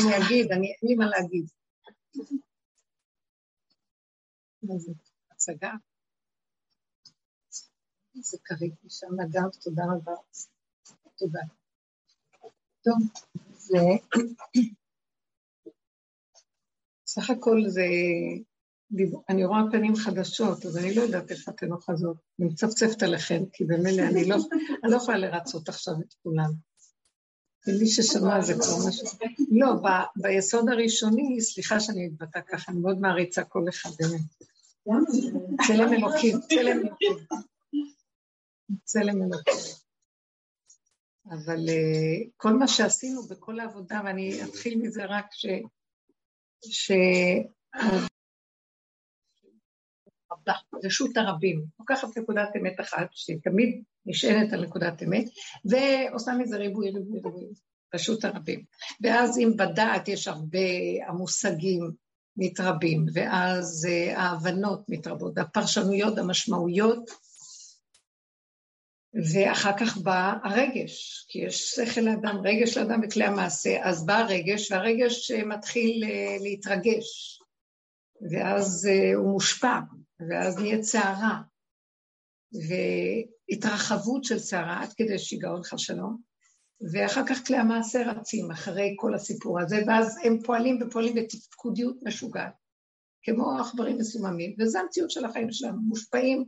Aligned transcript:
אני 0.00 0.16
אגיד, 0.16 0.52
אני, 0.52 0.66
אין 0.66 0.88
לי 0.88 0.94
מה 0.94 1.06
להגיד. 1.06 1.46
מה 4.62 4.78
זה? 4.78 4.92
הצגה? 5.30 5.72
איזה 8.16 8.38
כרית 8.44 8.74
משם 8.84 9.06
נגעת, 9.20 9.54
תודה 9.54 9.82
רבה. 9.96 10.12
תודה. 11.16 11.40
טוב, 12.84 12.94
זה... 13.56 13.78
סך 17.06 17.30
הכל 17.30 17.60
זה... 17.66 17.86
אני 19.28 19.44
רואה 19.44 19.60
פנים 19.70 19.96
חדשות, 19.96 20.66
אז 20.66 20.76
אני 20.76 20.94
לא 20.94 21.02
יודעת 21.02 21.30
איפה 21.30 21.50
אתן 21.50 21.72
אוחזות. 21.72 22.16
אני 22.40 22.48
מצפצפת 22.48 23.02
עליכם, 23.02 23.42
כי 23.52 23.64
במילא 23.64 24.02
אני 24.02 24.28
לא, 24.28 24.36
לא 24.82 24.96
יכולה 24.96 25.18
לרצות 25.18 25.68
עכשיו 25.68 25.94
את 26.00 26.14
כולם. 26.22 26.65
ומי 27.66 27.86
ששמע 27.86 28.40
זה 28.40 28.54
כבר 28.54 28.88
משהו. 28.88 29.06
לא, 29.50 29.72
ב, 29.74 29.86
ביסוד 30.16 30.68
הראשוני, 30.68 31.40
סליחה 31.40 31.80
שאני 31.80 32.06
מתבטא 32.06 32.40
ככה, 32.48 32.72
אני 32.72 32.80
מאוד 32.80 33.00
מעריצה 33.00 33.44
כל 33.44 33.64
אחד 33.68 33.90
באמת. 33.98 34.20
צלם 35.66 35.92
אלוקים, 35.92 36.40
צלם 36.48 36.78
אלוקים. 36.78 37.16
צלם 38.84 39.22
אלוקים. 39.22 39.54
אבל 41.30 41.66
uh, 41.68 42.30
כל 42.36 42.52
מה 42.52 42.68
שעשינו 42.68 43.22
בכל 43.22 43.60
העבודה, 43.60 44.00
ואני 44.04 44.44
אתחיל 44.44 44.78
מזה 44.78 45.04
רק 45.04 45.26
ש... 45.32 45.46
ש... 46.64 46.92
רשות 50.84 51.16
הרבים, 51.16 51.64
לוקחת 51.80 52.08
נקודת 52.18 52.48
אמת 52.60 52.80
אחת, 52.80 53.06
שתמיד 53.10 53.82
נשענת 54.06 54.52
על 54.52 54.64
נקודת 54.64 55.02
אמת, 55.02 55.24
ועושה 55.64 56.32
מזה 56.32 56.56
ריבוי, 56.56 56.90
ריבוי, 56.90 57.20
ריבוי, 57.24 57.46
רשות 57.94 58.24
הרבים. 58.24 58.64
ואז 59.00 59.38
אם 59.38 59.52
בדעת 59.56 60.08
יש 60.08 60.28
הרבה, 60.28 60.58
המושגים 61.08 61.90
מתרבים, 62.36 63.06
ואז 63.12 63.88
uh, 63.88 64.18
ההבנות 64.18 64.84
מתרבות, 64.88 65.38
הפרשנויות, 65.38 66.18
המשמעויות, 66.18 67.10
ואחר 69.34 69.72
כך 69.78 69.96
בא 69.96 70.32
הרגש, 70.44 71.26
כי 71.28 71.38
יש 71.38 71.70
שכל 71.70 72.00
לאדם, 72.00 72.40
רגש 72.44 72.76
לאדם 72.76 73.00
וכלי 73.04 73.24
המעשה, 73.24 73.78
אז 73.82 74.06
בא 74.06 74.14
הרגש, 74.18 74.72
והרגש 74.72 75.30
אה, 75.30 75.44
מתחיל 75.44 76.04
uh, 76.04 76.42
להתרגש, 76.42 77.40
ואז 78.30 78.88
הוא 79.14 79.32
מושפע, 79.32 79.78
ואז 80.20 80.58
נהיה 80.58 80.80
צערה, 80.80 81.42
והתרחבות 82.52 84.24
של 84.24 84.38
צערה 84.38 84.82
עד 84.82 84.92
כדי 84.92 85.18
שיגעון 85.18 85.62
חס 85.62 85.80
שלום, 85.80 86.16
ואחר 86.92 87.26
כך 87.28 87.46
כלי 87.46 87.56
המעשה 87.56 88.10
רצים 88.10 88.50
אחרי 88.50 88.94
כל 88.98 89.14
הסיפור 89.14 89.60
הזה, 89.60 89.76
ואז 89.86 90.18
הם 90.24 90.42
פועלים 90.42 90.78
ופועלים 90.82 91.14
בתפקודיות 91.14 91.96
משוגעת, 92.02 92.52
כמו 93.22 93.58
עכברים 93.58 93.98
מסוממים, 93.98 94.56
וזו 94.58 94.78
המציאות 94.78 95.10
של 95.10 95.24
החיים 95.24 95.52
שלנו, 95.52 95.80
מושפעים. 95.82 96.44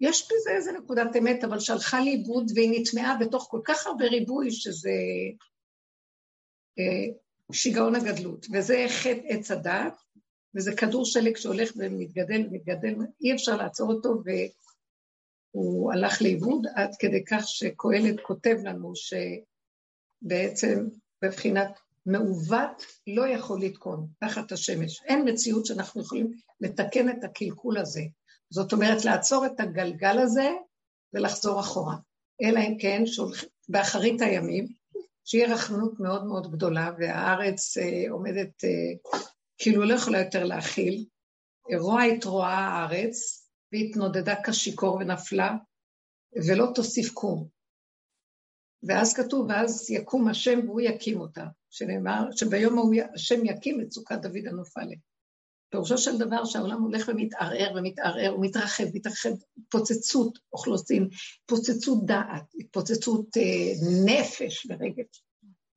יש 0.00 0.28
בזה 0.28 0.50
איזה 0.50 0.72
נקודת 0.72 1.16
אמת, 1.18 1.44
אבל 1.44 1.60
שהלכה 1.60 2.00
לאיבוד 2.00 2.52
והיא 2.54 2.80
נטמעה 2.80 3.16
בתוך 3.20 3.46
כל 3.50 3.60
כך 3.64 3.86
הרבה 3.86 4.04
ריבוי, 4.04 4.50
שזה 4.50 4.90
אה, 6.78 7.14
שיגעון 7.52 7.94
הגדלות, 7.94 8.46
וזה 8.52 8.86
חטא 8.88 9.20
עץ 9.28 9.50
הדת, 9.50 9.94
וזה 10.56 10.76
כדור 10.76 11.04
שלג 11.04 11.36
שהולך 11.36 11.72
ומתגדל 11.76 12.46
ומתגדל, 12.46 12.94
אי 13.20 13.34
אפשר 13.34 13.56
לעצור 13.56 13.92
אותו, 13.92 14.22
והוא 15.54 15.92
הלך 15.92 16.22
לאיבוד 16.22 16.66
עד 16.74 16.90
כדי 16.98 17.24
כך 17.24 17.42
שקהלת 17.46 18.20
כותב 18.22 18.56
לנו 18.64 18.92
שבעצם 20.24 20.88
בבחינת 21.22 21.78
מעוות 22.06 22.82
לא 23.06 23.28
יכול 23.28 23.62
לתקון 23.62 24.06
תחת 24.20 24.52
השמש. 24.52 25.02
אין 25.04 25.28
מציאות 25.28 25.66
שאנחנו 25.66 26.00
יכולים 26.00 26.32
לתקן 26.60 27.08
את 27.08 27.24
הקלקול 27.24 27.78
הזה. 27.78 28.02
זאת 28.50 28.72
אומרת, 28.72 29.04
לעצור 29.04 29.46
את 29.46 29.60
הגלגל 29.60 30.18
הזה 30.18 30.50
ולחזור 31.12 31.60
אחורה. 31.60 31.96
אלא 32.42 32.60
אם 32.60 32.76
כן, 32.78 33.02
שולח... 33.06 33.44
באחרית 33.68 34.20
הימים, 34.20 34.66
שיהיה 35.24 35.54
רחמנות 35.54 36.00
מאוד 36.00 36.26
מאוד 36.26 36.52
גדולה, 36.52 36.90
והארץ 36.98 37.78
אה, 37.78 38.10
עומדת 38.10 38.64
אה, 38.64 39.18
כאילו 39.58 39.84
לא 39.84 39.94
יכולה 39.94 40.18
יותר 40.18 40.44
להכיל. 40.44 41.04
רוע 41.78 42.02
התרועה 42.02 42.58
הארץ, 42.58 43.48
והתנודדה 43.72 44.34
כשיכור 44.46 44.94
ונפלה, 44.94 45.54
ולא 46.48 46.66
תוסיף 46.74 47.12
קום. 47.12 47.48
ואז 48.82 49.14
כתוב, 49.14 49.46
ואז 49.48 49.90
יקום 49.90 50.28
השם 50.28 50.60
והוא 50.64 50.80
יקים 50.80 51.20
אותה, 51.20 51.44
שנאמר 51.70 52.24
שביום 52.32 52.78
ההוא 52.78 52.94
השם 53.14 53.44
יקים 53.44 53.80
את 53.80 53.92
סוכת 53.92 54.18
דוד 54.22 54.46
הנופלת. 54.46 54.98
פירושו 55.70 55.98
של 55.98 56.18
דבר 56.18 56.44
שהעולם 56.44 56.82
הולך 56.82 57.08
ומתערער 57.08 57.72
ומתערער 57.76 58.34
ומתרחב, 58.34 58.84
מתרחב, 58.94 59.30
התפוצצות 59.58 60.38
אוכלוסין, 60.52 61.08
התפוצצות 61.42 62.06
דעת, 62.06 62.54
התפוצצות 62.60 63.36
אה, 63.36 63.72
נפש 64.06 64.66
ורגש. 64.70 65.24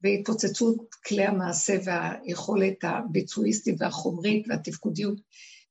והתפוצצות 0.03 0.95
כלי 1.07 1.25
המעשה 1.25 1.73
והיכולת 1.85 2.83
הביצועיסטית 2.83 3.75
והחומרית 3.79 4.45
והתפקודיות, 4.49 5.19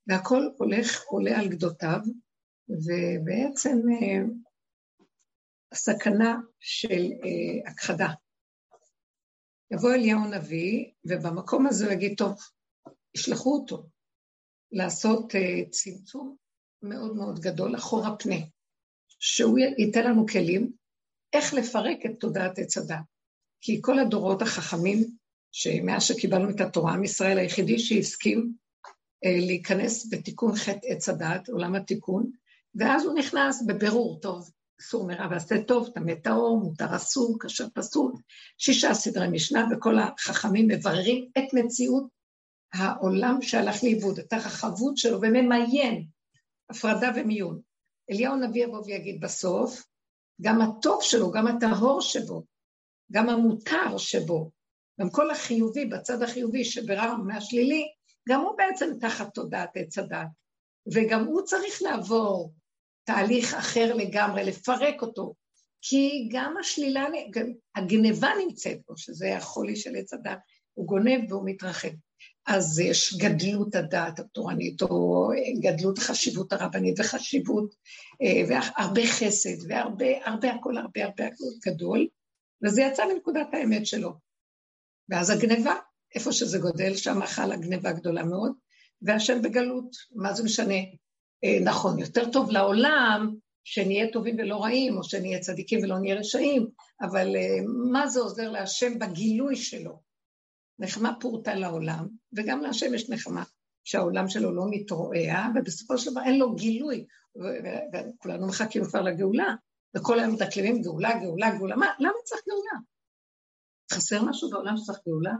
והכל 0.06 0.42
הולך, 0.56 1.04
עולה 1.06 1.38
על 1.40 1.48
גדותיו, 1.48 2.00
ובעצם 2.68 3.78
אה, 3.92 4.22
הסכנה 5.72 6.36
של 6.60 7.02
אה, 7.24 7.70
הכחדה. 7.70 8.08
יבוא 9.70 9.94
אליהו 9.94 10.20
הנביא, 10.20 10.84
ובמקום 11.04 11.66
הזה 11.66 11.84
הוא 11.84 11.92
יגיד, 11.92 12.14
טוב, 12.18 12.38
ישלחו 13.14 13.54
אותו 13.54 13.86
לעשות 14.72 15.34
אה, 15.34 15.70
צמצום 15.70 16.36
מאוד 16.82 17.16
מאוד 17.16 17.40
גדול 17.40 17.76
אחורה 17.76 18.16
פנה, 18.16 18.36
שהוא 19.08 19.58
ייתן 19.58 20.04
לנו 20.04 20.26
כלים 20.26 20.72
איך 21.32 21.54
לפרק 21.54 21.98
את 22.06 22.20
תודעת 22.20 22.58
עץ 22.58 22.76
הדת. 22.76 23.17
כי 23.60 23.78
כל 23.82 23.98
הדורות 23.98 24.42
החכמים, 24.42 25.06
שמאז 25.52 26.02
שקיבלנו 26.02 26.50
את 26.50 26.60
התורה, 26.60 26.92
עם 26.92 27.04
ישראל 27.04 27.38
היחידי 27.38 27.78
שהסכים 27.78 28.52
אה, 29.24 29.36
להיכנס 29.46 30.08
בתיקון 30.10 30.56
חטא 30.56 30.86
עץ 30.86 31.08
הדת, 31.08 31.48
עולם 31.48 31.74
התיקון, 31.74 32.30
ואז 32.74 33.04
הוא 33.04 33.14
נכנס 33.14 33.62
בבירור, 33.66 34.20
טוב, 34.20 34.50
אסור 34.80 35.06
מרע 35.06 35.26
ועשה 35.30 35.62
טוב, 35.62 35.88
טמא 35.94 36.14
טהור, 36.14 36.60
מותר 36.60 36.96
אסור, 36.96 37.36
כאשר 37.40 37.66
פסול, 37.74 38.12
שישה 38.58 38.94
סדרי 38.94 39.28
משנה, 39.28 39.66
וכל 39.72 39.98
החכמים 39.98 40.68
מבררים 40.68 41.28
את 41.38 41.54
מציאות 41.54 42.04
העולם 42.74 43.42
שהלך 43.42 43.84
לאיבוד, 43.84 44.18
את 44.18 44.32
הרחבות 44.32 44.96
שלו, 44.96 45.20
וממיין 45.22 46.06
הפרדה 46.70 47.10
ומיון. 47.16 47.60
אליהו 48.10 48.34
הנביא 48.34 48.64
יבוא 48.64 48.82
ויגיד 48.86 49.20
בסוף, 49.20 49.84
גם 50.42 50.60
הטוב 50.62 51.02
שלו, 51.02 51.30
גם 51.30 51.46
הטהור 51.46 52.00
שבו, 52.00 52.42
גם 53.12 53.28
המותר 53.28 53.98
שבו, 53.98 54.50
גם 55.00 55.10
כל 55.10 55.30
החיובי, 55.30 55.84
בצד 55.84 56.22
החיובי 56.22 56.64
שביררנו 56.64 57.24
מהשלילי, 57.24 57.84
גם 58.28 58.40
הוא 58.40 58.56
בעצם 58.56 58.90
תחת 59.00 59.34
תודעת 59.34 59.70
עץ 59.74 59.98
הדת, 59.98 60.26
וגם 60.94 61.24
הוא 61.24 61.42
צריך 61.42 61.82
לעבור 61.82 62.52
תהליך 63.04 63.54
אחר 63.54 63.94
לגמרי, 63.94 64.44
לפרק 64.44 65.02
אותו, 65.02 65.34
כי 65.82 66.28
גם 66.32 66.54
השלילה, 66.60 67.06
גם 67.30 67.46
הגניבה 67.74 68.30
נמצאת 68.44 68.78
בו, 68.88 68.96
שזה 68.96 69.36
החולי 69.36 69.76
של 69.76 69.96
עץ 69.96 70.12
הדת, 70.12 70.38
הוא 70.74 70.86
גונב 70.86 71.32
והוא 71.32 71.42
מתרחב. 71.46 71.88
אז 72.46 72.78
יש 72.78 73.14
גדלות 73.18 73.74
הדעת 73.74 74.18
התורנית, 74.18 74.82
או 74.82 75.30
גדלות 75.62 75.98
החשיבות 75.98 76.52
הרבנית, 76.52 77.00
וחשיבות, 77.00 77.74
אה, 78.22 78.42
והרבה 78.48 79.06
חסד, 79.06 79.70
והרבה, 79.70 80.06
הרבה, 80.24 80.50
הכל 80.52 80.76
הרבה 80.76 81.04
הרבה 81.04 81.24
גדול, 81.66 82.08
וזה 82.64 82.82
יצא 82.82 83.04
מנקודת 83.12 83.48
האמת 83.52 83.86
שלו. 83.86 84.12
ואז 85.08 85.30
הגניבה, 85.30 85.74
איפה 86.14 86.32
שזה 86.32 86.58
גודל, 86.58 86.96
שם 86.96 87.26
חלה 87.26 87.56
גניבה 87.56 87.92
גדולה 87.92 88.24
מאוד, 88.24 88.52
והשם 89.02 89.42
בגלות, 89.42 89.96
מה 90.14 90.34
זה 90.34 90.44
משנה? 90.44 90.74
אה, 91.44 91.58
נכון, 91.64 91.98
יותר 91.98 92.30
טוב 92.32 92.50
לעולם 92.50 93.34
שנהיה 93.64 94.12
טובים 94.12 94.36
ולא 94.38 94.64
רעים, 94.64 94.96
או 94.96 95.04
שנהיה 95.04 95.38
צדיקים 95.38 95.80
ולא 95.82 95.98
נהיה 95.98 96.14
רשעים, 96.14 96.68
אבל 97.00 97.36
אה, 97.36 97.58
מה 97.92 98.06
זה 98.06 98.20
עוזר 98.20 98.50
להשם 98.50 98.98
בגילוי 98.98 99.56
שלו? 99.56 100.00
נחמה 100.78 101.12
פורטה 101.20 101.54
לעולם, 101.54 102.06
וגם 102.32 102.60
להשם 102.60 102.94
יש 102.94 103.10
נחמה, 103.10 103.42
שהעולם 103.84 104.28
שלו 104.28 104.54
לא 104.54 104.64
מתרועע, 104.70 105.46
ובסופו 105.54 105.98
של 105.98 106.10
דבר 106.10 106.20
אין 106.20 106.38
לו 106.38 106.54
גילוי, 106.54 107.06
וכולנו 107.92 108.46
מחכים 108.46 108.84
כבר 108.84 109.02
לגאולה, 109.02 109.54
וכל 109.98 110.20
היום 110.20 110.34
מדקלמים 110.34 110.82
גאולה, 110.82 111.18
גאולה, 111.20 111.50
גאולה, 111.58 111.76
מה, 111.76 111.86
למה 111.98 112.12
צריך 112.24 112.42
גאולה? 112.48 112.78
חסר 113.92 114.22
משהו 114.22 114.50
בעולם 114.50 114.76
שצריך 114.76 114.98
גאולה? 115.06 115.34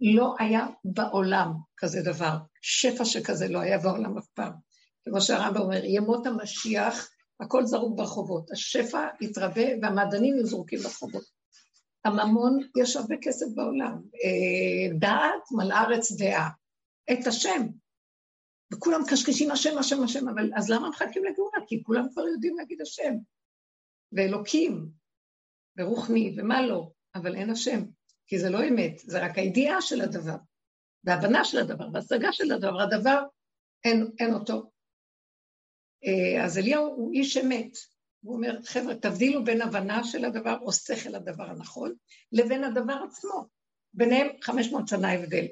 לא 0.00 0.34
היה 0.38 0.66
בעולם 0.84 1.52
כזה 1.76 2.02
דבר, 2.02 2.36
שפע 2.62 3.04
שכזה 3.04 3.48
לא 3.48 3.60
היה 3.60 3.78
בעולם 3.78 4.18
אף 4.18 4.26
פעם. 4.34 4.52
כמו 5.04 5.20
שהרמב"ם 5.20 5.60
אומר, 5.60 5.84
ימות 5.84 6.26
המשיח, 6.26 7.10
הכל 7.40 7.66
זרוק 7.66 7.98
ברחובות, 7.98 8.50
השפע 8.50 9.06
יתרבה 9.20 9.62
והמעדנים 9.82 10.34
יהיו 10.34 10.46
זרוקים 10.46 10.78
ברחובות. 10.78 11.24
הממון, 12.04 12.58
יש 12.76 12.96
הרבה 12.96 13.14
כסף 13.22 13.46
בעולם. 13.54 14.02
אה, 14.24 14.98
דעת 14.98 15.42
מלאה 15.52 15.82
ארץ 15.82 16.12
דעה. 16.12 16.48
את 17.12 17.26
השם. 17.26 17.66
וכולם 18.72 19.00
קשקשים 19.10 19.50
השם, 19.50 19.78
השם, 19.78 20.02
השם, 20.02 20.28
אבל 20.28 20.50
אז 20.56 20.70
למה 20.70 20.88
מחכים 20.88 21.24
לגאולה? 21.24 21.66
כי 21.66 21.82
כולם 21.82 22.06
כבר 22.12 22.22
יודעים 22.22 22.56
להגיד 22.56 22.80
השם. 22.80 23.14
ואלוקים, 24.12 24.88
ורוחני, 25.76 26.34
ומה 26.36 26.66
לא, 26.66 26.90
אבל 27.14 27.34
אין 27.34 27.50
השם, 27.50 27.84
כי 28.26 28.38
זה 28.38 28.50
לא 28.50 28.68
אמת, 28.68 28.98
זה 28.98 29.24
רק 29.24 29.38
הידיעה 29.38 29.82
של 29.82 30.00
הדבר, 30.00 30.36
והבנה 31.04 31.44
של 31.44 31.58
הדבר, 31.58 31.88
והשגה 31.92 32.32
של 32.32 32.52
הדבר, 32.52 32.80
הדבר 32.80 33.22
אין, 33.84 34.10
אין 34.18 34.34
אותו. 34.34 34.70
אה, 36.04 36.44
אז 36.44 36.58
אליהו 36.58 36.84
הוא 36.84 37.12
איש 37.12 37.36
אמת, 37.36 37.76
הוא 38.20 38.36
אומר, 38.36 38.62
חבר'ה, 38.64 38.94
תבדילו 38.94 39.44
בין 39.44 39.62
הבנה 39.62 40.04
של 40.04 40.24
הדבר 40.24 40.58
או 40.60 40.72
שכל 40.72 41.14
הדבר 41.14 41.44
הנכון, 41.44 41.94
לבין 42.32 42.64
הדבר 42.64 43.02
עצמו. 43.08 43.48
ביניהם 43.94 44.28
500 44.42 44.88
שנה 44.88 45.12
הבדל. 45.12 45.46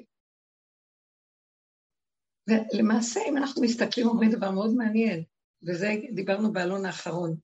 ולמעשה, 2.49 3.19
אם 3.29 3.37
אנחנו 3.37 3.61
מסתכלים, 3.61 4.07
אומרים 4.07 4.31
דבר 4.31 4.51
מאוד 4.51 4.75
מעניין, 4.75 5.23
וזה 5.67 5.87
דיברנו 6.15 6.53
באלון 6.53 6.85
האחרון, 6.85 7.35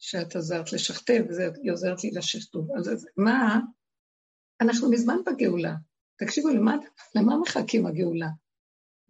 שאת 0.00 0.36
עזרת 0.36 0.72
לשכתב, 0.72 1.22
והיא 1.36 1.72
עוזרת 1.72 2.04
לי 2.04 2.10
לשכתוב. 2.10 2.68
אז 2.78 3.06
מה, 3.16 3.60
אנחנו 4.60 4.90
מזמן 4.90 5.16
בגאולה. 5.26 5.74
תקשיבו, 6.18 6.48
למה, 6.48 6.76
למה 7.14 7.38
מחכים 7.38 7.86
הגאולה? 7.86 8.28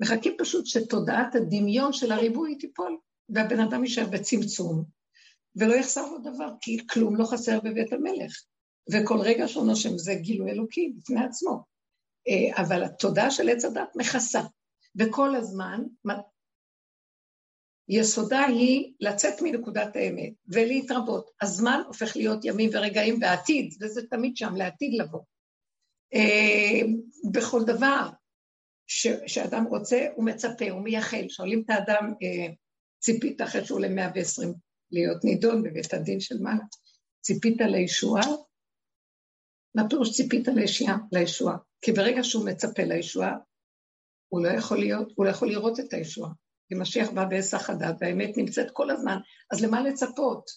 מחכים 0.00 0.34
פשוט 0.38 0.66
שתודעת 0.66 1.34
הדמיון 1.34 1.92
של 1.92 2.12
הריבוי 2.12 2.58
תיפול, 2.58 2.98
והבן 3.28 3.60
אדם 3.60 3.84
יישאר 3.84 4.06
בצמצום, 4.06 4.84
ולא 5.56 5.74
יחסר 5.74 6.06
לו 6.12 6.18
דבר, 6.18 6.48
כי 6.60 6.86
כלום 6.86 7.16
לא 7.16 7.24
חסר 7.24 7.60
בבית 7.60 7.92
המלך. 7.92 8.32
וכל 8.92 9.18
רגע 9.20 9.48
שהוא 9.48 9.66
נושם 9.66 9.98
זה 9.98 10.14
גילוי 10.14 10.50
אלוקי 10.50 10.92
בפני 10.96 11.24
עצמו. 11.24 11.64
אה, 12.28 12.62
אבל 12.62 12.84
התודעה 12.84 13.30
של 13.30 13.48
עץ 13.48 13.64
הדת 13.64 13.88
מכסה, 13.96 14.40
וכל 14.98 15.36
הזמן 15.36 15.82
יסודה 17.92 18.44
היא 18.44 18.92
לצאת 19.00 19.42
מנקודת 19.42 19.96
האמת 19.96 20.32
ולהתרבות. 20.48 21.30
הזמן 21.40 21.80
הופך 21.86 22.16
להיות 22.16 22.44
ימים 22.44 22.70
ורגעים 22.72 23.18
ועתיד, 23.20 23.74
וזה 23.80 24.00
תמיד 24.10 24.36
שם, 24.36 24.54
לעתיד 24.56 24.94
לבוא. 25.00 25.20
אה, 26.14 26.80
בכל 27.32 27.64
דבר 27.64 28.08
ש, 28.86 29.06
שאדם 29.26 29.64
רוצה, 29.64 30.06
הוא 30.14 30.24
מצפה, 30.24 30.70
הוא 30.70 30.82
מייחל. 30.82 31.26
שואלים 31.28 31.62
את 31.64 31.70
האדם, 31.70 32.12
אה, 32.22 32.54
ציפית 32.98 33.42
אחרי 33.42 33.64
שהוא 33.64 33.78
עולה 33.78 33.88
120 33.88 34.54
להיות 34.90 35.24
נידון 35.24 35.62
בבית 35.62 35.94
הדין 35.94 36.20
של 36.20 36.38
מעלה, 36.40 36.64
ציפית 37.20 37.56
לישועה? 37.60 38.22
מה 39.74 39.88
פירוש 39.88 40.10
ציפית 40.16 40.48
לישועה? 40.48 40.96
לישועה? 41.12 41.56
כי 41.82 41.92
ברגע 41.92 42.24
שהוא 42.24 42.46
מצפה 42.46 42.82
לישועה, 42.82 43.36
הוא 44.28 44.42
לא 44.44 44.48
יכול 44.48 44.78
להיות, 44.78 45.12
הוא 45.16 45.26
לא 45.26 45.30
יכול 45.30 45.48
לראות 45.48 45.80
את 45.80 45.92
הישועה. 45.92 46.30
כי 46.70 46.74
משיח 46.78 47.10
בא 47.10 47.24
בהיסח 47.24 47.70
הדעת, 47.70 47.96
והאמת 48.00 48.36
נמצאת 48.36 48.70
כל 48.70 48.90
הזמן, 48.90 49.16
אז 49.52 49.64
למה 49.64 49.82
לצפות? 49.82 50.50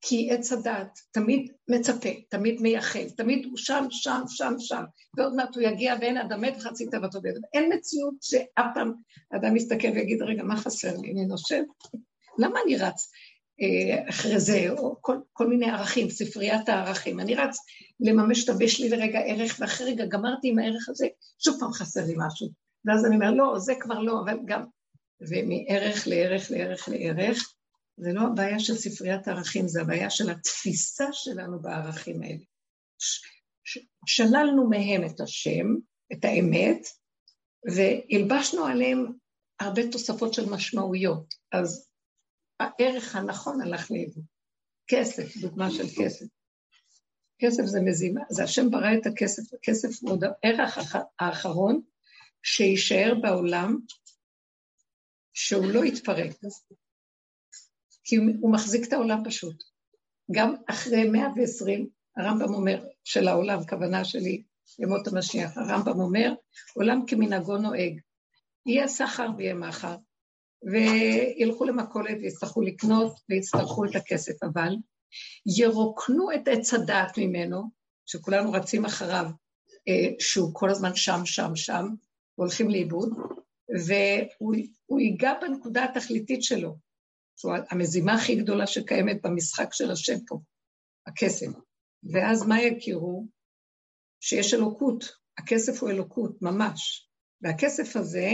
כי 0.00 0.30
עץ 0.30 0.52
הדת 0.52 0.98
תמיד 1.12 1.52
מצפה, 1.68 2.08
תמיד 2.28 2.60
מייחל, 2.60 3.08
תמיד 3.16 3.44
הוא 3.44 3.56
שם, 3.56 3.86
שם, 3.90 4.22
שם, 4.28 4.54
שם, 4.58 4.82
ועוד 5.16 5.34
מעט 5.34 5.56
הוא 5.56 5.62
יגיע 5.62 5.94
ואין 6.00 6.16
אדם 6.16 6.40
מת 6.40 6.54
וחצי 6.56 6.86
תאוותו 6.86 7.20
בידו. 7.20 7.40
אין 7.54 7.72
מציאות 7.72 8.14
שאף 8.20 8.66
פעם 8.74 8.92
אדם 9.36 9.56
יסתכל 9.56 9.88
ויגיד, 9.88 10.22
רגע, 10.22 10.42
מה 10.42 10.56
חסר 10.56 10.96
לי? 10.96 11.12
אני 11.12 11.26
נושב? 11.26 11.62
למה 12.38 12.58
אני 12.64 12.76
רץ 12.76 13.10
אה, 13.62 14.08
אחרי 14.08 14.40
זה, 14.40 14.70
או 14.70 14.96
כל, 15.00 15.16
כל 15.32 15.46
מיני 15.46 15.70
ערכים, 15.70 16.10
ספריית 16.10 16.68
הערכים. 16.68 17.20
אני 17.20 17.34
רץ 17.34 17.56
לממש 18.00 18.44
את 18.44 18.48
הבש 18.48 18.80
לי 18.80 18.88
לרגע 18.88 19.18
ערך, 19.18 19.56
ואחרי 19.60 19.92
רגע 19.92 20.06
גמרתי 20.06 20.48
עם 20.48 20.58
הערך 20.58 20.88
הזה, 20.88 21.06
שוב 21.44 21.56
פעם 21.60 21.72
חסר 21.72 22.00
לי 22.06 22.14
משהו. 22.16 22.48
ואז 22.84 23.06
אני 23.06 23.14
אומר, 23.14 23.30
לא, 23.30 23.58
זה 23.58 23.74
כבר 23.80 23.98
לא, 23.98 24.20
אבל 24.24 24.38
גם 24.44 24.64
ומערך 25.28 26.06
לערך 26.06 26.50
לערך 26.50 26.88
לערך, 26.88 27.54
זה 27.96 28.12
לא 28.12 28.20
הבעיה 28.20 28.58
של 28.58 28.74
ספריית 28.74 29.28
הערכים, 29.28 29.68
זה 29.68 29.80
הבעיה 29.80 30.10
של 30.10 30.30
התפיסה 30.30 31.06
שלנו 31.12 31.62
בערכים 31.62 32.22
האלה. 32.22 32.44
שללנו 34.06 34.70
מהם 34.70 35.04
את 35.06 35.20
השם, 35.20 35.66
את 36.12 36.24
האמת, 36.24 36.86
והלבשנו 37.74 38.64
עליהם 38.64 39.06
הרבה 39.60 39.82
תוספות 39.92 40.34
של 40.34 40.50
משמעויות. 40.50 41.34
אז 41.52 41.90
הערך 42.60 43.16
הנכון 43.16 43.60
הלך 43.60 43.90
לאיבוד. 43.90 44.24
כסף, 44.86 45.36
דוגמה 45.36 45.70
של 45.70 45.84
כסף. 45.98 46.26
כסף 47.38 47.64
זה 47.64 47.80
מזימה, 47.80 48.20
זה 48.30 48.44
השם 48.44 48.70
ברא 48.70 48.94
את 49.00 49.06
הכסף, 49.06 49.54
הכסף 49.54 49.88
הוא 50.02 50.18
הערך 50.42 50.96
האחרון 51.18 51.80
שיישאר 52.42 53.14
בעולם 53.22 53.78
שהוא 55.32 55.70
לא 55.70 55.84
יתפרק, 55.84 56.32
כי 58.04 58.16
הוא 58.16 58.52
מחזיק 58.52 58.88
את 58.88 58.92
העולם 58.92 59.22
פשוט. 59.24 59.62
גם 60.32 60.54
אחרי 60.66 61.08
120, 61.08 61.88
הרמב"ם 62.16 62.54
אומר, 62.54 62.84
של 63.04 63.28
העולם, 63.28 63.58
כוונה 63.68 64.04
שלי, 64.04 64.42
ימות 64.78 65.06
המשיח, 65.06 65.56
הרמב"ם 65.56 66.00
אומר, 66.00 66.34
עולם 66.74 67.04
כמנהגו 67.06 67.56
נוהג. 67.56 68.00
יהיה 68.66 68.88
סחר 68.88 69.28
ויהיה 69.36 69.54
מחר, 69.54 69.96
וילכו 70.62 71.64
למכולת 71.64 72.16
ויצטרכו 72.20 72.62
לקנות 72.62 73.20
ויצטרכו 73.28 73.84
את 73.84 73.96
הכסף, 73.96 74.42
אבל 74.42 74.76
ירוקנו 75.58 76.32
את 76.34 76.48
עץ 76.48 76.74
הדעת 76.74 77.18
ממנו, 77.18 77.70
שכולנו 78.06 78.52
רצים 78.52 78.84
אחריו, 78.84 79.26
אה, 79.88 80.14
שהוא 80.18 80.50
כל 80.52 80.70
הזמן 80.70 80.94
שם, 80.94 81.20
שם, 81.24 81.56
שם, 81.56 81.86
והולכים 82.38 82.70
לאיבוד, 82.70 83.10
והוא 83.86 84.54
ייגע 85.02 85.32
בנקודה 85.40 85.84
התכליתית 85.84 86.42
שלו. 86.42 86.76
זו 87.40 87.50
המזימה 87.70 88.14
הכי 88.14 88.36
גדולה 88.36 88.66
שקיימת 88.66 89.22
במשחק 89.22 89.68
של 89.72 89.90
השם 89.90 90.18
פה, 90.26 90.38
הקסם. 91.06 91.52
ואז 92.12 92.46
מה 92.46 92.62
יכירו? 92.62 93.26
שיש 94.20 94.54
אלוקות, 94.54 95.04
הכסף 95.38 95.82
הוא 95.82 95.90
אלוקות, 95.90 96.42
ממש. 96.42 97.08
והכסף 97.40 97.96
הזה, 97.96 98.28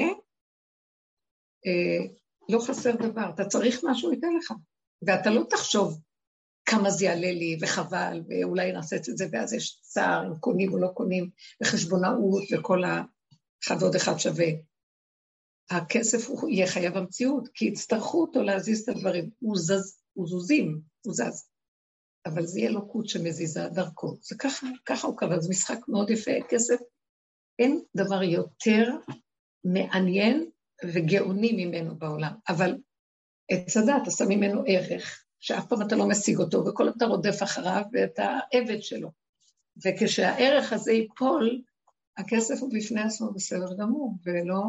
אה, 1.66 2.14
לא 2.48 2.58
חסר 2.66 2.96
דבר, 2.96 3.30
אתה 3.34 3.44
צריך 3.44 3.80
משהו, 3.84 4.12
ייתן 4.12 4.36
לך. 4.38 4.52
ואתה 5.06 5.30
לא 5.30 5.42
תחשוב 5.50 6.00
כמה 6.66 6.90
זה 6.90 7.04
יעלה 7.04 7.32
לי, 7.32 7.58
וחבל, 7.60 8.22
ואולי 8.28 8.72
נעשה 8.72 8.96
את 8.96 9.04
זה, 9.04 9.26
ואז 9.32 9.52
יש 9.52 9.80
צער, 9.82 10.26
אם 10.26 10.38
קונים 10.40 10.72
או 10.72 10.78
לא 10.78 10.88
קונים, 10.94 11.30
וחשבונאות, 11.62 12.42
וכל 12.52 12.84
ה... 12.84 13.02
אחד 13.64 13.76
ועוד 13.80 13.94
אחד 13.94 14.18
שווה. 14.18 14.46
הכסף 15.70 16.28
הוא 16.28 16.48
יהיה 16.48 16.66
חייב 16.66 16.96
המציאות, 16.96 17.48
כי 17.54 17.64
יצטרכו 17.64 18.20
אותו 18.20 18.42
להזיז 18.42 18.82
את 18.82 18.88
הדברים. 18.88 19.30
הוא 19.38 19.56
זז, 19.56 19.98
הוא 20.12 20.26
זוזים, 20.26 20.80
הוא 21.04 21.14
זז. 21.14 21.48
אבל 22.26 22.46
זה 22.46 22.58
יהיה 22.58 22.70
אלוקות 22.70 23.08
שמזיזה 23.08 23.68
דרכו. 23.68 24.16
זה 24.22 24.36
ככה, 24.38 24.66
ככה 24.86 25.06
הוא 25.06 25.16
קבע, 25.16 25.40
זה 25.40 25.48
משחק 25.50 25.78
מאוד 25.88 26.10
יפה, 26.10 26.30
כסף. 26.48 26.76
אין 27.58 27.80
דבר 27.96 28.22
יותר 28.22 28.90
מעניין 29.64 30.50
וגאוני 30.84 31.64
ממנו 31.64 31.98
בעולם, 31.98 32.32
אבל 32.48 32.76
עץ 33.48 33.76
הדת, 33.76 34.02
אתה 34.02 34.10
שם 34.10 34.28
ממנו 34.28 34.62
ערך, 34.66 35.24
שאף 35.40 35.66
פעם 35.68 35.82
אתה 35.82 35.96
לא 35.96 36.08
משיג 36.08 36.38
אותו, 36.38 36.64
וכל 36.66 36.88
אתה 36.88 37.04
רודף 37.04 37.42
אחריו, 37.42 37.82
ואתה 37.92 38.38
עבד 38.52 38.82
שלו. 38.82 39.10
וכשהערך 39.84 40.72
הזה 40.72 40.92
ייפול, 40.92 41.62
הכסף 42.18 42.60
הוא 42.60 42.70
בפני 42.74 43.00
עצמו 43.00 43.32
בסדר 43.32 43.76
גמור, 43.78 44.14
ולא 44.24 44.62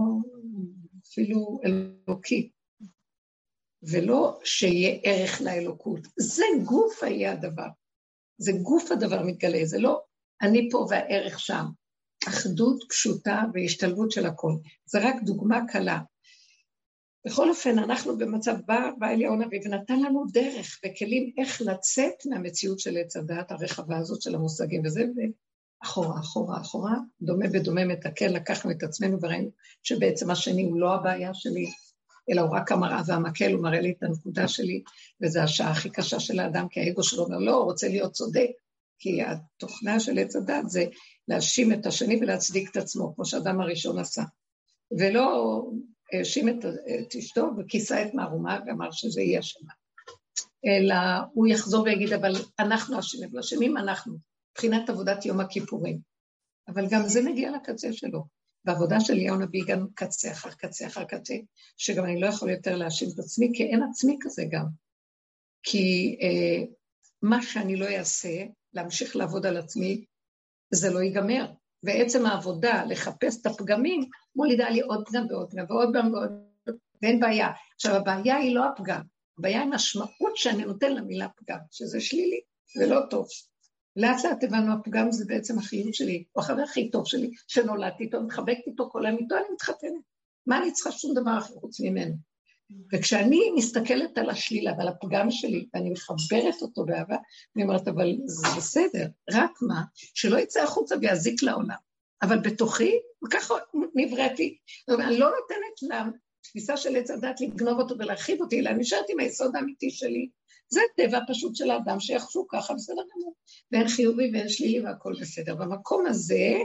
אפילו 1.12 1.60
אלוקי. 1.66 2.50
ולא 3.84 4.40
שיהיה 4.44 5.00
ערך 5.04 5.42
לאלוקות. 5.42 6.00
זה 6.18 6.44
גוף 6.66 7.04
היה 7.04 7.32
הדבר. 7.32 7.68
זה 8.38 8.52
גוף 8.52 8.92
הדבר 8.92 9.24
מתגלה, 9.24 9.66
זה 9.66 9.80
לא 9.80 10.02
אני 10.42 10.70
פה 10.72 10.88
והערך 10.90 11.40
שם. 11.40 11.66
אחדות 12.28 12.84
פשוטה 12.90 13.44
והשתלבות 13.54 14.12
של 14.12 14.26
הכל. 14.26 14.54
זה 14.86 15.00
רק 15.02 15.16
דוגמה 15.24 15.60
קלה. 15.68 16.00
בכל 17.26 17.50
אופן, 17.50 17.80
אנחנו 17.80 18.18
במצב, 18.18 18.56
בא, 18.66 18.90
בא 19.00 19.08
אליהו 19.08 19.34
הנביא 19.34 19.60
ונתן 19.66 20.00
לנו 20.00 20.26
דרך 20.34 20.80
וכלים 20.86 21.34
איך 21.38 21.62
לצאת 21.62 22.26
מהמציאות 22.26 22.80
של 22.80 22.98
עץ 22.98 23.18
הדעת 23.18 23.52
הרחבה 23.52 23.98
הזאת 23.98 24.22
של 24.22 24.36
המושגים 24.36 24.86
וזה, 24.86 25.04
אחורה, 25.84 26.20
אחורה, 26.20 26.62
אחורה, 26.62 26.94
דומה 27.22 27.48
בדומה 27.48 27.86
מתקן, 27.86 28.34
לקחנו 28.34 28.72
את 28.72 28.84
עצמנו 28.84 29.18
וראינו 29.22 29.50
שבעצם 29.84 30.32
השני 30.32 30.64
הוא 30.64 30.80
לא 30.80 30.94
הבעיה 30.94 31.34
שלי, 31.34 31.66
אלא 32.30 32.42
הוא 32.42 32.56
רק 32.56 32.72
המראה 32.72 33.02
והמקל, 33.08 33.54
הוא 33.54 33.64
מראה 33.64 33.82
לי 33.82 33.94
את 33.98 34.04
הנקודה 34.04 34.48
שלי, 34.48 34.84
וזו 35.22 35.40
השעה 35.40 35.72
הכי 35.72 35.90
קשה 35.90 36.20
של 36.20 36.40
האדם, 36.40 36.68
כי 36.70 36.80
האגו 36.80 37.04
שלו 37.04 37.24
אומר, 37.24 37.38
לא, 37.38 37.56
הוא 37.56 37.64
רוצה 37.64 37.88
להיות 37.88 38.12
צודק, 38.12 38.50
כי 39.00 39.22
התוכנה 39.24 40.00
של 40.00 40.20
עץ 40.20 40.36
הדת 40.36 40.70
זה 40.70 40.86
להאשים 41.28 41.74
את 41.74 41.86
השני 41.86 42.20
ולהצדיק 42.22 42.70
את 42.72 42.78
עצמו, 42.78 43.16
כמו 43.16 43.26
שאדם 43.26 43.62
הראשון 43.62 44.00
עשה. 44.00 44.24
ולא 45.00 45.64
האשים 46.14 46.50
את, 46.50 46.66
את 46.66 47.16
אשתו 47.16 47.50
וכיסה 47.58 48.04
את 48.04 48.14
מערומה 48.14 48.60
ואמר 48.68 48.92
שזה 48.92 49.22
יהיה 49.22 49.40
אשמה. 49.40 49.72
אלא 50.66 50.96
הוא 51.34 51.48
יחזור 51.48 51.84
ויגיד, 51.84 52.14
אבל 52.14 52.32
אנחנו 52.60 53.00
אשמים, 53.00 53.38
אשמים 53.40 53.78
אנחנו. 53.78 54.29
מבחינת 54.60 54.90
עבודת 54.90 55.26
יום 55.26 55.40
הכיפורים. 55.40 56.00
אבל 56.68 56.88
גם 56.90 57.08
זה 57.08 57.22
מגיע 57.22 57.52
לקצה 57.52 57.94
שלו. 57.94 58.26
בעבודה 58.66 59.00
של 59.00 59.14
אליהו 59.14 59.36
הנביא 59.36 59.64
גם 59.68 59.88
קצה 59.94 60.32
אחר 60.32 60.52
קצה 60.52 60.88
אחר 60.88 61.04
קצה, 61.04 61.34
שגם 61.78 62.06
אני 62.06 62.22
לא 62.22 62.28
יכול 62.28 62.50
יותר 62.50 62.76
להאשים 62.76 63.10
את 63.14 63.20
עצמי, 63.20 63.52
כי 63.54 63.64
אין 63.64 63.84
עצמי 63.84 64.18
כזה 64.22 64.44
גם. 64.52 64.66
כי 65.64 66.18
אה, 66.22 66.66
מה 67.22 67.42
שאני 67.42 67.76
לא 67.76 67.86
אעשה, 67.86 68.46
להמשיך 68.74 69.16
לעבוד 69.16 69.46
על 69.46 69.58
עצמי, 69.58 70.06
זה 70.72 70.90
לא 70.90 71.00
ייגמר. 71.00 71.46
ועצם 71.84 72.26
העבודה, 72.26 72.86
לחפש 72.86 73.42
את 73.42 73.46
הפגמים, 73.46 74.10
מולידה 74.36 74.70
לי 74.70 74.82
עוד 74.82 75.08
פגם 75.08 75.26
ועוד 75.30 75.52
פגם 75.52 75.66
ועוד 75.70 75.90
פגם 75.90 76.14
ועוד 76.14 76.30
פגם, 76.64 76.76
ואין 77.02 77.20
בעיה. 77.20 77.52
עכשיו, 77.76 77.96
הבעיה 77.96 78.36
היא 78.36 78.56
לא 78.56 78.66
הפגם, 78.66 79.02
הבעיה 79.38 79.62
היא 79.62 79.72
המשמעות 79.72 80.36
שאני 80.36 80.66
נותן 80.66 80.96
למילה 80.96 81.28
פגם, 81.36 81.60
שזה 81.72 82.02
שלילי, 82.02 82.40
זה 82.76 82.88
לא 82.88 83.00
טוב. 83.10 83.28
לאט 83.96 84.26
לאט 84.26 84.44
הבנו, 84.44 84.74
הפגם 84.74 85.12
זה 85.12 85.26
בעצם 85.28 85.58
החיות 85.58 85.94
שלי, 85.94 86.24
הוא 86.32 86.44
החבר 86.44 86.62
הכי 86.62 86.92
טוב 86.92 87.08
שלי, 87.08 87.32
שנולדתי 87.48 88.04
איתו, 88.04 88.22
מחבקת 88.22 88.68
איתו 88.68 88.90
כל 88.92 89.06
היום 89.06 89.18
איתו, 89.18 89.36
אני 89.36 89.46
מתחתנת. 89.54 89.92
מה 90.48 90.58
אני 90.58 90.72
צריכה 90.72 90.92
שום 90.92 91.14
דבר 91.14 91.38
אחר 91.38 91.54
חוץ 91.54 91.80
ממנו? 91.80 92.16
וכשאני 92.94 93.42
מסתכלת 93.56 94.18
על 94.18 94.30
השלילה 94.30 94.74
ועל 94.78 94.88
הפגם 94.88 95.32
שלי, 95.32 95.66
ואני 95.74 95.90
מחברת 95.90 96.62
אותו 96.62 96.86
באהבה, 96.86 97.16
אני 97.56 97.64
אומרת, 97.64 97.88
אבל 97.88 98.18
זה 98.26 98.48
בסדר, 98.58 99.08
רק 99.32 99.52
מה, 99.62 99.82
שלא 100.14 100.38
יצא 100.38 100.64
החוצה 100.64 100.96
ויזיק 101.02 101.44
לעולם. 101.44 101.78
אבל 102.22 102.40
בתוכי, 102.40 102.92
וככה 103.26 103.54
נבראתי. 103.96 104.58
אני 104.90 105.18
לא 105.18 105.30
נותנת 105.30 106.14
לתפיסה 106.46 106.78
של 106.78 106.96
עץ 106.96 107.12
הדת 107.12 107.42
לגנוב 107.42 107.80
אותו 107.80 107.96
ולהרחיב 108.00 108.42
אותי, 108.42 108.60
אלא 108.60 108.72
נשארת 108.72 109.06
עם 109.10 109.20
היסוד 109.20 109.56
האמיתי 109.56 109.92
שלי. 109.92 110.30
זה 110.70 110.82
טבע 110.96 111.20
פשוט 111.28 111.56
של 111.56 111.72
האדם, 111.72 112.00
שיחשו 112.00 112.48
ככה, 112.48 112.74
בסדר 112.74 113.02
גמור. 113.16 113.36
ואין 113.72 113.88
חיובי 113.88 114.32
ואין 114.34 114.50
שלילי 114.50 114.82
והכול 114.82 115.16
בסדר. 115.22 115.56
במקום 115.56 116.06
הזה 116.06 116.58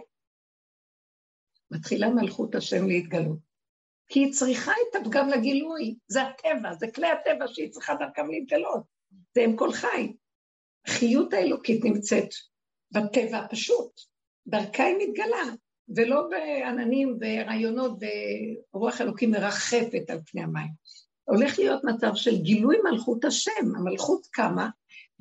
מתחילה 1.70 2.08
מלכות 2.08 2.54
השם 2.54 2.86
להתגלות. 2.86 3.38
כי 4.08 4.20
היא 4.20 4.32
צריכה 4.32 4.72
את 4.72 4.96
הפגם 4.96 5.28
לגילוי, 5.28 5.94
זה 6.08 6.22
הטבע, 6.22 6.74
זה 6.74 6.86
כלי 6.94 7.06
הטבע 7.06 7.44
שהיא 7.48 7.70
צריכה 7.70 7.94
דרכם 7.94 8.30
להתגלות, 8.30 8.82
זה 9.34 9.40
אם 9.44 9.56
כל 9.56 9.72
חי. 9.72 10.12
החיות 10.86 11.32
האלוקית 11.32 11.84
נמצאת 11.84 12.28
בטבע 12.90 13.38
הפשוט, 13.38 14.00
דרכה 14.46 14.84
היא 14.84 14.96
מתגלה, 14.98 15.54
ולא 15.96 16.28
בעננים 16.30 17.18
ורעיונות 17.20 17.98
ורוח 18.74 19.00
אלוקים 19.00 19.30
מרחפת 19.30 20.10
על 20.10 20.18
פני 20.26 20.42
המים. 20.42 20.70
הולך 21.24 21.58
להיות 21.58 21.84
מצב 21.84 22.14
של 22.14 22.36
גילוי 22.36 22.76
מלכות 22.90 23.24
השם, 23.24 23.76
המלכות 23.76 24.26
קמה, 24.26 24.68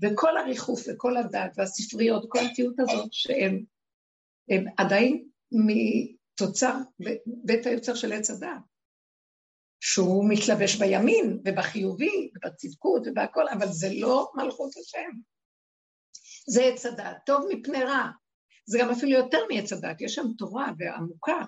וכל 0.01 0.37
הריחוף 0.37 0.81
וכל 0.87 1.17
הדת 1.17 1.51
והספריות, 1.55 2.25
כל 2.29 2.39
התיעוד 2.39 2.79
הזאת, 2.79 3.09
שהם 3.11 3.63
עדיין 4.77 5.27
מתוצר 5.51 6.75
בית 7.25 7.65
היוצר 7.65 7.95
של 7.95 8.13
עץ 8.13 8.29
הדת. 8.29 8.73
שהוא 9.85 10.29
מתלבש 10.29 10.75
בימין 10.75 11.39
ובחיובי 11.45 12.31
ובצדקות 12.35 13.01
ובהכל, 13.05 13.49
אבל 13.49 13.67
זה 13.67 13.87
לא 13.93 14.31
מלכות 14.35 14.71
השם. 14.77 15.09
זה 16.47 16.63
עץ 16.63 16.85
הדעת, 16.85 17.17
טוב 17.25 17.47
מפני 17.49 17.83
רע. 17.83 18.09
זה 18.65 18.77
גם 18.81 18.89
אפילו 18.89 19.11
יותר 19.11 19.37
מעץ 19.51 19.73
הדעת, 19.73 20.01
יש 20.01 20.15
שם 20.15 20.25
תורה 20.37 20.71
ועמוקה, 20.77 21.45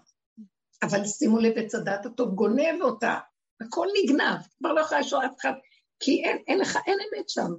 אבל 0.83 1.05
שימו 1.05 1.39
לב, 1.39 1.53
עץ 1.57 1.75
הדעת 1.75 2.05
הטוב 2.05 2.35
גונב 2.35 2.81
אותה, 2.81 3.19
הכל 3.61 3.87
נגנב, 4.03 4.39
כבר 4.57 4.73
לא 4.73 4.81
יכולה 4.81 4.99
לשאול 4.99 5.25
אף 5.25 5.35
אחד, 5.39 5.53
כי 5.99 6.23
אין, 6.23 6.37
אין 6.47 6.59
לך, 6.59 6.77
אין 6.87 6.97
אמת 6.99 7.29
שם. 7.29 7.51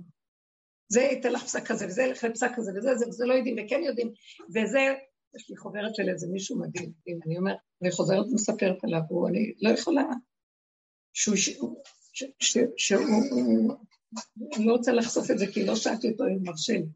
זה 0.88 1.00
ייתן 1.00 1.32
לך 1.32 1.44
פסק 1.44 1.66
כזה, 1.66 1.86
וזה 1.86 2.02
ילך 2.02 2.24
לפסק 2.24 2.50
כזה, 2.54 2.72
וזה, 2.76 2.94
זה, 2.94 3.08
וזה 3.08 3.26
לא 3.26 3.34
יודעים, 3.34 3.56
וכן 3.58 3.82
יודעים, 3.82 4.12
וזה, 4.48 4.94
יש 5.36 5.50
לי 5.50 5.56
חוברת 5.56 5.94
של 5.94 6.08
איזה 6.08 6.26
מישהו 6.32 6.58
מדהים, 6.58 6.92
אני 7.26 7.38
אומרת, 7.38 7.56
אני 7.82 7.90
חוזרת 7.90 8.26
ומספרת 8.26 8.84
עליו, 8.84 9.12
ואני 9.12 9.52
לא 9.60 9.70
יכולה 9.70 10.02
שהוא, 11.12 11.36
שהוא, 12.76 13.02
אני 14.56 14.66
לא 14.66 14.72
רוצה 14.72 14.92
לחשוף 14.92 15.30
את 15.30 15.38
זה 15.38 15.46
כי 15.46 15.66
לא 15.66 15.76
שאלתי 15.76 16.10
אותו 16.10 16.24
אם 16.24 16.38
מרשה 16.42 16.72
לי, 16.72 16.86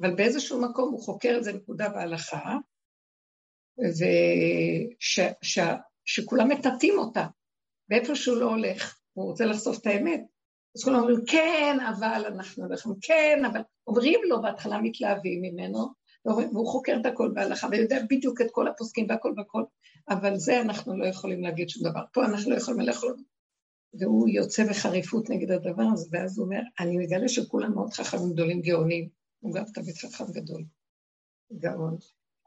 אבל 0.00 0.14
באיזשהו 0.14 0.62
מקום 0.62 0.92
הוא 0.92 1.02
חוקר 1.02 1.34
את 1.38 1.44
זה 1.44 1.52
נקודה 1.52 1.88
בהלכה, 1.88 2.56
ושכולם 6.06 6.48
מטאטאים 6.48 6.98
אותה, 6.98 7.26
ואיפה 7.90 8.14
שהוא 8.14 8.36
לא 8.36 8.50
הולך, 8.50 8.98
הוא 9.12 9.24
רוצה 9.24 9.44
לחשוף 9.44 9.78
את 9.78 9.86
האמת, 9.86 10.20
אז 10.76 10.84
כולם 10.84 10.96
אומרים, 10.96 11.20
כן, 11.26 11.76
אבל 11.98 12.22
אנחנו 12.26 12.64
הולכים, 12.64 12.92
כן, 13.02 13.42
אבל 13.52 13.60
אומרים 13.86 14.20
לו, 14.28 14.42
בהתחלה 14.42 14.78
מתלהבים 14.78 15.42
ממנו, 15.42 15.88
והוא 16.24 16.68
חוקר 16.68 16.96
את 17.00 17.06
הכל 17.06 17.30
בהלכה, 17.34 17.68
ויודע 17.70 17.98
בדיוק 18.10 18.40
את 18.40 18.46
כל 18.52 18.68
הפוסקים 18.68 19.06
והכל 19.08 19.34
והכל, 19.36 19.62
אבל 20.08 20.36
זה 20.36 20.60
אנחנו 20.60 20.98
לא 20.98 21.06
יכולים 21.06 21.42
להגיד 21.42 21.68
שום 21.68 21.90
דבר. 21.90 22.00
פה 22.12 22.24
אנחנו 22.24 22.50
לא 22.50 22.56
יכולים 22.56 22.80
ללכת 22.80 23.06
והוא 23.94 24.28
יוצא 24.28 24.64
בחריפות 24.70 25.30
נגד 25.30 25.50
הדבר 25.50 25.84
הזה, 25.92 26.08
ואז 26.12 26.38
הוא 26.38 26.46
אומר, 26.46 26.60
אני 26.80 26.96
מגלה 26.96 27.28
שכולם 27.28 27.74
מאוד 27.74 27.92
חכמים 27.92 28.32
גדולים 28.32 28.60
גאונים, 28.60 29.08
הוא 29.40 29.54
גם 29.54 29.64
תמיד 29.74 29.94
חכם 29.94 30.24
גדול, 30.32 30.64
גאון, 31.52 31.96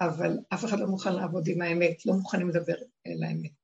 אבל 0.01 0.37
אף 0.53 0.65
אחד 0.65 0.79
לא 0.79 0.87
מוכן 0.87 1.13
לעבוד 1.13 1.47
עם 1.47 1.61
האמת, 1.61 2.05
לא 2.05 2.13
מוכנים 2.13 2.49
לדבר 2.49 2.75
אל 3.07 3.23
האמת. 3.23 3.60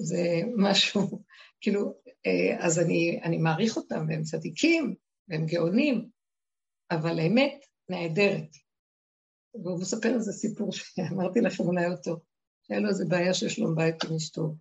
זה 0.00 0.40
משהו, 0.56 1.22
כאילו, 1.60 1.94
אה, 2.26 2.66
אז 2.66 2.78
אני, 2.78 3.20
אני 3.22 3.38
מעריך 3.38 3.76
אותם, 3.76 4.06
והם 4.08 4.22
צדיקים, 4.22 4.94
והם 5.28 5.46
גאונים, 5.46 6.08
אבל 6.90 7.18
האמת 7.18 7.64
נהדרת. 7.88 8.56
והוא 9.54 9.80
מספר 9.80 10.14
איזה 10.14 10.32
סיפור 10.32 10.72
שאמרתי 10.72 11.40
לכם 11.40 11.64
אולי 11.64 11.86
אותו, 11.86 12.20
שהיה 12.62 12.80
לו 12.80 12.88
איזה 12.88 13.04
בעיה 13.08 13.34
של 13.34 13.48
שלום 13.48 13.74
בית 13.74 14.04
עם 14.04 14.16
אשתו. 14.16 14.54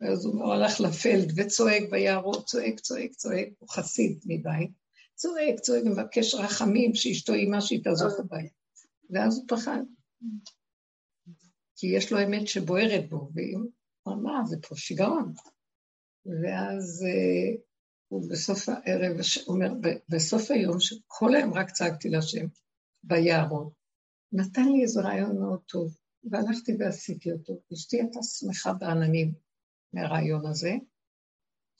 ואז 0.00 0.24
הוא 0.24 0.52
הלך 0.52 0.80
לפלד 0.80 1.32
וצועק 1.36 1.82
ביערות, 1.90 2.46
צועק, 2.46 2.80
צועק, 2.80 3.12
צועק, 3.12 3.48
הוא 3.58 3.68
חסיד 3.68 4.20
מבית, 4.26 4.70
צועק, 5.14 5.60
צועק, 5.60 5.84
מבקש 5.84 6.34
רחמים 6.34 6.94
שאשתו 6.94 7.34
אימה 7.34 7.60
שהיא 7.60 7.84
תעזוב 7.84 8.12
הבית. 8.18 8.52
ואז 9.10 9.38
הוא 9.38 9.44
פחד. 9.48 9.80
כי 11.76 11.86
יש 11.86 12.12
לו 12.12 12.22
אמת 12.22 12.48
שבוערת 12.48 13.08
בו, 13.08 13.30
והוא 14.06 14.16
אמר, 14.16 14.44
זה 14.44 14.56
פה 14.68 14.76
שיגעון. 14.76 15.32
ואז 16.26 17.04
uh, 17.04 17.60
הוא 18.08 18.30
בסוף 18.30 18.68
הערב 18.68 19.16
אומר, 19.48 19.72
בסוף 20.08 20.50
היום, 20.50 20.80
שכל 20.80 21.34
היום 21.34 21.54
רק 21.54 21.70
צעקתי 21.70 22.08
להשם 22.08 22.46
ביערות, 23.02 23.72
נתן 24.32 24.68
לי 24.68 24.82
איזה 24.82 25.00
רעיון 25.00 25.38
מאוד 25.38 25.60
טוב, 25.66 25.96
והלכתי 26.30 26.72
ועשיתי 26.78 27.32
אותו. 27.32 27.60
אשתי 27.72 28.00
הייתה 28.00 28.22
שמחה 28.22 28.72
בעננים. 28.72 29.34
מהרעיון 29.92 30.46
הזה, 30.46 30.72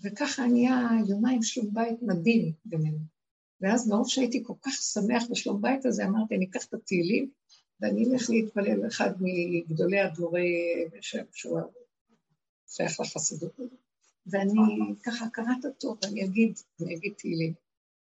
וככה 0.03 0.47
נהיה 0.47 0.89
יומיים 1.09 1.43
שלום 1.43 1.75
בית 1.75 2.03
מדהים 2.03 2.53
בינינו. 2.65 2.99
ואז 3.61 3.89
מרוב 3.89 4.09
שהייתי 4.09 4.43
כל 4.45 4.55
כך 4.63 4.73
שמח 4.73 5.23
בשלום 5.31 5.63
בית 5.63 5.87
הזה, 5.87 6.05
אמרתי, 6.05 6.37
אני 6.37 6.47
אקח 6.47 6.67
את 6.67 6.75
התהילים, 6.75 7.31
ואני 7.81 8.05
אלך 8.05 8.31
להתפלל 8.31 8.85
לאחד 8.85 9.11
מגדולי 9.21 10.01
הדורי, 10.01 10.55
שהוא 11.33 11.61
שייך 12.73 13.01
לחסידות. 13.01 13.53
ואני 14.27 14.95
ככה 15.03 15.29
קראת 15.33 15.65
אותו, 15.65 15.97
ואני 16.03 16.25
אגיד, 16.25 16.53
אני 16.81 16.97
אגיד 16.97 17.13
תהילים. 17.19 17.53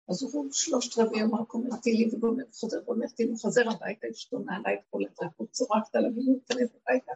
אז 0.10 0.24
הוא 0.24 0.51
שלושת 0.51 1.00
רבי 1.00 1.20
יום 1.20 1.36
רק 1.36 1.53
אומר 1.53 1.75
תהילים, 1.82 2.10
וגומר, 2.13 2.43
חוזר 2.51 2.77
ואומר 2.86 3.08
תהילים, 3.08 3.38
חוזר 3.38 3.70
הביתה, 3.72 4.08
אשתו 4.12 4.39
נעלה 4.39 4.74
את 4.74 4.79
כל 4.89 5.01
הדרכות, 5.05 5.51
צורקת 5.51 5.96
עליו, 5.96 6.12
והיא 6.15 6.29
מתכנס 6.36 6.70
הביתה. 6.82 7.12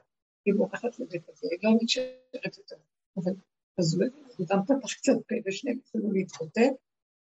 היא 0.46 0.54
בורחת 0.54 1.00
לבית 1.00 1.30
הזה, 1.30 1.48
היא 1.52 1.60
לא 1.64 1.80
נשארת 1.82 2.58
יותר. 2.58 2.76
אבל 3.18 3.34
אז 3.78 4.02
הוא 4.38 4.48
גם 4.50 4.64
פתח 4.64 4.94
קצת 4.94 5.14
פה, 5.30 5.36
ושניהם 5.46 5.78
התחילו 5.78 6.12
להתחותן, 6.12 6.72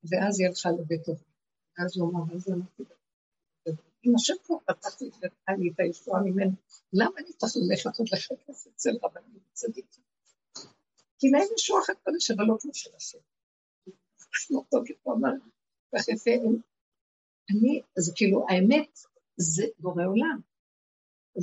ואז 0.04 0.40
היא 0.40 0.48
הלכה 0.48 0.70
לבית 0.70 1.08
הזה. 1.08 1.24
ואז 1.78 1.98
הוא 1.98 2.10
אמר, 2.10 2.34
אז 2.34 2.48
אמרתי, 2.48 2.82
אם 4.04 4.14
השם 4.14 4.34
כבר 4.44 4.56
פתח 4.66 5.02
לי 5.02 5.10
לי 5.58 5.70
את 5.70 5.80
הישועה 5.80 6.22
ממנו, 6.22 6.52
למה 6.92 7.10
אני 7.18 7.32
צריך 7.32 7.52
ללכת 7.56 7.98
עוד 7.98 8.08
לחפש 8.12 8.66
אצל 8.66 8.90
רבנים 9.02 9.38
וצדיקים? 9.52 10.04
כי 11.18 11.30
להם 11.30 11.48
יש 11.56 11.70
רוח 11.70 11.90
הקודש, 11.90 12.30
אבל 12.30 12.44
לא 12.44 12.56
כמו 12.60 12.74
של 12.74 12.90
השם. 12.96 13.18
כמו 14.46 14.64
תוקף 14.70 14.94
הוא 15.02 15.14
אמר, 15.14 15.30
יפה, 16.08 16.30
אני, 17.50 17.82
אז 17.96 18.12
כאילו, 18.16 18.46
האמת 18.48 18.98
זה 19.36 19.66
בורא 19.78 20.04
עולם. 20.04 20.40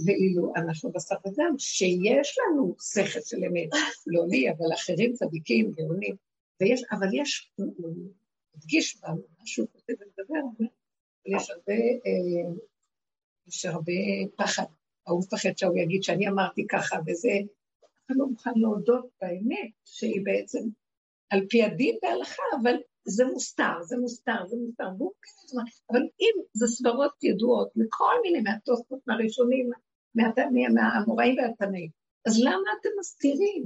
ואילו 0.05 0.53
אנחנו 0.55 0.91
בשר 0.91 1.15
ודם, 1.25 1.55
שיש 1.57 2.37
לנו 2.39 2.75
שכל 2.79 3.19
של 3.25 3.37
אמת, 3.37 3.69
לא 4.07 4.27
לי, 4.27 4.51
אבל 4.51 4.73
אחרים 4.73 5.13
צדיקים, 5.13 5.71
גאונים, 5.71 6.15
ויש, 6.61 6.83
אבל 6.91 7.07
יש, 7.13 7.51
הוא 7.55 7.93
הדגיש 8.55 8.97
בנו 9.01 9.21
מה 9.39 9.45
שהוא 9.45 9.67
כותב 9.71 9.93
ומדבר, 9.99 10.63
יש 11.27 11.50
הרבה, 11.50 11.74
אה, 11.74 12.53
יש 13.48 13.65
הרבה 13.65 13.93
פחד, 14.36 14.63
ההוא 15.07 15.19
מפחד 15.19 15.57
שהוא 15.57 15.77
יגיד 15.77 16.03
שאני 16.03 16.27
אמרתי 16.27 16.67
ככה, 16.67 16.98
וזה, 17.07 17.29
אתה 17.79 18.13
לא 18.15 18.27
מוכן 18.27 18.51
להודות 18.55 19.05
באמת, 19.22 19.72
שהיא 19.86 20.22
בעצם 20.24 20.60
על 21.29 21.46
פי 21.50 21.63
הדין 21.63 21.98
בהלכה, 22.01 22.43
אבל 22.62 22.75
זה 23.05 23.25
מוסתר, 23.25 23.84
זה 23.84 23.98
מוסתר, 23.98 24.46
זה 24.48 24.55
מוסתר, 24.57 24.89
כן, 25.22 25.57
אבל 25.91 26.01
אם 26.01 26.41
זה 26.53 26.67
סברות 26.67 27.24
ידועות 27.24 27.72
מכל 27.75 28.13
מיני, 28.24 28.41
מהתוספות, 28.41 29.00
מהראשונים, 29.07 29.69
מהאמוראים 30.74 31.36
והתנאים, 31.38 31.89
אז 32.25 32.39
למה 32.39 32.69
אתם 32.79 32.89
מסתירים? 33.00 33.63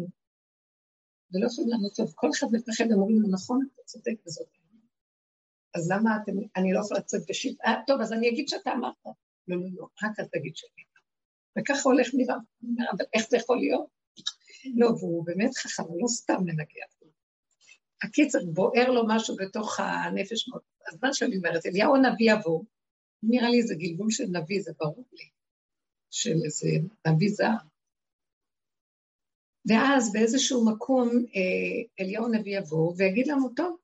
ולא 1.33 1.45
יכולים 1.45 1.69
לענות 1.69 1.95
טוב, 1.95 2.11
כל 2.15 2.29
אחד 2.29 2.47
מפחד, 2.51 2.91
אומרים 2.91 3.21
לו, 3.21 3.27
נכון, 3.31 3.67
אתה 3.73 3.83
צודק 3.85 4.13
וזאת. 4.25 4.60
אז 5.75 5.91
למה 5.91 6.17
אתם, 6.23 6.31
אני 6.55 6.73
לא 6.73 6.79
יכולה 6.79 6.99
לצאת 6.99 7.21
בשבעה, 7.29 7.81
טוב, 7.87 8.01
אז 8.01 8.13
אני 8.13 8.29
אגיד 8.29 8.47
שאתה 8.47 8.71
אמרת. 8.73 9.05
לא, 9.47 9.57
לא, 9.57 9.67
לא, 9.75 9.87
רק 10.03 10.19
אל 10.19 10.25
תגיד 10.25 10.55
שאני 10.55 10.83
וככה 11.59 11.89
הולך 11.89 12.07
נראה, 12.13 12.35
אבל 12.91 13.05
איך 13.13 13.29
זה 13.29 13.37
יכול 13.37 13.57
להיות? 13.57 13.85
לא, 14.75 14.87
והוא 14.87 15.25
באמת 15.25 15.57
חכם, 15.57 15.83
לא 15.83 16.07
סתם 16.07 16.37
מנגח. 16.45 16.91
הקיצר, 18.03 18.39
בוער 18.53 18.91
לו 18.91 19.03
משהו 19.07 19.35
בתוך 19.35 19.79
הנפש 19.79 20.49
מאוד. 20.49 20.61
אז 20.87 20.97
מה 21.03 21.13
שאני 21.13 21.37
אומרת, 21.37 21.65
אליהו 21.65 21.95
הנביא 21.95 22.33
יבוא, 22.33 22.63
נראה 23.23 23.49
לי 23.49 23.63
זה 23.63 23.75
גלגול 23.75 24.11
של 24.11 24.23
נביא, 24.23 24.61
זה 24.61 24.71
ברור 24.79 25.05
לי, 25.13 25.29
של 26.11 26.35
איזה 26.45 26.67
נביא 27.07 27.29
זר. 27.29 27.57
ואז 29.65 30.11
באיזשהו 30.13 30.65
מקום 30.71 31.09
אה, 31.09 32.03
אליהו 32.03 32.25
הנביא 32.25 32.57
יבוא 32.57 32.93
ויגיד 32.97 33.27
לנו, 33.27 33.49
טוב, 33.55 33.77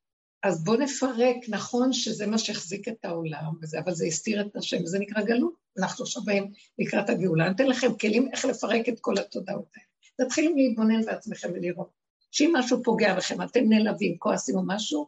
אז 0.44 0.64
בואו 0.64 0.80
נפרק, 0.80 1.38
נכון 1.50 1.94
שזה 1.94 2.28
מה 2.28 2.38
שהחזיק 2.38 2.88
את 2.88 3.06
העולם, 3.06 3.54
וזה, 3.62 3.80
אבל 3.80 3.94
זה 3.94 4.06
הסתיר 4.06 4.42
את 4.42 4.56
השם, 4.56 4.84
וזה 4.84 5.00
נקרא 5.00 5.22
גלות. 5.22 5.54
אנחנו 5.78 6.04
עכשיו 6.04 6.24
באים 6.24 6.52
לקראת 6.80 7.10
הגאולה. 7.10 7.46
אני 7.46 7.56
אתן 7.56 7.68
לכם 7.68 7.98
כלים 8.02 8.30
איך 8.34 8.46
לפרק 8.46 8.90
את 8.90 9.00
כל 9.00 9.18
התודעות 9.18 9.68
האלה. 9.76 10.28
תתחילו 10.30 10.56
להתבונן 10.56 11.06
בעצמכם 11.06 11.50
ולראות 11.54 11.92
שאם 12.32 12.54
משהו 12.56 12.84
פוגע 12.84 13.16
בכם, 13.16 13.42
אתם 13.42 13.70
נעלבים, 13.70 14.18
כועסים 14.18 14.56
או 14.56 14.62
משהו, 14.68 15.08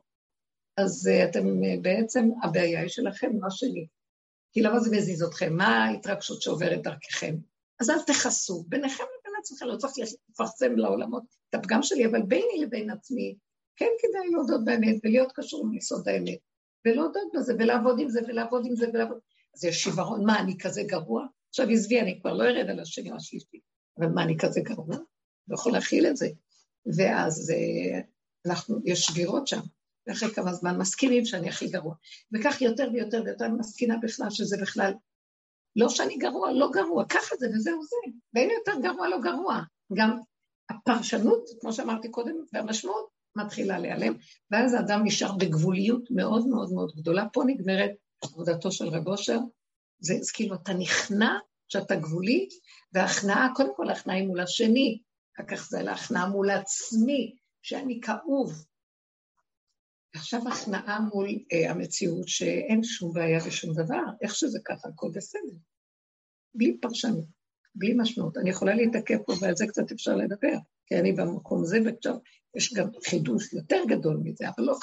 אז 0.77 1.09
uh, 1.09 1.29
אתם 1.29 1.45
uh, 1.47 1.81
בעצם, 1.81 2.29
הבעיה 2.43 2.81
היא 2.81 2.89
שלכם, 2.89 3.31
לא 3.41 3.49
שלי. 3.49 3.87
כי 4.51 4.61
למה 4.61 4.79
זה 4.79 4.97
מזיז 4.97 5.23
אתכם? 5.23 5.53
מה 5.57 5.85
ההתרגשות 5.85 6.41
שעוברת 6.41 6.81
דרככם? 6.81 7.35
אז 7.79 7.89
אל 7.89 8.01
תכסו, 8.07 8.63
ביניכם 8.67 9.03
לבין 9.03 9.33
עצמכם, 9.39 9.65
לא 9.65 9.77
צריך 9.77 9.93
לפרסם 10.29 10.75
לעולמות 10.75 11.23
את 11.49 11.55
הפגם 11.55 11.83
שלי, 11.83 12.05
אבל 12.05 12.21
ביני 12.21 12.61
לבין 12.61 12.89
עצמי, 12.89 13.35
כן 13.79 13.89
כדאי 13.99 14.29
להודות 14.31 14.65
באמת 14.65 14.95
ולהיות 15.03 15.31
קשור 15.35 15.65
עם 15.65 15.73
יסוד 15.73 16.07
האמת, 16.07 16.39
ולהודות 16.85 17.31
בזה, 17.33 17.53
ולעבוד 17.59 17.99
עם 17.99 18.09
זה, 18.09 18.19
ולעבוד 18.27 18.65
עם 18.65 18.75
זה, 18.75 18.89
ולעבוד... 18.93 19.17
אז 19.55 19.63
יש 19.63 19.83
שיוורון, 19.83 20.25
מה, 20.25 20.39
אני 20.39 20.57
כזה 20.57 20.83
גרוע? 20.83 21.25
עכשיו 21.49 21.69
עזבי, 21.69 22.01
אני 22.01 22.19
כבר 22.21 22.33
לא 22.33 22.43
ארד 22.43 22.69
על 22.69 22.79
השני 22.79 23.11
השלישי, 23.11 23.59
אבל 23.99 24.07
מה, 24.07 24.23
אני 24.23 24.37
כזה 24.37 24.61
גרוע? 24.61 24.95
לא 25.47 25.55
יכול 25.55 25.71
להכיל 25.71 26.07
את 26.07 26.17
זה. 26.17 26.27
ואז 26.97 27.51
אה, 27.51 27.99
אנחנו, 28.45 28.79
יש 28.85 29.01
שבירות 29.01 29.47
שם, 29.47 29.59
ואחרי 30.07 30.29
כמה 30.29 30.53
זמן 30.53 30.77
מסכימים 30.77 31.25
שאני 31.25 31.49
הכי 31.49 31.67
גרוע. 31.67 31.95
וכך 32.33 32.61
יותר 32.61 32.89
ויותר 32.93 33.21
ויותר 33.25 33.45
אני 33.45 33.53
מסכימה 33.59 33.95
בכלל 34.01 34.29
שזה 34.29 34.57
בכלל, 34.61 34.93
לא 35.75 35.89
שאני 35.89 36.17
גרוע, 36.17 36.51
לא 36.51 36.69
גרוע, 36.73 37.05
ככה 37.05 37.35
זה 37.35 37.47
וזהו 37.53 37.83
זה, 37.83 37.95
ואין 38.33 38.49
יותר 38.49 38.81
גרוע, 38.81 39.09
לא 39.09 39.19
גרוע. 39.21 39.61
גם 39.93 40.19
הפרשנות, 40.69 41.49
כמו 41.61 41.73
שאמרתי 41.73 42.09
קודם, 42.09 42.35
והמשמעות 42.53 43.18
מתחילה 43.35 43.79
להיעלם, 43.79 44.13
ואז 44.51 44.73
האדם 44.73 45.01
נשאר 45.03 45.31
בגבוליות 45.37 46.11
מאוד 46.11 46.47
מאוד 46.47 46.71
מאוד 46.73 46.91
גדולה. 46.95 47.25
פה 47.33 47.43
נגמרת 47.47 47.91
עבודתו 48.23 48.71
של 48.71 48.87
רב 48.87 49.07
אושר, 49.07 49.39
זה, 49.99 50.13
זה 50.21 50.31
כאילו 50.33 50.55
אתה 50.55 50.73
נכנע 50.73 51.37
שאתה 51.67 51.95
גבולי, 51.95 52.47
והכנעה, 52.93 53.47
קודם 53.55 53.75
כל 53.75 53.89
הכנעה 53.89 54.15
היא 54.15 54.27
מול 54.27 54.39
השני, 54.39 54.99
אחר 55.35 55.47
כך 55.47 55.67
זה 55.69 55.81
להכנעה 55.81 56.29
מול 56.29 56.49
עצמי, 56.49 57.35
שאני 57.61 57.99
כאוב. 58.01 58.65
ועכשיו 60.15 60.47
הכנעה 60.47 60.99
מול 60.99 61.29
אה, 61.53 61.71
המציאות 61.71 62.27
שאין 62.27 62.83
שום 62.83 63.13
בעיה 63.13 63.39
ושום 63.47 63.73
דבר, 63.73 64.03
איך 64.21 64.35
שזה 64.35 64.59
ככה, 64.65 64.87
הכל 64.87 65.09
בסדר. 65.13 65.57
בלי 66.53 66.77
פרשנות, 66.81 67.25
בלי 67.75 67.93
משמעות. 67.97 68.37
אני 68.37 68.49
יכולה 68.49 68.73
להתעכב 68.73 69.17
פה 69.25 69.33
ועל 69.41 69.55
זה 69.55 69.67
קצת 69.67 69.91
אפשר 69.91 70.15
לדבר, 70.15 70.57
כי 70.85 70.99
אני 70.99 71.11
במקום 71.11 71.63
הזה, 71.63 71.79
ועכשיו 71.85 72.15
יש 72.55 72.73
גם 72.73 72.89
חידוש 73.05 73.53
יותר 73.53 73.83
גדול 73.87 74.17
מזה, 74.23 74.45
אבל 74.47 74.65
לא. 74.65 74.75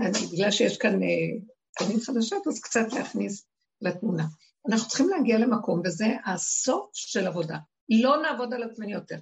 אני, 0.00 0.26
בגלל 0.32 0.50
שיש 0.50 0.78
כאן 0.78 1.00
פנים 1.78 1.98
אה, 1.98 2.04
חדשות, 2.04 2.46
אז 2.46 2.60
קצת 2.60 2.92
להכניס 2.92 3.46
לתמונה. 3.80 4.24
אנחנו 4.68 4.88
צריכים 4.88 5.08
להגיע 5.08 5.38
למקום, 5.38 5.82
וזה 5.84 6.06
הסוף 6.26 6.90
של 6.92 7.26
עבודה. 7.26 7.58
לא 7.88 8.22
נעבוד 8.22 8.54
על 8.54 8.62
עצמנו 8.62 8.90
יותר. 8.90 9.18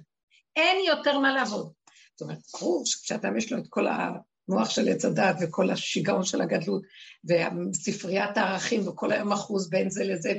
אין 0.55 0.77
יותר 0.87 1.19
מה 1.19 1.33
לעבוד. 1.33 1.71
זאת 2.11 2.21
אומרת, 2.21 2.37
ברור 2.53 2.85
שכשאדם 2.85 3.37
יש 3.37 3.51
לו 3.51 3.57
את 3.57 3.67
כל 3.69 3.85
המוח 3.87 4.69
של 4.69 4.89
עץ 4.89 5.05
הדת 5.05 5.35
וכל 5.41 5.69
השיגעון 5.69 6.23
של 6.23 6.41
הגדלות 6.41 6.83
וספריית 7.25 8.37
הערכים 8.37 8.87
וכל 8.87 9.11
היום 9.11 9.31
אחוז 9.31 9.69
בין 9.69 9.89
זה 9.89 10.03
לזה, 10.03 10.33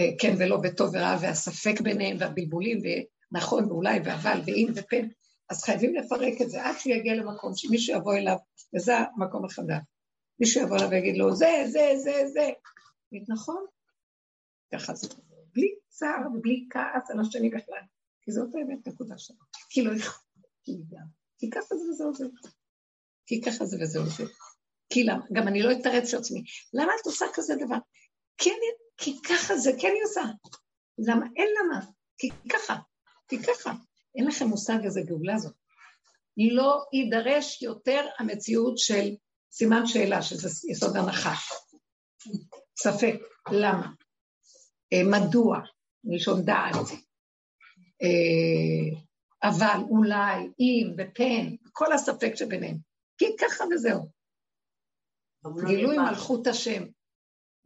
וכן 0.00 0.34
ולא 0.38 0.58
וטוב 0.62 0.90
ורע 0.94 1.16
והספק 1.20 1.80
ביניהם 1.80 2.16
והבלבולים 2.20 2.78
ונכון 3.32 3.64
ואולי 3.64 4.00
ואבל 4.04 4.40
ואם 4.46 4.68
ופן, 4.74 5.08
אז 5.52 5.62
חייבים 5.64 5.94
לפרק 5.94 6.42
את 6.42 6.50
זה 6.50 6.62
עד 6.62 6.78
שהוא 6.78 6.94
יגיע 6.94 7.14
למקום 7.14 7.52
שמישהו 7.56 7.96
יבוא 7.96 8.14
אליו, 8.14 8.36
וזה 8.74 8.92
המקום 8.98 9.44
החדש. 9.44 9.82
מישהו 10.40 10.62
יבוא 10.62 10.76
אליו 10.76 10.90
ויגיד 10.90 11.16
לו, 11.16 11.36
זה, 11.36 11.50
זה, 11.66 11.92
זה, 11.96 12.12
זה. 12.32 12.50
נכון? 13.28 13.66
ככה 14.72 14.94
זה. 14.94 15.08
בלי 15.54 15.74
צער 15.88 16.26
ובלי 16.34 16.66
כעס 16.70 17.10
על 17.10 17.20
השני 17.20 17.48
בכלל. 17.48 17.82
כי 18.22 18.32
זאת 18.32 18.54
האמת 18.54 18.88
נקודה 18.88 19.18
שלו. 19.18 19.36
כי 19.70 19.82
לא 19.82 19.96
אכפת 19.96 20.20
לי. 20.68 20.78
כי 21.38 21.50
ככה 21.50 21.76
זה 21.76 21.84
וזהו 21.90 22.14
זה. 22.14 22.24
כי 23.26 23.40
ככה 23.40 23.64
זה 23.64 23.76
וזהו 23.80 24.06
זה. 24.06 24.24
כי 24.92 25.04
למה? 25.04 25.24
גם 25.32 25.48
אני 25.48 25.62
לא 25.62 25.72
אתרץ 25.72 26.14
לעצמי. 26.14 26.44
למה 26.74 26.92
את 27.00 27.06
עושה 27.06 27.26
כזה 27.34 27.54
דבר? 27.54 27.78
כי, 28.38 28.50
אני, 28.50 28.66
כי 28.96 29.22
ככה 29.28 29.56
זה, 29.56 29.70
כן 29.80 29.92
היא 29.94 30.04
עושה. 30.04 30.22
למה? 30.98 31.26
אין 31.36 31.48
למה. 31.60 31.80
כי 32.18 32.30
ככה. 32.52 32.76
כי 33.28 33.38
ככה. 33.42 33.72
אין 34.16 34.26
לכם 34.26 34.46
מושג 34.46 34.78
איזה 34.84 35.00
גאולה 35.00 35.38
זאת. 35.38 35.54
לא 36.36 36.84
יידרש 36.92 37.62
יותר 37.62 38.06
המציאות 38.18 38.78
של 38.78 39.14
סימן 39.52 39.86
שאלה, 39.86 40.22
שזה 40.22 40.48
יסוד 40.70 40.96
הנחש. 40.96 41.52
ספק, 42.78 43.14
למה? 43.52 43.86
אה, 44.92 45.02
מדוע? 45.04 45.58
מלשון 46.04 46.44
דעת. 46.44 46.74
אה, 48.02 49.00
אבל, 49.42 49.80
אולי, 49.90 50.48
אם, 50.60 50.94
ופן, 50.98 51.56
כל 51.72 51.92
הספק 51.92 52.32
שביניהם. 52.34 52.76
כי 53.18 53.24
ככה 53.40 53.64
וזהו. 53.70 54.08
גילוי 55.66 55.98
מלכות 55.98 56.46
השם. 56.46 56.82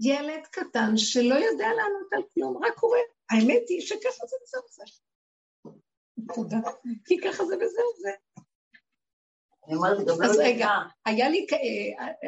ילד 0.01 0.47
קטן 0.51 0.97
שלא 0.97 1.35
יודע 1.35 1.67
לענות 1.67 2.13
על 2.13 2.23
כלום, 2.35 2.65
רק 2.65 2.75
קורא. 2.75 2.99
האמת 3.31 3.63
היא 3.69 3.81
שככה 3.81 4.27
זה 4.27 4.37
וזהו 4.43 4.63
זה. 6.17 6.35
תודה. 6.35 6.61
כי 7.05 7.21
ככה 7.21 7.45
זה 7.45 7.55
וזהו 7.57 7.91
זה. 8.03 8.11
אז 10.25 10.39
רגע, 10.39 10.69
היה 11.07 11.29
לי, 11.29 11.47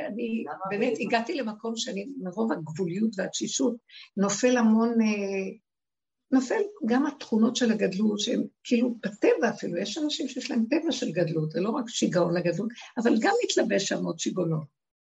אני 0.06 0.44
באמת 0.70 0.92
הגעתי 1.00 1.34
למקום 1.34 1.76
שאני, 1.76 2.08
מרוב 2.22 2.52
הגבוליות 2.52 3.10
והתשישות, 3.16 3.76
נופל 4.16 4.56
המון 4.56 4.88
אה, 5.00 5.50
נופל 6.30 6.60
גם 6.86 7.06
התכונות 7.06 7.56
של 7.56 7.72
הגדלות, 7.72 8.20
שהן 8.20 8.46
כאילו 8.64 8.94
בטבע 8.94 9.50
אפילו, 9.50 9.76
יש 9.76 9.98
אנשים 9.98 10.28
שיש 10.28 10.50
להם 10.50 10.64
טבע 10.70 10.92
של 10.92 11.12
גדלות, 11.12 11.50
זה 11.50 11.60
לא 11.60 11.70
רק 11.70 11.88
שיגעון 11.88 12.34
לגדלות, 12.34 12.68
אבל 13.02 13.14
גם 13.20 13.32
מתלבש 13.44 13.88
שם 13.88 14.04
עוד 14.04 14.18
שיגעונות. 14.18 14.66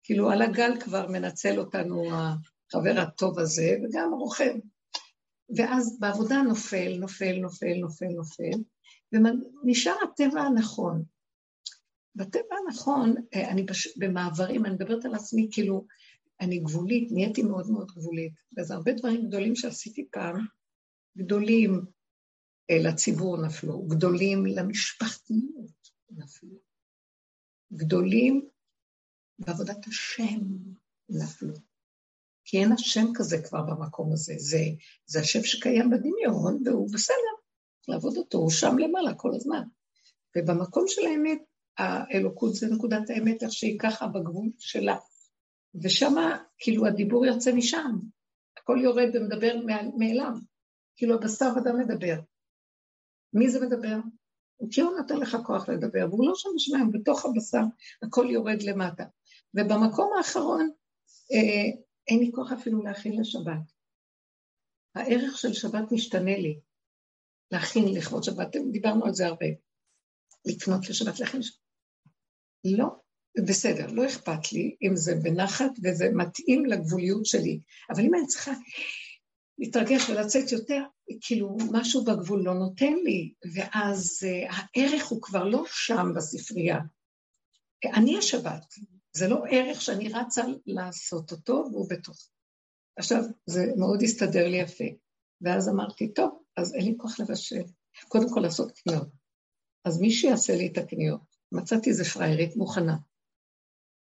כאילו 0.04 0.32
על 0.32 0.42
הגל 0.42 0.80
כבר 0.80 1.08
מנצל 1.08 1.60
אותנו 1.60 2.04
החבר 2.14 3.00
הטוב 3.00 3.40
הזה, 3.40 3.78
וגם 3.84 4.14
רוכב. 4.14 4.54
ואז 5.56 6.00
בעבודה 6.00 6.42
נופל, 6.42 6.98
נופל, 7.00 7.40
נופל, 7.42 7.74
נופל, 7.82 8.06
נופל, 8.06 8.64
ונשאר 9.14 9.96
הטבע 10.04 10.42
הנכון. 10.42 11.04
בטבע 12.16 12.56
הנכון, 12.66 13.16
אה, 13.36 13.52
אני 13.52 13.64
בש... 13.64 13.98
במעברים, 13.98 14.66
אני 14.66 14.74
מדברת 14.74 15.06
על 15.06 15.16
עצמי 15.16 15.48
כאילו, 15.52 15.86
אני 16.42 16.60
גבולית, 16.60 17.12
נהייתי 17.12 17.44
מאוד 17.44 17.70
מאוד 17.72 17.92
גבולית. 17.92 18.34
וזה 18.58 18.74
הרבה 18.74 18.94
דברים 18.94 19.28
גדולים 19.28 19.56
שעשיתי 19.56 20.08
פעם, 20.12 20.46
גדולים 21.18 21.86
לציבור 22.72 23.46
נפלו, 23.46 23.88
גדולים 23.88 24.46
למשפחתיות 24.46 25.90
נפלו, 26.12 26.60
גדולים 27.74 28.50
בעבודת 29.40 29.88
השם 29.88 30.40
נפלו. 31.10 31.69
כי 32.50 32.60
אין 32.60 32.72
השם 32.72 33.06
כזה 33.16 33.38
כבר 33.44 33.62
במקום 33.62 34.14
הזה, 34.14 34.34
זה, 34.38 34.64
זה 35.06 35.20
השם 35.20 35.44
שקיים 35.44 35.90
בדמיון 35.90 36.62
והוא 36.66 36.90
בסדר, 36.94 37.16
לעבוד 37.88 38.18
אותו, 38.18 38.38
הוא 38.38 38.50
שם 38.50 38.78
למעלה 38.78 39.14
כל 39.14 39.36
הזמן. 39.36 39.64
ובמקום 40.38 40.84
של 40.88 41.06
האמת, 41.06 41.40
האלוקות 41.78 42.56
זה 42.56 42.68
נקודת 42.68 43.10
האמת, 43.10 43.44
איך 43.44 43.52
שהיא 43.52 43.80
ככה 43.80 44.08
בגבול 44.08 44.50
שלה. 44.60 44.98
ושם, 45.84 46.14
כאילו, 46.58 46.86
הדיבור 46.86 47.26
יוצא 47.26 47.54
משם. 47.54 48.00
הכל 48.58 48.78
יורד 48.84 49.10
ומדבר 49.14 49.56
מאליו. 49.98 50.34
כאילו 50.96 51.16
הבשר 51.16 51.50
ודם 51.56 51.80
מדבר. 51.80 52.20
מי 53.34 53.50
זה 53.50 53.66
מדבר? 53.66 53.96
הוא 54.58 54.98
נותן 54.98 55.18
לך 55.18 55.38
כוח 55.46 55.70
לדבר, 55.70 56.06
והוא 56.10 56.28
לא 56.28 56.36
שם 56.36 56.50
בשמיים, 56.56 56.92
בתוך 56.92 57.26
הבשר 57.26 57.64
הכל 58.04 58.28
יורד 58.30 58.62
למטה. 58.62 59.04
ובמקום 59.54 60.12
האחרון, 60.18 60.70
אה, 61.34 61.88
אין 62.10 62.19
לי 62.19 62.32
כוח 62.36 62.52
אפילו 62.52 62.84
להכין 62.84 63.19
לשבת. 63.19 63.72
הערך 64.95 65.38
של 65.38 65.54
שבת 65.54 65.91
משתנה 65.91 66.38
לי, 66.38 66.60
להכין 67.52 67.93
לכבוד 67.93 68.24
שבת, 68.24 68.56
דיברנו 68.72 69.06
על 69.06 69.13
זה 69.13 69.28
הרבה. 69.28 69.45
לפנות 70.45 70.89
לשבת, 70.89 71.19
להכין 71.19 71.39
לשבת. 71.39 71.60
לא, 72.65 72.88
בסדר, 73.48 73.88
לא 73.91 74.06
אכפת 74.08 74.54
לי 74.54 74.76
אם 74.82 74.95
זה 74.95 75.15
בנחת 75.24 75.72
וזה 75.84 76.06
מתאים 76.15 76.65
לגבוליות 76.65 77.26
שלי, 77.26 77.60
אבל 77.89 78.04
אם 78.04 78.15
אני 78.15 78.28
צריכה 78.28 78.52
להתרגש 79.58 80.10
ולצאת 80.10 80.52
יותר, 80.52 80.84
כאילו 81.22 81.58
משהו 81.72 82.04
בגבול 82.04 82.41
לא 82.43 82.54
נותן 82.54 82.93
לי, 83.04 83.34
ואז 83.54 84.19
uh, 84.24 84.54
הערך 84.54 85.08
הוא 85.08 85.22
כבר 85.22 85.43
לא 85.43 85.63
שם 85.67 86.08
בספרייה. 86.15 86.80
אני 87.93 88.17
השבת, 88.17 88.74
זה 89.13 89.28
לא 89.28 89.43
ערך 89.52 89.82
שאני 89.82 90.10
רצה 90.10 90.41
לעשות 90.65 91.32
אותו 91.32 91.65
והוא 91.72 91.89
בתוך. 91.89 92.30
עכשיו, 92.98 93.24
זה 93.45 93.62
מאוד 93.78 94.02
הסתדר 94.04 94.48
לי 94.48 94.58
יפה. 94.58 94.84
ואז 95.41 95.69
אמרתי, 95.69 96.13
טוב, 96.13 96.43
אז 96.58 96.74
אין 96.74 96.86
לי 96.86 96.95
כוח 96.98 97.19
לבשל. 97.19 97.63
קודם 98.08 98.34
כל 98.34 98.39
לעשות 98.39 98.72
קניות. 98.72 99.08
אז 99.86 100.02
מי 100.02 100.12
שיעשה 100.12 100.56
לי 100.56 100.67
את 100.67 100.78
הקניות, 100.78 101.22
מצאתי 101.52 101.89
איזה 101.89 102.04
פריירית 102.04 102.56
מוכנה. 102.56 102.98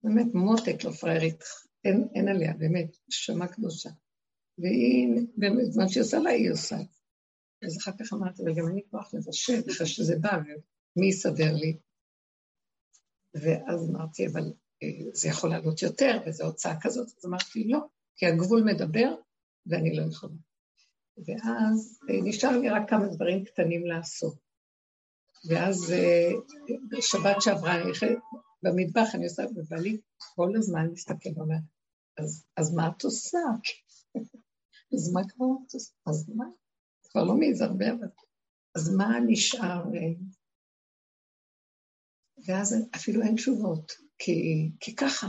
באמת, 0.02 0.34
מותק 0.34 0.84
לא 0.84 0.90
פריירית, 0.90 1.44
אין, 1.84 2.08
אין 2.14 2.28
עליה, 2.28 2.54
באמת, 2.54 2.96
נשמה 3.08 3.48
קדושה. 3.48 3.90
והיא, 4.58 5.26
באמת, 5.36 5.72
זמן 5.72 5.88
שהיא 5.88 6.02
עושה 6.02 6.18
לה, 6.18 6.30
היא 6.30 6.50
עושה. 6.50 6.76
אז 7.66 7.78
אחר 7.78 7.92
כך 7.98 8.12
אמרתי, 8.12 8.42
אבל 8.42 8.54
גם 8.54 8.66
אין 8.66 8.74
לי 8.74 8.82
כוח 8.90 9.14
לבשל, 9.14 9.60
אחרי 9.70 9.86
שזה 9.86 10.14
בא, 10.20 10.38
ומי 10.96 11.08
יסדר 11.08 11.54
לי? 11.54 11.78
ואז 13.34 13.90
אמרתי, 13.90 14.26
אבל 14.26 14.52
זה 15.12 15.28
יכול 15.28 15.50
לעלות 15.50 15.82
יותר, 15.82 16.22
וזו 16.26 16.44
הוצאה 16.44 16.80
כזאת, 16.80 17.06
אז 17.06 17.26
אמרתי, 17.26 17.68
לא, 17.68 17.78
כי 18.16 18.26
הגבול 18.26 18.62
מדבר, 18.64 19.14
ואני 19.66 19.96
לא 19.96 20.02
יכולה. 20.02 20.34
ואז 21.26 21.98
אה, 22.10 22.14
נשאר 22.22 22.58
לי 22.58 22.68
רק 22.68 22.90
כמה 22.90 23.06
דברים 23.06 23.44
קטנים 23.44 23.86
לעשות. 23.86 24.38
ואז 25.48 25.92
אה, 25.92 26.30
שבת 27.00 27.36
שעברה, 27.40 27.74
אני 27.74 27.92
במטבח 28.62 29.14
אני 29.14 29.24
עושה, 29.24 29.42
ובעלי 29.56 30.00
כל 30.34 30.52
הזמן 30.56 30.86
מסתכל 30.92 31.30
ואומר, 31.36 31.56
אז, 32.18 32.44
אז 32.56 32.74
מה 32.74 32.88
את 32.88 33.02
עושה? 33.02 33.38
אז 34.94 35.12
מה 35.12 35.20
כבר 35.28 35.46
את 35.66 35.74
עושה? 35.74 35.92
אז 36.06 36.28
מה? 36.28 36.44
כבר 37.10 37.24
לא 37.24 37.34
מעז 37.34 37.60
הרבה, 37.60 37.92
אבל... 37.92 38.08
אז 38.74 38.94
מה 38.94 39.18
נשאר? 39.26 39.84
ואז 42.46 42.76
אפילו 42.96 43.22
אין 43.22 43.34
תשובות, 43.34 43.92
כי, 44.18 44.68
כי 44.80 44.96
ככה. 44.96 45.26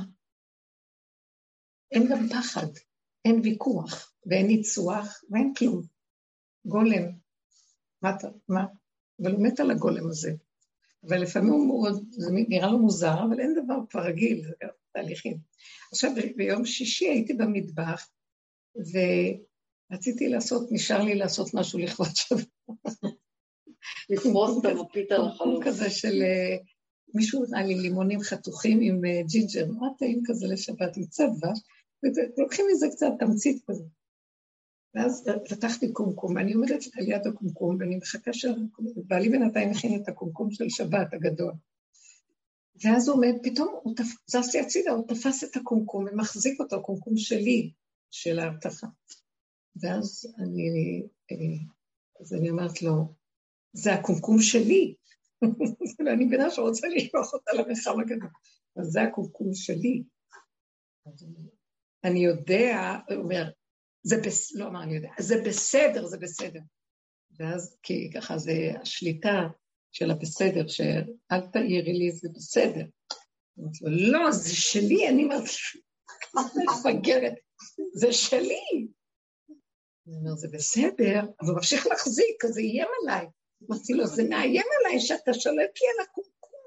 אין 1.92 2.08
גם 2.10 2.28
פחד, 2.30 2.68
אין 3.26 3.42
ויכוח, 3.44 4.14
ואין 4.26 4.48
ניצוח, 4.48 5.24
ואין 5.30 5.54
כלום. 5.58 5.82
גולם. 6.66 7.04
מה 8.02 8.16
אתה, 8.16 8.28
מה? 8.48 8.66
אבל 9.22 9.32
הוא 9.32 9.44
מת 9.44 9.60
על 9.60 9.72
הגולם 9.72 10.10
הזה. 10.10 10.32
אבל 11.08 11.22
לפעמים 11.22 11.52
הוא 11.52 11.68
מאוד, 11.68 12.06
זה 12.12 12.32
נראה 12.32 12.72
לו 12.72 12.80
מוזר, 12.80 13.24
אבל 13.30 13.40
אין 13.40 13.54
דבר, 13.64 13.76
כבר 13.90 14.02
רגיל, 14.02 14.42
זה 14.42 14.52
תהליכים. 14.92 15.38
עכשיו, 15.92 16.12
ביום 16.36 16.66
שישי 16.66 17.06
הייתי 17.06 17.34
במטבח, 17.34 18.10
ורציתי 18.76 20.30
לעשות, 20.30 20.68
נשאר 20.72 21.02
לי 21.02 21.16
לעשות 21.16 21.54
משהו 21.54 21.80
לכבוד 21.80 22.08
שבוע. 22.16 22.76
לפרוס 24.10 24.58
את 24.60 24.66
המפית 24.66 25.12
על 25.12 25.28
החלום. 25.28 25.64
כזה 25.66 25.90
של 25.90 26.22
אה, 26.22 26.58
מישהו 27.14 27.46
נראה 27.50 27.64
לי 27.64 27.76
לימונים 27.76 28.22
חתוכים 28.22 28.80
עם 28.82 29.06
אה, 29.06 29.22
ג'ינג'ר, 29.28 29.66
נורא 29.66 29.90
טעים 29.98 30.22
כזה 30.26 30.48
לשבת, 30.48 30.98
עם 30.98 31.06
קצת 31.06 31.24
דבש, 31.38 31.60
ולוקחים 32.38 32.66
מזה 32.72 32.88
קצת 32.92 33.12
תמצית 33.20 33.64
כזה. 33.68 33.84
ואז 34.96 35.30
פתחתי 35.50 35.92
קומקום, 35.92 36.36
ואני 36.36 36.54
עומדת 36.54 36.84
על 36.98 37.08
יד 37.08 37.28
הקומקום, 37.28 37.78
ואני 37.80 37.96
מחכה 37.96 38.34
שהקומקום, 38.34 38.86
בעלי 38.96 39.30
בינתיים 39.30 39.72
הכין 39.72 40.02
את 40.02 40.08
הקומקום 40.08 40.52
של 40.52 40.70
שבת 40.70 41.14
הגדול. 41.14 41.54
ואז 42.84 43.08
הוא 43.08 43.16
עומד, 43.18 43.34
פתאום 43.44 43.76
הוא 43.84 43.96
תפ... 43.96 44.16
זזתי 44.28 44.60
הצידה, 44.60 44.92
הוא 44.92 45.08
תפס 45.08 45.44
את 45.44 45.56
הקומקום 45.56 46.06
ומחזיק 46.12 46.60
אותו, 46.60 46.76
הקומקום 46.76 47.18
שלי, 47.18 47.72
של 48.12 48.40
ההבטחה. 48.40 48.88
ואז 49.82 50.34
אני, 50.38 51.02
אה, 51.32 51.66
אז 52.22 52.34
אני 52.34 52.50
אומרת 52.50 52.82
לו, 52.82 53.14
זה 53.74 53.94
הקומקום 53.94 54.42
שלי. 54.42 54.96
ואני 56.06 56.26
מבינה 56.26 56.50
שרוצה 56.50 56.88
לשלוח 56.88 57.34
אותה 57.34 57.52
למרחב 57.54 58.00
הגדול. 58.00 58.30
אז 58.80 58.86
זה 58.86 59.02
הקומקום 59.02 59.54
שלי. 59.54 60.04
אני 62.04 62.20
יודע, 62.20 63.00
הוא 63.10 63.24
אומר, 63.24 63.52
זה 64.04 64.16
בסדר, 64.26 64.64
לא 64.64 64.70
אמר 64.70 64.84
אני 64.84 64.96
יודע, 64.96 65.10
זה 65.20 65.36
בסדר, 65.46 66.06
זה 66.06 66.18
בסדר. 66.18 66.60
ואז, 67.40 67.78
כי 67.84 68.10
ככה 68.14 68.38
זה 68.38 68.54
השליטה 68.82 69.48
של 69.92 70.12
הבסדר, 70.12 70.68
שאל 70.68 71.42
תעירי 71.54 71.94
לי, 71.94 72.12
זה 72.12 72.30
בסדר. 72.36 72.86
אמרתי 73.60 73.80
לו, 73.82 74.12
לא, 74.12 74.32
זה 74.32 74.56
שלי, 74.56 75.10
אני 75.10 75.30
מפגרת, 76.36 77.34
זה 77.94 78.14
שלי. 78.14 78.88
הוא 80.06 80.20
אומר, 80.20 80.36
זה 80.36 80.48
בסדר, 80.54 81.20
אבל 81.42 81.50
הוא 81.50 81.56
ממשיך 81.56 81.88
להחזיק, 81.88 82.46
אז 82.46 82.52
זה 82.52 82.62
איים 82.62 82.88
עליי. 83.02 83.28
אמרתי 83.64 83.94
לו, 83.94 84.08
זה 84.08 84.24
מאיים 84.30 84.66
עליי 84.80 85.00
שאתה 85.00 85.34
שולט 85.34 85.82
לי 85.82 85.88
על 85.94 86.06
הקומקום. 86.06 86.60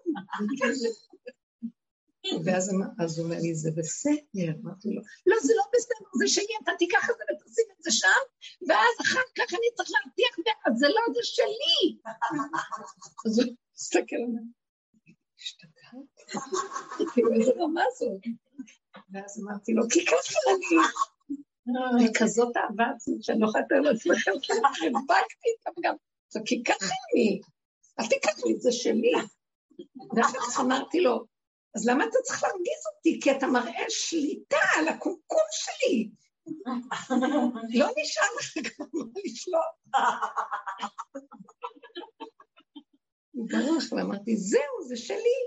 ואז 2.45 3.19
הוא 3.19 3.25
אומר 3.25 3.37
לי, 3.41 3.55
זה 3.55 3.71
בסדר. 3.77 4.53
אמרתי 4.63 4.89
לו, 4.89 5.03
לא, 5.27 5.37
זה 5.43 5.53
לא 5.57 5.65
בסדר, 5.73 6.07
זה 6.19 6.29
שלי, 6.29 6.55
אתה 6.63 6.73
תיקח 6.79 7.11
את 7.11 7.15
זה 7.19 7.25
ותשים 7.25 7.65
את 7.79 7.83
זה 7.83 7.91
שם, 7.91 8.23
ואז 8.69 8.95
אחר 9.01 9.21
כך 9.37 9.55
אני 9.55 9.69
צריך 9.77 9.91
להבטיח, 9.93 10.37
אז 10.67 10.73
זה 10.79 10.89
לא, 10.89 11.15
זה 11.15 11.21
שלי. 11.23 11.99
אז 13.27 13.39
הוא 13.39 13.55
מסתכל 13.75 14.17
עליי, 14.17 14.45
השתגעת? 15.39 16.07
איזה 17.35 17.53
רמה 17.59 17.85
זאת. 17.99 18.23
ואז 19.13 19.41
אמרתי 19.43 19.73
לו, 19.73 19.83
כי 19.91 20.07
ככה 20.07 20.39
אני... 20.51 22.09
כזאת 22.15 22.57
אהבה 22.57 22.85
עצמית 22.97 23.23
שאני 23.23 23.41
לא 23.41 23.47
יכולה 23.47 23.65
לתאר 23.65 23.81
לעצמכם, 23.81 24.33
כי 24.43 24.53
חיבקתי 24.75 25.49
אותם 25.59 25.81
גם. 25.83 25.95
כי 26.47 26.63
ככה 26.65 26.95
אני, 27.15 27.41
אל 28.01 28.07
תיקח 28.07 28.45
לי 28.45 28.55
את 28.55 28.61
זה 28.61 28.73
שלי. 28.73 29.13
ואחר 30.17 30.39
כך 30.39 30.61
אמרתי 30.61 31.01
לו, 31.01 31.25
אז 31.77 31.89
למה 31.89 32.05
אתה 32.05 32.19
צריך 32.25 32.43
להרגיז 32.43 32.83
אותי? 32.97 33.21
כי 33.23 33.31
אתה 33.31 33.47
מראה 33.47 33.85
שליטה 33.89 34.59
על 34.79 34.89
הקומקום 34.89 35.43
שלי. 35.51 36.11
לא 37.75 37.87
נשאר 38.03 38.27
לך 38.39 38.57
גם 38.57 38.87
מה 38.93 39.05
לשלוט. 39.25 39.97
הוא 43.31 43.49
ברח 43.49 43.93
ואמרתי, 43.93 44.37
זהו, 44.37 44.89
זה 44.89 44.97
שלי. 44.97 45.39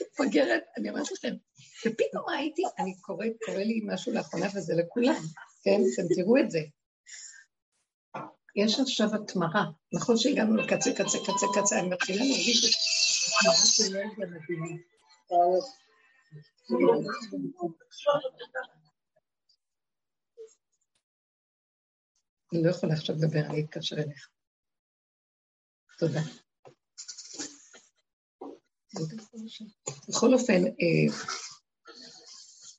מפגרת, 0.00 0.62
אני 0.76 0.90
אומרת 0.90 1.12
לכם, 1.12 1.34
ופתאום 1.86 2.24
ראיתי, 2.28 2.62
אני 2.78 2.94
קוראת, 3.00 3.32
קורא 3.44 3.58
לי 3.58 3.80
משהו 3.84 4.12
לאחרונה 4.12 4.46
וזה 4.54 4.74
לכולם, 4.74 5.22
כן? 5.62 5.80
אתם 5.94 6.14
תראו 6.14 6.38
את 6.38 6.50
זה. 6.50 6.60
יש 8.56 8.80
עכשיו 8.80 9.06
התמרה, 9.14 9.64
נכון 9.92 10.16
שהגענו 10.16 10.56
לקצה, 10.56 10.90
קצה, 10.92 11.18
קצה, 11.18 11.46
קצה, 11.60 11.80
אני 11.80 11.88
מתחילה 11.88 12.24
להרגיש 12.24 12.64
את 12.64 12.70
אני 22.52 22.62
לא 22.62 22.70
יכולה 22.70 22.94
עכשיו 22.94 23.16
לדבר, 23.16 23.40
אני 23.50 23.64
אתקשר 23.64 23.96
אליך. 23.96 24.28
תודה. 25.98 26.20
בכל 30.08 30.34
אופן, 30.34 30.64
אה, 30.66 31.14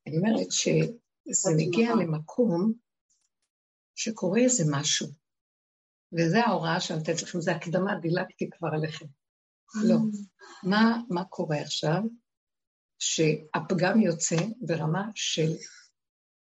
אני 0.07 0.17
אומרת 0.17 0.51
שזה 0.51 1.49
מגיע 1.57 1.89
למקום 1.95 2.73
שקורה 3.95 4.39
איזה 4.39 4.63
משהו, 4.71 5.07
וזו 6.13 6.37
ההוראה 6.37 6.79
שאני 6.79 6.99
נותנת 6.99 7.21
לכם, 7.21 7.41
זו 7.41 7.51
הקדמה, 7.51 7.99
דילגתי 8.01 8.49
כבר 8.49 8.69
עליכם. 8.73 9.05
לא. 9.83 9.95
מה, 10.63 11.01
מה 11.09 11.25
קורה 11.25 11.61
עכשיו? 11.61 12.01
שהפגם 12.99 14.01
יוצא 14.01 14.35
ברמה 14.61 15.09
של, 15.15 15.51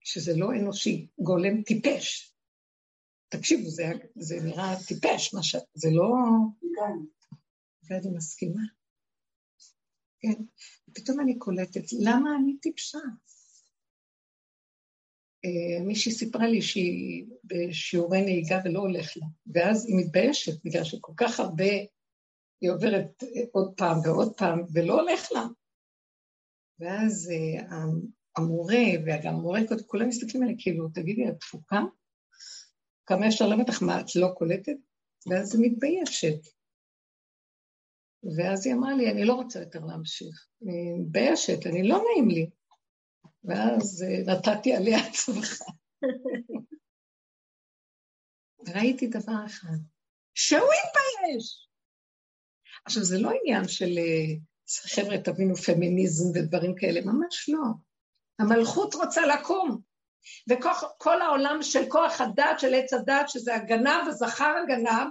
שזה 0.00 0.32
לא 0.36 0.50
אנושי, 0.52 1.08
גולם 1.18 1.62
טיפש. 1.62 2.34
תקשיבו, 3.28 3.70
זה, 3.70 3.84
זה 4.16 4.36
נראה 4.44 4.76
טיפש, 4.88 5.34
ש... 5.42 5.56
זה 5.74 5.88
לא... 5.92 6.08
ואני 7.88 8.10
מסכימה. 8.16 8.62
כן. 10.20 10.42
ופתאום 10.90 11.20
אני 11.20 11.38
קולטת, 11.38 11.84
למה 12.04 12.30
אני 12.36 12.58
טיפשה? 12.58 12.98
אה, 15.44 15.84
מישהי 15.84 16.12
סיפרה 16.12 16.46
לי 16.46 16.62
שהיא 16.62 17.26
בשיעורי 17.44 18.22
נהיגה 18.22 18.60
ולא 18.64 18.78
הולך 18.78 19.16
לה, 19.16 19.26
ואז 19.54 19.86
היא 19.86 19.96
מתביישת 19.96 20.64
בגלל 20.64 20.84
שכל 20.84 21.12
כך 21.16 21.40
הרבה, 21.40 21.72
היא 22.60 22.70
עוברת 22.70 23.22
עוד 23.52 23.72
פעם 23.76 23.98
ועוד 24.04 24.32
פעם 24.36 24.62
ולא 24.74 25.00
הולך 25.00 25.32
לה. 25.32 25.44
ואז 26.80 27.30
אה, 27.30 27.78
המורה, 28.36 28.84
וגם 29.06 29.34
המורה, 29.34 29.60
כולם 29.86 30.08
מסתכלים 30.08 30.42
עליה 30.42 30.56
כאילו, 30.58 30.88
תגידי, 30.88 31.28
את 31.28 31.40
תפוקה? 31.40 31.80
כמה 33.06 33.28
אפשר 33.28 33.46
ללמד 33.46 33.68
אותך, 33.68 33.82
מה, 33.82 34.00
את 34.00 34.16
לא 34.16 34.28
קולטת? 34.34 34.76
ואז 35.30 35.54
היא 35.54 35.70
מתביישת. 35.70 36.40
ואז 38.36 38.66
היא 38.66 38.74
אמרה 38.74 38.94
לי, 38.94 39.10
אני 39.10 39.24
לא 39.24 39.34
רוצה 39.34 39.60
יותר 39.60 39.84
להמשיך. 39.84 40.46
אני 40.62 40.92
מתביישת, 40.98 41.66
אני 41.66 41.88
לא 41.88 42.02
נעים 42.12 42.28
לי. 42.28 42.50
ואז 43.44 44.02
אה, 44.02 44.34
נתתי 44.34 44.74
עליה 44.74 44.98
צווחה. 45.16 45.64
ראיתי 48.74 49.06
דבר 49.06 49.46
אחד, 49.46 49.76
שהוא 50.34 50.58
יתבייש. 50.60 51.68
עכשיו, 52.84 53.04
זה 53.04 53.18
לא 53.18 53.30
עניין 53.42 53.68
של 53.68 53.98
אה, 53.98 54.36
חבר'ה, 54.94 55.18
תבינו 55.18 55.56
פמיניזם 55.56 56.38
ודברים 56.38 56.74
כאלה, 56.74 57.00
ממש 57.00 57.48
לא. 57.48 57.64
המלכות 58.38 58.94
רוצה 58.94 59.26
לקום. 59.26 59.80
וכל 60.50 61.22
העולם 61.22 61.58
של 61.62 61.88
כוח 61.88 62.20
הדת, 62.20 62.58
של 62.58 62.74
עץ 62.74 62.92
הדת, 62.92 63.28
שזה 63.28 63.54
הגנב, 63.54 64.08
הזכר 64.08 64.54
הגנב, 64.64 65.08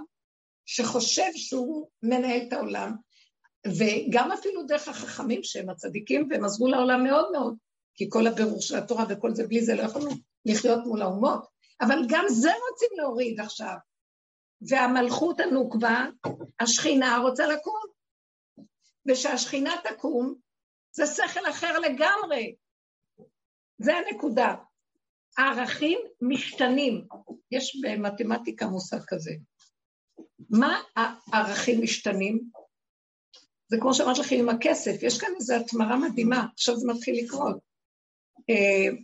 שחושב 0.66 1.30
שהוא 1.34 1.88
מנהל 2.02 2.40
את 2.48 2.52
העולם, 2.52 2.94
וגם 3.66 4.32
אפילו 4.32 4.62
דרך 4.62 4.88
החכמים 4.88 5.40
שהם 5.42 5.70
הצדיקים, 5.70 6.28
והם 6.30 6.44
עזרו 6.44 6.68
לעולם 6.68 7.04
מאוד 7.04 7.32
מאוד, 7.32 7.54
כי 8.00 8.06
כל 8.10 8.26
הבירור 8.26 8.60
של 8.60 8.76
התורה 8.76 9.04
וכל 9.08 9.34
זה, 9.34 9.46
בלי 9.46 9.64
זה 9.64 9.74
לא 9.74 9.82
יכולנו 9.82 10.10
לחיות 10.44 10.86
מול 10.86 11.02
האומות. 11.02 11.46
אבל 11.80 11.98
גם 12.08 12.24
זה 12.28 12.50
רוצים 12.50 12.88
להוריד 12.96 13.40
עכשיו. 13.40 13.74
והמלכות 14.68 15.40
הנוקבה, 15.40 16.06
השכינה 16.60 17.18
רוצה 17.18 17.46
לקום. 17.46 17.82
ושהשכינה 19.08 19.74
תקום, 19.84 20.34
זה 20.92 21.06
שכל 21.06 21.50
אחר 21.50 21.78
לגמרי. 21.78 22.54
זה 23.78 23.92
הנקודה. 23.96 24.54
הערכים 25.38 25.98
משתנים. 26.20 27.06
יש 27.50 27.80
במתמטיקה 27.82 28.66
מושג 28.66 29.00
כזה. 29.06 29.32
מה 30.50 30.82
הערכים 30.96 31.82
משתנים? 31.82 32.40
זה 33.68 33.76
כמו 33.80 33.94
שאמרתי 33.94 34.20
לכם 34.20 34.36
עם 34.36 34.48
הכסף, 34.48 35.02
יש 35.02 35.20
כאן 35.20 35.30
איזו 35.36 35.54
התמרה 35.54 35.96
מדהימה, 35.96 36.46
עכשיו 36.54 36.76
זה 36.76 36.86
מתחיל 36.88 37.24
לקרות. 37.24 37.69
אה, 38.50 38.96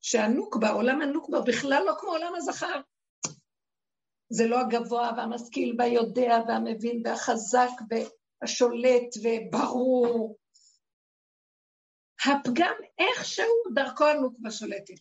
שהנוקבה, 0.00 0.70
עולם 0.70 1.00
הנוקבה 1.00 1.40
בכלל 1.40 1.82
לא 1.86 1.92
כמו 2.00 2.10
עולם 2.10 2.32
הזכר. 2.36 2.80
זה 4.32 4.46
לא 4.46 4.60
הגבוה 4.60 5.10
והמשכיל 5.16 5.76
והיודע 5.78 6.38
והמבין 6.48 7.02
והחזק 7.04 7.70
והשולט 7.90 9.14
וברור. 9.22 10.36
הפגם 12.26 12.74
איכשהו 12.98 13.74
דרכו 13.74 14.04
הנוקבה 14.04 14.50
שולטת. 14.50 15.00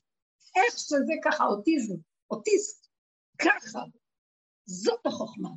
איך 0.55 0.77
שזה 0.77 1.13
ככה, 1.25 1.43
אוטיזם, 1.43 1.95
אוטיסט, 2.31 2.87
ככה. 3.41 3.79
זאת 4.65 5.05
החוכמה. 5.05 5.49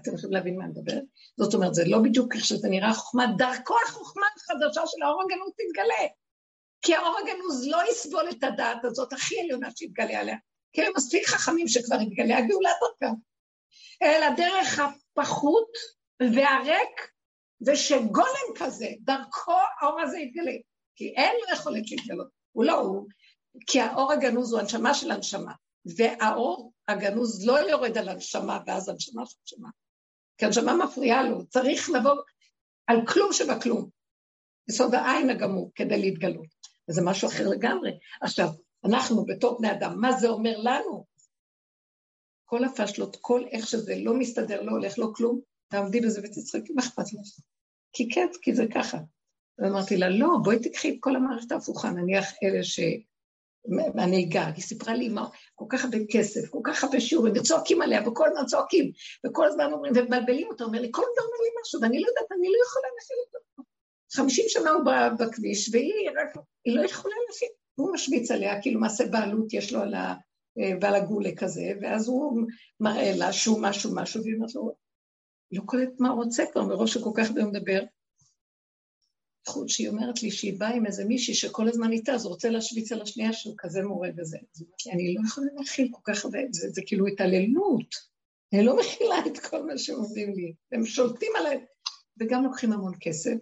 אתם 0.00 0.14
יכולים 0.14 0.32
להבין 0.32 0.58
מה 0.58 0.64
אני 0.64 0.72
מדברת? 0.72 1.02
זאת 1.36 1.54
אומרת, 1.54 1.74
זה 1.74 1.82
לא 1.86 1.98
בדיוק 1.98 2.34
איך 2.34 2.44
שזה 2.44 2.68
נראה 2.68 2.94
חוכמה, 2.94 3.26
דרכו 3.38 3.74
החוכמה 3.86 4.26
החדשה 4.36 4.80
של 4.86 5.02
האור 5.02 5.22
הגנוז 5.22 5.50
תתגלה. 5.50 6.08
כי 6.82 6.94
האור 6.94 7.16
הגנוז 7.18 7.66
לא 7.66 7.78
יסבול 7.90 8.30
את 8.30 8.44
הדעת 8.44 8.84
הזאת 8.84 9.12
הכי 9.12 9.40
עליונה 9.40 9.68
שיתגלה 9.76 10.20
עליה, 10.20 10.36
כי 10.72 10.82
הם 10.82 10.92
מספיק 10.96 11.26
חכמים 11.26 11.68
שכבר 11.68 12.00
יתגלה 12.00 12.38
הגאולה 12.38 12.70
דרכם. 12.80 13.14
אלא 14.02 14.26
דרך 14.36 14.80
הפחות 14.80 15.70
והריק, 16.20 17.10
ושגולם 17.66 18.46
כזה, 18.56 18.88
דרכו 19.00 19.52
האור 19.80 20.00
הזה 20.00 20.18
יתגלה. 20.18 20.52
כי 20.96 21.14
אין 21.16 21.36
לו 21.36 21.54
יכולת 21.54 21.90
להתגלות, 21.90 22.28
הוא 22.52 22.64
לא, 22.64 22.72
הוא... 22.72 23.08
כי 23.66 23.80
האור 23.80 24.12
הגנוז 24.12 24.52
הוא 24.52 24.60
הנשמה 24.60 24.94
של 24.94 25.10
הנשמה, 25.10 25.52
והאור 25.96 26.72
הגנוז 26.88 27.46
לא 27.46 27.70
יורד 27.70 27.98
על 27.98 28.08
הנשמה, 28.08 28.60
ואז 28.66 28.88
הנשמה 28.88 29.26
של 29.26 29.36
הנשמה. 29.40 29.68
כי 30.38 30.44
הנשמה 30.44 30.74
מפריעה 30.74 31.22
לו, 31.22 31.46
צריך 31.46 31.90
לבוא 31.90 32.22
על 32.86 33.06
כלום 33.06 33.32
שבכלום, 33.32 33.90
יסוד 34.68 34.94
העין 34.94 35.30
הגמור, 35.30 35.70
כדי 35.74 36.00
להתגלות. 36.00 36.46
וזה 36.88 37.02
משהו 37.04 37.28
אחר 37.28 37.48
לגמרי. 37.48 37.90
עכשיו, 38.20 38.48
אנחנו 38.84 39.24
בתור 39.24 39.58
בני 39.58 39.72
אדם, 39.72 40.00
מה 40.00 40.12
זה 40.12 40.28
אומר 40.28 40.58
לנו? 40.58 41.04
כל 42.44 42.64
הפשלות, 42.64 43.16
כל 43.20 43.44
איך 43.50 43.66
שזה 43.66 43.94
לא 43.96 44.14
מסתדר, 44.14 44.62
לא 44.62 44.70
הולך, 44.70 44.98
לא 44.98 45.12
כלום, 45.16 45.40
תעמדי 45.68 46.00
בזה 46.00 46.20
ותצחקי, 46.24 46.72
מה 46.72 46.82
אכפת 46.82 47.12
לך? 47.12 47.44
כי 47.92 48.08
כן, 48.10 48.26
כי 48.42 48.54
זה 48.54 48.64
ככה. 48.74 48.98
ואמרתי 49.58 49.96
לה, 49.96 50.08
לא, 50.08 50.28
בואי 50.44 50.58
תקחי 50.62 50.90
את 50.90 50.96
כל 51.00 51.16
המערכת 51.16 51.52
ההפוכה, 51.52 51.90
נניח 51.90 52.24
אלה 52.42 52.64
ש... 52.64 52.80
מהנהיגה, 53.94 54.46
היא 54.46 54.62
סיפרה 54.62 54.94
לי 54.94 55.08
מה, 55.08 55.28
כל 55.54 55.64
כך 55.68 55.84
הרבה 55.84 55.98
כסף, 56.10 56.48
כל 56.50 56.60
כך 56.64 56.84
הרבה 56.84 57.00
שיעורים, 57.00 57.32
וצועקים 57.36 57.82
עליה, 57.82 58.08
וכל 58.08 58.28
הזמן 58.28 58.46
צועקים, 58.46 58.90
וכל 59.26 59.46
הזמן 59.46 59.72
אומרים, 59.72 59.92
ומבלבלים 59.96 60.48
אותה, 60.48 60.64
אומר 60.64 60.80
לי, 60.80 60.88
כל 60.90 61.02
הזמן 61.02 61.24
אומר 61.24 61.38
לי 61.42 61.50
משהו, 61.60 61.80
ואני 61.80 62.00
לא 62.00 62.06
יודעת, 62.08 62.32
אני 62.32 62.48
לא 62.48 62.58
יכולה 62.66 62.86
להכיל 62.94 63.16
אותו. 63.26 63.38
חמישים 64.12 64.44
שנה 64.48 64.70
הוא 64.70 64.84
בכביש, 65.18 65.70
והיא 65.72 66.10
רק, 66.10 66.44
היא 66.64 66.76
לא 66.76 66.84
יכולה 66.84 67.14
להכיל. 67.28 67.48
הוא 67.74 67.94
משוויץ 67.94 68.30
עליה, 68.30 68.62
כאילו 68.62 68.80
מעשה 68.80 69.06
בעלות 69.06 69.52
יש 69.52 69.72
לו 69.72 69.80
על 69.80 69.94
ה... 69.94 70.14
ועל 70.80 70.94
הגולה 70.94 71.30
כזה, 71.36 71.72
ואז 71.80 72.08
הוא 72.08 72.42
מראה 72.80 73.12
לה 73.16 73.32
שהוא 73.32 73.62
משהו 73.62 73.94
משהו, 73.94 74.22
והיא 74.22 74.34
אומרת 74.34 74.54
לו, 74.54 74.72
לא 75.52 75.62
קולט 75.66 76.00
מה 76.00 76.08
הוא 76.08 76.24
רוצה 76.24 76.44
כבר, 76.52 76.62
מראש 76.62 76.92
שהוא 76.92 77.04
כל 77.04 77.22
כך 77.22 77.28
הרבה 77.28 77.44
מדבר, 77.44 77.82
בייחוד 79.46 79.68
שהיא 79.68 79.88
אומרת 79.88 80.22
לי 80.22 80.30
שהיא 80.30 80.60
באה 80.60 80.74
עם 80.74 80.86
איזה 80.86 81.04
מישהי 81.04 81.34
שכל 81.34 81.68
הזמן 81.68 81.92
איתה, 81.92 82.12
אז 82.12 82.24
הוא 82.24 82.32
רוצה 82.32 82.50
להשוויץ 82.50 82.92
על 82.92 83.02
השנייה 83.02 83.32
שהוא 83.32 83.54
כזה 83.58 83.82
מורה 83.82 84.08
וזה. 84.16 84.38
אז 84.54 84.62
לי, 84.62 84.92
אני 84.92 85.14
לא 85.14 85.20
יכולה 85.26 85.46
להכיל 85.58 85.88
כל 85.92 86.12
כך 86.12 86.24
הרבה, 86.24 86.38
זה, 86.50 86.68
זה 86.70 86.82
כאילו 86.86 87.06
התעללות. 87.06 87.94
אני 88.52 88.64
לא 88.64 88.76
מכילה 88.76 89.14
את 89.26 89.38
כל 89.38 89.66
מה 89.66 89.78
שהם 89.78 89.96
עושים 89.96 90.34
לי. 90.34 90.54
הם 90.72 90.86
שולטים 90.86 91.32
עליי, 91.38 91.64
וגם 92.20 92.44
לוקחים 92.44 92.72
המון 92.72 92.92
כסף. 93.00 93.34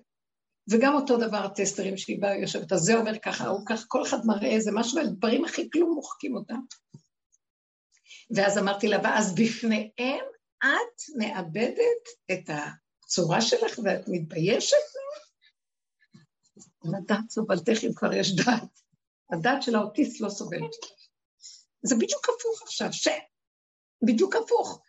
וגם 0.70 0.94
אותו 0.94 1.16
דבר 1.16 1.36
הטסטרים 1.36 1.96
שהיא 1.96 2.22
באה 2.22 2.36
יושבת, 2.36 2.72
אז 2.72 2.80
זה 2.80 2.94
אומר 2.94 3.18
ככה, 3.18 3.46
הוא 3.46 3.66
ככה, 3.66 3.84
כל 3.88 4.02
אחד 4.02 4.18
מראה 4.26 4.48
איזה 4.48 4.70
משהו, 4.72 4.98
והדברים 4.98 5.44
הכי 5.44 5.70
כלום 5.70 5.94
מוחקים 5.94 6.36
אותם. 6.36 6.60
ואז 8.30 8.58
אמרתי 8.58 8.88
לה, 8.88 8.98
ואז 9.04 9.34
בפניהם 9.34 10.24
את 10.58 11.18
מאבדת 11.18 12.04
את 12.32 12.50
הצורה 13.04 13.40
שלך 13.40 13.78
ואת 13.84 14.04
מתביישת 14.08 14.76
לדעת 16.84 17.30
סובלתך 17.30 17.84
אם 17.84 17.94
כבר 17.94 18.12
יש 18.12 18.36
דעת. 18.36 18.80
הדעת 19.32 19.62
של 19.62 19.74
האוטיסט 19.74 20.20
לא 20.20 20.28
סובלת. 20.28 20.70
זה 21.82 21.94
בדיוק 21.94 22.28
הפוך 22.28 22.62
עכשיו, 22.62 22.92
ש... 22.92 23.08
בדיוק 24.06 24.36
הפוך. 24.36 24.80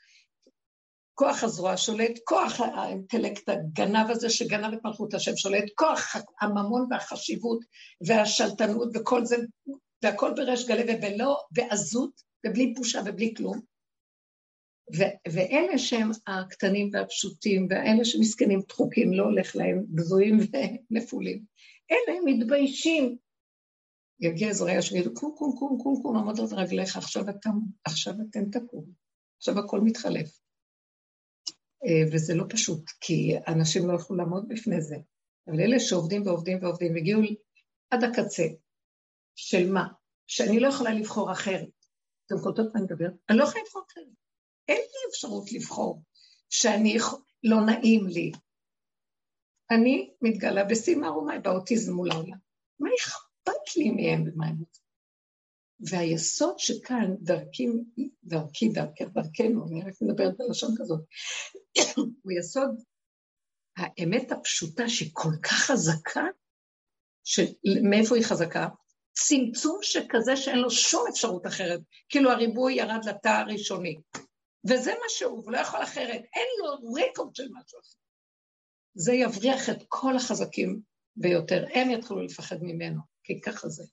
כוח 1.14 1.44
הזרוע 1.44 1.78
שולט, 1.78 2.20
כוח 2.24 2.60
האינטלקט 2.60 3.50
הגנב 3.50 4.10
הזה 4.10 4.30
שגנב 4.30 4.74
את 4.74 4.80
מלכות 4.86 5.14
השם 5.14 5.38
שולט, 5.38 5.64
כוח 5.76 6.16
הממון 6.42 6.88
והחשיבות 6.90 7.60
והשלטנות 8.08 8.90
וכל 8.94 9.26
זה, 9.26 9.36
והכל 10.04 10.34
בריש 10.36 10.68
גלי 10.68 10.84
ובלא, 10.84 11.38
בעזות, 11.52 12.22
ובלי 12.46 12.68
בושה 12.68 13.02
ובלי 13.06 13.34
כלום. 13.38 13.62
ו- 14.98 15.32
ואלה 15.32 15.78
שהם 15.78 16.12
הקטנים 16.28 16.90
והפשוטים, 16.94 17.68
ואלה 17.70 18.06
שמסכנים 18.06 18.62
דחוקים, 18.68 19.14
לא 19.14 19.24
הולך 19.24 19.56
להם, 19.56 19.84
בזויים 19.90 20.40
ונפולים, 20.92 21.44
אלה 21.92 22.20
מתביישים. 22.26 23.18
יגיע 24.20 24.54
זרעיה 24.54 24.82
שיגידו, 24.82 25.14
קום, 25.14 25.36
קום, 25.38 25.56
קום, 25.60 25.78
קום, 25.84 26.02
קום, 26.02 26.18
עמוד 26.18 26.40
על 26.40 26.60
רגליך, 26.60 26.98
עכשיו 26.98 27.30
אתם, 27.30 27.50
עכשיו 27.86 28.14
אתם 28.30 28.50
תקום. 28.52 28.86
עכשיו 29.38 29.60
הכל 29.60 29.82
מתחלף. 29.82 30.40
אה, 31.86 32.10
וזה 32.12 32.36
לא 32.36 32.44
פשוט, 32.50 32.90
כי 33.02 33.34
אנשים 33.48 33.88
לא 33.88 33.94
יכלו 33.94 34.16
לעמוד 34.16 34.48
בפני 34.48 34.82
זה. 34.82 34.96
אבל 35.48 35.60
אלה 35.60 35.80
שעובדים 35.80 36.28
ועובדים 36.28 36.64
ועובדים, 36.64 36.96
הגיעו 36.96 37.22
עד 37.90 38.04
הקצה. 38.04 38.44
של 39.36 39.72
מה? 39.72 39.88
שאני 40.28 40.60
לא 40.60 40.68
יכולה 40.68 40.94
לבחור 40.94 41.32
אחרת. 41.32 41.70
אתם 42.26 42.36
קולטות 42.44 42.66
מה 42.66 42.80
אני 42.80 42.84
מדבר? 42.84 43.08
אני 43.30 43.38
לא 43.38 43.44
יכולה 43.44 43.64
לבחור 43.64 43.84
אחרת. 43.92 44.14
אין 44.68 44.78
לי 44.78 45.10
אפשרות 45.10 45.52
לבחור 45.52 46.02
שאני 46.50 46.98
לא 47.44 47.66
נעים 47.66 48.08
לי, 48.08 48.32
אני 49.72 50.14
מתגלה 50.22 50.64
בשיא 50.64 50.96
מערומי, 50.96 51.40
באוטיזם 51.40 51.94
מול 51.94 52.12
העולם. 52.12 52.38
מה 52.80 52.90
אכפת 53.00 53.78
לי 53.78 53.90
מהם 53.90 54.24
ומה 54.28 54.48
הם 54.48 54.56
רוצים? 54.60 54.86
והיסוד 55.80 56.60
שכאן, 56.60 57.16
דרכי, 57.20 57.68
דרכי, 58.24 58.70
דרכך, 58.70 59.06
דרכנו, 59.14 59.68
אני 59.68 59.82
רק 59.82 59.94
מדברת 60.02 60.38
בלשון 60.38 60.76
כזאת, 60.78 61.00
הוא 61.96 62.32
יסוד 62.40 62.70
האמת 63.78 64.32
הפשוטה 64.32 64.90
שהיא 64.90 65.10
כל 65.14 65.30
כך 65.44 65.52
חזקה, 65.52 66.24
שמאיפה 67.24 68.16
היא 68.16 68.24
חזקה? 68.24 68.68
צמצום 69.12 69.80
שכזה 69.82 70.38
שאין 70.38 70.60
לו 70.60 70.72
שום 70.72 71.06
אפשרות 71.10 71.48
אחרת, 71.48 71.80
כאילו 72.10 72.32
הריבוי 72.32 72.74
ירד 72.74 73.06
לתא 73.06 73.28
הראשוני. 73.28 73.98
וזה 74.70 74.92
מה 74.92 75.06
שהוא, 75.08 75.44
הוא 75.44 75.52
לא 75.52 75.58
יכול 75.58 75.84
אחרת, 75.84 76.22
אין 76.36 76.48
לו 76.60 76.94
רקורד 76.94 77.36
של 77.36 77.48
משהו 77.52 77.80
אחר. 77.80 78.05
זה 78.96 79.14
יבריח 79.14 79.70
את 79.70 79.84
כל 79.88 80.16
החזקים 80.16 80.82
ביותר, 81.16 81.66
הם 81.74 81.90
יתחילו 81.90 82.22
לפחד 82.22 82.58
ממנו, 82.62 83.02
כי 83.24 83.42
ככה 83.42 83.70
זה. 83.70 83.84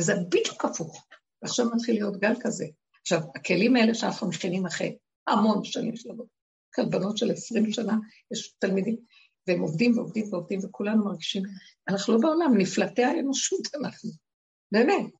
וזה 0.00 0.12
בדיוק 0.28 0.64
הפוך. 0.64 1.06
ועכשיו 1.42 1.66
מתחיל 1.74 1.94
להיות 1.94 2.20
גל 2.20 2.34
כזה. 2.40 2.66
עכשיו, 3.00 3.20
הכלים 3.36 3.76
האלה 3.76 3.94
שאנחנו 3.94 4.28
מכינים 4.28 4.66
אחרי 4.66 4.96
המון 5.26 5.64
שנים 5.64 5.96
של 5.96 6.10
עבודה, 6.10 6.28
כאן 6.72 7.16
של 7.16 7.30
עשרים 7.30 7.72
שנה, 7.72 7.96
יש 8.32 8.54
תלמידים, 8.58 8.96
והם 9.46 9.60
עובדים 9.60 9.98
ועובדים 9.98 10.32
ועובדים, 10.32 10.60
וכולנו 10.64 11.04
מרגישים, 11.04 11.42
אנחנו 11.88 12.14
לא 12.14 12.20
בעולם, 12.20 12.58
נפלטי 12.58 13.04
האנושות 13.04 13.60
אנחנו, 13.74 14.10
באמת. 14.72 15.10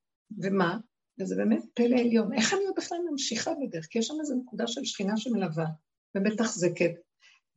ומה? 0.42 0.78
וזה 1.20 1.36
באמת 1.36 1.62
פלא 1.74 1.96
עליון. 1.96 2.32
איך 2.32 2.54
אני 2.54 2.62
בכלל 2.76 2.98
ממשיכה 3.10 3.50
בדרך? 3.62 3.86
כי 3.86 3.98
יש 3.98 4.06
שם 4.06 4.14
איזו 4.20 4.34
נקודה 4.34 4.66
של 4.66 4.84
שכינה 4.84 5.16
שמלווה 5.16 5.66
ומתחזקת, 6.14 6.90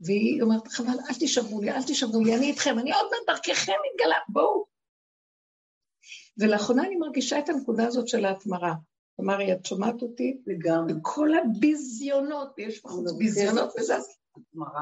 והיא 0.01 0.41
אומרת, 0.41 0.67
חבל, 0.67 0.99
אל 1.09 1.15
תישברו 1.19 1.61
לי, 1.61 1.71
אל 1.71 1.83
תישברו 1.83 2.23
לי, 2.23 2.35
אני 2.35 2.45
איתכם, 2.45 2.79
אני 2.79 2.93
עוד 2.93 3.05
מעט 3.11 3.37
דרככם 3.37 3.73
מתגלה, 3.91 4.17
בואו. 4.29 4.65
ולאחרונה 6.37 6.83
אני 6.83 6.95
מרגישה 6.95 7.39
את 7.39 7.49
הנקודה 7.49 7.87
הזאת 7.87 8.07
של 8.07 8.25
ההתמרה. 8.25 8.73
כלומר, 9.15 9.53
את 9.53 9.65
שומעת 9.65 10.01
אותי? 10.01 10.41
לגמרי. 10.47 10.93
כל 11.01 11.29
הביזיונות, 11.33 12.53
ויש 12.57 12.83
בחוץ 12.83 13.11
ביזיונות 13.17 13.73
וזה, 13.79 13.95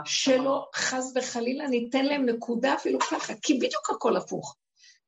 שלא 0.05 0.69
חס 0.75 1.13
וחלילה 1.15 1.67
ניתן 1.67 2.05
להם 2.05 2.25
נקודה 2.25 2.75
אפילו 2.75 2.99
ככה, 2.99 3.33
כי 3.41 3.53
בדיוק 3.53 3.89
הכל 3.89 4.17
הפוך. 4.17 4.55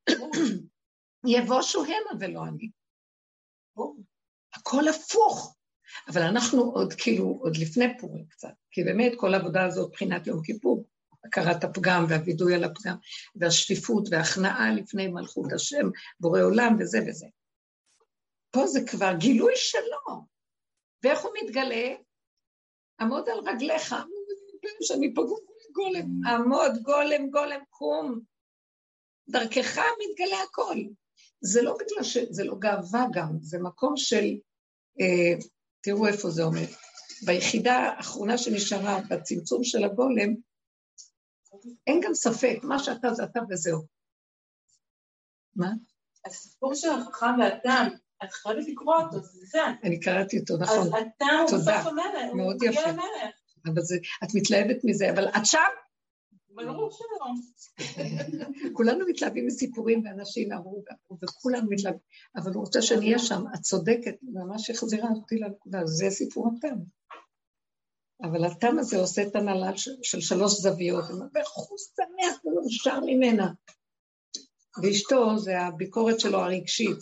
יבושו 1.26 1.84
המה 1.84 2.20
ולא 2.20 2.44
אני. 2.44 2.70
הכל 4.54 4.88
הפוך. 4.88 5.55
אבל 6.08 6.22
אנחנו 6.22 6.62
עוד 6.62 6.92
כאילו, 6.92 7.38
עוד 7.42 7.56
לפני 7.56 7.98
פורים 7.98 8.26
קצת, 8.28 8.52
כי 8.70 8.84
באמת 8.84 9.12
כל 9.16 9.34
העבודה 9.34 9.64
הזאת 9.64 9.90
מבחינת 9.90 10.26
יום 10.26 10.42
כיפור, 10.42 10.84
הכרת 11.24 11.64
הפגם 11.64 12.04
והווידוי 12.08 12.54
על 12.54 12.64
הפגם, 12.64 12.96
והשפיפות 13.36 14.08
וההכנעה 14.10 14.72
לפני 14.72 15.08
מלכות 15.08 15.52
השם, 15.52 15.90
בורא 16.20 16.42
עולם 16.42 16.76
וזה 16.78 16.98
וזה. 17.08 17.26
פה 18.50 18.66
זה 18.66 18.80
כבר 18.86 19.12
גילוי 19.18 19.52
שלו. 19.56 20.24
ואיך 21.02 21.20
הוא 21.20 21.32
מתגלה? 21.42 21.94
עמוד 23.00 23.28
על 23.28 23.38
רגליך, 23.38 23.94
שאני 24.82 25.14
פגום 25.14 25.38
גולם, 25.72 26.26
עמוד 26.26 26.82
גולם 26.82 27.30
גולם 27.30 27.60
קום. 27.70 28.20
דרכך 29.28 29.78
מתגלה 29.78 30.42
הכל. 30.42 30.76
זה 31.40 31.62
לא 31.62 31.74
בגלל 31.74 32.04
ש... 32.04 32.18
זה 32.30 32.44
לא 32.44 32.54
גאווה 32.58 33.06
גם, 33.12 33.30
זה 33.40 33.58
מקום 33.58 33.96
של... 33.96 34.24
אה, 35.00 35.38
תראו 35.86 36.06
איפה 36.06 36.30
זה 36.30 36.42
עומד. 36.42 36.66
ביחידה 37.26 37.74
האחרונה 37.74 38.38
שנשארה 38.38 39.00
בצמצום 39.10 39.64
של 39.64 39.84
הגולם, 39.84 40.34
אין 41.86 42.00
גם 42.04 42.14
ספק, 42.14 42.58
מה 42.62 42.78
שאתה 42.78 43.14
זה 43.14 43.24
אתה 43.24 43.40
וזהו. 43.50 43.82
מה? 45.56 45.72
הסיפור 46.24 46.74
של 46.74 46.88
החכם 46.90 47.40
והתם, 47.40 47.86
את 48.24 48.32
חייבת 48.32 48.68
לקרוא 48.68 48.96
אותו, 48.96 49.20
זה 49.22 49.46
זה. 49.46 49.58
אני 49.84 50.00
קראתי 50.00 50.38
אותו, 50.38 50.56
נכון. 50.56 50.78
אז 50.78 50.86
התם 50.86 51.26
הוא 51.38 51.58
בסוף 51.58 51.86
המלך, 51.86 52.34
מאוד 52.34 52.62
יפה. 52.62 52.90
אבל 53.66 53.82
זה, 53.82 53.96
את 54.24 54.28
מתלהבת 54.34 54.84
מזה, 54.84 55.10
אבל 55.10 55.28
את 55.28 55.46
שם? 55.46 55.58
ברור 56.56 56.90
שלא. 56.90 57.26
כולנו 58.72 59.04
מתלהבים 59.08 59.46
מסיפורים 59.46 60.02
ואנשים 60.04 60.52
אמרו, 60.52 60.84
וכולנו 61.22 61.70
מתלהבים, 61.70 62.00
אבל 62.36 62.52
הוא 62.52 62.60
רוצה 62.60 62.82
שאני 62.82 63.06
אהיה 63.06 63.18
שם, 63.18 63.44
את 63.54 63.60
צודקת, 63.60 64.14
ממש 64.22 64.70
החזירה 64.70 65.08
אותי 65.10 65.38
לנקודה, 65.38 65.86
זה 65.86 66.10
סיפור 66.10 66.48
התם. 66.48 66.76
אבל 68.22 68.44
התם 68.44 68.78
הזה 68.78 68.96
עושה 68.96 69.22
את 69.22 69.36
הנהלל 69.36 69.76
של, 69.76 69.90
של 70.02 70.20
שלוש 70.20 70.52
זוויות, 70.52 71.04
והוא 71.04 71.78
שמח 71.78 72.44
ומאושר 72.44 73.00
ממנה. 73.00 73.52
ואשתו, 74.82 75.38
זה 75.38 75.60
הביקורת 75.60 76.20
שלו 76.20 76.38
הרגשית. 76.38 76.98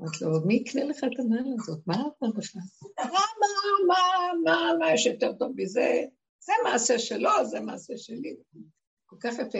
אמרת 0.00 0.20
לו, 0.20 0.46
מי 0.46 0.54
יקנה 0.54 0.84
לך 0.84 0.98
את 0.98 1.18
הנעל 1.18 1.54
הזאת? 1.58 1.78
מה 1.86 1.94
אתה 1.94 2.26
בכלל? 2.36 2.62
מה, 2.98 3.04
מה, 3.12 3.46
מה, 3.86 4.32
מה, 4.44 4.72
מה 4.78 4.92
יש 4.92 5.06
יותר 5.06 5.32
טוב 5.32 5.52
מזה? 5.56 6.04
זה 6.40 6.52
מעשה 6.64 6.98
שלו, 6.98 7.30
זה 7.50 7.60
מעשה 7.60 7.96
שלי. 7.96 8.36
כל 9.06 9.16
כך 9.20 9.34
יפה. 9.34 9.58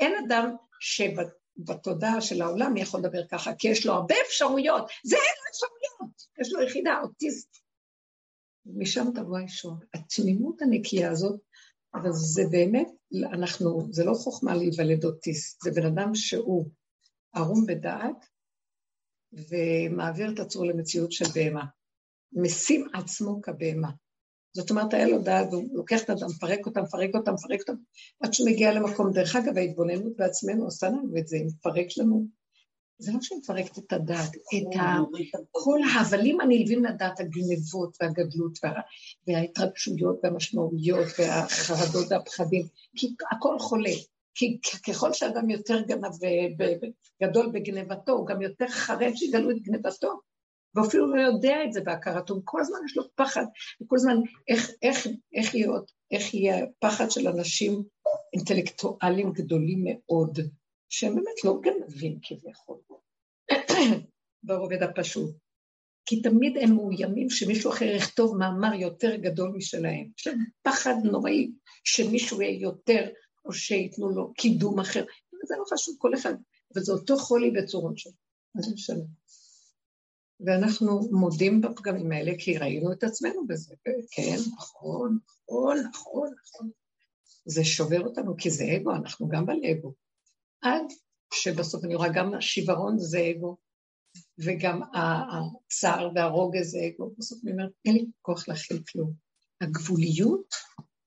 אין 0.00 0.12
אדם 0.26 0.56
שבתודעה 0.80 2.20
של 2.20 2.42
העולם 2.42 2.76
יכול 2.76 3.00
לדבר 3.00 3.26
ככה, 3.26 3.54
כי 3.54 3.68
יש 3.68 3.86
לו 3.86 3.92
הרבה 3.92 4.14
אפשרויות. 4.26 4.84
זה 5.04 5.16
אין 5.16 5.34
לו 5.44 5.50
אפשרויות. 5.50 6.22
יש 6.40 6.52
לו 6.52 6.62
יחידה, 6.62 7.00
אוטיסט. 7.02 7.56
משם 8.66 9.06
תבוא 9.14 9.38
הישועה. 9.38 9.76
התמימות 9.94 10.62
הנקייה 10.62 11.10
הזאת, 11.10 11.40
אבל 11.94 12.10
זה 12.12 12.42
באמת, 12.50 12.88
אנחנו, 13.32 13.88
זה 13.90 14.04
לא 14.04 14.14
חוכמה 14.14 14.54
להיוולד 14.54 15.04
אוטיסט, 15.04 15.62
זה 15.62 15.70
בן 15.70 15.86
אדם 15.86 16.14
שהוא 16.14 16.70
ערום 17.34 17.66
בדעת 17.66 18.26
ומעביר 19.32 20.32
את 20.34 20.38
עצמו 20.38 20.64
למציאות 20.64 21.12
של 21.12 21.24
בהמה. 21.34 21.64
משים 22.32 22.88
עצמו 22.94 23.42
כבהמה. 23.42 23.90
זאת 24.56 24.70
אומרת, 24.70 24.94
היה 24.94 25.08
לו 25.08 25.18
דעת, 25.18 25.46
והוא 25.50 25.64
לוקח 25.72 26.02
את 26.02 26.10
האדם, 26.10 26.26
מפרק 26.26 26.66
אותם, 26.66 26.82
מפרק 26.82 27.10
אותם, 27.14 27.32
מפרק 27.34 27.60
אותם, 27.60 27.74
עד 28.20 28.34
שהוא 28.34 28.50
מגיע 28.50 28.72
למקום. 28.72 29.12
דרך 29.12 29.36
אגב, 29.36 29.56
ההתבוננות 29.56 30.12
בעצמנו 30.16 30.64
עושה 30.64 30.88
לנו 30.88 31.18
את 31.18 31.28
זה, 31.28 31.36
היא 31.36 31.46
מפרקת 31.46 31.96
לנו 31.96 32.26
זה 32.98 33.12
לא 33.12 33.18
שהיא 33.22 33.38
מפרקת 33.38 33.78
את 33.78 33.92
הדעת, 33.92 34.30
את. 34.34 35.40
כל 35.50 35.78
ההבלים 35.94 36.40
הנלווים 36.40 36.84
לדעת, 36.84 37.20
הגנבות 37.20 37.96
והגדלות 38.00 38.58
וה... 38.64 38.72
וההתרגשויות 39.26 40.20
והמשמעויות 40.22 41.06
והחרדות 41.18 42.06
והפחדים, 42.10 42.66
כי 42.96 43.14
הכל 43.32 43.58
חולה. 43.58 43.94
כי 44.34 44.58
ככל 44.86 45.12
שאדם 45.12 45.50
יותר 45.50 45.80
גנב 45.80 46.12
וגדול 47.20 47.50
בגנבתו, 47.52 48.12
הוא 48.12 48.26
גם 48.26 48.42
יותר 48.42 48.68
חרד 48.68 49.12
שיגלו 49.14 49.50
את 49.50 49.62
גנבתו, 49.62 50.20
ואפילו 50.76 51.16
לא 51.16 51.20
יודע 51.20 51.64
את 51.64 51.72
זה 51.72 51.80
בהכרתו, 51.80 52.40
כל 52.44 52.60
הזמן 52.60 52.78
יש 52.86 52.96
לו 52.96 53.04
פחד, 53.14 53.44
וכל 53.82 53.96
הזמן 53.96 54.16
איך, 54.48 54.70
איך, 54.82 55.06
איך, 55.34 55.54
להיות, 55.54 55.92
איך 56.10 56.34
יהיה 56.34 56.66
פחד 56.78 57.10
של 57.10 57.28
אנשים 57.28 57.82
אינטלקטואלים 58.32 59.32
גדולים 59.32 59.84
מאוד, 59.84 60.38
שהם 60.88 61.14
באמת 61.14 61.44
לא 61.44 61.58
גנבים 61.60 62.18
כביכול, 62.22 62.78
ברובד 64.42 64.82
הפשוט. 64.82 65.34
כי 66.06 66.22
תמיד 66.22 66.56
הם 66.60 66.74
מאוימים 66.74 67.30
שמישהו 67.30 67.70
אחר 67.70 67.84
יכתוב 67.84 68.36
מאמר 68.36 68.74
יותר 68.74 69.16
גדול 69.16 69.52
משלהם. 69.56 70.10
יש 70.18 70.26
להם 70.26 70.38
פחד 70.62 70.94
נוראי 71.04 71.50
שמישהו 71.84 72.42
יהיה 72.42 72.60
יותר, 72.60 73.08
או 73.44 73.52
שייתנו 73.52 74.10
לו 74.10 74.32
קידום 74.34 74.80
אחר. 74.80 75.04
זה 75.48 75.54
לא 75.58 75.64
חשוב, 75.72 75.96
כל 75.98 76.14
אחד, 76.14 76.34
אבל 76.74 76.82
זה 76.82 76.92
אותו 76.92 77.16
חולי 77.16 77.50
בצורות 77.50 77.98
שלו. 77.98 78.12
מה 78.54 78.62
זה 78.62 78.74
משנה? 78.74 79.02
ואנחנו 80.40 81.00
מודים 81.10 81.60
בפגמים 81.60 82.12
האלה 82.12 82.32
כי 82.38 82.58
ראינו 82.58 82.92
את 82.92 83.04
עצמנו 83.04 83.46
בזה. 83.46 83.74
כן, 84.10 84.36
נכון, 84.56 85.18
נכון, 85.48 85.78
נכון, 85.78 86.30
נכון. 86.44 86.70
זה 87.46 87.64
שובר 87.64 88.00
אותנו, 88.00 88.36
כי 88.36 88.50
זה 88.50 88.64
אגו, 88.76 88.92
אנחנו 88.92 89.28
גם 89.28 89.50
על 89.50 89.60
אגו. 89.70 89.92
עד 90.62 90.84
שבסוף 91.34 91.84
אני 91.84 91.94
רואה 91.94 92.08
גם 92.14 92.34
השיוורון 92.34 92.98
זה 92.98 93.30
אגו, 93.30 93.56
וגם 94.38 94.80
הצער 94.94 96.10
והרוגז 96.14 96.70
זה 96.70 96.78
אגו. 96.86 97.10
בסוף 97.18 97.38
אני 97.44 97.52
אומרת, 97.52 97.70
אין 97.84 97.94
לי 97.94 98.06
כוח 98.22 98.48
להכיל 98.48 98.82
כלום. 98.92 99.12
הגבוליות, 99.60 100.54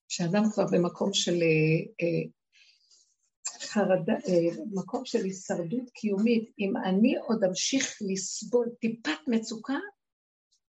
שאדם 0.07 0.43
כבר 0.53 0.65
במקום 0.71 1.13
של 1.13 1.33
אה, 1.33 1.79
אה, 2.01 2.29
חרדה, 3.61 4.13
אה, 4.13 4.63
מקום 4.71 5.05
של 5.05 5.23
הישרדות 5.23 5.89
קיומית, 5.93 6.51
אם 6.59 6.73
אני 6.77 7.15
עוד 7.17 7.43
אמשיך 7.43 7.97
לסבול 8.01 8.69
טיפת 8.81 9.19
מצוקה, 9.27 9.77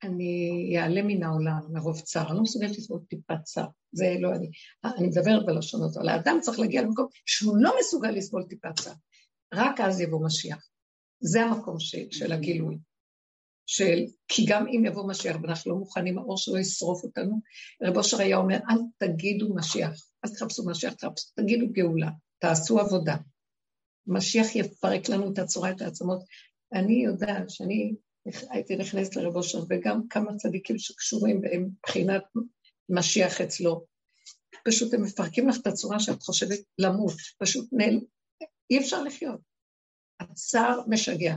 אני 0.02 0.74
אעלה 0.78 1.02
מן 1.02 1.22
העולם 1.22 1.60
מרוב 1.72 2.00
צער, 2.00 2.28
אני 2.28 2.36
לא 2.36 2.42
מסוגלת 2.42 2.78
לסבול 2.78 3.00
טיפת 3.08 3.42
צער, 3.42 3.66
זה 3.92 4.14
לא 4.20 4.30
אני, 4.34 4.50
אני 4.84 5.06
מדברת 5.06 5.46
בלשון 5.46 5.82
הזאת, 5.82 5.96
אבל 5.96 6.08
האדם 6.08 6.38
צריך 6.40 6.58
להגיע 6.58 6.82
למקום 6.82 7.06
שהוא 7.26 7.56
לא 7.60 7.72
מסוגל 7.80 8.10
לסבול 8.10 8.44
טיפת 8.48 8.80
צער, 8.80 8.94
רק 9.54 9.80
אז 9.80 10.00
יבוא 10.00 10.26
משיח. 10.26 10.68
זה 11.20 11.42
המקום 11.42 11.80
ש, 11.80 11.96
של 12.10 12.32
הגילוי. 12.32 12.78
של, 13.66 14.04
כי 14.28 14.44
גם 14.48 14.66
אם 14.66 14.84
יבוא 14.86 15.08
משיח 15.08 15.36
ואנחנו 15.42 15.70
לא 15.70 15.76
מוכנים, 15.76 16.18
האור 16.18 16.38
שלו 16.38 16.58
ישרוף 16.58 17.04
אותנו, 17.04 17.40
רב 17.82 17.96
אושר 17.96 18.20
היה 18.20 18.36
אומר, 18.36 18.56
אל 18.56 18.78
תגידו 18.98 19.54
משיח, 19.54 20.06
אל 20.24 20.30
תחפשו 20.30 20.66
משיח, 20.66 20.92
תחפשו, 20.92 21.30
תגידו 21.36 21.66
גאולה, 21.72 22.10
תעשו 22.44 22.80
עבודה. 22.80 23.16
משיח 24.06 24.54
יפרק 24.54 25.08
לנו 25.08 25.32
את 25.32 25.38
הצורה, 25.38 25.70
את 25.70 25.80
העצמות. 25.80 26.18
אני 26.72 27.04
יודעת 27.04 27.50
שאני 27.50 27.94
הייתי 28.50 28.76
נכנסת 28.76 29.16
לרב 29.16 29.36
אושר, 29.36 29.58
וגם 29.68 30.08
כמה 30.08 30.36
צדיקים 30.36 30.78
שקשורים 30.78 31.40
בהם 31.40 31.62
מבחינת 31.62 32.22
משיח 32.88 33.40
אצלו. 33.40 33.84
פשוט 34.64 34.94
הם 34.94 35.02
מפרקים 35.02 35.48
לך 35.48 35.56
את 35.60 35.66
הצורה 35.66 36.00
שאת 36.00 36.22
חושבת 36.22 36.58
למות, 36.78 37.14
פשוט 37.38 37.68
נעל... 37.72 38.00
אי 38.70 38.78
אפשר 38.78 39.02
לחיות. 39.02 39.40
הצער 40.20 40.80
משגע. 40.88 41.34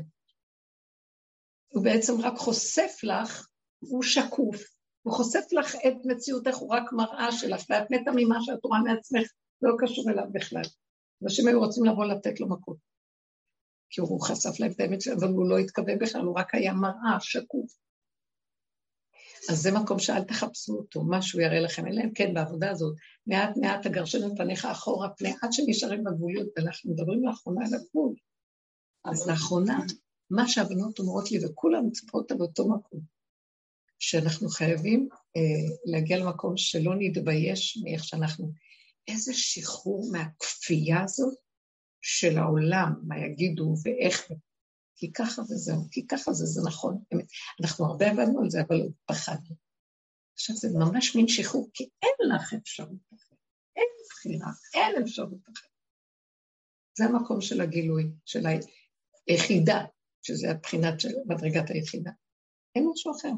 הוא 1.67 1.83
בעצם 1.83 2.21
רק 2.21 2.37
חושף 2.37 2.91
לך, 3.03 3.47
הוא 3.79 4.03
שקוף, 4.03 4.61
הוא 5.01 5.13
חושף 5.13 5.45
לך 5.51 5.75
את 5.75 6.05
מציאותך, 6.05 6.55
הוא 6.55 6.73
רק 6.73 6.93
מראה 6.93 7.31
שלך, 7.31 7.63
ואת 7.69 7.91
מתה 7.91 8.11
ממה 8.15 8.37
שאת 8.41 8.59
רואה 8.63 8.79
מעצמך, 8.79 9.31
לא 9.61 9.75
קשור 9.79 10.09
אליו 10.09 10.25
בכלל. 10.31 10.63
אנשים 11.23 11.47
היו 11.47 11.59
רוצים 11.59 11.85
לבוא 11.85 12.05
לתת 12.05 12.39
לו 12.39 12.49
מכות. 12.49 12.77
כי 13.89 14.01
הוא 14.01 14.21
חשף 14.21 14.59
להם 14.59 14.71
את 14.71 14.79
האמת 14.79 15.01
שלו, 15.01 15.13
אבל 15.13 15.27
הוא 15.27 15.49
לא 15.49 15.57
התכוון 15.57 15.99
בכלל, 15.99 16.21
הוא 16.21 16.39
רק 16.39 16.55
היה 16.55 16.73
מראה, 16.73 17.19
שקוף. 17.19 17.77
אז 19.49 19.57
זה 19.61 19.71
מקום 19.71 19.99
שאל 19.99 20.23
תחפשו 20.23 20.73
אותו, 20.73 21.03
משהו 21.09 21.39
יראה 21.39 21.59
לכם, 21.59 21.87
אלא 21.87 22.01
אם 22.03 22.13
כן 22.13 22.33
בעבודה 22.33 22.71
הזאת, 22.71 22.95
מעט 23.27 23.57
מעט 23.57 23.87
תגרשנו 23.87 24.27
את 24.27 24.37
פניך 24.37 24.65
אחורה, 24.65 25.09
פני 25.09 25.33
עד 25.41 25.53
שנשארים 25.53 26.03
בגבוליות, 26.03 26.47
ואנחנו 26.55 26.91
מדברים 26.91 27.25
לאחרונה 27.25 27.65
על 27.65 27.73
הגבול. 27.73 28.15
אז 29.05 29.27
לאחרונה, 29.29 29.79
מה 30.29 30.47
שהבנות 30.47 30.99
אומרות 30.99 31.31
לי, 31.31 31.45
וכולן 31.45 31.85
מצפות 31.87 32.31
על 32.31 32.37
אותו 32.41 32.69
מקום, 32.69 32.99
שאנחנו 33.99 34.49
חייבים 34.49 35.09
אה, 35.37 35.75
להגיע 35.85 36.17
למקום 36.17 36.57
שלא 36.57 36.91
נתבייש 36.99 37.77
מאיך 37.83 38.03
שאנחנו, 38.03 38.51
איזה 39.07 39.33
שחרור 39.33 40.11
מהכפייה 40.11 41.03
הזאת 41.03 41.35
של 42.01 42.37
העולם, 42.37 42.93
מה 43.07 43.19
יגידו 43.19 43.75
ואיך, 43.83 44.31
כי 44.95 45.13
ככה 45.13 45.41
וזהו, 45.41 45.87
כי 45.91 46.07
ככה 46.07 46.33
זה, 46.33 46.45
זה 46.45 46.61
נכון. 46.67 47.03
אנחנו 47.61 47.85
הרבה 47.85 48.11
עבדנו 48.11 48.41
על 48.43 48.49
זה, 48.49 48.61
אבל 48.61 48.77
פחדנו. 49.05 49.55
עכשיו 50.33 50.55
זה 50.55 50.67
ממש 50.73 51.15
מין 51.15 51.27
שחרור, 51.27 51.69
כי 51.73 51.89
אין 52.01 52.35
לך 52.35 52.53
אפשרות 52.53 52.99
אחרת, 53.15 53.39
אין 53.75 53.87
בחירה, 54.09 54.51
אין 54.73 55.03
אפשרות 55.03 55.41
אחרת. 55.53 55.71
זה 56.97 57.03
המקום 57.05 57.41
של 57.41 57.61
הגילוי, 57.61 58.03
של 58.25 58.43
היחידה, 59.27 59.85
שזה 60.21 60.51
הבחינת 60.51 60.99
של 60.99 61.09
מדרגת 61.25 61.69
היחידה. 61.69 62.11
אין 62.75 62.85
משהו 62.93 63.11
אחר. 63.11 63.31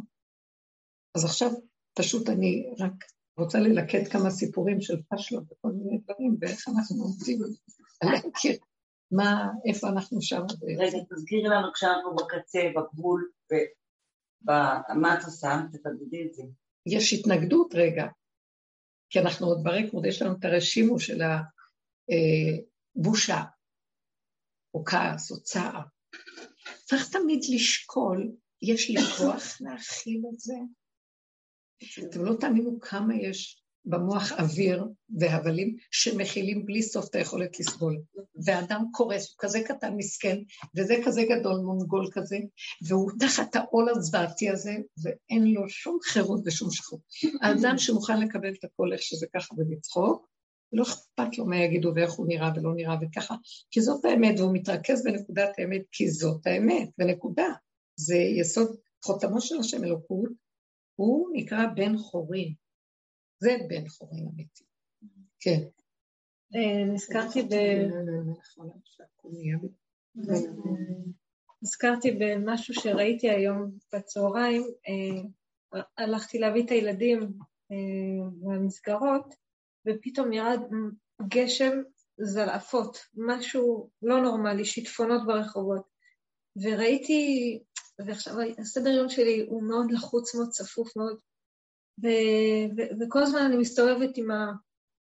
אז 1.15 1.25
עכשיו 1.25 1.51
פשוט 1.93 2.29
אני 2.29 2.73
רק 2.79 3.05
רוצה 3.39 3.59
ללקט 3.59 4.11
כמה 4.11 4.29
סיפורים 4.29 4.81
של 4.81 5.01
פשלות 5.09 5.43
וכל 5.51 5.71
מיני 5.71 5.97
דברים, 5.97 6.37
ואיך 6.41 6.67
אנחנו 6.67 7.03
עומדים 7.03 7.39
להכיר 8.03 8.57
מה, 9.11 9.47
איפה 9.65 9.89
אנחנו 9.89 10.21
שם. 10.21 10.41
רגע, 10.77 10.97
תזכירי 11.09 11.49
לנו 11.49 11.73
כשאנחנו 11.73 12.15
בקצה, 12.15 12.59
בגבול, 12.75 13.29
ומה 14.43 15.19
את 15.19 15.23
עושה? 15.25 15.61
תתנגדי 15.71 16.27
את 16.27 16.33
זה. 16.33 16.43
יש 16.85 17.13
התנגדות 17.13 17.75
רגע, 17.75 18.05
כי 19.09 19.19
אנחנו 19.19 19.47
עוד 19.47 19.63
ברקמוד, 19.63 20.05
יש 20.05 20.21
לנו 20.21 20.35
את 20.39 20.45
הרשימו 20.45 20.99
של 20.99 21.21
הבושה, 22.95 23.43
או 24.73 24.85
כעס, 24.85 25.31
או 25.31 25.43
צער. 25.43 25.81
צריך 26.85 27.09
תמיד 27.09 27.39
לשקול, 27.53 28.31
יש 28.61 28.89
לי 28.89 29.01
כוח 29.17 29.61
להכיל 29.61 30.21
את 30.33 30.39
זה? 30.39 30.55
אתם 32.03 32.25
לא 32.25 32.33
תאמינו 32.39 32.79
כמה 32.79 33.15
יש 33.15 33.63
במוח 33.85 34.31
אוויר 34.31 34.85
והבלים 35.19 35.75
שמכילים 35.91 36.65
בלי 36.65 36.83
סוף 36.83 37.09
את 37.09 37.15
היכולת 37.15 37.59
לסבול. 37.59 38.01
ואדם 38.45 38.85
קורס, 38.91 39.29
הוא 39.29 39.35
כזה 39.39 39.59
קטן, 39.67 39.93
מסכן, 39.97 40.37
וזה 40.75 40.95
כזה 41.05 41.21
גדול, 41.29 41.59
מונגול 41.59 42.09
כזה, 42.11 42.37
והוא 42.87 43.11
תחת 43.19 43.55
העול 43.55 43.89
הזוועתי 43.89 44.49
הזה, 44.49 44.77
ואין 45.03 45.53
לו 45.53 45.69
שום 45.69 45.97
חירות 46.03 46.41
ושום 46.45 46.71
שחרות. 46.71 47.01
האדם 47.41 47.77
שמוכן 47.77 48.21
לקבל 48.21 48.53
את 48.59 48.63
הכל 48.63 48.93
איך 48.93 49.01
שזה 49.01 49.27
ככה 49.35 49.55
ולצחוק, 49.57 50.29
לא 50.73 50.83
אכפת 50.83 51.37
לו 51.37 51.45
מה 51.45 51.57
יגידו 51.57 51.91
ואיך 51.95 52.11
הוא 52.11 52.27
נראה 52.27 52.51
ולא 52.55 52.75
נראה 52.75 52.95
וככה, 53.01 53.35
כי 53.71 53.81
זאת 53.81 54.05
האמת, 54.05 54.39
והוא 54.39 54.53
מתרכז 54.53 55.03
בנקודת 55.03 55.49
האמת, 55.57 55.81
כי 55.91 56.11
זאת 56.11 56.47
האמת, 56.47 56.89
ונקודה. 56.97 57.47
זה 57.95 58.15
יסוד 58.15 58.75
חותמו 59.05 59.41
של 59.41 59.59
השם 59.59 59.83
אלוקות, 59.83 60.29
הוא 60.99 61.29
נקרא 61.33 61.65
בן 61.75 61.97
חורין. 61.97 62.53
זה 63.39 63.49
בן 63.67 63.87
חורין 63.87 64.27
אמיתי. 64.33 64.63
כן. 65.39 65.61
אה, 66.55 66.93
נזכרתי 66.93 67.41
ב... 67.41 67.53
נזכרתי 71.61 72.11
במשהו 72.11 72.73
שראיתי 72.73 73.29
היום 73.29 73.71
בצהריים, 73.93 74.61
אה, 74.87 75.81
הלכתי 75.97 76.39
להביא 76.39 76.63
את 76.65 76.71
הילדים 76.71 77.19
במסגרות, 78.41 79.25
אה, 79.25 79.93
ופתאום 79.95 80.33
ירד 80.33 80.59
גשם 81.27 81.81
זלעפות, 82.17 82.97
משהו 83.13 83.89
לא 84.01 84.21
נורמלי, 84.21 84.65
שיטפונות 84.65 85.21
ברחובות. 85.27 85.89
וראיתי 86.63 87.59
ועכשיו 88.05 88.33
הסדר 88.57 88.89
יום 88.89 89.09
שלי 89.09 89.45
הוא 89.49 89.63
מאוד 89.63 89.91
לחוץ, 89.91 90.35
מאוד 90.35 90.49
צפוף 90.49 90.97
מאוד, 90.97 91.19
ו- 92.03 92.77
ו- 92.77 92.99
וכל 92.99 93.23
הזמן 93.23 93.39
אני 93.41 93.57
מסתובבת 93.57 94.17
עם 94.17 94.27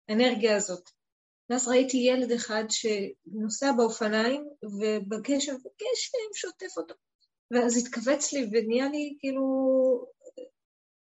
האנרגיה 0.09 0.57
הזאת. 0.57 0.91
ואז 1.51 1.69
ראיתי 1.69 1.97
ילד 1.97 2.33
אחד 2.33 2.65
שנוסע 2.69 3.73
באופניים, 3.73 4.49
ובגשם, 4.65 5.55
וגשם 5.55 6.35
שוטף 6.35 6.77
אותו. 6.77 6.95
ואז 7.51 7.77
התכווץ 7.77 8.33
לי 8.33 8.51
ונהיה 8.53 8.89
לי 8.89 9.17
כאילו, 9.21 9.45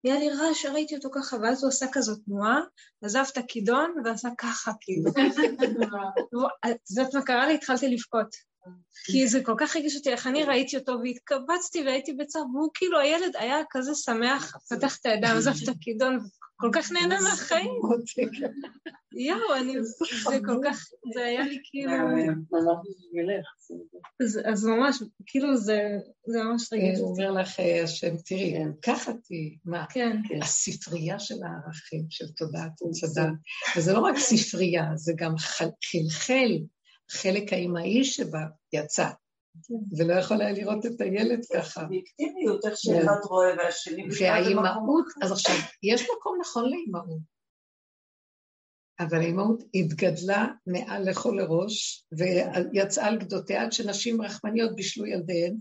נהיה 0.04 0.18
לי 0.18 0.28
רעש, 0.30 0.66
ראיתי 0.66 0.96
אותו 0.96 1.08
ככה, 1.14 1.36
ואז 1.36 1.62
הוא 1.62 1.68
עשה 1.68 1.86
כזאת 1.92 2.18
תנועה, 2.24 2.60
עזב 3.02 3.24
את 3.32 3.38
הכידון 3.38 3.94
ועשה 4.04 4.28
ככה, 4.38 4.72
כאילו. 4.80 5.10
זאת 6.94 7.14
מה 7.14 7.22
קרה 7.22 7.46
לי? 7.46 7.54
התחלתי 7.54 7.88
לבכות. 7.88 8.51
כי 9.04 9.28
זה 9.28 9.44
כל 9.44 9.54
כך 9.58 9.76
הרגיש 9.76 9.96
אותי, 9.96 10.10
איך 10.10 10.26
אני 10.26 10.44
ראיתי 10.44 10.76
אותו 10.76 10.92
והתקבצתי 11.02 11.82
והייתי 11.82 12.12
בצער, 12.12 12.42
והוא 12.54 12.70
כאילו, 12.74 12.98
הילד 12.98 13.36
היה 13.36 13.56
כזה 13.70 13.94
שמח, 13.94 14.56
פתח 14.70 14.98
את 15.00 15.06
הידיים, 15.06 15.36
עזב 15.36 15.52
את 15.62 15.68
הכידון, 15.68 16.18
כל 16.56 16.70
כך 16.72 16.92
נהנה 16.92 17.20
מהחיים. 17.20 17.70
יואו, 19.12 19.54
אני, 19.56 19.74
זה 20.30 20.38
כל 20.46 20.58
כך, 20.64 20.86
זה 21.14 21.24
היה 21.24 21.42
לי 21.42 21.58
כאילו... 21.64 21.92
אז 24.52 24.64
ממש, 24.66 25.02
כאילו 25.26 25.56
זה 25.56 25.98
ממש 26.26 26.72
רגיש. 26.72 26.98
הוא 26.98 27.08
אומר 27.08 27.30
לך, 27.30 27.60
השם, 27.84 28.16
תראי, 28.16 28.54
ככה 28.82 29.12
תהיי, 29.12 29.56
מה? 29.64 29.84
כן. 29.90 30.16
הספרייה 30.42 31.18
של 31.18 31.34
הערכים, 31.44 32.04
של 32.10 32.26
תודעת 32.36 32.82
וצדה. 32.82 33.28
וזה 33.76 33.92
לא 33.92 34.00
רק 34.00 34.18
ספרייה, 34.18 34.84
זה 34.94 35.12
גם 35.16 35.34
חלחל. 35.38 36.58
החלק 37.12 37.52
האימהי 37.52 38.04
שבה 38.04 38.40
יצא, 38.72 39.08
ולא 39.98 40.14
יכול 40.14 40.40
היה 40.40 40.52
לראות 40.52 40.86
את 40.86 41.00
הילד 41.00 41.40
ככה. 41.54 41.82
אובייקטיביות, 41.82 42.64
איך 42.66 42.74
שאחד 42.76 43.20
רואה 43.24 43.54
והשני 43.58 44.08
והאימהות, 44.20 45.06
אז 45.22 45.32
עכשיו, 45.32 45.54
יש 45.82 46.02
מקום 46.02 46.38
נכון 46.40 46.70
לאימהות, 46.70 47.32
אבל 49.00 49.18
האימהות 49.18 49.62
התגדלה 49.74 50.46
מעל 50.66 51.10
לכל 51.10 51.38
הראש, 51.38 52.06
ויצאה 52.12 53.06
על 53.06 53.18
גדותיה 53.18 53.62
עד 53.62 53.72
שנשים 53.72 54.22
רחמניות 54.22 54.76
בישלו 54.76 55.06
ילדיהן, 55.06 55.56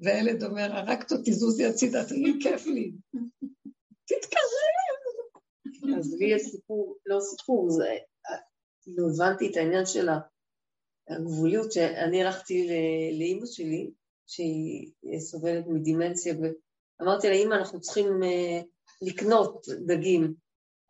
והילד 0.00 0.44
אומר, 0.44 0.72
הרגת 0.72 1.12
אותי, 1.12 1.32
זוזי 1.32 1.66
הצידה, 1.66 2.04
תראי, 2.04 2.38
כיף 2.42 2.66
לי. 2.66 2.92
תתקרב. 4.08 4.42
אז 5.98 6.16
לי 6.18 6.26
יש 6.26 6.42
סיפור, 6.42 6.96
לא 7.06 7.20
סיפור, 7.20 7.70
זה, 7.70 7.96
כאילו 8.82 9.08
הבנתי 9.08 9.50
את 9.50 9.56
העניין 9.56 9.86
של 9.86 10.08
הגבוליות, 11.08 11.72
שאני 11.72 12.22
הלכתי 12.22 12.68
לאימא 13.18 13.46
שלי, 13.46 13.90
שהיא 14.26 14.90
סובלת 15.18 15.64
מדימנציה, 15.66 16.34
ואמרתי 17.00 17.28
לה, 17.28 17.34
אימא, 17.34 17.54
אנחנו 17.54 17.80
צריכים 17.80 18.22
אה, 18.22 18.60
לקנות 19.02 19.66
דגים. 19.86 20.34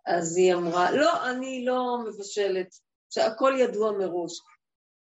אז 0.06 0.36
היא 0.36 0.54
אמרה, 0.54 0.92
לא, 0.92 1.30
אני 1.30 1.64
לא 1.64 1.98
מבשלת, 2.06 2.74
שהכל 3.10 3.52
ידוע 3.58 3.92
מראש. 3.92 4.32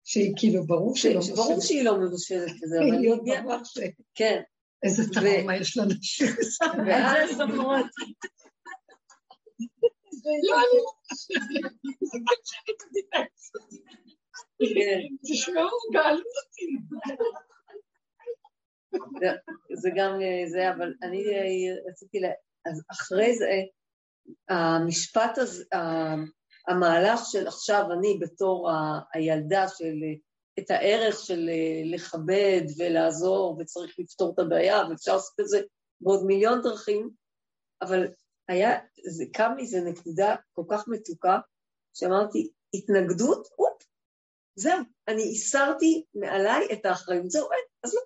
שהיא 0.05 0.33
כאילו, 0.37 0.67
ברור 0.67 0.97
שהיא 0.97 1.15
לא 1.15 1.21
מבשלת. 1.21 1.37
ברור 1.37 1.61
שהיא 1.61 1.85
לא 1.85 2.01
מבשלת 2.01 2.53
כזה, 2.63 2.77
אבל 2.79 3.03
היא 3.03 3.13
הגיעה... 3.13 3.43
כן. 4.15 4.41
איזה 4.83 5.03
טראומה 5.15 5.57
יש 5.57 5.77
לאנשים. 5.77 6.27
ואז... 6.87 7.31
לא, 10.49 10.55
אני 10.57 10.79
לא 10.79 10.93
תשמעו, 15.33 15.69
גאלו 15.93 16.19
אותי. 16.19 16.67
זה 19.75 19.91
גם 19.97 20.13
זה, 20.47 20.71
אבל 20.71 20.95
אני 21.03 21.25
רציתי, 21.91 22.21
ל... 22.21 22.25
אז 22.65 22.83
אחרי 22.93 23.35
זה, 23.35 23.51
המשפט 24.49 25.39
הזה, 25.39 25.65
המהלך 26.69 27.21
של 27.25 27.47
עכשיו 27.47 27.85
אני 27.93 28.19
בתור 28.21 28.71
הילדה 29.15 29.69
של 29.69 29.95
את 30.59 30.71
הערך 30.71 31.19
של 31.19 31.51
לכבד 31.85 32.63
ולעזור 32.79 33.57
וצריך 33.61 33.99
לפתור 33.99 34.33
את 34.35 34.39
הבעיה 34.39 34.89
ואפשר 34.91 35.15
לעשות 35.15 35.41
את 35.41 35.49
זה 35.49 35.61
בעוד 36.01 36.25
מיליון 36.27 36.63
דרכים, 36.63 37.11
אבל 37.83 38.07
היה, 38.49 38.79
זה 39.11 39.25
קם 39.33 39.53
לי 39.57 39.63
איזה 39.63 39.81
נקודה 39.81 40.35
כל 40.53 40.63
כך 40.71 40.89
מתוקה, 40.89 41.39
שאמרתי, 41.95 42.51
התנגדות, 42.75 43.49
אופ, 43.59 43.72
זהו, 44.57 44.79
אני 45.09 45.31
הסרתי 45.33 46.05
מעליי 46.15 46.67
את 46.73 46.87
האחריות, 46.87 47.31
זהו, 47.31 47.53
אין, 47.53 47.65
אז 47.85 47.95
לא. 47.95 48.01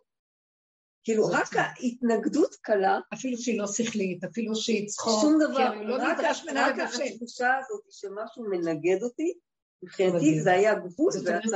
כאילו, 1.04 1.26
רק. 1.26 1.48
ההתנגדות 1.52 2.54
קלה, 2.60 3.00
אפילו 3.14 3.38
שהיא 3.38 3.58
לא 3.58 3.66
שכלית, 3.66 4.24
אפילו 4.24 4.56
שהיא 4.56 4.88
צחוק, 4.88 5.20
שום 5.22 5.38
דבר, 5.40 5.82
לא 5.82 5.96
רק. 6.00 6.18
התחושה 6.18 7.56
הזאת 7.58 7.82
שמשהו 7.90 8.44
מנגד 8.50 9.02
אותי, 9.02 9.32
מבחינתי. 9.82 10.40
זה 10.40 10.52
היה 10.52 10.74
גבול, 10.74 11.12
ואז. 11.24 11.52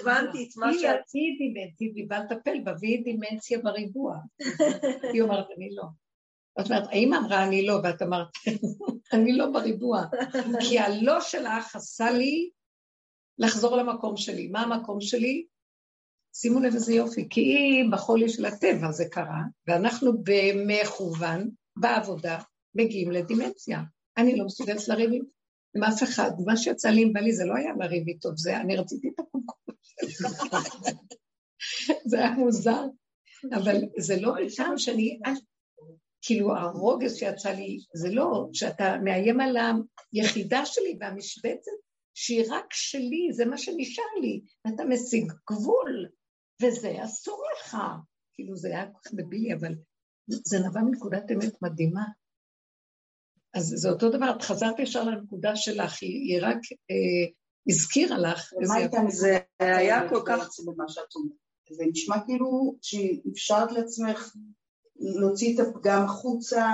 הבנתי 0.00 0.48
את 0.48 0.56
מה 0.56 0.68
היא 0.68 0.78
שאת... 0.78 1.00
היא 1.12 1.90
והיא 1.92 2.08
באה 2.08 2.24
לטפל 2.24 2.60
בה, 2.64 2.72
והיא 2.80 3.04
דימנציה 3.04 3.58
בריבוע. 3.58 4.16
היא 5.12 5.22
אומרת, 5.22 5.46
אני 5.56 5.70
לא. 5.74 5.84
זאת 6.58 6.70
אומרת, 6.70 6.88
האמא 6.92 7.16
אמרה, 7.16 7.44
אני 7.44 7.66
לא, 7.66 7.80
ואת 7.84 8.02
אמרת, 8.02 8.28
אני 9.12 9.32
לא 9.32 9.46
בריבוע. 9.50 10.02
כי 10.68 10.78
הלא 10.78 11.20
שלך 11.20 11.76
עשה 11.76 12.10
לי 12.10 12.50
לחזור 13.38 13.76
למקום 13.76 14.16
שלי. 14.16 14.48
מה 14.48 14.60
המקום 14.62 15.00
שלי? 15.00 15.46
שימו 16.34 16.60
לב 16.60 16.74
איזה 16.74 16.94
יופי, 16.94 17.28
כי 17.30 17.40
היא 17.40 17.90
בחולי 17.92 18.28
של 18.28 18.44
הטבע 18.44 18.92
זה 18.92 19.04
קרה, 19.10 19.40
ואנחנו 19.66 20.12
במכוון, 20.22 21.50
בעבודה, 21.76 22.38
מגיעים 22.74 23.10
לדימנציה. 23.10 23.82
אני 24.16 24.36
לא 24.36 24.44
מסוגלת 24.44 24.88
לריב 24.88 25.10
עם 25.76 25.84
אף 25.84 26.02
אחד. 26.02 26.30
מה 26.46 26.56
שיצא 26.56 26.88
לי 26.88 27.02
עם 27.02 27.12
בעלי 27.12 27.32
זה 27.32 27.44
לא 27.44 27.54
היה 27.54 27.72
לריב 27.78 28.08
איתו, 28.08 28.36
זה, 28.36 28.56
אני 28.56 28.76
רציתי 28.76 29.08
את 29.08 29.20
הקומקום 29.20 29.74
שלך. 29.82 30.42
זה 32.10 32.18
היה 32.18 32.30
מוזר, 32.30 32.84
אבל 33.54 33.76
זה 33.98 34.20
לא 34.20 34.36
איתם 34.36 34.72
שאני... 34.76 35.18
כאילו 36.22 36.56
הרוגז 36.56 37.16
שיצא 37.16 37.50
לי, 37.50 37.78
זה 37.94 38.10
לא 38.10 38.48
שאתה 38.52 38.96
מאיים 39.04 39.40
על 39.40 39.56
היחידה 40.12 40.66
שלי 40.66 40.96
והמשבצת 41.00 41.85
שהיא 42.18 42.44
רק 42.48 42.72
שלי, 42.72 43.28
זה 43.32 43.44
מה 43.44 43.58
שנשאר 43.58 44.04
לי, 44.20 44.40
ואתה 44.64 44.84
משיג 44.84 45.32
גבול, 45.50 46.08
וזה 46.62 47.04
אסור 47.04 47.42
לך. 47.52 47.76
כאילו 48.32 48.56
זה 48.56 48.68
היה 48.68 48.86
כל 48.86 48.98
כך 49.04 49.14
דבילי, 49.14 49.54
אבל 49.54 49.72
זה 50.28 50.58
נבע 50.58 50.80
מנקודת 50.80 51.30
אמת 51.30 51.62
מדהימה. 51.62 52.04
אז 53.54 53.74
זה 53.76 53.88
אותו 53.90 54.10
דבר, 54.10 54.36
את 54.36 54.42
חזרת 54.42 54.78
ישר 54.78 55.04
לנקודה 55.04 55.56
שלך, 55.56 56.02
היא, 56.02 56.38
רק 56.42 56.58
אה, 56.90 57.32
הזכירה 57.68 58.18
לך 58.18 58.52
הייתה 58.74 58.96
יפה. 58.96 59.10
זה 59.10 59.38
היה 59.58 60.08
כל 60.08 60.22
כך... 60.26 60.38
בעצם 60.38 60.62
במה 60.66 60.88
שאת 60.88 61.14
אומרת? 61.14 61.36
זה 61.70 61.84
נשמע 61.90 62.16
כאילו 62.26 62.76
שאפשרת 62.82 63.72
לעצמך 63.72 64.36
להוציא 64.96 65.54
את 65.54 65.66
הפגם 65.66 66.04
החוצה, 66.04 66.66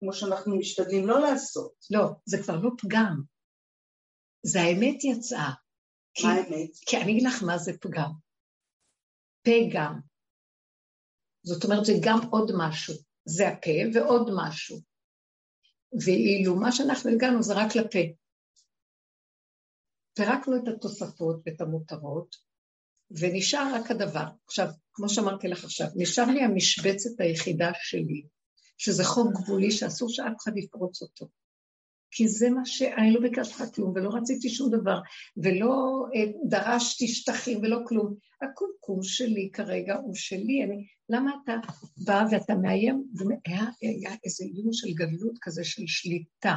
כמו 0.00 0.12
שאנחנו 0.12 0.56
משתדלים 0.56 1.06
לא 1.06 1.20
לעשות. 1.20 1.72
לא, 1.90 2.08
זה 2.26 2.42
כבר 2.42 2.56
לא 2.56 2.70
פגם. 2.78 3.31
זה 4.42 4.60
האמת 4.60 5.04
יצאה. 5.04 5.50
כי, 6.14 6.26
מה 6.26 6.32
האמת? 6.32 6.70
כי 6.86 6.96
אני 6.96 7.12
אגיד 7.12 7.22
לך 7.22 7.42
מה 7.42 7.58
זה 7.58 7.72
פגם. 7.80 8.10
פגם. 9.42 10.00
זאת 11.42 11.64
אומרת, 11.64 11.84
זה 11.84 11.92
גם 12.02 12.18
עוד 12.30 12.50
משהו. 12.58 12.94
זה 13.24 13.48
הפה 13.48 13.70
ועוד 13.94 14.30
משהו. 14.36 14.80
ואילו 16.04 16.56
מה 16.56 16.72
שאנחנו 16.72 17.10
הגענו 17.10 17.42
זה 17.42 17.54
רק 17.56 17.76
לפה. 17.76 17.98
פירקנו 20.14 20.56
את 20.56 20.68
התוספות 20.68 21.36
ואת 21.46 21.60
המותרות, 21.60 22.36
ונשאר 23.10 23.74
רק 23.74 23.90
הדבר. 23.90 24.24
עכשיו, 24.46 24.66
כמו 24.92 25.08
שאמרתי 25.08 25.48
לך 25.48 25.64
עכשיו, 25.64 25.86
נשאר 25.96 26.24
לי 26.24 26.42
המשבצת 26.42 27.20
היחידה 27.20 27.70
שלי, 27.74 28.26
שזה 28.78 29.04
חוק 29.04 29.26
גבולי 29.32 29.70
שאסור 29.70 30.08
שאף 30.08 30.32
אחד 30.42 30.56
יפרוץ 30.56 31.02
אותו. 31.02 31.28
כי 32.12 32.28
זה 32.28 32.50
מה 32.50 32.66
ש... 32.66 32.82
אני 32.82 33.12
לא 33.12 33.20
ביקשתי 33.20 33.54
לך 33.54 33.74
כלום, 33.74 33.92
ולא 33.94 34.10
רציתי 34.14 34.48
שום 34.48 34.70
דבר, 34.70 35.00
ולא 35.36 36.04
אה, 36.14 36.32
דרשתי 36.48 37.08
שטחים 37.08 37.58
ולא 37.62 37.78
כלום. 37.86 38.14
הקומקום 38.42 39.02
שלי 39.02 39.50
כרגע 39.52 39.94
הוא 39.94 40.14
שלי. 40.14 40.64
אני... 40.64 40.86
למה 41.08 41.32
אתה 41.44 41.52
בא 41.96 42.24
ואתה 42.30 42.54
מאיים? 42.54 43.04
והיה 43.14 43.64
היה 43.80 44.10
איזה 44.24 44.44
איום 44.44 44.72
של 44.72 44.88
גדלות 44.94 45.38
כזה, 45.40 45.64
של 45.64 45.82
שליטה 45.86 46.54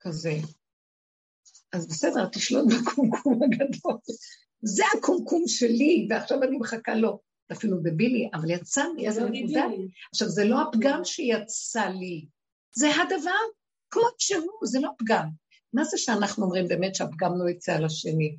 כזה. 0.00 0.34
אז 1.72 1.86
בסדר, 1.88 2.28
תשלוט 2.28 2.66
בקומקום 2.66 3.40
הגדול. 3.44 3.98
זה 4.62 4.82
הקומקום 4.98 5.42
שלי, 5.46 6.06
ועכשיו 6.10 6.42
אני 6.42 6.56
מחכה 6.56 6.94
לו. 6.94 7.28
אפילו 7.52 7.82
בבילי, 7.82 8.28
אבל 8.34 8.50
יצא 8.50 8.84
לי 8.96 9.06
איזה 9.06 9.24
נקודה. 9.30 9.66
עכשיו, 10.12 10.28
זה 10.28 10.44
לא 10.44 10.62
הפגם 10.62 11.00
שיצא 11.04 11.84
לי, 11.86 12.26
זה 12.76 12.88
הדבר 13.02 13.30
כמו 13.90 14.02
שהוא, 14.18 14.52
זה 14.64 14.80
לא 14.80 14.90
פגם. 14.98 15.28
מה 15.72 15.84
זה 15.84 15.98
שאנחנו 15.98 16.44
אומרים 16.44 16.68
באמת 16.68 16.94
שהפגם 16.94 17.32
לא 17.38 17.50
יצא 17.50 17.72
על 17.74 17.84
השני? 17.84 18.36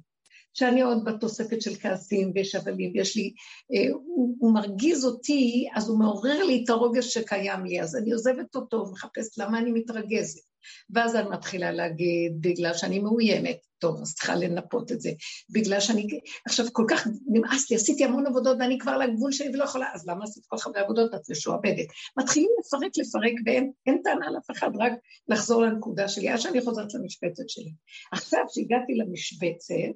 שאני 0.54 0.82
עוד 0.82 1.04
בתוספת 1.06 1.62
של 1.62 1.76
כעסים 1.76 2.32
ויש 2.36 2.56
הבלים, 2.56 2.92
ויש 2.94 3.16
לי, 3.16 3.34
אה, 3.74 3.92
הוא, 3.94 4.36
הוא 4.40 4.54
מרגיז 4.54 5.06
אותי, 5.06 5.68
אז 5.76 5.90
הוא 5.90 6.00
מעורר 6.00 6.44
לי 6.44 6.62
את 6.64 6.70
הרוגז 6.70 7.06
שקיים 7.06 7.66
לי, 7.66 7.82
אז 7.82 7.96
אני 7.96 8.12
עוזבת 8.12 8.56
אותו 8.56 8.78
ומחפשת 8.78 9.38
למה 9.38 9.60
אני 9.60 9.72
מתרגזת. 9.72 10.50
ואז 10.90 11.16
אני 11.16 11.30
מתחילה 11.30 11.72
להגיד, 11.72 12.42
בגלל 12.42 12.74
שאני 12.74 13.00
מאוימת, 13.00 13.58
טוב, 13.80 14.02
אז 14.02 14.16
צריכה 14.16 14.36
לנפות 14.36 14.92
את 14.92 15.02
זה. 15.02 15.12
בגלל 15.50 15.80
שאני, 15.80 16.08
עכשיו 16.46 16.66
כל 16.72 16.86
כך 16.90 17.08
נמאס 17.28 17.70
לי, 17.70 17.76
עשיתי 17.76 18.06
המון 18.06 18.28
עבודות 18.28 18.58
ואני 18.60 18.80
כבר 18.80 18.98
לגבול 18.98 19.32
שלי 19.32 19.50
ולא 19.50 19.64
יכולה, 19.64 19.88
אז 19.94 20.08
למה 20.08 20.24
עשית 20.24 20.44
כל 20.48 20.58
הרבה 20.66 20.80
עבודות? 20.80 21.14
את 21.16 21.30
משועבדת. 21.30 21.88
מתחילים 22.18 22.50
לפרק, 22.60 22.92
לפרק, 22.98 23.34
ואין 23.46 23.72
אין 23.86 24.02
טענה 24.04 24.28
על 24.28 24.38
אף 24.38 24.52
אחד, 24.52 24.70
רק 24.80 24.94
לחזור 25.28 25.62
לנקודה 25.62 26.08
שלי, 26.08 26.30
עד 26.30 26.40
שאני 26.40 26.62
חוזרת 26.62 26.94
למשבצת 26.94 27.50
שלי. 27.50 27.72
עכשיו, 28.12 28.40
כשהגעתי 28.52 28.94
למשבצת, 28.96 29.96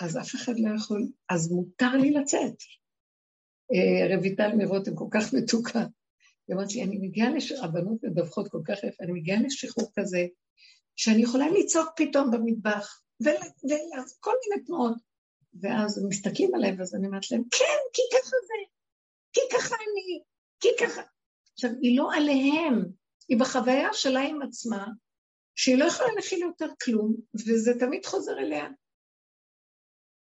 אז 0.00 0.16
אף 0.16 0.34
אחד 0.34 0.52
לא 0.58 0.76
יכול, 0.76 1.08
אז 1.28 1.52
מותר 1.52 1.96
לי 1.96 2.10
לצאת. 2.10 2.54
אה, 3.72 4.16
רויטל 4.16 4.56
מרותם 4.56 4.94
כל 4.94 5.08
כך 5.10 5.34
מתוקה. 5.34 5.86
היא 6.48 6.54
אומרת 6.56 6.72
לי, 6.74 6.82
אני 6.82 6.98
מגיעה 6.98 7.28
לרבנות 7.30 8.02
מדווחות 8.02 8.48
כל 8.48 8.60
כך 8.64 8.78
יפה, 8.84 9.04
אני 9.04 9.12
מגיעה 9.12 9.42
לשחרור 9.42 9.90
כזה, 9.98 10.26
שאני 10.96 11.22
יכולה 11.22 11.48
לצעוק 11.48 11.88
פתאום 11.96 12.30
במטבח, 12.30 13.00
וכל 13.20 14.32
מיני 14.42 14.64
תנועות. 14.66 14.96
ואז 15.60 15.98
הם 15.98 16.08
מסתכלים 16.08 16.54
עליהם, 16.54 16.78
ואז 16.78 16.94
אני 16.94 17.06
אומרת 17.06 17.30
להם, 17.30 17.42
כן, 17.50 17.80
כי 17.92 18.02
ככה 18.12 18.36
זה, 18.46 18.54
כי 19.32 19.40
ככה 19.52 19.74
אני, 19.74 20.22
כי 20.60 20.68
ככה. 20.84 21.02
עכשיו, 21.52 21.70
היא 21.82 21.98
לא 21.98 22.08
עליהם, 22.14 22.84
היא 23.28 23.38
בחוויה 23.38 23.88
שלה 23.92 24.20
עם 24.20 24.42
עצמה, 24.42 24.86
שהיא 25.56 25.78
לא 25.78 25.84
יכולה 25.84 26.08
להכיל 26.16 26.42
יותר 26.42 26.68
כלום, 26.84 27.14
וזה 27.34 27.72
תמיד 27.80 28.06
חוזר 28.06 28.38
אליה. 28.38 28.68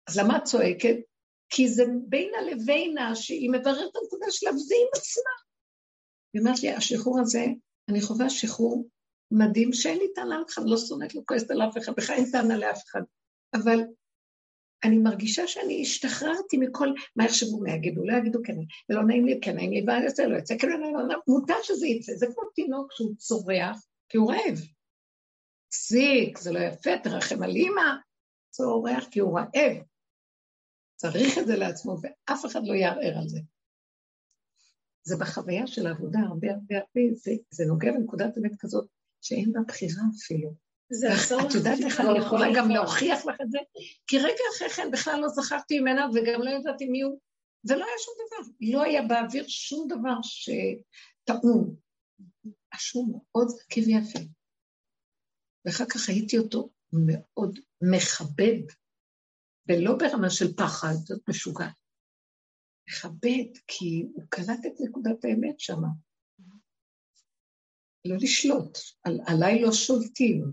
אז 0.09 0.17
למה 0.17 0.37
את 0.37 0.43
צועקת? 0.43 0.95
כי 1.49 1.67
זה 1.67 1.83
בינה 2.07 2.41
לבינה, 2.41 3.15
שהיא 3.15 3.49
מבררת 3.49 3.91
את 3.91 3.95
הנקודה 3.95 4.25
שלה, 4.29 4.51
וזה 4.51 4.75
עם 4.75 4.87
עצמה. 4.95 5.31
היא 6.33 6.41
אומרת 6.41 6.63
לי, 6.63 6.69
השחרור 6.69 7.19
הזה, 7.19 7.45
אני 7.89 8.01
חווה 8.01 8.29
שחרור 8.29 8.87
מדהים 9.31 9.73
שאין 9.73 9.97
לי 9.97 10.13
טענה 10.15 10.35
על 10.35 10.43
אחד, 10.49 10.61
לא 10.65 10.77
שונאת, 10.77 11.15
לא 11.15 11.21
כועסת 11.25 11.51
על 11.51 11.61
אף 11.61 11.77
אחד, 11.77 11.93
בכלל 11.97 12.15
אין 12.15 12.31
טענה 12.31 12.57
לאף 12.57 12.83
אחד. 12.85 13.01
אבל 13.53 13.79
אני 14.83 14.97
מרגישה 14.97 15.47
שאני 15.47 15.81
השתחררתי 15.81 16.57
מכל, 16.57 16.87
מה 17.15 17.25
יחשבו, 17.25 17.59
מה 17.59 17.71
יגידו, 17.71 18.05
לא 18.05 18.13
יגידו, 18.17 18.39
כן, 18.43 18.53
לא 18.89 19.03
נעים 19.03 19.25
לי, 19.25 19.39
כן 19.41 19.55
נעים 19.55 19.71
לי, 19.71 19.83
ואני 19.87 20.05
יוצא, 20.05 20.23
לא 20.23 20.35
יוצא, 20.35 20.57
כן, 20.57 20.69
לא, 20.69 20.79
לא, 20.79 21.07
לא, 21.07 21.19
מותר 21.27 21.61
שזה 21.63 21.87
יצא, 21.87 22.15
זה 22.15 22.25
כמו 22.25 22.43
תינוק 22.55 22.93
שהוא 22.93 23.15
צורח, 23.15 23.85
כי 24.09 24.17
הוא 24.17 24.31
רעב. 24.31 24.59
פסיק, 25.71 26.37
זה 26.37 26.51
לא 26.51 26.59
יפה, 26.59 26.97
תרחם 27.03 27.43
על 27.43 27.55
אימא, 27.55 27.91
צורח 28.49 29.07
כי 29.11 29.19
הוא 29.19 29.39
רעב. 29.39 29.88
צריך 31.01 31.37
את 31.37 31.47
זה 31.47 31.55
לעצמו, 31.55 31.97
ואף 32.01 32.45
אחד 32.45 32.61
לא 32.63 32.73
יערער 32.73 33.17
על 33.17 33.27
זה. 33.27 33.39
זה 35.03 35.15
בחוויה 35.17 35.67
של 35.67 35.87
העבודה 35.87 36.19
הרבה 36.19 36.47
הרבה 36.51 36.75
הרבה, 36.75 37.15
זה, 37.15 37.31
זה 37.51 37.65
נוגע 37.65 37.91
בנקודת 37.91 38.37
אמת 38.37 38.51
כזאת 38.59 38.87
שאין 39.21 39.53
בה 39.53 39.59
בחירה 39.67 40.03
אפילו. 40.17 40.53
זה 40.91 41.13
עשור 41.13 41.39
את 41.41 41.55
יודעת 41.55 41.79
איך 41.85 41.99
אני 42.01 42.19
יכולה 42.19 42.47
גם 42.55 42.69
להוכיח 42.69 43.25
לך 43.25 43.41
את 43.41 43.51
זה? 43.51 43.57
כי 44.07 44.17
רגע 44.17 44.43
אחרי 44.55 44.69
כן 44.69 44.91
בכלל 44.91 45.19
לא 45.19 45.27
זכרתי 45.27 45.79
ממנה 45.79 46.07
וגם 46.13 46.41
לא 46.41 46.49
ידעתי 46.49 46.85
מי 46.85 47.01
הוא, 47.01 47.19
ולא 47.69 47.85
היה 47.85 47.95
שום 47.99 48.13
דבר. 48.27 48.51
לא 48.61 48.83
היה 48.83 49.01
באוויר 49.01 49.45
שום 49.47 49.87
דבר 49.87 50.15
שטעון. 50.21 51.75
משהו 52.75 53.07
מאוד 53.11 53.47
עקיב 53.65 53.87
ויפה. 53.87 54.19
ואחר 55.65 55.85
כך 55.85 56.09
הייתי 56.09 56.37
אותו 56.37 56.69
מאוד 56.93 57.59
מכבד, 57.81 58.61
ולא 59.69 59.97
ברמה 59.97 60.29
של 60.29 60.53
פחד, 60.57 60.93
זאת 61.05 61.29
משוגעת. 61.29 61.79
מכבד, 62.89 63.57
כי 63.67 64.05
הוא 64.13 64.23
קלט 64.29 64.59
את 64.67 64.73
נקודת 64.79 65.25
האמת 65.25 65.59
שמה. 65.59 65.87
לא 68.05 68.15
לשלוט, 68.19 68.77
על, 69.03 69.19
עליי 69.27 69.61
לא 69.61 69.71
שולטים. 69.71 70.51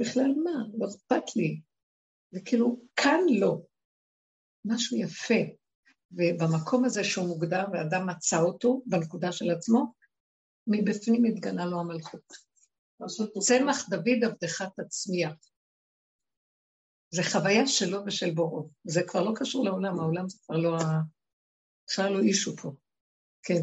בכלל 0.00 0.34
מה? 0.44 0.64
לא 0.78 0.86
אכפת 0.88 1.36
לי. 1.36 1.60
וכאילו, 2.32 2.80
כאן 2.96 3.20
לא. 3.40 3.62
משהו 4.64 4.96
יפה. 4.96 5.34
ובמקום 6.12 6.84
הזה 6.84 7.04
שהוא 7.04 7.28
מוגדר, 7.28 7.64
ואדם 7.72 8.08
מצא 8.08 8.40
אותו 8.40 8.82
בנקודה 8.86 9.32
של 9.32 9.50
עצמו, 9.50 9.94
מבפנים 10.66 11.24
התגלה 11.24 11.66
לו 11.66 11.80
המלכות. 11.80 12.32
צמח 13.38 13.88
דוד 13.90 14.24
עבדך 14.24 14.62
תצמיח. 14.76 15.51
זה 17.14 17.22
חוויה 17.22 17.66
שלו 17.66 17.98
ושל 18.06 18.30
בורו. 18.30 18.68
זה 18.84 19.02
כבר 19.02 19.22
לא 19.22 19.32
קשור 19.34 19.64
לעולם, 19.64 20.00
העולם 20.00 20.28
זה 20.28 20.38
כבר 20.44 20.56
לא 20.56 20.76
ה... 20.76 21.00
בכלל 21.88 22.12
לא 22.12 22.20
אישו 22.20 22.56
פה. 22.56 22.72
כן. 23.42 23.62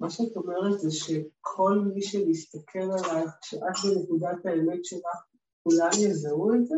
מה 0.00 0.10
שאת 0.10 0.36
אומרת 0.36 0.80
זה 0.80 0.90
שכל 0.90 1.78
מי 1.94 2.02
שמסתכל 2.02 2.78
עלייך, 2.78 3.30
כשאת 3.42 3.60
בנקודת 3.84 4.46
האמת 4.46 4.84
שלך, 4.84 5.24
כולם 5.62 5.90
יזהו 5.98 6.54
את 6.54 6.66
זה? 6.66 6.74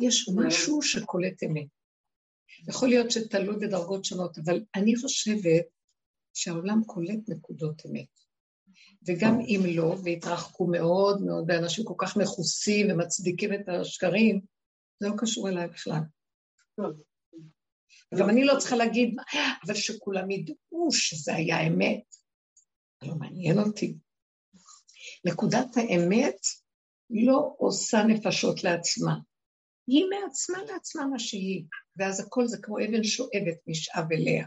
יש 0.00 0.30
משהו 0.36 0.82
שקולט 0.82 1.42
אמת. 1.42 1.66
יכול 2.68 2.88
להיות 2.88 3.10
שתלוי 3.10 3.56
בדרגות 3.56 4.04
שונות, 4.04 4.38
אבל 4.38 4.64
אני 4.74 4.96
חושבת 4.96 5.66
שהעולם 6.34 6.84
קולט 6.86 7.28
נקודות 7.28 7.82
אמת. 7.86 8.08
וגם 9.06 9.40
אם 9.40 9.60
לא, 9.66 9.96
והתרחקו 10.04 10.66
מאוד 10.66 11.22
מאוד, 11.22 11.44
ואנשים 11.48 11.84
כל 11.84 11.94
כך 11.98 12.16
מכוסים 12.16 12.90
ומצדיקים 12.90 13.54
את 13.54 13.68
השקרים, 13.68 14.40
זה 15.00 15.08
לא 15.08 15.14
קשור 15.18 15.48
אליי 15.48 15.68
בכלל. 15.68 16.00
גם 18.18 18.30
אני 18.30 18.44
לא 18.44 18.54
צריכה 18.58 18.76
להגיד, 18.76 19.16
אבל 19.66 19.74
שכולם 19.74 20.30
ידעו 20.30 20.88
שזה 20.90 21.34
היה 21.34 21.66
אמת. 21.66 22.04
לא 23.02 23.14
מעניין 23.14 23.58
אותי. 23.58 23.98
נקודת 25.24 25.76
האמת 25.76 26.38
לא 27.10 27.54
עושה 27.58 27.98
נפשות 28.08 28.64
לעצמה. 28.64 29.14
היא 29.86 30.04
מעצמה 30.10 30.58
לעצמה 30.64 31.06
מה 31.06 31.18
שהיא, 31.18 31.64
ואז 31.96 32.20
הכל 32.20 32.46
זה 32.46 32.58
כמו 32.62 32.78
אבן 32.78 33.04
שואבת 33.04 33.58
משאב 33.66 34.12
אליה. 34.12 34.46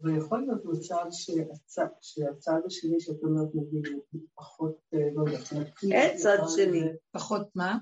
ויכול 0.00 0.40
להיות 0.40 0.64
מצב 0.64 1.04
שהצד, 1.10 1.86
שהצד 2.02 2.60
השני 2.66 3.00
שאת 3.00 3.22
אומרת, 3.22 3.48
נגיד, 3.54 3.98
פחות, 4.34 4.78
אה, 4.94 4.98
לא 5.14 5.30
יודעת, 5.30 5.52
אין 5.92 6.16
צד 6.16 6.38
שני. 6.56 6.80
פחות 7.12 7.48
מה? 7.54 7.78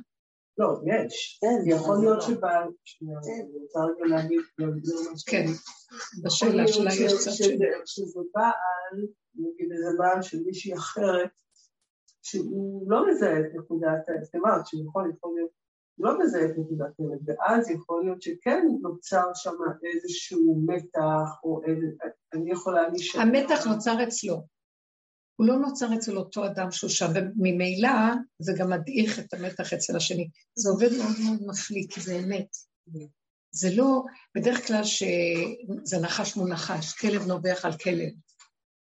לא, 0.59 0.81
יש. 0.87 1.41
יכול 1.67 1.97
להיות 2.01 2.23
שבעל, 2.23 2.69
רוצה 3.55 3.81
רגע 3.85 4.05
להגיד, 4.17 4.41
כן, 5.27 5.47
בשאלה 6.23 6.69
שלה 6.69 6.91
יש 6.95 7.13
שני. 7.13 7.59
שזה 7.85 8.21
בעל, 8.35 9.07
נגיד 9.35 9.73
איזה 9.73 9.99
בעל 9.99 10.23
של 10.23 10.43
מישהי 10.47 10.75
אחרת, 10.75 11.31
שהוא 12.23 12.85
לא 12.91 13.11
מזהה 13.11 13.41
את 13.41 13.47
נקודת, 13.55 14.07
זאת 14.23 14.35
אומרת, 14.35 14.67
שיכול 14.67 15.05
להיות 15.05 15.51
לא 15.99 16.19
מזהה 16.19 16.45
את 16.45 16.51
נקודת 16.59 16.93
האמת, 16.99 17.21
ואז 17.27 17.71
יכול 17.71 18.05
להיות 18.05 18.23
שכן 18.23 18.67
נוצר 18.83 19.25
שם 19.35 19.55
איזשהו 19.95 20.63
מתח, 20.67 21.29
או 21.45 21.61
איזה, 21.67 21.87
אני 22.33 22.53
יכולה 22.53 22.89
להשאר... 22.89 23.21
המתח 23.21 23.67
נוצר 23.67 24.03
אצלו. 24.09 24.43
הוא 25.37 25.47
לא 25.47 25.57
נוצר 25.57 25.95
אצל 25.95 26.17
אותו 26.17 26.47
אדם 26.47 26.71
שהוא 26.71 26.91
שם, 26.91 27.07
וממילא 27.15 27.89
זה 28.39 28.53
גם 28.59 28.71
מדעיך 28.71 29.19
את 29.19 29.35
המתח 29.35 29.73
אצל 29.73 29.97
השני. 29.97 30.29
זה 30.55 30.71
עובד 30.71 30.89
מאוד 30.99 31.17
מאוד 31.25 31.47
מפליא, 31.47 31.87
כי 31.91 32.01
זה 32.01 32.19
אמת. 32.19 32.57
זה 33.51 33.75
לא, 33.75 34.03
בדרך 34.35 34.67
כלל 34.67 34.85
שזה 34.85 35.99
נחש 36.03 36.37
מול 36.37 36.53
נחש, 36.53 36.93
כלב 36.93 37.27
נובח 37.27 37.65
על 37.65 37.73
כלב. 37.73 38.09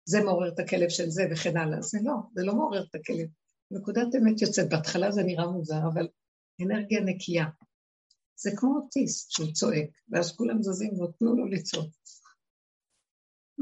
זה 0.05 0.21
מעורר 0.25 0.49
את 0.49 0.59
הכלב 0.59 0.89
של 0.89 1.11
זה 1.11 1.23
וכן 1.31 1.57
הלאה. 1.57 1.83
זה 1.83 1.99
לא, 2.03 2.15
זה 2.35 2.43
לא 2.45 2.55
מעורר 2.55 2.85
את 2.91 2.95
הכלב. 2.95 3.27
נקודת 3.71 4.07
אמת 4.19 4.43
יוצאת, 4.43 4.69
בהתחלה 4.69 5.13
זה 5.13 5.23
נראה 5.23 5.47
מוזר, 5.47 5.81
אבל 5.93 6.09
אנרגיה 6.63 7.01
נקייה. 7.01 7.47
זה 8.39 8.51
כמו 8.57 8.77
אוטיסט 8.77 9.31
שהוא 9.31 9.53
צועק, 9.53 9.91
ואז 10.09 10.37
כולם 10.37 10.63
זזים 10.63 11.01
ותנו 11.01 11.37
לו 11.37 11.47
לצעוק. 11.47 11.91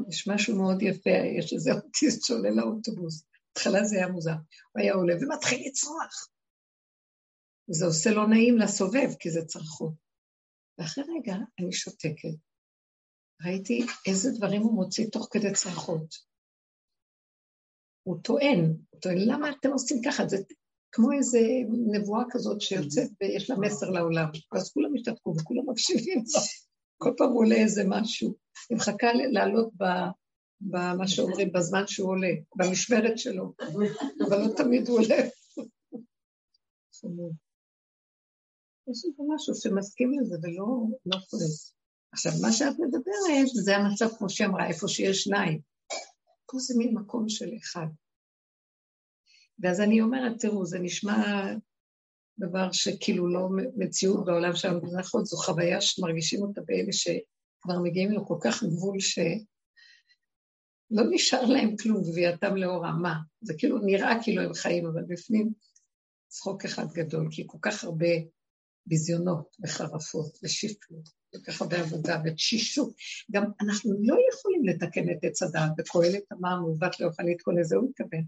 יש 0.09 0.29
משהו 0.29 0.57
מאוד 0.57 0.83
יפה, 0.83 1.11
יש 1.39 1.53
איזה 1.53 1.73
אוטיסט 1.73 2.25
שעולה 2.25 2.51
לאוטובוס. 2.51 3.25
בהתחלה 3.49 3.85
זה 3.85 3.97
היה 3.97 4.09
מוזר. 4.09 4.31
הוא 4.73 4.83
היה 4.83 4.95
עולה 4.95 5.15
ומתחיל 5.21 5.67
לצרוח. 5.67 6.29
וזה 7.71 7.87
עושה 7.87 8.11
לא 8.11 8.29
נעים 8.29 8.59
לסובב, 8.59 9.15
כי 9.19 9.31
זה 9.31 9.45
צרחות. 9.45 9.93
ואחרי 10.79 11.05
רגע 11.19 11.37
אני 11.59 11.73
שותקת. 11.73 12.37
ראיתי 13.43 13.87
איזה 14.07 14.31
דברים 14.37 14.63
הוא 14.63 14.75
מוציא 14.75 15.07
תוך 15.13 15.29
כדי 15.31 15.53
צרחות. 15.53 16.15
הוא 18.03 18.23
טוען, 18.23 18.77
הוא 18.91 19.01
טוען, 19.01 19.19
למה 19.19 19.51
אתם 19.51 19.71
עושים 19.71 20.01
ככה? 20.05 20.29
זה 20.29 20.37
כמו 20.93 21.13
איזה 21.13 21.39
נבואה 21.93 22.25
כזאת 22.31 22.61
שיוצאת 22.61 23.11
ויש 23.21 23.51
לה 23.51 23.57
מסר 23.57 23.91
לעולם. 23.91 24.29
ואז 24.53 24.73
כולם 24.73 24.95
השתתקו 24.95 25.35
וכולם 25.41 25.71
מקשיבים. 25.71 26.25
כל 26.99 27.15
פעם 27.17 27.33
עולה 27.33 27.57
איזה 27.57 27.83
משהו. 27.89 28.44
היא 28.71 28.77
מחכה 28.79 29.07
לעלות 29.33 29.73
במה 30.61 31.09
שאומרים, 31.09 31.53
בזמן 31.53 31.87
שהוא 31.87 32.09
עולה, 32.09 32.33
במשמרת 32.57 33.19
שלו, 33.19 33.53
אבל 34.29 34.39
לא 34.39 34.57
תמיד 34.57 34.89
הוא 34.89 34.99
עולה. 34.99 35.29
יש 38.89 39.05
איזה 39.05 39.23
משהו 39.35 39.55
שמסכים 39.55 40.21
לזה 40.21 40.37
ולא 40.43 40.67
לא 41.07 41.17
כועס. 41.31 41.75
עכשיו, 42.13 42.33
מה 42.43 42.53
שאת 42.53 42.79
מדברת, 42.79 43.47
זה 43.65 43.77
המצב, 43.77 44.09
כמו 44.19 44.31
שאמרה, 44.31 44.69
איפה 44.69 44.89
שיש 44.89 45.23
שניים. 45.23 45.61
פה 46.47 46.59
זה 46.59 46.75
מין 46.79 46.95
מקום 46.95 47.29
של 47.29 47.51
אחד. 47.57 47.87
ואז 49.59 49.81
אני 49.81 50.01
אומרת, 50.01 50.41
תראו, 50.41 50.67
זה 50.67 50.79
נשמע 50.79 51.45
דבר 52.39 52.73
שכאילו 52.73 53.29
לא 53.29 53.49
מציאות 53.77 54.25
בעולם 54.25 54.57
שלנו, 54.57 54.81
נכון, 54.99 55.25
זו 55.25 55.37
חוויה 55.37 55.81
שמרגישים 55.81 56.43
אותה 56.43 56.61
באלה 56.67 56.93
שכבר 57.65 57.83
מגיעים 57.83 58.13
לו 58.13 58.27
כל 58.27 58.37
כך 58.41 58.65
גבול 58.65 59.01
שלא 59.01 59.33
נשאר 61.11 61.45
להם 61.45 61.77
כלום, 61.77 62.03
גבייתם 62.03 62.57
לאורה. 62.57 62.93
מה? 62.93 63.15
זה 63.41 63.55
כאילו 63.59 63.79
נראה 63.79 64.23
כאילו 64.23 64.43
הם 64.43 64.55
חיים, 64.55 64.87
אבל 64.87 65.03
בפנים 65.09 65.53
צחוק 66.29 66.65
אחד 66.65 66.87
גדול, 66.93 67.29
כי 67.31 67.45
כל 67.47 67.59
כך 67.63 67.85
הרבה 67.85 68.09
ביזיונות 68.87 69.57
וחרפות 69.65 70.39
ושפלות, 70.43 71.09
כל 71.33 71.39
כך 71.47 71.63
הרבה 71.63 71.81
עבודה 71.81 72.23
ותשישות. 72.25 72.95
גם 73.33 73.45
אנחנו 73.61 73.93
לא 74.01 74.17
יכולים 74.33 74.65
לתקן 74.67 75.11
את 75.11 75.19
עץ 75.23 75.43
הדעת, 75.43 75.71
וקהלת 75.79 76.23
אמר 76.33 76.61
מעוות 76.61 77.01
לא 77.01 77.07
יוכל 77.07 77.23
להתכונן 77.23 77.61
לזה, 77.61 77.77
הוא 77.77 77.89
מתכוון. 77.89 78.25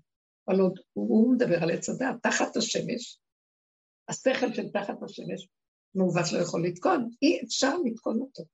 אבל 0.48 0.60
עוד 0.60 0.78
הוא 0.92 1.34
מדבר 1.34 1.62
על 1.62 1.70
עץ 1.70 1.88
הדעת, 1.88 2.16
תחת 2.22 2.56
השמש, 2.56 3.18
השכל 4.08 4.54
של 4.54 4.68
תחת 4.70 5.02
השמש, 5.02 5.48
מעוות 5.94 6.32
לא 6.32 6.38
יכול 6.38 6.66
לתקון, 6.66 7.10
אי 7.22 7.40
אפשר 7.44 7.78
לתקון 7.84 8.20
אותו. 8.20 8.44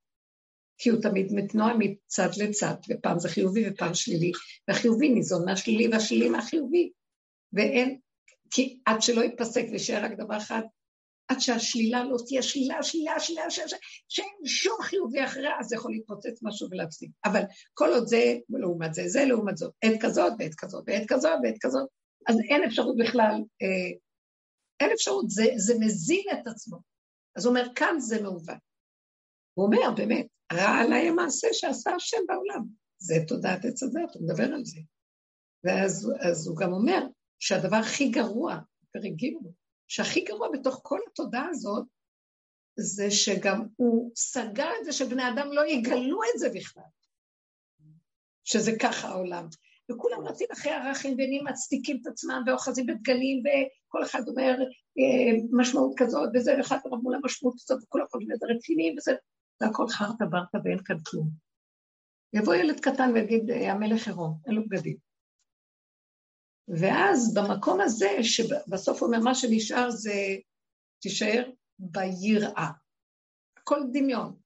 כי 0.83 0.91
הוא 0.91 1.03
תמיד 1.03 1.33
מתנועה 1.33 1.73
מצד 1.79 2.29
לצד, 2.39 2.75
ופעם 2.89 3.19
זה 3.19 3.29
חיובי 3.29 3.69
ופעם 3.69 3.95
שלילי, 3.95 4.33
והחיובי 4.69 5.09
ניזון 5.09 5.45
מהשלילי 5.45 5.89
והשלילי 5.89 6.29
מהחיובי. 6.29 6.91
ואין, 7.53 7.99
כי 8.51 8.79
עד 8.87 9.03
שלא 9.03 9.21
ייפסק 9.21 9.65
ויישאר 9.71 10.05
רק 10.05 10.13
דבר 10.19 10.37
אחד, 10.37 10.63
עד 11.29 11.41
שהשלילה 11.41 12.05
לא 12.05 12.17
תהיה 12.27 12.43
שלילה, 12.43 12.83
שלילה, 12.83 13.21
שלילה, 13.21 13.51
שלילה, 13.51 13.69
שאין 14.09 14.47
שום 14.47 14.77
חיובי 14.83 15.25
אחריה, 15.25 15.51
אז 15.61 15.73
יכול 15.73 15.93
להתפוצץ 15.93 16.43
משהו 16.43 16.69
ולהפסיק. 16.71 17.11
אבל 17.25 17.43
כל 17.75 17.89
עוד 17.89 18.07
זה 18.07 18.39
לעומת 18.49 18.95
זה, 18.95 19.09
זה 19.09 19.25
לעומת 19.25 19.57
זאת, 19.57 19.73
עת 19.83 20.01
כזאת 20.01 20.33
ועת 20.39 20.55
כזאת 20.55 20.85
ועת 20.87 21.05
כזאת 21.09 21.39
ועת 21.45 21.57
כזאת, 21.61 21.89
אז 22.29 22.37
אין 22.51 22.65
אפשרות 22.65 22.97
בכלל, 22.99 23.35
אה, 23.63 23.99
אין 24.81 24.91
אפשרות, 24.93 25.31
זה, 25.31 25.45
זה 25.57 25.75
מזין 25.81 26.25
את 26.33 26.47
עצמו. 26.47 26.79
אז 27.37 27.47
הוא 27.47 27.51
אומר, 27.51 27.69
כאן 27.75 27.95
זה 27.99 28.23
מעוות. 28.23 28.72
הוא 29.55 29.67
אומר, 29.67 29.95
באמת, 29.97 30.27
רע 30.53 30.69
עליי 30.69 31.09
המעשה 31.09 31.49
שעשה 31.53 31.95
השם 31.95 32.21
בעולם. 32.29 32.65
זה 32.99 33.15
תודעת 33.29 33.65
עץ 33.65 33.83
הדת, 33.83 34.15
הוא 34.15 34.23
מדבר 34.23 34.55
על 34.55 34.65
זה. 34.65 34.81
ואז 35.65 36.47
הוא 36.49 36.57
גם 36.57 36.73
אומר 36.73 37.07
שהדבר 37.39 37.77
הכי 37.77 38.09
גרוע, 38.09 38.59
פרק 38.93 39.13
ג', 39.17 39.47
שהכי 39.89 40.21
גרוע 40.21 40.49
בתוך 40.53 40.81
כל 40.83 40.99
התודעה 41.13 41.49
הזאת, 41.51 41.85
זה 42.77 43.11
שגם 43.11 43.67
הוא 43.77 44.11
סגר 44.17 44.69
את 44.81 44.85
זה 44.85 44.93
שבני 44.93 45.29
אדם 45.29 45.53
לא 45.53 45.67
יגלו 45.67 46.21
את 46.23 46.39
זה 46.39 46.49
בכלל, 46.49 46.83
שזה 48.45 48.73
ככה 48.81 49.09
העולם. 49.09 49.49
וכולם 49.91 50.27
רצים 50.27 50.47
אחרי 50.53 50.73
ערכים 50.73 51.17
מצדיקים 51.45 51.99
את 52.03 52.07
עצמם 52.07 52.43
ואוחזים 52.47 52.87
בדגלים 52.87 53.43
וכל 53.43 54.03
אחד 54.03 54.29
אומר 54.29 54.55
אה, 54.99 55.39
משמעות 55.53 55.93
כזאת 55.97 56.31
וזה 56.35 56.55
ואחד 56.59 56.79
אומר 56.85 56.97
מול 56.97 57.15
המשמעות 57.15 57.55
הזאת 57.55 57.83
וכולם 57.83 58.05
חושבים 58.11 58.33
את 58.33 58.39
זה 58.39 58.47
רציניים 58.47 58.95
וזה, 58.99 59.13
והכל 59.63 59.89
חרטה 59.89 60.25
ברטה 60.27 60.59
ואין 60.65 60.79
כאן 60.85 60.97
כלום. 61.07 61.29
יבוא 62.35 62.55
ילד 62.55 62.81
קטן 62.81 63.11
ויגיד 63.15 63.51
אה, 63.51 63.73
המלך 63.73 64.07
עירום, 64.07 64.39
אין 64.47 64.55
לו 64.55 64.63
בגדים. 64.69 64.97
ואז 66.69 67.35
במקום 67.35 67.81
הזה, 67.81 68.09
שבסוף 68.23 69.03
הוא 69.03 69.07
אומר, 69.07 69.25
מה 69.25 69.35
שנשאר 69.35 69.91
זה, 69.91 70.37
תישאר 71.03 71.51
ביראה. 71.79 72.71
הכל 73.57 73.81
דמיון. 73.93 74.37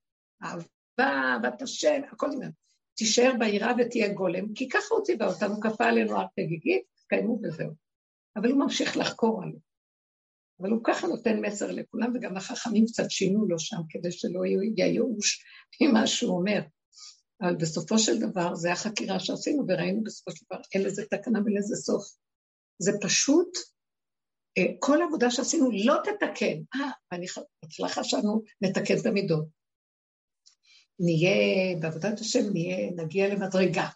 אהבה, 0.43 0.65
אהבת 0.99 1.61
השם, 1.61 2.01
הכל 2.11 2.27
דמיון. 2.31 2.51
תישאר 2.97 3.31
ביראה 3.39 3.71
ותהיה 3.77 4.13
גולם, 4.13 4.53
כי 4.53 4.69
ככה 4.69 4.95
הוא 4.95 5.03
ציווה 5.03 5.27
אותנו, 5.27 5.61
כפה 5.61 5.85
עלינו 5.85 6.17
הר 6.17 6.25
חגיגית, 6.39 6.83
קיימו 7.09 7.39
וזהו. 7.43 7.71
אבל 8.35 8.51
הוא 8.51 8.59
ממשיך 8.59 8.97
לחקור 8.97 9.43
עליו. 9.43 9.59
אבל 10.59 10.69
הוא 10.69 10.81
ככה 10.83 11.07
נותן 11.07 11.39
מסר 11.39 11.71
לכולם, 11.71 12.13
וגם 12.15 12.37
החכמים 12.37 12.85
קצת 12.85 13.11
שינו 13.11 13.45
לו 13.47 13.59
שם, 13.59 13.77
כדי 13.89 14.11
שלא 14.11 14.45
יהיה 14.45 14.85
ייאוש 14.85 15.45
ממה 15.81 16.07
שהוא 16.07 16.37
אומר. 16.37 16.59
אבל 17.41 17.55
בסופו 17.55 17.99
של 17.99 18.19
דבר, 18.19 18.55
זו 18.55 18.69
החקירה 18.69 19.19
שעשינו, 19.19 19.63
וראינו 19.67 20.03
בסופו 20.03 20.31
של 20.31 20.45
דבר, 20.45 20.61
אין 20.73 20.83
לזה 20.83 21.05
תקנה 21.05 21.39
ואין 21.45 21.61
סוף. 21.61 22.03
זה 22.79 22.91
פשוט, 23.01 23.57
אה, 24.57 24.63
כל 24.79 24.97
עבודה 25.07 25.31
שעשינו 25.31 25.69
לא 25.85 25.95
תתקן. 26.03 26.61
אה, 26.75 26.91
ואני, 27.11 27.25
אצלה 27.65 27.89
חשבנו, 27.89 28.41
נתקן 28.61 28.97
את 29.01 29.05
המידות. 29.05 29.45
נהיה, 30.99 31.77
בעבודת 31.79 32.19
השם 32.19 32.53
נהיה, 32.53 32.91
נגיע 32.91 33.27
למדרגה, 33.27 33.89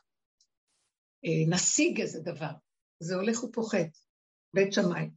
אה, 1.26 1.46
נשיג 1.50 2.02
איזה 2.02 2.20
דבר. 2.20 2.52
זה 3.00 3.16
הולך 3.16 3.44
ופוחת, 3.44 3.98
בית 4.54 4.74
שמאי. 4.74 5.10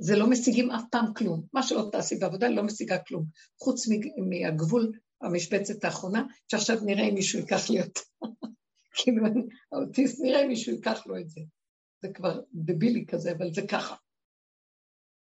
זה 0.00 0.16
לא 0.16 0.30
משיגים 0.30 0.70
אף 0.70 0.82
פעם 0.90 1.14
כלום. 1.14 1.46
מה 1.52 1.62
שלא 1.62 1.88
תעשי 1.92 2.16
בעבודה 2.16 2.48
לא 2.48 2.62
משיגה 2.62 2.98
כלום. 2.98 3.24
חוץ 3.58 3.86
מהגבול, 4.30 4.92
המשבצת 5.22 5.84
האחרונה, 5.84 6.22
שעכשיו 6.50 6.76
נראה 6.84 7.08
אם 7.08 7.14
מישהו 7.14 7.38
ייקח 7.38 7.70
לי 7.70 7.80
אותה. 7.80 8.00
כאילו, 8.96 9.24
האוטיסט, 9.72 10.20
נראה 10.20 10.42
אם 10.42 10.48
מישהו 10.48 10.72
ייקח 10.72 11.06
לו 11.06 11.18
את 11.18 11.28
זה. 11.28 11.40
זה 12.02 12.08
כבר 12.14 12.40
דבילי 12.54 13.06
כזה, 13.06 13.32
אבל 13.32 13.54
זה 13.54 13.62
ככה. 13.70 13.96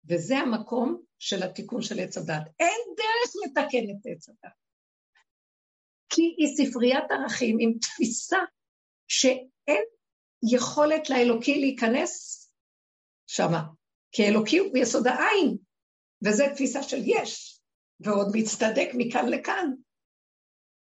וזה 0.09 0.39
המקום 0.39 1.03
של 1.19 1.43
התיקון 1.43 1.83
של 1.83 2.01
עץ 2.01 2.19
הדת. 2.19 2.43
אין 2.61 2.81
דרך 2.97 3.33
לתקן 3.45 3.91
את 3.91 4.07
עץ 4.07 4.29
הדת. 4.29 4.53
כי 6.09 6.23
היא 6.23 6.57
ספריית 6.57 7.05
ערכים 7.11 7.57
עם 7.61 7.73
תפיסה 7.79 8.39
שאין 9.09 9.83
יכולת 10.55 11.11
לאלוקי 11.11 11.61
להיכנס 11.61 12.43
שמה. 13.27 13.63
כי 14.13 14.29
אלוקי 14.29 14.59
הוא 14.59 14.73
ביסוד 14.73 15.07
העין, 15.07 15.57
וזו 16.25 16.45
תפיסה 16.55 16.83
של 16.83 17.01
יש, 17.05 17.61
ועוד 18.01 18.27
מצטדק 18.35 18.89
מכאן 18.95 19.29
לכאן. 19.29 19.73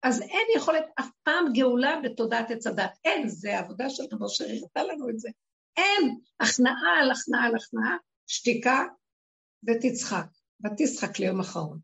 אז 0.03 0.23
אין 0.23 0.47
יכולת 0.57 0.85
אף 1.01 1.09
פעם 1.23 1.45
גאולה 1.55 2.01
בתודעת 2.05 2.51
עץ 2.51 2.67
הדת. 2.67 2.99
אין, 3.05 3.29
זה 3.29 3.59
העבודה 3.59 3.91
של 3.91 4.03
רבו 4.13 4.29
שהראתה 4.29 4.83
לנו 4.83 5.11
את 5.11 5.19
זה. 5.19 5.29
אין, 5.77 6.19
הכנעה 6.41 6.99
על 7.01 7.11
הכנעה 7.11 7.45
על 7.47 7.57
הכנעה, 7.57 7.97
שתיקה 8.27 8.85
ותצחק, 9.69 10.27
ותשחק 10.65 11.19
ליום 11.19 11.41
אחרון. 11.41 11.79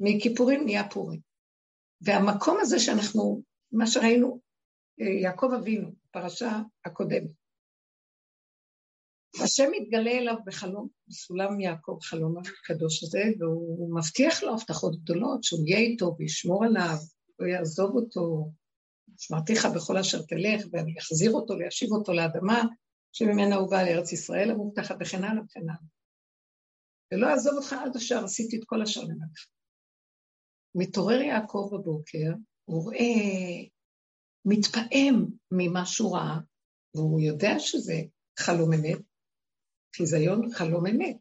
מכיפורים 0.00 0.64
נהיה 0.64 0.88
פורים. 0.88 1.20
והמקום 2.00 2.58
הזה 2.60 2.78
שאנחנו, 2.78 3.42
מה 3.72 3.86
שראינו, 3.86 4.40
אה, 5.00 5.06
יעקב 5.06 5.50
אבינו, 5.56 5.92
פרשה 6.10 6.60
הקודמת, 6.84 7.30
השם 9.42 9.70
מתגלה 9.72 10.10
אליו 10.10 10.36
בחלום, 10.46 10.88
בסולם 11.08 11.60
יעקב, 11.60 11.98
חלום 12.02 12.34
הקדוש 12.38 13.02
הזה, 13.02 13.22
והוא 13.38 13.98
מבטיח 13.98 14.42
לו 14.42 14.54
הבטחות 14.54 15.02
גדולות, 15.02 15.44
שהוא 15.44 15.66
יהיה 15.66 15.78
איתו 15.78 16.16
וישמור 16.18 16.64
עליו, 16.64 16.96
לא 17.38 17.46
יעזוב 17.46 17.96
אותו, 17.96 18.50
שמרתיך 19.18 19.66
בכל 19.74 19.98
אשר 19.98 20.22
תלך, 20.22 20.66
ואני 20.72 20.94
אחזיר 20.98 21.32
אותו, 21.32 21.54
וישיב 21.54 21.92
אותו 21.92 22.12
לאדמה, 22.12 22.62
שממנה 23.12 23.54
הוא 23.54 23.70
בא 23.70 23.82
לארץ 23.82 24.12
ישראל 24.12 24.50
המובטחת, 24.50 24.96
וכן 25.00 25.24
הלאה 25.24 25.42
וכן 25.44 25.60
הלאה. 25.60 25.74
ולא 27.12 27.30
אעזוב 27.30 27.54
אותך 27.54 27.72
עד 27.72 27.96
אשר 27.96 28.24
עשיתי 28.24 28.56
את 28.56 28.64
כל 28.66 28.82
אשר 28.82 29.00
למדך. 29.00 29.46
מתעורר 30.74 31.20
יעקב 31.20 31.68
בבוקר, 31.72 32.32
הוא 32.64 32.82
רואה, 32.82 32.98
מתפעם 34.44 35.26
ממה 35.50 35.86
שהוא 35.86 36.16
ראה, 36.16 36.38
והוא 36.94 37.20
יודע 37.20 37.58
שזה 37.58 38.02
חלום 38.38 38.72
אמת, 38.72 38.98
חיזיון 39.96 40.52
חלום 40.52 40.86
אמת. 40.86 41.16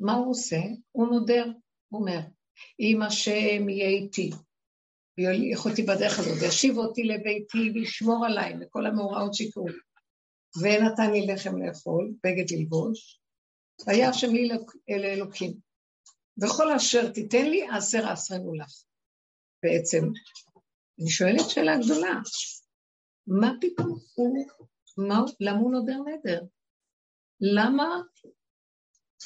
מה 0.00 0.14
הוא 0.14 0.30
עושה? 0.30 0.60
הוא 0.92 1.08
נודר, 1.08 1.44
הוא 1.88 2.00
אומר, 2.00 2.18
אם 2.80 3.02
השם 3.02 3.68
יהיה 3.68 3.88
איתי, 3.88 4.30
ויכולתי 5.18 5.82
בדרך 5.82 6.18
הזאת, 6.18 6.42
וישיב 6.42 6.78
אותי 6.78 7.04
לביתי 7.04 7.70
וישמור 7.74 8.26
עליי 8.26 8.54
מכל 8.54 8.86
המאורעות 8.86 9.34
שיקרו, 9.34 9.66
ונתן 10.62 11.12
לי 11.12 11.26
לחם 11.26 11.62
לאכול, 11.62 12.12
בגד 12.24 12.50
ללבוש, 12.50 13.20
והיה 13.86 14.08
השם 14.08 14.32
לי 14.32 14.48
לאלוקים. 14.88 15.52
וכל 16.42 16.72
אשר 16.72 17.12
תיתן 17.12 17.44
לי, 17.44 17.68
אעשר 17.70 18.02
אעשרנו 18.08 18.54
לך. 18.54 18.72
בעצם, 19.62 20.04
אני 21.00 21.10
שואלת 21.10 21.50
שאלה 21.50 21.78
גדולה, 21.78 22.20
מה 23.26 23.52
פתאום 23.60 23.98
הוא, 24.14 24.46
מה, 24.98 25.20
למה 25.40 25.58
הוא 25.58 25.72
נודר 25.72 25.98
נדר? 25.98 26.40
למה 27.40 28.00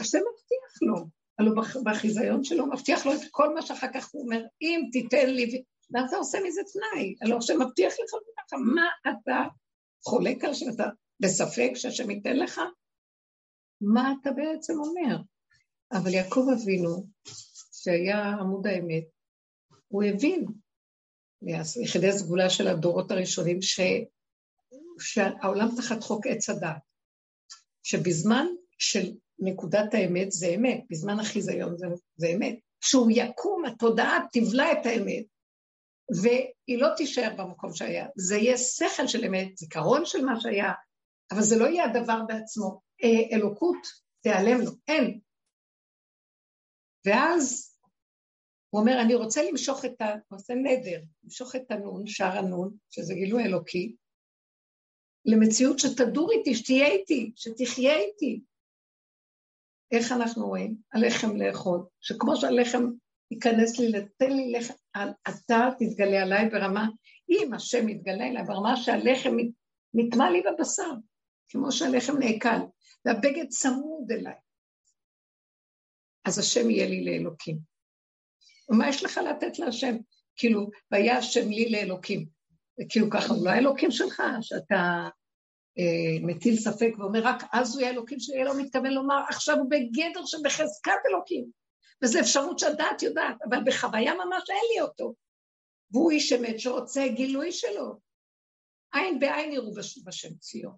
השם 0.01 0.19
מבטיח 0.19 0.83
לו, 0.83 1.07
הלוא 1.39 1.63
בחיזיון 1.85 2.45
שלו 2.45 2.67
מבטיח 2.67 3.07
לו 3.07 3.13
את 3.13 3.21
כל 3.31 3.55
מה 3.55 3.63
שאחר 3.63 3.87
כך 3.95 4.09
הוא 4.13 4.23
אומר, 4.23 4.43
אם 4.63 4.81
תיתן 4.93 5.31
לי, 5.31 5.63
ואתה 5.91 6.17
עושה 6.17 6.39
מזה 6.47 6.61
תנאי, 6.73 7.15
הלוא 7.23 7.39
השם 7.39 7.63
מבטיח 7.63 7.93
לך 7.93 8.11
ככה, 8.37 8.57
מה 8.57 8.87
אתה 9.03 9.43
חולק 10.05 10.45
על 10.45 10.55
שאתה 10.55 10.85
בספק 11.21 11.71
שהשם 11.75 12.11
ייתן 12.11 12.37
לך? 12.37 12.61
מה 13.81 14.13
אתה 14.21 14.31
בעצם 14.33 14.75
אומר? 14.79 15.17
אבל 15.93 16.15
יעקב 16.15 16.47
אבינו, 16.55 17.07
שהיה 17.73 18.29
עמוד 18.29 18.67
האמת, 18.67 19.05
הוא 19.89 20.03
הבין 20.03 20.47
מיחידי 21.43 22.13
סגולה 22.13 22.51
של 22.51 22.69
הדורות 22.69 23.11
הראשונים, 23.11 23.63
ש... 23.63 23.81
שהעולם 25.01 25.69
תחת 25.77 26.03
חוק 26.03 26.27
עץ 26.27 26.51
הדת. 26.51 26.90
שבזמן 27.83 28.47
של 28.79 29.13
נקודת 29.39 29.95
האמת 29.95 30.33
זה 30.33 30.47
אמת, 30.47 30.85
בזמן 30.91 31.21
החיזיון 31.21 31.79
זה, 31.79 31.87
זה 32.17 32.29
אמת. 32.29 32.59
כשהוא 32.81 33.11
יקום, 33.15 33.65
התודעה 33.65 34.19
תבלע 34.33 34.73
את 34.73 34.87
האמת, 34.87 35.25
והיא 36.23 36.79
לא 36.79 36.89
תישאר 36.97 37.35
במקום 37.37 37.75
שהיה. 37.75 38.07
זה 38.17 38.37
יהיה 38.37 38.59
שכל 38.59 39.07
של 39.07 39.25
אמת, 39.25 39.57
זיכרון 39.57 40.05
של 40.05 40.25
מה 40.25 40.41
שהיה, 40.41 40.73
אבל 41.33 41.43
זה 41.43 41.59
לא 41.59 41.65
יהיה 41.65 41.85
הדבר 41.85 42.21
בעצמו. 42.29 42.81
אה, 43.05 43.37
אלוקות 43.37 43.87
תיעלם 44.23 44.61
לו, 44.61 44.71
אין. 44.89 45.21
ואז 47.07 47.75
הוא 48.71 48.81
אומר, 48.81 49.01
אני 49.01 49.15
רוצה 49.15 49.43
למשוך 49.51 49.85
את 49.85 50.01
ה... 50.01 50.05
הוא 50.29 50.39
עושה 50.39 50.55
נדר, 50.55 51.01
למשוך 51.25 51.57
את 51.57 51.71
הנון, 51.71 52.07
שער 52.07 52.39
הנון, 52.39 52.77
שזה 52.91 53.15
גילוי 53.15 53.45
אלוקי, 53.45 53.97
למציאות 55.25 55.79
שתדור 55.79 56.31
איתי, 56.33 56.55
שתהיה 56.55 56.87
איתי, 56.87 57.33
שתחיה 57.37 57.97
איתי. 57.97 58.41
איך 59.93 60.13
אנחנו 60.13 60.47
רואים? 60.49 60.77
הלחם 60.93 61.37
לאכול, 61.37 61.87
שכמו 62.01 62.37
שהלחם 62.37 62.87
ייכנס 63.31 63.79
לי, 63.79 63.93
תן 64.17 64.33
לי 64.33 64.53
לחם, 64.53 64.75
אתה 65.29 65.69
תתגלה 65.79 66.23
עליי 66.23 66.49
ברמה, 66.49 66.89
אם 67.31 67.55
השם 67.55 67.89
יתגלה 67.89 68.27
אליי 68.27 68.45
ברמה 68.45 68.77
שהלחם 68.77 69.37
נטמע 69.95 70.31
לי 70.31 70.43
בבשר, 70.43 70.91
כמו 71.49 71.73
שהלחם 71.73 72.19
נעקל, 72.19 72.59
והבגד 73.05 73.49
צמוד 73.49 74.13
אליי. 74.13 74.35
אז 76.25 76.39
השם 76.39 76.71
יהיה 76.71 76.89
לי 76.89 77.05
לאלוקים. 77.05 77.59
ומה 78.69 78.89
יש 78.89 79.05
לך 79.05 79.21
לתת 79.31 79.59
להשם? 79.59 79.97
כאילו, 80.37 80.71
והיה 80.91 81.19
השם 81.19 81.49
לי 81.49 81.71
לאלוקים. 81.71 82.27
כאילו 82.89 83.11
ככה, 83.11 83.35
הוא 83.35 83.45
לא 83.45 83.51
האלוקים 83.51 83.91
שלך, 83.91 84.23
שאתה 84.41 85.09
אה, 85.79 86.27
מטיל 86.27 86.57
ספק 86.57 86.91
ואומר, 86.99 87.21
רק 87.23 87.43
אז 87.53 87.75
הוא 87.75 87.81
יהיה 87.81 87.93
אלוקים 87.93 88.21
שיהיה 88.21 88.45
לו 88.45 88.55
מתכוון 88.55 88.93
לומר, 88.93 89.23
עכשיו 89.29 89.57
הוא 89.57 89.71
בגדר 89.71 90.27
שבחזקת 90.27 91.01
אלוקים. 91.11 91.51
וזו 92.05 92.21
אפשרות 92.21 92.59
שהדעת 92.59 93.03
יודעת, 93.03 93.37
אבל 93.49 93.59
בחוויה 93.67 94.15
ממש 94.15 94.51
אין 94.51 94.65
לי 94.75 94.81
אותו. 94.81 95.15
והוא 95.93 96.11
איש 96.11 96.33
אמת 96.33 96.61
שרוצה 96.61 97.09
גילוי 97.09 97.53
שלו. 97.53 97.99
עין 98.93 99.19
בעין 99.19 99.53
יראו 99.53 99.73
בשם 100.07 100.35
ציון. 100.35 100.77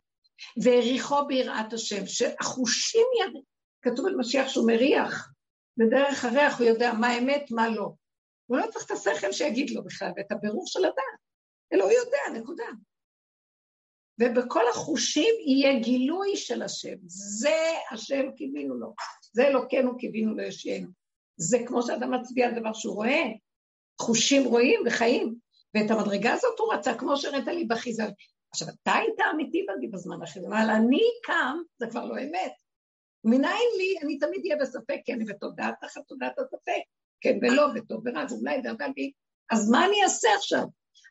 והעריכו 0.62 1.26
ביראת 1.26 1.72
השם, 1.72 2.06
שהחושים 2.06 3.06
יד... 3.20 3.42
כתוב 3.82 4.06
על 4.06 4.16
משיח 4.16 4.48
שהוא 4.48 4.66
מריח, 4.66 5.32
בדרך 5.76 6.24
הריח 6.24 6.58
הוא 6.58 6.66
יודע 6.66 6.92
מה 6.92 7.18
אמת, 7.18 7.50
מה 7.50 7.68
לא. 7.68 7.92
הוא 8.46 8.58
לא 8.58 8.66
צריך 8.70 8.86
את 8.86 8.90
השכל 8.90 9.32
שיגיד 9.32 9.70
לו 9.70 9.84
בכלל, 9.84 10.10
ואת 10.16 10.32
הבירור 10.32 10.66
של 10.66 10.84
הדעת. 10.84 11.21
אלא 11.72 11.84
הוא 11.84 11.92
יודע, 11.92 12.40
נקודה. 12.40 12.64
ובכל 14.20 14.68
החושים 14.68 15.34
יהיה 15.46 15.80
גילוי 15.80 16.36
של 16.36 16.62
השם. 16.62 16.96
זה 17.06 17.56
השם 17.90 18.30
קיווינו 18.36 18.74
לו, 18.74 18.94
זה 19.32 19.46
אלוקינו 19.46 19.98
קיווינו 19.98 20.34
לו 20.34 20.42
ישיינו. 20.42 20.88
זה 21.36 21.58
כמו 21.66 21.82
שאדם 21.82 22.14
מצביע 22.14 22.48
על 22.48 22.60
דבר 22.60 22.72
שהוא 22.72 22.94
רואה, 22.94 23.22
חושים 24.00 24.44
רואים 24.44 24.80
וחיים. 24.86 25.34
ואת 25.74 25.90
המדרגה 25.90 26.32
הזאת 26.32 26.58
הוא 26.58 26.74
רצה, 26.74 26.94
כמו 26.94 27.16
שהראית 27.16 27.46
לי 27.46 27.64
בחיזה. 27.64 28.04
עכשיו, 28.50 28.68
אתה 28.68 28.92
היית 28.94 29.20
אמיתי 29.34 29.66
בזמן 29.92 30.22
אחר, 30.22 30.40
אבל 30.48 30.70
אני 30.70 31.00
קם, 31.24 31.56
זה 31.78 31.86
כבר 31.90 32.04
לא 32.04 32.14
אמת. 32.18 32.52
מנין 33.24 33.68
לי, 33.78 33.98
אני 34.02 34.18
תמיד 34.18 34.40
אהיה 34.44 34.56
בספק, 34.56 34.98
כי 35.04 35.12
אני 35.12 35.24
בתודעת 35.24 35.74
תחת 35.80 36.02
תודעת 36.08 36.38
הספק, 36.38 36.82
כן 37.20 37.38
ולא, 37.42 37.62
וטוב 37.74 38.02
ורע, 38.06 38.24
ואולי 38.30 38.60
דרגה 38.60 38.86
לי. 38.96 39.12
אז 39.50 39.70
מה 39.70 39.86
אני 39.86 40.02
אעשה 40.02 40.28
עכשיו? 40.36 40.64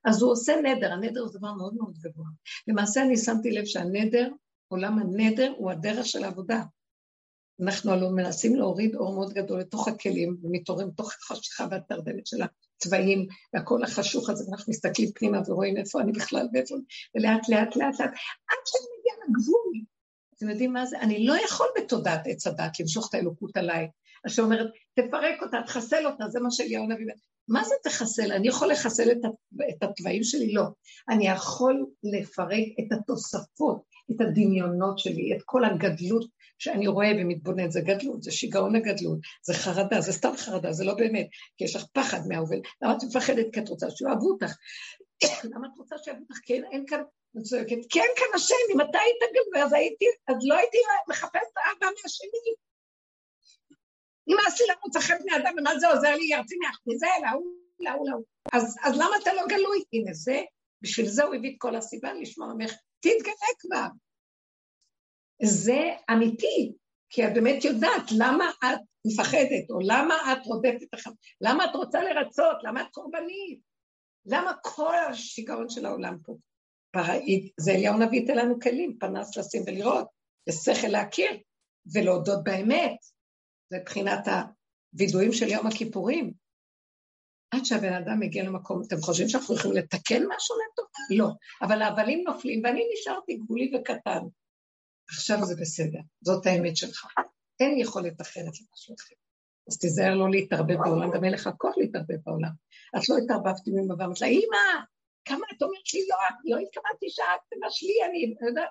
אז 0.05 0.21
הוא 0.21 0.31
עושה 0.31 0.53
נדר, 0.63 0.93
הנדר 0.93 1.27
זה 1.27 1.39
דבר 1.39 1.53
מאוד 1.53 1.73
מאוד 1.75 1.97
גבוה. 1.97 2.25
למעשה 2.67 3.01
אני 3.01 3.17
שמתי 3.17 3.51
לב 3.51 3.65
שהנדר, 3.65 4.29
עולם 4.67 4.99
הנדר 4.99 5.53
הוא 5.57 5.71
הדרך 5.71 6.05
של 6.05 6.23
העבודה. 6.23 6.63
אנחנו 7.61 7.91
הלוא 7.91 8.11
מנסים 8.11 8.55
להוריד 8.55 8.95
אור 8.95 9.13
מאוד 9.13 9.33
גדול 9.33 9.59
לתוך 9.59 9.87
הכלים, 9.87 10.37
ומתעוררים 10.43 10.87
לתוך 10.87 11.13
החשיכה 11.13 11.65
והתרדמת 11.71 12.27
של 12.27 12.37
הצבעים, 12.41 13.27
והכל 13.53 13.83
החשוך 13.83 14.29
הזה, 14.29 14.45
ואנחנו 14.45 14.71
מסתכלים 14.71 15.11
פנימה 15.15 15.39
ורואים 15.47 15.77
איפה 15.77 16.01
אני 16.01 16.11
בכלל 16.11 16.47
ואיפה, 16.53 16.75
ולאט 17.15 17.49
לאט 17.49 17.75
לאט 17.75 17.99
לאט, 17.99 17.99
עד 18.49 18.61
שאני 18.65 18.87
מגיע 18.99 19.13
לגבול. 19.27 19.81
אתם 20.37 20.49
יודעים 20.49 20.73
מה 20.73 20.85
זה? 20.85 20.99
אני 20.99 21.25
לא 21.25 21.33
יכול 21.45 21.67
בתודעת 21.77 22.21
עץ 22.25 22.47
הדת 22.47 22.79
למשוך 22.79 23.09
את 23.09 23.13
האלוקות 23.13 23.57
עליי. 23.57 23.87
השם 24.25 24.43
אומרת, 24.43 24.67
תפרק 24.95 25.41
אותה, 25.41 25.57
תחסל 25.65 26.05
אותה, 26.05 26.23
זה 26.27 26.39
מה 26.39 26.51
שאליהו 26.51 26.83
אומר. 26.83 26.95
מה 27.47 27.63
זה 27.63 27.75
תחסל? 27.83 28.31
אני 28.31 28.47
יכול 28.47 28.71
לחסל 28.71 29.11
את, 29.11 29.17
את 29.69 29.83
התוואים 29.83 30.23
שלי? 30.23 30.53
לא. 30.53 30.63
אני 31.09 31.27
יכול 31.27 31.85
לפרק 32.03 32.67
את 32.79 32.91
התוספות, 32.91 33.81
את 34.11 34.21
הדמיונות 34.21 34.99
שלי, 34.99 35.35
את 35.35 35.41
כל 35.45 35.65
הגדלות 35.65 36.29
שאני 36.59 36.87
רואה 36.87 37.11
ומתבונן, 37.17 37.71
זה 37.71 37.81
גדלות, 37.81 38.23
זה 38.23 38.31
שיגעון 38.31 38.75
הגדלות, 38.75 39.19
זה 39.45 39.53
חרדה, 39.53 40.01
זה 40.01 40.11
סתם 40.11 40.33
חרדה, 40.37 40.71
זה 40.71 40.83
לא 40.83 40.93
באמת, 40.93 41.27
כי 41.57 41.63
יש 41.63 41.75
לך 41.75 41.85
פחד 41.93 42.19
מהאובל. 42.27 42.59
למה 42.81 42.97
את 42.97 43.03
מפחדת? 43.03 43.45
כי 43.53 43.59
את 43.59 43.69
רוצה 43.69 43.87
שיאהבו 43.89 44.29
אותך. 44.29 44.55
למה 45.55 45.67
את 45.67 45.77
רוצה 45.77 45.95
שיאהבו 46.03 46.21
אותך? 46.21 46.39
כי 46.45 46.53
אין, 46.53 46.63
אין 46.71 46.83
כאן, 46.87 47.01
אני 47.35 47.43
צועקת, 47.43 47.69
אין 47.71 48.11
כאן 48.15 48.31
השם, 48.35 48.55
אם 48.75 48.81
אתה 48.81 48.99
היית 48.99 49.31
גדול, 49.31 49.63
אז 49.63 49.73
הייתי, 49.73 50.05
אז 50.27 50.35
לא 50.43 50.55
הייתי 50.57 50.77
מחפש 51.09 51.47
את 51.51 51.57
האבא 51.57 51.91
מהשני. 52.03 52.70
נמאס 54.27 54.61
לי 54.61 54.67
לרוץ 54.67 54.95
אחרי 54.95 55.15
בני 55.19 55.35
אדם, 55.35 55.53
ומה 55.59 55.79
זה 55.79 55.87
עוזר 55.87 56.15
לי? 56.15 56.25
ירצי 56.25 56.55
מאחורי 56.55 56.97
זה, 56.97 57.07
להוא, 57.21 57.43
להוא, 57.79 58.09
להוא. 58.09 58.23
אז, 58.53 58.75
אז 58.83 58.93
למה 58.95 59.15
אתה 59.23 59.33
לא 59.33 59.41
גלוי? 59.49 59.83
הנה 59.93 60.13
זה, 60.13 60.41
בשביל 60.81 61.07
זה 61.07 61.23
הוא 61.23 61.35
הביא 61.35 61.51
את 61.51 61.55
כל 61.57 61.75
הסיבה 61.75 62.13
לשמוע 62.13 62.53
ממך, 62.57 62.71
תתגלה 62.99 63.51
כבר. 63.59 63.87
זה 65.43 65.79
אמיתי, 66.11 66.73
כי 67.09 67.27
את 67.27 67.33
באמת 67.33 67.65
יודעת 67.65 68.11
למה 68.19 68.51
את 68.63 68.79
מפחדת, 69.05 69.69
או 69.69 69.79
למה 69.81 70.33
את 70.33 70.45
רודפת 70.45 70.93
אחת, 70.93 71.11
למה 71.41 71.65
את 71.65 71.75
רוצה 71.75 72.03
לרצות, 72.03 72.57
למה 72.63 72.81
את 72.81 72.87
קורבנית, 72.91 73.59
למה 74.25 74.53
כל 74.63 74.95
השיגעון 75.09 75.69
של 75.69 75.85
העולם 75.85 76.17
פה. 76.23 76.35
זה 77.59 77.71
אליהו 77.71 77.97
נביא 77.97 78.19
ייתן 78.19 78.37
לנו 78.37 78.59
כלים, 78.59 78.97
פנס 78.99 79.37
לשים 79.37 79.63
ולראות, 79.67 80.07
ושכל 80.49 80.87
להכיר, 80.87 81.31
ולהודות 81.93 82.43
באמת. 82.43 82.97
זה 83.71 83.77
מבחינת 83.81 84.27
הווידויים 84.93 85.33
של 85.33 85.47
יום 85.47 85.67
הכיפורים. 85.67 86.33
עד 87.53 87.65
שהבן 87.65 87.93
אדם 87.93 88.19
מגיע 88.19 88.43
למקום, 88.43 88.81
אתם 88.87 88.97
חושבים 89.01 89.29
שאנחנו 89.29 89.55
יכולים 89.55 89.77
לתקן 89.77 90.23
משהו 90.35 90.55
לטוב? 90.55 90.85
לא. 91.17 91.27
אבל 91.61 91.81
האבלים 91.81 92.23
נופלים, 92.27 92.61
ואני 92.63 92.83
נשארתי 92.93 93.37
גבולי 93.37 93.71
וקטן. 93.75 94.23
עכשיו 95.09 95.45
זה 95.45 95.55
בסדר, 95.61 95.99
זאת 96.21 96.45
האמת 96.45 96.77
שלך. 96.77 97.05
אין 97.59 97.77
יכולת 97.77 98.21
אחרת 98.21 98.45
למשהו 98.45 98.95
אחר. 98.99 99.15
אז 99.67 99.77
תיזהר 99.77 100.15
לא 100.15 100.29
להתערבב 100.29 100.77
בעולם, 100.83 101.11
גם 101.11 101.23
אין 101.23 101.33
לך 101.33 101.49
כוח 101.57 101.77
להתערבב 101.77 102.17
בעולם. 102.25 102.51
את 102.97 103.09
לא 103.09 103.15
התערבבת 103.17 103.67
עם 103.67 103.77
אמא 103.77 103.93
ואמרת 103.93 104.21
לה, 104.21 104.27
אמא, 104.27 104.85
כמה 105.25 105.45
את 105.57 105.61
אומרת 105.61 105.93
לי 105.93 106.07
לא, 106.09 106.17
לא 106.45 106.61
התכוונתי 106.61 107.09
שאת 107.09 107.41
תבשלי, 107.49 107.97
אני 108.09 108.35
לא 108.41 108.47
יודעת, 108.47 108.69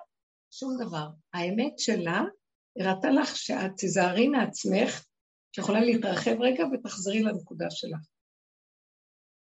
שום 0.51 0.77
דבר. 0.79 1.07
האמת 1.33 1.79
שלה 1.79 2.23
הראתה 2.79 3.11
לך 3.11 3.35
שאת 3.35 3.71
תיזהרי 3.77 4.27
מעצמך, 4.27 5.05
שיכולה 5.55 5.81
להתרחב 5.81 6.35
רגע 6.39 6.63
ותחזרי 6.73 7.23
לנקודה 7.23 7.65
שלך. 7.69 7.99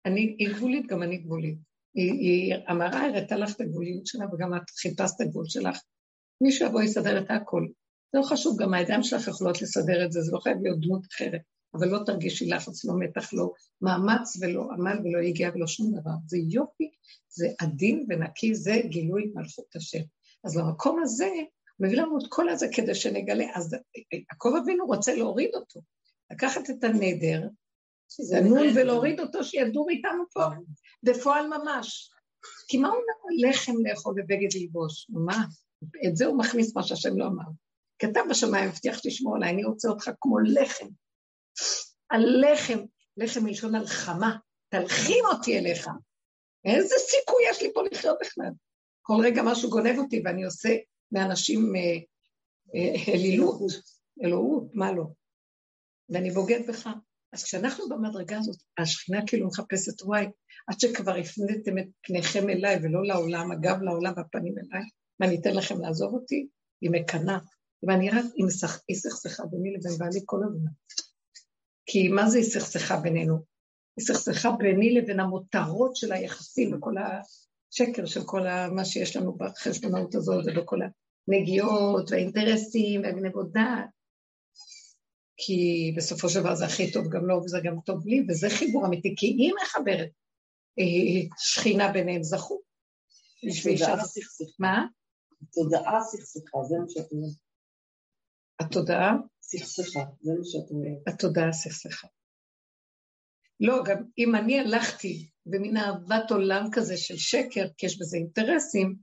אני, 0.06 0.36
היא 0.40 0.50
גבולית, 0.50 0.88
גם 0.88 1.04
אני 1.04 1.18
גבולית. 1.18 1.58
היא, 1.94 2.12
היא 2.12 2.54
המראה 2.68 3.06
הראתה 3.06 3.38
לך 3.38 3.56
את 3.56 3.62
הגבוליות 3.62 4.06
שלה, 4.06 4.26
וגם 4.34 4.56
את 4.56 4.70
חיפשת 4.70 5.14
את 5.16 5.22
הגבול 5.22 5.46
שלך. 5.48 5.80
מישהו 6.42 6.68
יבוא 6.68 6.82
יסדר 6.82 7.22
את 7.24 7.26
הכל. 7.30 7.68
לא 8.14 8.22
חשוב, 8.24 8.62
גם 8.62 8.74
הידיים 8.74 9.04
שלך 9.04 9.28
יכולות 9.28 9.62
לסדר 9.62 10.06
את 10.06 10.12
זה, 10.12 10.22
זה 10.22 10.32
לא 10.32 10.40
חייב 10.40 10.58
להיות 10.62 10.80
דמות 10.80 11.06
אחרת. 11.12 11.42
אבל 11.74 11.88
לא 11.88 12.00
תרגישי 12.06 12.50
לחץ, 12.50 12.86
לא 12.86 12.94
מתח, 13.00 13.34
לא 13.34 13.52
מאמץ 13.82 14.38
ולא 14.42 14.68
עמל 14.72 15.00
ולא 15.04 15.20
הגיע 15.28 15.50
ולא 15.56 15.68
שום 15.68 15.92
דבר. 15.92 16.12
זה 16.28 16.38
יופי, 16.38 16.92
זה 17.30 17.48
עדין 17.60 18.06
ונקי, 18.10 18.56
זה 18.56 18.82
גילוי 18.86 19.32
מלכות 19.36 19.76
השם. 19.76 20.02
אז 20.46 20.58
במקום 20.58 21.00
הזה, 21.04 21.30
מביא 21.80 21.98
לנו 21.98 22.18
את 22.18 22.24
כל 22.30 22.50
הזה 22.50 22.68
כדי 22.74 22.96
שנגלה. 22.96 23.46
אז 23.56 23.76
יעקב 24.30 24.54
אבינו 24.64 24.86
רוצה 24.86 25.16
להוריד 25.16 25.56
אותו, 25.56 25.82
לקחת 26.32 26.70
את 26.70 26.84
הנדר, 26.84 27.48
לנון 28.34 28.68
ולהוריד 28.76 29.20
אותו, 29.20 29.44
שידור 29.44 29.90
איתנו 29.90 30.24
פה, 30.34 30.46
בפועל 31.04 31.48
ממש. 31.48 32.12
כי 32.68 32.78
מה 32.78 32.88
הוא 32.88 32.98
אומר? 32.98 33.50
לחם 33.50 33.74
לאכול 33.90 34.16
ובגד 34.18 34.48
ללבוש? 34.56 35.08
מה? 35.10 35.46
את 36.08 36.16
זה 36.16 36.26
הוא 36.26 36.38
מכניס 36.38 36.76
מה 36.76 36.84
שהשם 36.84 37.18
לא 37.18 37.26
אמר. 37.26 37.50
כתב 38.00 38.22
בשמיים, 38.30 38.70
הבטיח 38.70 38.98
שתשמור 38.98 39.36
עליי, 39.36 39.50
אני 39.50 39.66
רוצה 39.66 39.90
אותך 39.90 40.12
כמו 40.20 40.40
לחם. 40.40 40.88
הלחם, 42.12 42.80
לחם 43.18 43.44
מלשון 43.44 43.76
הלחמה, 43.76 44.38
תלחים 44.70 45.26
אותי 45.26 45.58
אליך. 45.58 45.90
איזה 46.66 46.96
סיכוי 46.98 47.44
יש 47.50 47.62
לי 47.62 47.74
פה 47.74 47.82
לחיות 47.92 48.18
בכלל? 48.22 48.52
כל 49.02 49.14
רגע 49.24 49.42
משהו 49.46 49.70
גונב 49.70 49.98
אותי 49.98 50.22
ואני 50.26 50.44
עושה 50.44 50.70
מאנשים 51.12 51.76
אה, 51.76 51.98
אה, 52.76 53.14
אלילות, 53.14 53.62
אלוהות, 54.24 54.70
מה 54.74 54.92
לא? 54.92 55.06
ואני 56.10 56.32
בוגד 56.32 56.60
בך. 56.68 56.90
אז 57.34 57.44
כשאנחנו 57.44 57.90
במדרגה 57.90 58.38
הזאת, 58.38 58.58
השכינה 58.78 59.20
כאילו 59.28 59.48
מחפשת 59.48 60.02
וואי, 60.02 60.26
עד 60.68 60.80
שכבר 60.80 61.16
הפניתם 61.16 61.78
את 61.78 61.86
פניכם 62.02 62.50
אליי 62.50 62.80
ולא 62.84 63.06
לעולם, 63.06 63.52
הגב 63.52 63.82
לעולם 63.82 64.14
והפנים 64.18 64.54
אליי, 64.58 64.84
מה, 65.20 65.28
אני 65.28 65.40
אתן 65.42 65.56
לכם 65.56 65.82
לעזוב 65.82 66.14
אותי? 66.14 66.48
היא 66.82 66.92
מקנאה. 66.92 67.38
ואני 67.88 68.10
רק, 68.10 68.26
היא 68.88 68.98
סכסכה 68.98 69.46
ביני 69.46 69.74
לבין 69.74 69.98
בעלי 69.98 70.20
כל 70.26 70.40
הזמן. 70.48 70.72
כי 71.86 72.08
מה 72.08 72.30
זה 72.30 72.38
היא 72.38 72.46
סכסכה 72.46 73.00
בינינו? 73.00 73.36
היא 73.98 74.06
סכסכה 74.06 74.52
ביני 74.52 74.94
לבין 74.94 75.20
המותרות 75.20 75.96
של 75.96 76.12
היחסים 76.12 76.74
וכל 76.74 76.96
השקר 77.74 78.06
של 78.06 78.24
כל 78.26 78.42
מה 78.76 78.86
שיש 78.86 79.16
לנו 79.16 79.38
בחשבונאות 79.38 80.16
הזאת 80.16 80.46
ובכל 80.48 80.80
הנגיעות 81.28 82.12
והאינטרסים 82.12 83.02
והגנבות 83.04 83.52
דעת. 83.52 83.90
כי 85.38 85.94
בסופו 85.98 86.30
של 86.30 86.40
דבר 86.40 86.56
זה 86.56 86.66
הכי 86.66 86.92
טוב 86.92 87.08
גם 87.08 87.26
לו 87.26 87.42
וזה 87.44 87.58
גם 87.64 87.76
טוב 87.86 88.08
לי, 88.08 88.26
וזה 88.30 88.48
חיבור 88.50 88.86
אמיתי, 88.86 89.14
כי 89.18 89.26
היא 89.26 89.54
מחברת 89.64 90.10
שכינה 91.38 91.92
ביניהם, 91.92 92.24
זכו. 92.24 92.62
התודעה 93.44 94.06
סכסכה. 94.06 94.54
מה? 94.60 94.86
התודעה 95.42 96.02
סכסכה, 96.02 96.58
זה 96.70 96.76
מה 96.80 96.86
שאת 96.90 97.12
אומרת. 97.12 97.36
התודעה? 98.60 99.14
סכסכה, 99.42 100.00
זה 100.22 100.32
מה 100.38 100.44
שאת 100.44 100.72
אומרת. 100.72 101.08
התודעה 101.08 101.54
סכסכה. 101.54 102.08
לא, 103.60 103.84
גם 103.86 104.04
אם 104.18 104.36
אני 104.36 104.60
הלכתי 104.60 105.30
במין 105.46 105.78
אהבת 105.78 106.32
עולם 106.32 106.68
כזה 106.72 106.98
של 106.98 107.18
שקר, 107.18 107.68
כי 107.78 107.86
יש 107.86 108.00
בזה 108.00 108.18
אינטרסים, 108.18 108.96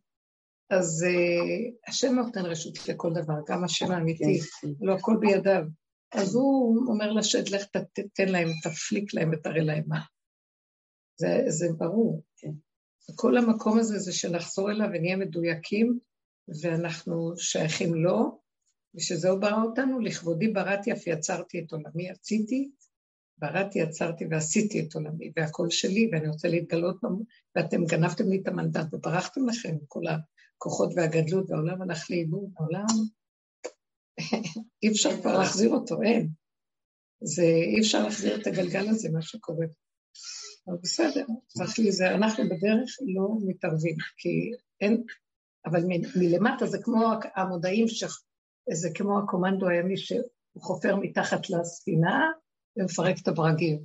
אז 0.71 1.05
uh, 1.09 1.91
השם 1.91 2.15
נותן 2.15 2.41
רשות 2.41 2.89
לכל 2.89 3.13
דבר, 3.15 3.35
גם 3.49 3.65
השם 3.65 3.91
האמיתי, 3.91 4.41
כן, 4.41 4.69
כן. 4.69 4.87
לא 4.87 4.95
הכל 4.95 5.17
בידיו. 5.21 5.63
אז 6.13 6.35
הוא 6.35 6.77
אומר 6.87 7.13
לשד, 7.13 7.49
לך 7.49 7.65
תתן 7.93 8.29
להם, 8.29 8.49
תפליק 8.63 9.15
להם 9.15 9.31
ותראה 9.33 9.63
להם 9.63 9.85
מה. 9.87 10.01
זה, 11.17 11.45
זה 11.49 11.67
ברור. 11.79 12.23
כן. 12.37 12.53
כל 13.15 13.37
המקום 13.37 13.79
הזה 13.79 13.99
זה 13.99 14.13
שנחזור 14.13 14.71
אליו 14.71 14.89
ונהיה 14.95 15.17
מדויקים, 15.17 15.99
ואנחנו 16.63 17.33
שייכים 17.37 17.95
לו, 17.95 18.41
ושזה 18.95 19.31
הוא 19.31 19.41
ברא 19.41 19.63
אותנו, 19.63 20.01
לכבודי 20.01 20.49
בראתי 20.49 20.93
אף 20.93 21.07
יצרתי 21.07 21.61
את 21.61 21.73
עולמי, 21.73 22.11
עשיתי, 22.11 22.71
בראתי, 23.39 23.79
יצרתי 23.79 24.25
ועשיתי 24.31 24.81
את 24.81 24.95
עולמי, 24.95 25.33
והכל 25.37 25.71
שלי, 25.71 26.11
ואני 26.13 26.29
רוצה 26.29 26.49
להתגלות, 26.49 27.01
ואתם 27.57 27.85
גנבתם 27.85 28.29
לי 28.29 28.41
את 28.43 28.49
המנדט 28.49 28.95
וברחתם 28.95 29.49
לכם, 29.49 29.77
כל 29.89 30.03
הכוחות 30.07 30.93
והגדלות, 30.97 31.51
והעולם 31.51 31.83
הלך 31.83 32.11
לאיבוד, 32.11 32.51
העולם, 32.59 32.87
אי 34.83 34.89
אפשר 34.89 35.21
כבר 35.21 35.39
להחזיר 35.39 35.71
אותו, 35.71 36.03
אין. 36.03 36.29
זה, 37.21 37.43
אי 37.43 37.81
אפשר 37.81 38.03
להחזיר 38.05 38.41
את 38.41 38.47
הגלגל 38.47 38.89
הזה, 38.89 39.09
מה 39.13 39.23
שקורה. 39.23 39.67
אבל 40.69 40.77
בסדר, 40.83 41.27
צריך 41.47 41.79
להיזהר, 41.79 42.15
אנחנו 42.15 42.45
בדרך 42.45 42.97
לא 43.17 43.29
מתערבים, 43.47 43.97
כי 44.17 44.51
אין, 44.81 45.03
אבל 45.67 45.81
מ- 45.81 46.19
מלמטה 46.21 46.67
זה 46.67 46.79
כמו 46.83 47.13
המודעים, 47.35 47.89
ש... 47.89 48.05
זה 48.73 48.89
כמו 48.95 49.19
הקומנדו 49.19 49.69
הימי 49.69 49.97
שהוא 49.97 50.23
חופר 50.59 50.97
מתחת 50.97 51.51
לספינה 51.51 52.31
ומפרק 52.77 53.17
את 53.23 53.29
הברגים 53.29 53.85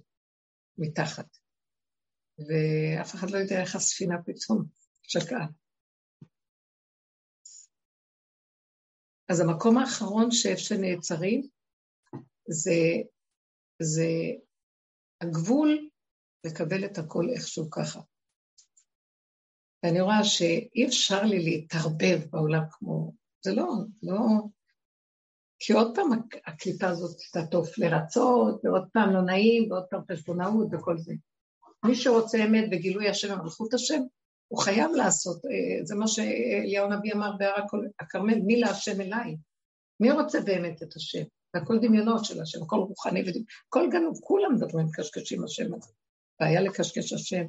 מתחת. 0.77 1.37
ואף 2.39 3.15
אחד 3.15 3.29
לא 3.29 3.37
יודע 3.37 3.61
איך 3.61 3.75
הספינה 3.75 4.15
פתאום 4.25 4.65
שקעה. 5.03 5.47
אז 9.29 9.39
המקום 9.39 9.77
האחרון 9.77 10.31
שאיפה 10.31 10.61
שנעצרים 10.61 11.47
זה, 12.49 12.79
זה 13.81 14.09
הגבול 15.21 15.89
לקבל 16.45 16.85
את 16.85 16.97
הכל 16.97 17.25
איכשהו 17.35 17.69
ככה. 17.69 17.99
ואני 19.83 20.01
רואה 20.01 20.23
שאי 20.23 20.85
אפשר 20.87 21.23
לי 21.23 21.39
להתערבב 21.43 22.29
בעולם 22.31 22.63
כמו... 22.71 23.13
זה 23.41 23.51
לא, 23.55 23.67
לא... 24.03 24.17
כי 25.63 25.73
עוד 25.73 25.95
פעם 25.95 26.09
הקליפה 26.45 26.87
הזאת 26.87 27.17
תעטוף 27.33 27.77
לרצות, 27.77 28.61
ועוד 28.65 28.87
פעם 28.93 29.13
לא 29.13 29.21
נעים, 29.21 29.71
ועוד 29.71 29.83
פעם 29.89 30.01
חשבונאות 30.11 30.67
וכל 30.71 30.97
זה. 30.97 31.13
מי 31.85 31.95
שרוצה 31.95 32.45
אמת 32.45 32.69
בגילוי 32.69 33.09
השם 33.09 33.39
ומלכות 33.39 33.73
השם, 33.73 34.01
הוא 34.47 34.59
חייב 34.59 34.91
לעשות, 34.91 35.45
אה, 35.45 35.85
זה 35.85 35.95
מה 35.95 36.07
שאליהו 36.07 36.91
הנביא 36.91 37.13
אמר 37.13 37.31
בהר 37.37 37.53
הכרמל, 37.99 38.39
מי 38.39 38.59
להשם 38.59 39.01
אליי? 39.01 39.35
מי 39.99 40.11
רוצה 40.11 40.41
באמת 40.41 40.83
את 40.83 40.95
השם? 40.95 41.23
והכל 41.53 41.79
דמיונות 41.79 42.25
של 42.25 42.41
השם, 42.41 42.63
הכל 42.63 42.75
רוחני 42.75 43.21
ודמיון, 43.21 43.45
הכל 43.67 43.89
גנוב, 43.91 44.19
כולם 44.23 44.55
מדברים 44.55 44.87
קשקשים 44.93 45.43
השם 45.43 45.73
הזה. 45.73 45.91
בעיה 46.39 46.61
לקשקש 46.61 47.13
השם, 47.13 47.45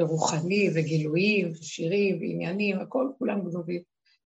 ורוחני, 0.00 0.70
וגילויים, 0.74 1.52
ושירים, 1.52 2.18
ועניינים, 2.20 2.80
הכל, 2.80 3.10
כולם 3.18 3.50
גנובים. 3.50 3.82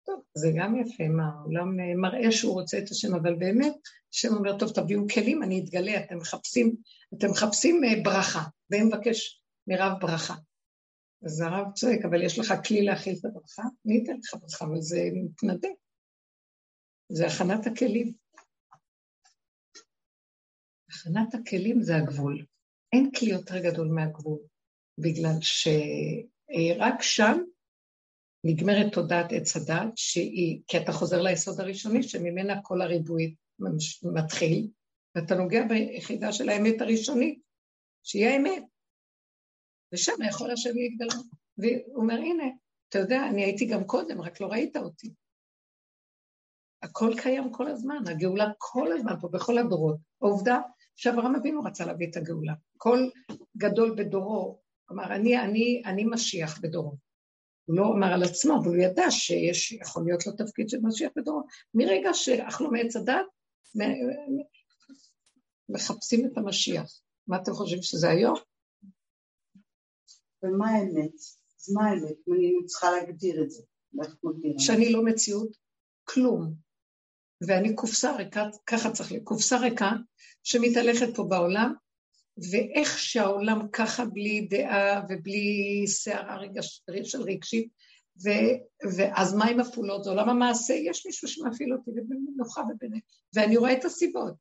טוב, 0.08 0.22
זה 0.34 0.48
גם 0.56 0.76
יפה, 0.76 1.08
מה, 1.08 1.22
העולם 1.28 1.80
אה, 1.80 1.94
מראה 1.96 2.32
שהוא 2.32 2.52
רוצה 2.52 2.78
את 2.78 2.90
השם, 2.90 3.14
אבל 3.14 3.34
באמת, 3.34 3.74
השם 4.12 4.28
אומר, 4.34 4.58
טוב, 4.58 4.72
תביאו 4.72 5.00
כלים, 5.14 5.42
אני 5.42 5.60
אתגלה, 5.64 6.04
אתם 6.04 6.16
מחפשים, 6.16 6.76
אתם 7.18 7.30
מחפשים 7.30 7.84
אה, 7.84 8.02
ברכה, 8.04 8.42
והם 8.70 8.86
מבקש 8.86 9.42
מרב 9.66 9.92
ברכה. 10.00 10.34
אז 11.24 11.40
הרב 11.40 11.72
צועק, 11.74 12.04
אבל 12.04 12.22
יש 12.22 12.38
לך 12.38 12.54
כלי 12.68 12.82
להכיל 12.82 13.14
את 13.20 13.24
הברכה? 13.24 13.62
אני 13.86 14.02
אתן 14.04 14.12
לך 14.12 14.42
ברכה, 14.42 14.64
אבל 14.64 14.80
זה 14.80 15.00
מתנדב. 15.24 15.74
זה 17.08 17.26
הכנת 17.26 17.66
הכלים. 17.66 18.12
הכנת 20.90 21.34
הכלים 21.34 21.82
זה 21.82 21.96
הגבול. 21.96 22.44
אין 22.92 23.10
כלי 23.10 23.30
יותר 23.30 23.58
גדול 23.58 23.88
מהגבול, 23.88 24.38
בגלל 24.98 25.38
שרק 25.40 27.02
שם 27.02 27.38
נגמרת 28.44 28.92
תודעת 28.92 29.32
עץ 29.32 29.56
הדת, 29.56 29.92
שהיא, 29.96 30.62
כי 30.66 30.78
אתה 30.78 30.92
חוזר 30.92 31.22
ליסוד 31.22 31.60
הראשוני, 31.60 32.02
שממנה 32.02 32.62
כל 32.62 32.82
הריבוי 32.82 33.34
מתחיל, 34.14 34.68
ואתה 35.14 35.34
נוגע 35.34 35.64
ביחידה 35.68 36.32
של 36.32 36.48
האמת 36.48 36.80
הראשונית, 36.80 37.40
שהיא 38.02 38.26
האמת. 38.26 38.62
ושם 39.92 40.12
יכול 40.28 40.50
השם 40.50 40.70
להתגלות. 40.74 41.26
והוא 41.58 42.02
אומר, 42.02 42.14
הנה, 42.14 42.44
אתה 42.88 42.98
יודע, 42.98 43.26
אני 43.30 43.44
הייתי 43.44 43.66
גם 43.66 43.84
קודם, 43.84 44.20
רק 44.20 44.40
לא 44.40 44.46
ראית 44.46 44.76
אותי. 44.76 45.14
הכל 46.82 47.12
קיים 47.22 47.52
כל 47.52 47.66
הזמן, 47.66 48.08
הגאולה 48.08 48.50
כל 48.58 48.92
הזמן 48.92 49.12
פה, 49.20 49.28
בכל 49.28 49.58
הדורות. 49.58 49.96
העובדה 50.22 50.60
שאברהם 50.96 51.34
אבינו 51.34 51.62
רצה 51.62 51.86
להביא 51.86 52.10
את 52.10 52.16
הגאולה. 52.16 52.54
כל 52.76 53.08
גדול 53.56 53.94
בדורו 53.98 54.60
אמר, 54.92 55.14
אני, 55.14 55.38
אני, 55.40 55.82
אני 55.86 56.04
משיח 56.04 56.60
בדורו. 56.60 57.07
הוא 57.68 57.76
לא 57.76 57.86
אמר 57.86 58.12
על 58.12 58.22
עצמו, 58.22 58.56
אבל 58.56 58.68
הוא 58.68 58.76
ידע 58.76 59.10
שיש, 59.10 59.72
יכול 59.72 60.04
להיות 60.06 60.26
לו 60.26 60.32
תפקיד 60.32 60.68
של 60.68 60.78
משיח 60.82 61.10
בדורו. 61.16 61.42
מרגע 61.74 62.14
שאכלו 62.14 62.70
מעץ 62.70 62.96
הדת, 62.96 63.26
מחפשים 65.68 66.26
את 66.26 66.38
המשיח. 66.38 67.00
מה 67.26 67.36
אתם 67.42 67.52
חושבים 67.52 67.82
שזה 67.82 68.10
היום? 68.10 68.34
ומה 70.42 70.68
האמת? 70.68 71.14
אז 71.60 71.72
מה 71.74 71.86
האמת? 71.90 72.16
אני 72.28 72.66
צריכה 72.66 72.90
להגדיר 72.90 73.42
את 73.42 73.50
זה. 73.50 73.62
שאני 74.58 74.92
לא 74.92 75.04
מציאות 75.04 75.56
כלום. 76.04 76.54
ואני 77.46 77.74
קופסה 77.74 78.16
ריקה, 78.16 78.44
ככה 78.66 78.92
צריך 78.92 79.12
להיות, 79.12 79.24
קופסה 79.24 79.58
ריקה 79.58 79.90
שמתהלכת 80.42 81.16
פה 81.16 81.24
בעולם, 81.28 81.74
ואיך 82.50 82.98
שהעולם 82.98 83.68
ככה 83.72 84.04
בלי 84.04 84.46
דעה 84.50 85.02
ובלי 85.08 85.84
סערה 85.86 86.36
רגש, 86.36 86.82
של 87.04 87.22
רגשית, 87.22 87.68
ו, 88.24 88.28
ואז 88.96 89.34
מה 89.34 89.46
עם 89.46 89.60
הפעולות? 89.60 90.04
זה 90.04 90.10
עולם 90.10 90.28
המעשה, 90.28 90.74
יש 90.74 91.06
מישהו 91.06 91.28
שמפעיל 91.28 91.72
אותי 91.72 91.90
ובמנוחה 91.90 92.60
וביניהם, 92.60 93.00
ואני 93.34 93.56
רואה 93.56 93.72
את 93.72 93.84
הסיבות. 93.84 94.34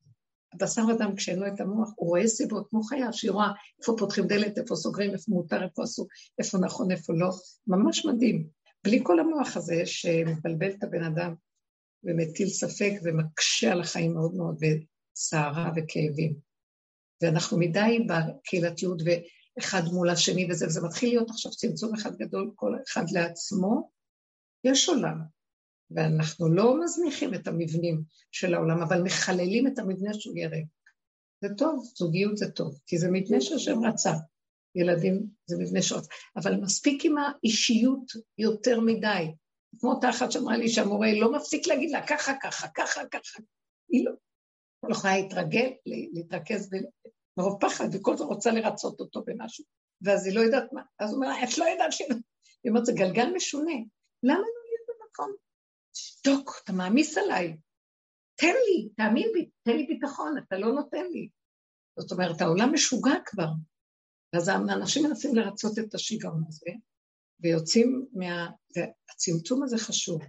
הבשר 0.53 0.81
אדם 0.97 1.15
כשאין 1.15 1.39
לו 1.39 1.47
את 1.47 1.61
המוח, 1.61 1.89
הוא 1.95 2.09
רואה 2.09 2.27
סיבות 2.27 2.67
כמו 2.69 2.83
חיה, 2.83 3.13
שהיא 3.13 3.31
רואה 3.31 3.51
איפה 3.79 3.95
פותחים 3.97 4.27
דלת, 4.27 4.57
איפה 4.57 4.75
סוגרים, 4.75 5.13
איפה 5.13 5.31
מותר, 5.31 5.63
איפה 5.63 5.83
אסור, 5.83 6.07
איפה 6.39 6.57
נכון, 6.57 6.91
איפה 6.91 7.13
לא, 7.13 7.29
ממש 7.67 8.05
מדהים. 8.05 8.47
בלי 8.83 8.99
כל 9.03 9.19
המוח 9.19 9.57
הזה 9.57 9.81
שמבלבל 9.85 10.69
את 10.69 10.83
הבן 10.83 11.03
אדם 11.03 11.33
ומטיל 12.03 12.47
ספק 12.47 12.91
ומקשה 13.03 13.71
על 13.71 13.81
החיים 13.81 14.13
מאוד 14.13 14.35
מאוד, 14.35 14.57
וסערה 14.61 15.71
וכאבים. 15.75 16.46
ואנחנו 17.21 17.57
מדי 17.57 18.07
בקהילתיות 18.07 19.01
ואחד 19.05 19.81
מול 19.93 20.09
השני 20.09 20.47
וזה, 20.49 20.67
וזה 20.67 20.81
מתחיל 20.81 21.09
להיות 21.09 21.29
עכשיו 21.29 21.51
צמצום 21.51 21.95
אחד 21.95 22.15
גדול, 22.15 22.51
כל 22.55 22.75
אחד 22.87 23.03
לעצמו. 23.11 23.89
יש 24.63 24.89
עולם, 24.89 25.21
ואנחנו 25.91 26.53
לא 26.53 26.83
מזניחים 26.83 27.33
את 27.33 27.47
המבנים 27.47 28.03
של 28.31 28.53
העולם, 28.53 28.81
אבל 28.81 29.01
מחללים 29.01 29.67
את 29.67 29.79
המבנה 29.79 30.13
שהוא 30.13 30.37
ירא. 30.37 30.57
זה 31.41 31.47
טוב, 31.57 31.85
זוגיות 31.95 32.37
זה 32.37 32.51
טוב, 32.51 32.79
כי 32.85 32.97
זה 32.97 33.07
מבנה 33.11 33.41
שהשם 33.41 33.85
רצה. 33.85 34.13
ילדים 34.75 35.27
זה 35.45 35.55
מבנה 35.59 35.81
שעות, 35.81 36.07
אבל 36.35 36.55
מספיק 36.55 37.05
עם 37.05 37.15
האישיות 37.17 38.11
יותר 38.37 38.79
מדי. 38.79 39.25
כמו 39.79 39.91
אותה 39.91 40.09
אחת 40.09 40.31
שאמרה 40.31 40.57
לי 40.57 40.69
שהמורה 40.69 41.07
לא 41.19 41.31
מפסיק 41.31 41.67
להגיד 41.67 41.91
לה 41.91 42.07
ככה, 42.07 42.33
ככה, 42.41 42.67
ככה, 42.75 43.01
ככה. 43.11 43.39
היא 43.89 44.05
לא, 44.05 44.11
לא 44.87 44.95
יכולה 44.95 45.17
להתרגל, 45.17 45.69
להתרכז 46.13 46.69
מרוב 47.37 47.57
פחד, 47.61 47.85
וכל 47.93 48.13
הזמן 48.13 48.27
רוצה 48.27 48.51
לרצות 48.51 48.99
אותו 48.99 49.23
במשהו. 49.25 49.65
ואז 50.01 50.25
היא 50.25 50.35
לא 50.35 50.41
יודעת 50.41 50.73
מה. 50.73 50.81
אז 50.99 51.09
הוא 51.09 51.15
אומר 51.15 51.27
לה, 51.27 51.43
את 51.43 51.57
לא 51.57 51.65
יודעת 51.65 51.93
ש... 51.93 52.01
היא 52.63 52.69
אומרת, 52.69 52.85
זה 52.85 52.93
גלגל 52.95 53.33
משונה. 53.35 53.75
למה 54.23 54.37
לא 54.37 54.61
להיות 54.67 54.87
במקום? 54.89 55.35
שתוק, 55.93 56.61
אתה 56.63 56.73
מעמיס 56.73 57.17
עליי. 57.17 57.57
תן 58.35 58.53
לי, 58.65 58.89
תאמין 58.97 59.29
בי, 59.33 59.49
תן 59.63 59.77
לי 59.77 59.85
ביטחון, 59.85 60.35
אתה 60.37 60.57
לא 60.57 60.71
נותן 60.71 61.05
לי. 61.11 61.29
זאת 61.99 62.11
אומרת, 62.11 62.41
העולם 62.41 62.73
משוגע 62.73 63.15
כבר. 63.25 63.47
ואז 64.33 64.47
האנשים 64.47 65.03
מנסים 65.03 65.35
לרצות 65.35 65.79
את 65.79 65.93
השיגעון 65.93 66.43
הזה, 66.47 66.71
ויוצאים 67.39 68.05
מה... 68.13 68.49
והצמצום 68.75 69.63
הזה 69.63 69.77
חשוב. 69.77 70.21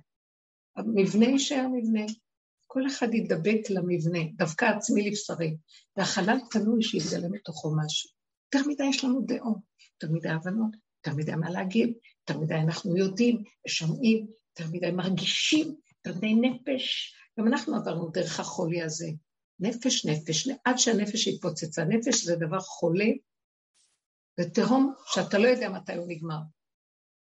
המבנה 0.77 1.27
יישאר 1.27 1.67
מבנה, 1.73 2.07
כל 2.79 2.87
אחד 2.87 3.15
ידבק 3.15 3.71
למבנה, 3.71 4.19
דווקא 4.37 4.65
עצמי 4.65 5.11
לבשרי, 5.11 5.57
והחלל 5.97 6.39
פנוי 6.51 6.83
שיתגלה 6.83 7.29
מתוכו 7.29 7.77
משהו. 7.77 8.11
יותר 8.55 8.69
מדי 8.69 8.85
יש 8.85 9.05
לנו 9.05 9.21
דעות, 9.27 9.59
יותר 9.93 10.15
מדי 10.15 10.29
הבנות, 10.29 10.71
יותר 10.97 11.17
מדי 11.17 11.35
מה 11.35 11.51
להגיד, 11.51 11.93
יותר 12.21 12.41
מדי 12.41 12.55
אנחנו 12.55 12.97
יודעים, 12.97 13.43
שומעים, 13.69 14.27
יותר 14.49 14.73
מדי 14.73 14.91
מרגישים, 14.91 15.75
יותר 16.07 16.19
מדי 16.19 16.35
נפש. 16.35 17.15
גם 17.39 17.47
אנחנו 17.47 17.77
עברנו 17.77 18.11
דרך 18.11 18.41
החולי 18.41 18.83
הזה. 18.83 19.09
נפש, 19.61 20.07
נפש, 20.07 20.49
עד 20.65 20.79
שהנפש 20.79 21.29
התפוצצה. 21.29 21.85
נפש 21.85 22.25
זה 22.25 22.37
דבר 22.37 22.61
חולה 22.61 23.11
ותהום 24.41 24.95
שאתה 25.07 25.39
לא 25.39 25.49
יודע 25.49 25.69
מתי 25.69 25.95
הוא 25.95 26.07
נגמר. 26.09 26.41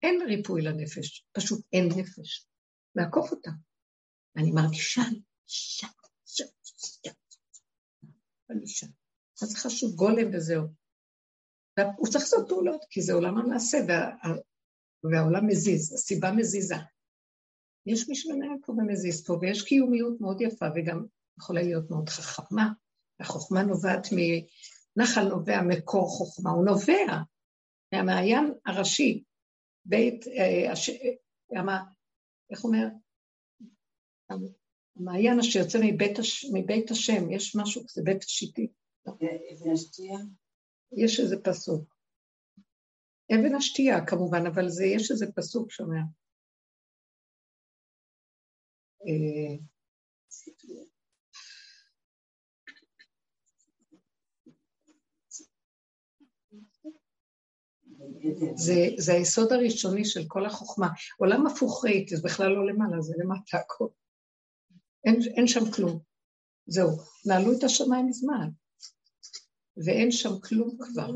אין 0.02 0.22
ריפוי 0.26 0.62
לנפש, 0.62 1.26
פשוט 1.32 1.60
אין 1.72 1.88
נפש. 1.96 2.46
לעקוף 2.96 3.30
אותה. 3.30 3.50
ואני 4.36 4.52
מרגישה, 4.52 5.02
שם, 5.46 5.86
שם, 6.26 6.44
שם, 6.76 7.10
אני 8.50 8.66
שם. 8.66 8.86
אז 9.42 9.48
זה 9.48 9.56
חשוב, 9.56 9.94
גולם 9.94 10.30
וזהו. 10.32 10.62
הוא 11.96 12.06
צריך 12.06 12.24
לעשות 12.24 12.48
פעולות, 12.48 12.84
כי 12.90 13.02
זה 13.02 13.12
עולם 13.12 13.38
המעשה, 13.38 13.78
וה, 13.88 14.32
והעולם 15.12 15.46
מזיז, 15.46 15.92
הסיבה 15.92 16.32
מזיזה. 16.32 16.74
יש 17.86 18.08
מי 18.08 18.14
שמנהל 18.14 18.58
פה 18.66 18.72
ומזיז 18.72 19.26
פה, 19.26 19.38
ויש 19.40 19.62
קיומיות 19.62 20.20
מאוד 20.20 20.40
יפה, 20.40 20.66
וגם 20.74 21.06
יכולה 21.38 21.62
להיות 21.62 21.90
מאוד 21.90 22.08
חכמה. 22.08 22.72
החוכמה 23.20 23.62
נובעת 23.62 24.06
מנחל 24.12 25.28
נובע 25.28 25.62
מקור 25.68 26.08
חוכמה, 26.08 26.50
הוא 26.50 26.64
נובע 26.64 27.22
מהמעיין 27.92 28.54
הראשי, 28.66 29.24
בית, 29.84 30.26
אה, 30.26 30.72
הש... 30.72 30.90
אה, 30.90 31.82
איך 32.50 32.64
אומר? 32.64 32.86
המעיין 34.96 35.38
אשר 35.38 35.58
יוצא 35.58 35.78
מבית, 35.82 36.18
הש... 36.18 36.44
מבית 36.52 36.90
השם, 36.90 37.30
יש 37.30 37.56
משהו, 37.56 37.82
זה 37.88 38.02
בית 38.04 38.22
שיטי. 38.22 38.68
אבן 39.08 39.70
השתייה? 39.72 40.18
יש 40.92 41.20
איזה 41.20 41.36
פסוק. 41.44 41.94
אבן 43.34 43.54
השתייה 43.54 44.06
כמובן, 44.06 44.46
אבל 44.46 44.68
זה, 44.68 44.84
יש 44.84 45.10
איזה 45.10 45.26
פסוק 45.32 45.70
שאומר. 45.70 46.02
אה, 49.06 49.56
זה, 58.56 58.74
זה 58.98 59.12
היסוד 59.12 59.52
הראשוני 59.52 60.04
של 60.04 60.20
כל 60.28 60.46
החוכמה. 60.46 60.88
עולם 61.18 61.46
הפוך 61.46 61.84
ראיתי, 61.84 62.16
זה 62.16 62.22
בכלל 62.24 62.48
לא 62.48 62.66
למעלה, 62.66 63.00
זה 63.00 63.14
למטה 63.18 63.58
הכל. 63.58 63.88
אין, 65.04 65.20
אין 65.36 65.46
שם 65.46 65.70
כלום. 65.70 66.00
זהו, 66.66 66.90
נעלו 67.26 67.58
את 67.58 67.64
השמיים 67.64 68.06
מזמן, 68.06 68.48
ואין 69.86 70.10
שם 70.10 70.40
כלום 70.40 70.76
כבר. 70.80 71.10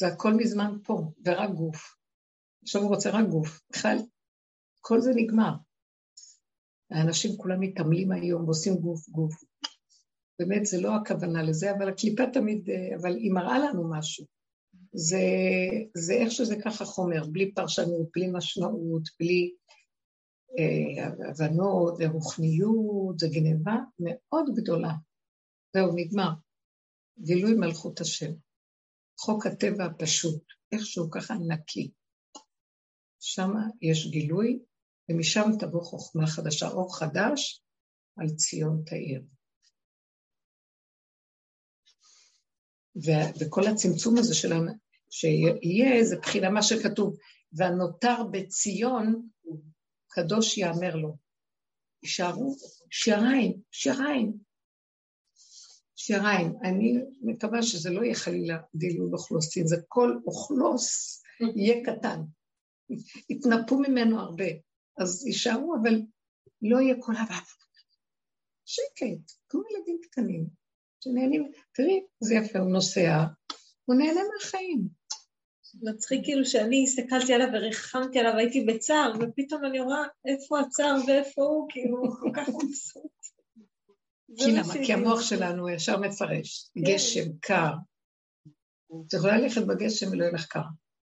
זה 0.00 0.06
הכל 0.06 0.34
מזמן 0.34 0.76
פה, 0.84 1.12
ורק 1.24 1.50
גוף. 1.50 1.94
עכשיו 2.62 2.82
הוא 2.82 2.94
רוצה 2.94 3.10
רק 3.10 3.26
גוף. 3.28 3.60
בכלל, 3.70 3.96
כל 4.80 5.00
זה 5.00 5.10
נגמר. 5.14 5.52
האנשים 6.90 7.36
כולם 7.36 7.60
מתעמלים 7.60 8.12
היום 8.12 8.44
ועושים 8.44 8.74
גוף 8.74 9.08
גוף. 9.08 9.34
באמת, 10.38 10.66
זה 10.66 10.80
לא 10.80 10.96
הכוונה 10.96 11.42
לזה, 11.42 11.72
אבל 11.72 11.88
הקליפה 11.88 12.22
תמיד, 12.32 12.70
אבל 13.00 13.16
היא 13.16 13.32
מראה 13.32 13.58
לנו 13.58 13.90
משהו. 13.90 14.26
זה, 14.92 15.20
זה 15.96 16.12
איך 16.12 16.30
שזה 16.30 16.56
ככה 16.64 16.84
חומר, 16.84 17.26
בלי 17.32 17.54
פרשנות, 17.54 18.08
בלי 18.14 18.26
משמעות, 18.32 19.02
בלי 19.20 19.50
אה, 20.58 21.28
הבנות 21.30 21.94
ורוחניות, 21.98 23.18
זה 23.18 23.28
גניבה 23.32 23.76
מאוד 23.98 24.44
גדולה. 24.56 24.92
זהו, 25.76 25.92
נגמר. 25.96 26.30
גילוי 27.18 27.54
מלכות 27.54 28.00
השם. 28.00 28.32
חוק 29.20 29.46
הטבע 29.46 29.84
הפשוט, 29.84 30.42
איכשהו 30.72 31.10
ככה 31.10 31.34
נקי. 31.34 31.90
שם 33.20 33.50
יש 33.82 34.06
גילוי, 34.10 34.58
ומשם 35.08 35.42
תבוא 35.60 35.82
חוכמה 35.82 36.26
חדשה, 36.26 36.68
אור 36.68 36.96
חדש 36.98 37.62
על 38.16 38.28
ציון 38.28 38.82
תאיר. 38.86 39.22
וכל 43.40 43.66
הצמצום 43.66 44.18
הזה 44.18 44.34
שלנו, 44.34 44.72
שיהיה 45.10 45.92
איזה 45.92 46.16
בחינה, 46.16 46.50
מה 46.50 46.62
שכתוב, 46.62 47.16
והנותר 47.52 48.16
בציון, 48.30 49.28
קדוש 50.08 50.58
יאמר 50.58 50.96
לו. 50.96 51.16
יישארו 52.02 52.56
שיריים, 52.90 53.60
שיריים, 53.72 54.32
שיריים. 55.96 56.52
אני 56.64 56.98
מקווה 57.22 57.62
שזה 57.62 57.90
לא 57.90 58.04
יהיה 58.04 58.14
חלילה 58.14 58.58
דילול 58.74 59.10
אוכלוסין, 59.12 59.66
זה 59.66 59.76
כל 59.88 60.18
אוכלוס 60.26 61.22
יהיה 61.56 61.84
קטן. 61.84 62.20
יתנפו 63.30 63.78
ממנו 63.78 64.20
הרבה, 64.20 64.44
אז 64.98 65.26
יישארו, 65.26 65.76
אבל 65.82 66.02
לא 66.62 66.78
יהיה 66.80 66.94
כל 67.00 67.12
הבא. 67.16 67.38
שקט, 68.64 69.32
כמו 69.48 69.62
ילדים 69.70 69.98
קטנים, 70.02 70.46
שנהנים, 71.00 71.52
תראי, 71.74 72.00
זה 72.20 72.34
יפה, 72.34 72.58
הוא 72.58 72.72
נוסע, 72.72 73.24
הוא 73.84 73.96
נהנה 73.96 74.20
מהחיים. 74.34 74.97
מצחיק 75.82 76.20
כאילו 76.24 76.44
שאני 76.44 76.84
הסתכלתי 76.84 77.34
עליו 77.34 77.48
וריחמתי 77.52 78.18
עליו, 78.18 78.36
הייתי 78.36 78.64
בצער, 78.64 79.12
ופתאום 79.20 79.64
אני 79.64 79.80
רואה 79.80 80.02
איפה 80.26 80.60
הצער 80.60 80.96
ואיפה 81.06 81.42
הוא, 81.42 81.66
כאילו, 81.70 81.98
הוא 81.98 82.16
כל 82.20 82.30
כך 82.34 82.48
מבסוט. 82.48 83.12
כי 84.36 84.52
למה? 84.52 84.86
כי 84.86 84.92
המוח 84.92 85.20
שלנו 85.22 85.68
ישר 85.68 86.00
מפרש, 86.00 86.70
כן. 86.74 86.80
גשם, 86.80 87.32
קר. 87.40 87.72
את 89.06 89.12
יכולה 89.12 89.38
ללכת 89.38 89.62
בגשם 89.66 90.10
ולא 90.12 90.22
יהיה 90.22 90.32
לך 90.32 90.46
קר. 90.46 90.62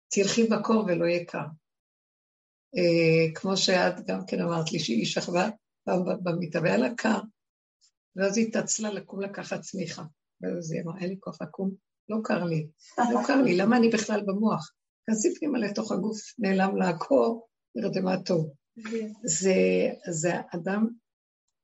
תלכי 0.10 0.43
בקור 0.43 0.86
ולא 0.88 1.06
יהיה 1.06 1.26
קר. 1.26 1.45
אה, 2.78 3.34
כמו 3.36 3.58
שאת 3.58 4.06
גם 4.08 4.20
כן 4.28 4.41
אמרת 4.41 4.72
לי 4.72 4.80
שהיא 4.80 5.06
שכבה 5.06 5.49
במיטה 6.24 6.62
והיה 6.62 6.78
לה 6.78 6.95
קר, 6.95 7.20
ואז 8.16 8.38
היא 8.38 8.47
התעצלה 8.47 8.91
לקום 8.91 9.22
לקחת 9.22 9.62
צמיחה. 9.62 10.04
ואז 10.41 10.72
היא 10.72 10.82
אמרה, 10.82 10.99
אין 10.99 11.10
לי 11.10 11.16
כוח 11.20 11.41
לקום, 11.41 11.72
לא 12.10 12.18
קר 12.24 12.43
לי, 12.43 12.68
לא 12.97 13.20
קר 13.28 13.41
לי, 13.41 13.58
למה 13.58 13.78
אני 13.78 13.89
בכלל 13.89 14.22
במוח? 14.26 14.72
כנסי 15.06 15.36
פנימה 15.36 15.60
לתוך 15.60 15.91
הגוף, 15.91 16.18
נעלם 16.39 16.78
לעקור, 16.78 17.47
נרדמה 17.76 18.24
טוב. 18.24 18.54
זה, 19.24 19.54
זה 20.12 20.34
אדם, 20.56 20.88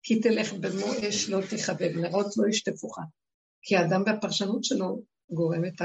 כי 0.04 0.22
תלך 0.22 0.54
במו 0.54 0.86
אש 1.10 1.30
לא 1.30 1.40
תכבה, 1.50 1.86
ונרות 1.96 2.38
לא 2.38 2.48
ישטפוך. 2.50 2.98
כי 3.62 3.76
האדם 3.76 4.04
והפרשנות 4.06 4.64
שלו 4.64 5.02
גורם 5.32 5.66
את, 5.66 5.82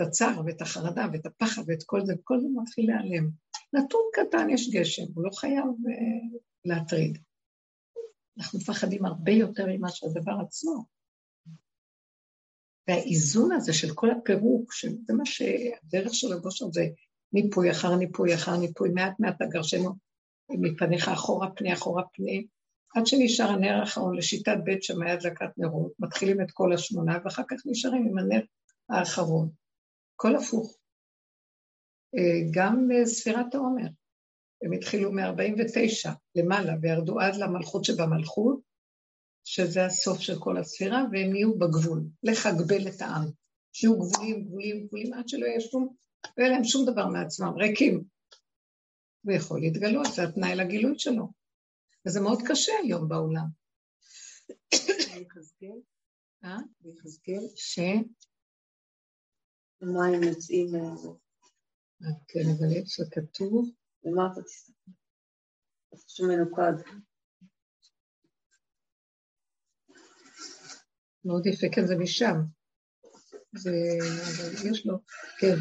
הצער 0.00 0.40
ואת 0.46 0.62
החרדה 0.62 1.06
ואת 1.12 1.26
הפחד 1.26 1.62
ואת 1.66 1.82
כל 1.86 2.06
זה, 2.06 2.14
וכל 2.20 2.40
זה 2.40 2.46
מתחיל 2.62 2.86
להיעלם. 2.86 3.28
נתון 3.72 4.00
קטן, 4.12 4.50
יש 4.50 4.70
גשם, 4.70 5.02
הוא 5.14 5.24
לא 5.24 5.30
חייב 5.30 5.64
uh, 5.64 6.38
להטריד. 6.64 7.18
אנחנו 8.38 8.58
מפחדים 8.58 9.04
הרבה 9.04 9.32
יותר 9.32 9.66
ממה 9.68 9.88
שהדבר 9.90 10.32
עצמו. 10.46 10.84
והאיזון 12.88 13.52
הזה 13.52 13.72
של 13.72 13.94
כל 13.94 14.10
הפירוק, 14.10 14.72
שזה 14.72 15.12
מה 15.14 15.26
שהדרך 15.26 16.14
של 16.14 16.32
הגושר 16.32 16.66
זה 16.72 16.86
ניפוי 17.32 17.70
אחר 17.70 17.96
ניפוי 17.96 18.34
אחר 18.34 18.56
ניפוי, 18.56 18.90
מעט 18.90 19.20
מעט 19.20 19.42
הגרשנו 19.42 19.90
מפניך 20.50 21.08
אחורה 21.08 21.50
פני 21.50 21.72
אחורה 21.72 22.02
פני, 22.12 22.46
עד 22.94 23.06
שנשאר 23.06 23.46
הנר 23.46 23.80
האחרון 23.80 24.16
לשיטת 24.16 24.56
בית 24.64 24.82
שמאי 24.82 25.10
הדלקת 25.10 25.50
נרות, 25.56 25.92
מתחילים 25.98 26.40
את 26.40 26.50
כל 26.50 26.72
השמונה 26.72 27.18
ואחר 27.24 27.42
כך 27.48 27.56
נשארים 27.66 28.06
עם 28.06 28.18
הנר 28.18 28.40
האחרון. 28.88 29.50
הכל 30.14 30.36
הפוך. 30.36 30.76
אה, 32.16 32.40
גם 32.50 32.88
ספירת 33.04 33.54
העומר, 33.54 33.88
הם 34.62 34.72
התחילו 34.72 35.12
מ-49 35.12 36.10
למעלה 36.34 36.72
וירדו 36.82 37.20
עד 37.20 37.36
למלכות 37.36 37.84
שבמלכות, 37.84 38.67
שזה 39.50 39.86
הסוף 39.86 40.20
של 40.20 40.38
כל 40.38 40.56
הספירה, 40.56 41.02
והם 41.12 41.34
יהיו 41.34 41.58
בגבול, 41.58 42.02
לחגבל 42.22 42.88
את 42.88 43.00
העם. 43.00 43.30
שיהיו 43.72 43.98
גבולים, 43.98 44.44
גבולים, 44.44 44.86
גבולים, 44.86 45.12
עד 45.12 45.28
שלא 45.28 45.46
יהיה 45.46 45.60
שום, 45.60 45.94
לא 46.36 46.44
יהיה 46.44 46.52
להם 46.52 46.64
שום 46.64 46.86
דבר 46.86 47.06
מעצמם, 47.06 47.54
ריקים. 47.56 48.04
הוא 49.22 49.32
יכול 49.32 49.60
להתגלות, 49.60 50.06
זה 50.14 50.22
התנאי 50.24 50.54
לגילוי 50.56 50.98
שלו. 50.98 51.32
וזה 52.06 52.20
מאוד 52.20 52.38
קשה 52.48 52.72
היום 52.82 53.08
בעולם. 53.08 53.46
ביחזקאל? 55.14 55.80
אה? 56.44 56.58
ביחזקאל? 56.80 57.42
ש? 57.56 57.78
מים 59.82 60.22
יוצאים... 60.22 60.68
כן, 62.28 62.40
אבל 62.58 62.76
איפה 62.76 62.88
שכתוב? 62.88 63.70
למטה 64.04 64.42
תסתכל. 64.42 64.90
איפה 65.92 66.04
שמנוקד. 66.06 67.07
מאוד 71.28 71.46
יפה, 71.46 71.66
כן, 71.74 71.86
זה 71.86 71.96
משם. 71.96 72.36
זה, 73.56 73.70
אבל 74.00 74.70
יש 74.70 74.86
לו, 74.86 74.98
כן, 75.40 75.56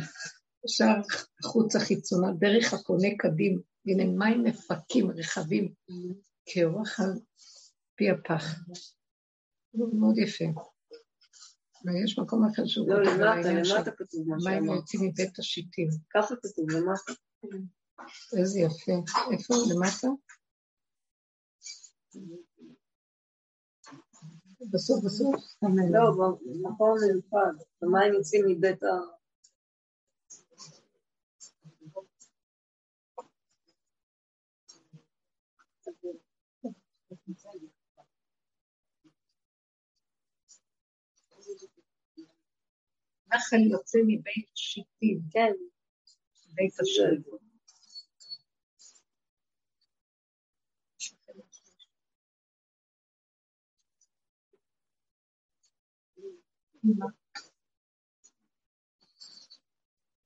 שער 0.68 1.02
החוצה 1.44 1.80
חיצונה, 1.80 2.28
דרך 2.40 2.74
הפונה 2.74 3.08
קדים, 3.18 3.62
הנה 3.86 4.04
מים 4.06 4.44
מפקים, 4.44 5.12
רחבים, 5.12 5.74
כאורח 6.46 7.00
על 7.00 7.14
פי 7.96 8.10
הפח. 8.10 8.56
מאוד 10.00 10.18
יפה. 10.18 10.46
ויש 11.86 12.20
מקום 12.20 12.48
אחר 12.54 12.66
שהוא 12.66 12.90
לא, 12.90 13.02
למטה, 13.04 13.52
למטה 13.52 13.92
כתוב 13.92 14.28
מה 14.28 14.36
שאמרת. 14.40 14.62
מים 14.62 14.66
יוצאים 14.76 15.02
מבית 15.08 15.40
השיטים. 15.40 15.88
ככה 16.14 16.36
כתוב, 16.36 16.72
למטה. 16.72 17.12
איזה 18.38 18.60
יפה. 18.60 18.92
איפה? 19.32 19.54
למטה? 19.74 20.08
בסוף 24.62 25.06
בסוף? 25.06 25.36
לא, 25.92 26.12
במקום 26.42 26.98
מיוחד. 27.08 27.54
המים 27.82 28.14
יוצאים 28.14 28.46
מבית 28.48 28.84
ה... 28.84 28.88
נחל 43.34 43.58
יוצא 43.72 44.00
מבית 44.08 44.50
שיטים. 44.56 45.20
כן. 45.32 45.52
בית 46.54 46.80
השם. 46.80 47.47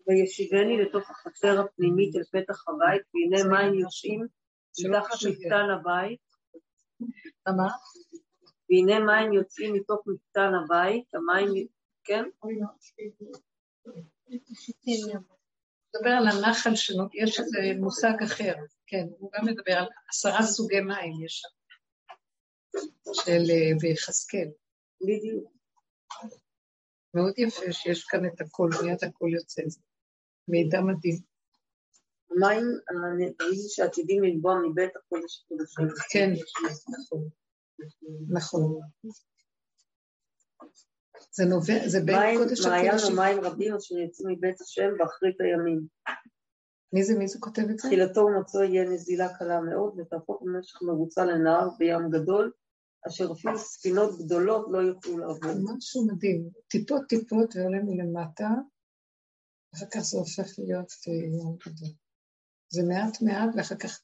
וישיבני 0.08 0.82
לתוך 0.82 1.10
החצר 1.10 1.62
הפנימית 1.62 2.16
אל 2.16 2.24
פתח 2.24 2.64
הבית, 2.68 3.02
והנה 3.14 3.50
מים 3.50 3.74
יושעים 3.74 4.28
מתחת 4.80 5.16
מפתן 5.30 5.70
הבית. 5.80 6.20
מה? 7.48 7.72
והנה 8.70 9.06
מים 9.06 9.34
יוצאים 9.34 9.74
מתוך 9.74 10.02
מפתן 10.08 10.52
הבית, 10.64 11.06
המים, 11.16 11.68
כן? 12.04 12.24
מדבר 15.96 16.10
על 16.10 16.28
הנחל 16.28 16.76
שלו, 16.76 17.04
יש 17.14 17.40
איזה 17.40 17.58
מושג 17.80 18.24
אחר, 18.24 18.54
כן, 18.88 19.06
הוא 19.18 19.32
גם 19.34 19.46
מדבר 19.46 19.74
על 19.74 19.88
עשרה 20.10 20.44
סוגי 20.44 20.80
מים 20.80 21.26
יש 21.26 21.42
שם, 21.42 21.50
של 23.14 23.52
אה, 23.52 23.78
ביחזקאל. 23.82 24.48
בדיוק. 25.02 25.52
מאוד 27.14 27.34
יפה 27.38 27.72
שיש 27.72 28.06
כאן 28.06 28.26
את 28.26 28.42
הכל, 28.42 28.70
מיד 28.84 29.04
הכל 29.04 29.28
יוצא. 29.34 29.62
מידע 30.48 30.82
מדהים. 30.82 31.18
המים 32.32 32.64
הנטעים 32.90 33.60
שעתידים 33.68 34.24
לנבוע 34.24 34.56
מבית 34.70 34.96
הקודש 34.96 35.44
הקודשים. 35.46 35.88
כן, 36.12 36.32
נכון. 37.00 37.30
נכון. 38.30 38.82
זה 41.32 41.46
נובע, 41.46 41.88
זה 41.88 42.00
בית 42.00 42.38
קודש 42.38 42.66
הקודשים. 42.66 42.70
מעיין 42.72 42.96
ומים 43.08 43.40
רבים 43.40 43.76
אשר 43.76 43.98
יצאו 43.98 44.30
מבית 44.30 44.62
השם 44.62 44.98
באחרית 44.98 45.42
הימים. 45.42 45.88
מי 46.94 47.04
זה, 47.04 47.18
מי 47.20 47.28
זה 47.28 47.40
כותב 47.40 47.62
את 47.62 47.80
זה? 47.80 47.88
תחילתו 47.88 48.22
ומצוא 48.22 48.64
יהיה 48.64 48.90
נזילה 48.90 49.38
קלה 49.38 49.62
מאוד, 49.62 50.00
ותהפוך 50.00 50.42
במשך 50.42 50.82
מבוצע 50.82 51.26
לנהר 51.26 51.70
בים 51.78 52.10
גדול, 52.12 52.52
אשר 53.08 53.32
אפילו 53.32 53.58
ספינות 53.58 54.20
גדולות 54.20 54.66
לא 54.72 54.78
יוכלו 54.78 55.18
לעבור. 55.18 55.52
משהו 55.78 56.08
מדהים, 56.08 56.50
טיפות 56.68 57.02
טיפות 57.10 57.56
ועולה 57.56 57.84
מלמטה, 57.84 58.50
אחר 59.76 59.86
כך 59.92 60.00
זה 60.00 60.18
הופך 60.18 60.60
להיות 60.60 60.92
אה, 61.08 61.14
ים 61.14 61.56
גדול. 61.66 61.90
זה 62.74 62.84
מעט 62.84 63.22
מעט, 63.22 63.50
ואחר 63.56 63.76
כך 63.76 64.02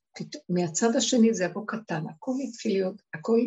מהצד 0.50 0.96
השני 0.96 1.34
זה 1.34 1.44
יבוא 1.44 1.64
קטן, 1.68 2.04
הכל 2.10 2.32
יתחיל 2.40 2.72
להיות, 2.72 3.02
הכל, 3.14 3.40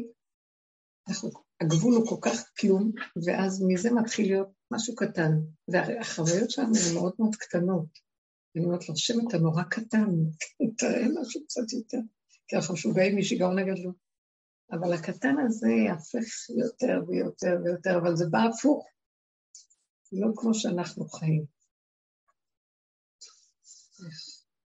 אנחנו, 1.08 1.30
הגבול 1.60 1.94
הוא 1.94 2.08
כל 2.08 2.16
כך 2.30 2.50
כלום, 2.60 2.92
ואז 3.26 3.62
מזה 3.68 3.90
מתחיל 3.90 4.26
להיות 4.26 4.48
משהו 4.70 4.94
קטן. 4.94 5.32
והחוויות 5.68 6.50
שלנו 6.50 6.68
הן 6.68 6.94
מאוד 6.94 7.12
מאוד 7.18 7.36
קטנות. 7.36 7.88
אני 8.56 8.64
אומרת 8.64 8.88
לו, 8.88 8.94
השם 8.94 9.14
אתה 9.28 9.38
נורא 9.38 9.62
קטן, 9.62 10.06
תראה 10.78 11.06
משהו 11.20 11.44
קצת 11.44 11.72
יותר, 11.72 11.98
כי 12.48 12.56
אנחנו 12.56 12.74
משוגעים 12.74 13.18
משיגעון 13.18 13.58
הגדלות. 13.58 14.09
אבל 14.72 14.92
הקטן 14.92 15.34
הזה 15.46 15.68
יהפך 15.68 16.50
יותר 16.50 17.00
ויותר 17.08 17.56
ויותר, 17.64 17.98
אבל 18.02 18.16
זה 18.16 18.24
בא 18.30 18.38
הפוך. 18.38 18.86
לא 20.12 20.28
כמו 20.36 20.54
שאנחנו 20.54 21.08
חיים. 21.08 21.44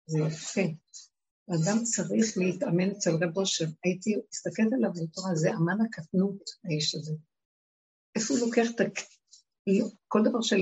זה 0.05 0.19
יפה. 0.27 0.61
אדם 1.49 1.83
צריך 1.83 2.37
להתאמן 2.37 2.91
אצל 2.91 3.11
רב 3.11 3.37
אושר. 3.37 3.65
הייתי 3.83 4.15
מסתכלת 4.33 4.73
עליו 4.73 4.91
בתורה, 4.93 5.35
זה 5.35 5.49
אמן 5.49 5.85
הקטנות, 5.85 6.43
האיש 6.63 6.95
הזה. 6.95 7.13
איפה 8.15 8.33
הוא 8.33 8.47
לוקח 8.47 8.67
את 8.75 8.79
ה... 8.79 8.83
כל 10.07 10.19
דבר 10.29 10.41
של 10.41 10.57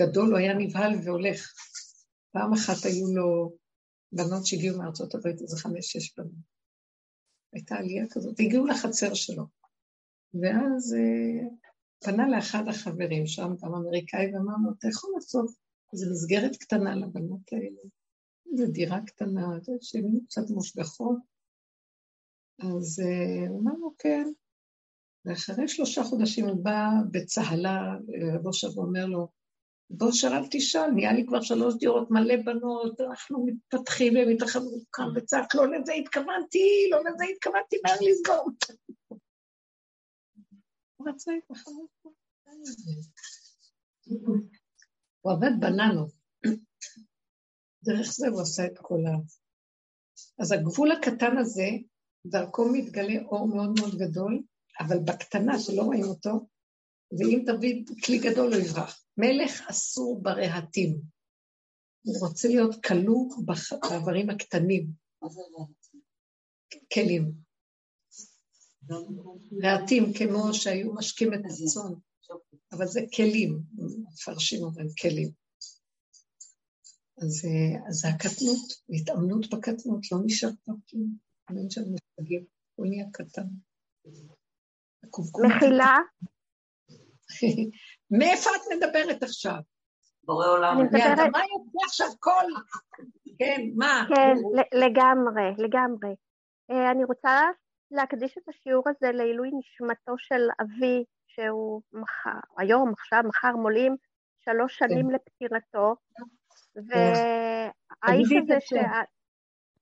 גדול 0.00 0.30
הוא 0.30 0.38
היה 0.38 0.54
נבהל 0.54 0.92
והולך. 1.04 1.52
פעם 2.32 2.52
אחת 2.52 2.84
היו 2.84 3.06
לו 3.14 3.56
בנות 4.12 4.46
שהגיעו 4.46 4.78
מארצות 4.78 5.14
הברית, 5.14 5.40
איזה 5.40 5.56
חמש-שש 5.56 6.14
בנות. 6.16 6.57
הייתה 7.52 7.74
עלייה 7.74 8.04
כזאת, 8.10 8.40
הגיעו 8.40 8.66
לחצר 8.66 9.14
שלו. 9.14 9.44
ואז 10.34 10.94
אה, 10.94 11.48
פנה 12.04 12.28
לאחד 12.28 12.68
החברים 12.68 13.26
שם, 13.26 13.54
גם 13.62 13.74
אמריקאי, 13.74 14.34
ואמר 14.34 14.54
לו, 14.64 14.72
אתה 14.78 14.88
יכול 14.88 15.10
לעשות 15.14 15.50
איזו 15.92 16.10
מסגרת 16.10 16.56
קטנה 16.56 16.94
לבנות 16.94 17.52
האלה, 17.52 17.80
איזו 18.52 18.72
דירה 18.72 19.00
קטנה, 19.06 19.46
שהן 19.80 20.20
קצת 20.26 20.50
מושגחות. 20.50 21.18
אז 22.58 23.00
אה, 23.00 23.48
הוא 23.48 23.60
אמר 23.60 23.72
לו, 23.72 23.94
כן. 23.98 24.32
ואחרי 25.24 25.68
שלושה 25.68 26.04
חודשים 26.04 26.46
הוא 26.46 26.64
בא 26.64 26.88
בצהלה, 27.10 27.96
רבו 28.34 28.52
שבו 28.52 28.82
אומר 28.82 29.06
לו, 29.06 29.28
בוא 29.90 30.12
שרב 30.12 30.46
תשאל, 30.50 30.90
נהיה 30.90 31.12
לי 31.12 31.26
כבר 31.26 31.40
שלוש 31.40 31.74
דירות, 31.74 32.10
מלא 32.10 32.34
בנות, 32.44 33.00
אנחנו 33.00 33.46
מתפתחים 33.46 34.14
ומתרחבים, 34.16 34.62
הוא 34.62 34.84
קם 34.90 35.08
וצעק, 35.16 35.54
לא 35.54 35.66
לזה 35.66 35.92
התכוונתי, 35.92 36.88
לא 36.90 36.98
לזה 37.00 37.24
התכוונתי, 37.34 37.76
מה 37.84 37.90
לסגור? 38.00 38.50
הוא 45.20 45.32
עבד 45.32 45.50
בננו. 45.60 46.06
דרך 47.82 48.12
זה 48.12 48.28
הוא 48.28 48.40
עשה 48.40 48.66
את 48.66 48.78
כל 48.78 49.06
ה... 49.06 49.16
אז 50.38 50.52
הגבול 50.52 50.92
הקטן 50.92 51.38
הזה, 51.38 51.68
דרכו 52.26 52.68
מתגלה 52.72 53.22
אור 53.22 53.48
מאוד 53.48 53.70
מאוד 53.80 53.94
גדול, 53.98 54.42
אבל 54.80 54.98
בקטנה 54.98 55.58
שלא 55.58 55.82
רואים 55.82 56.04
אותו, 56.04 56.46
ואם 57.12 57.44
תביא 57.46 57.84
כלי 58.04 58.18
גדול 58.18 58.54
הוא 58.54 58.62
יברח. 58.62 59.04
מלך 59.16 59.70
אסור 59.70 60.22
ברהטים. 60.22 61.00
הוא 62.02 62.28
רוצה 62.28 62.48
להיות 62.48 62.84
כלוא 62.84 63.28
באיברים 63.82 64.30
הקטנים. 64.30 64.90
כלים. 66.94 67.32
רהטים 69.62 70.04
כמו 70.18 70.54
שהיו 70.54 70.94
משקים 70.94 71.34
את 71.34 71.40
הצאן, 71.44 71.92
אבל 72.72 72.86
זה 72.86 73.00
כלים, 73.16 73.62
מפרשים 74.12 74.62
אומרים 74.62 74.88
כלים. 75.02 75.30
אז, 77.22 77.46
זה 77.90 78.08
הקטנות, 78.08 78.72
התאמנות 78.90 79.54
בקטנות, 79.54 80.12
לא 80.12 80.18
נשאר 80.24 80.48
כלום. 80.64 80.80
אין 81.50 81.70
שם 81.70 81.80
מפגים, 81.80 82.44
הוא 82.74 82.86
נהיה 82.86 83.06
קטן. 83.12 83.46
מחילה, 85.46 85.96
מאיפה 88.18 88.50
את 88.50 88.60
מדברת 88.76 89.22
עכשיו? 89.22 89.58
בורא 90.24 90.46
עולם. 90.46 90.78
אני 90.78 90.82
מדברת... 90.82 91.18
יוצא 91.18 91.84
עכשיו 91.84 92.08
קול. 92.20 92.54
כן, 93.38 93.60
מה? 93.76 94.04
כן, 94.08 94.34
לגמרי, 94.72 95.52
לגמרי. 95.58 96.14
אה, 96.70 96.90
אני 96.90 97.04
רוצה 97.04 97.46
להקדיש 97.90 98.38
את 98.38 98.48
השיעור 98.48 98.84
הזה 98.86 99.12
לעילוי 99.12 99.50
נשמתו 99.58 100.12
של 100.18 100.42
אבי, 100.62 101.04
שהוא 101.26 101.82
מחר, 101.92 102.40
היום, 102.58 102.92
עכשיו, 102.92 103.22
מחר 103.28 103.56
מולים 103.56 103.96
שלוש 104.40 104.78
שנים 104.78 105.06
כן. 105.08 105.14
לפטירתו, 105.14 105.94
והאיש 106.76 108.28
הזה 108.42 108.56
ש... 108.60 108.72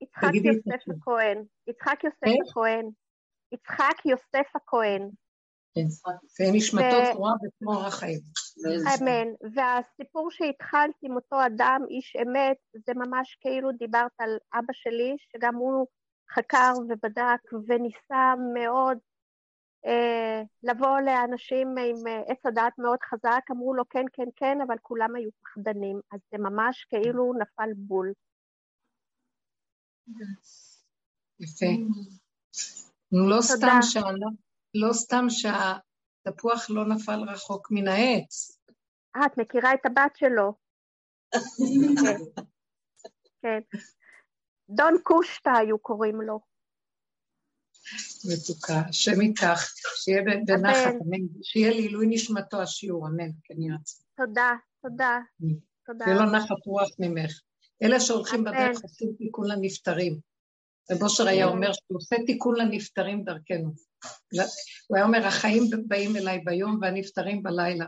יצחק 0.00 0.30
יוסף 0.34 0.88
הכהן, 0.96 1.42
יצחק 1.66 2.04
יוסף 2.04 2.24
כן? 2.24 2.50
הכהן, 2.50 2.86
יצחק 3.52 4.06
יוסף 4.06 4.56
הכהן, 4.56 5.08
תהיה 6.36 6.52
נשמתו 6.52 7.12
תורה 7.12 7.32
וכמו 7.46 7.86
החיים. 7.86 8.20
אמן. 8.66 9.28
והסיפור 9.54 10.30
שהתחלת 10.30 10.94
עם 11.02 11.16
אותו 11.16 11.46
אדם, 11.46 11.80
איש 11.90 12.16
אמת, 12.22 12.56
זה 12.86 12.92
ממש 12.94 13.36
כאילו 13.40 13.72
דיברת 13.72 14.12
על 14.18 14.36
אבא 14.54 14.72
שלי, 14.72 15.16
שגם 15.18 15.54
הוא 15.54 15.86
חקר 16.34 16.72
ובדק 16.88 17.52
וניסה 17.68 18.34
מאוד 18.54 18.98
אה, 19.86 20.42
לבוא 20.62 21.00
לאנשים 21.00 21.68
עם 21.68 22.06
אה, 22.06 22.22
עץ 22.26 22.46
הדעת 22.46 22.78
מאוד 22.78 22.98
חזק, 23.02 23.40
אמרו 23.50 23.74
לו 23.74 23.88
כן, 23.88 24.04
כן, 24.12 24.28
כן, 24.36 24.58
אבל 24.66 24.76
כולם 24.82 25.16
היו 25.16 25.30
פחדנים, 25.42 26.00
אז 26.12 26.20
זה 26.32 26.38
ממש 26.38 26.86
כאילו 26.90 27.32
נפל 27.40 27.70
בול. 27.76 28.12
יפה. 31.40 31.66
לא 33.12 33.42
סתם 33.42 33.78
שאלה. 33.82 34.26
לא 34.80 34.92
סתם 34.92 35.26
שהתפוח 35.28 36.70
לא 36.70 36.88
נפל 36.88 37.20
רחוק 37.28 37.68
מן 37.70 37.88
העץ. 37.88 38.58
אה, 39.16 39.26
את 39.26 39.38
מכירה 39.38 39.74
את 39.74 39.86
הבת 39.86 40.16
שלו. 40.16 40.52
כן. 41.32 41.38
כן. 43.42 43.78
דון 44.68 44.94
קושטה 45.02 45.52
היו 45.52 45.78
קוראים 45.78 46.20
לו. 46.20 46.40
מתוקה, 48.24 48.80
השם 48.88 49.20
איתך, 49.20 49.72
שיהיה 49.96 50.22
בנחת, 50.46 50.94
אמן, 51.02 51.42
שיהיה 51.42 51.70
לעילוי 51.70 52.06
נשמתו 52.08 52.62
השיעור, 52.62 53.06
אמן, 53.08 53.30
כן 53.44 53.62
ירצה. 53.62 54.02
תודה, 54.16 54.52
תודה, 54.82 55.18
תודה. 55.86 56.04
שיהיה 56.04 56.20
לו 56.20 56.30
נחת 56.32 56.66
רוח 56.66 56.88
ממך. 56.98 57.40
אלה 57.82 58.00
שהולכים 58.00 58.44
בדרך 58.44 58.82
עושים 58.82 59.08
תיקון 59.18 59.50
לנפטרים. 59.50 60.20
רב 60.90 61.02
אושר 61.02 61.28
היה 61.28 61.46
אומר 61.46 61.72
שהוא 61.72 61.98
עושה 61.98 62.16
תיקון 62.26 62.56
לנפטרים 62.56 63.24
דרכנו. 63.24 63.72
הוא 64.86 64.96
היה 64.96 65.04
אומר, 65.06 65.26
החיים 65.26 65.62
באים 65.86 66.16
אליי 66.16 66.38
ביום 66.44 66.78
והנפטרים 66.82 67.42
בלילה. 67.42 67.86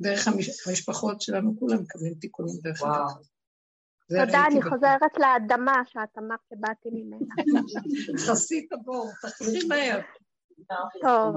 ודרך 0.00 0.28
המשפחות 0.66 1.20
שלנו 1.20 1.58
כולם 1.58 1.82
מקבלים 1.82 2.14
תיקונים 2.14 2.54
דרך 2.62 2.82
אגב. 2.82 3.06
תודה, 4.08 4.44
אני 4.46 4.62
חוזרת 4.62 5.18
לאדמה 5.18 5.82
שאת 5.86 6.18
אמרת 6.18 6.40
שבאתי 6.54 6.88
ממנה. 6.92 7.26
חסית 8.26 8.72
הבור, 8.72 9.10
תחזרי 9.22 9.68
מהר. 9.68 10.00
טוב. 11.02 11.36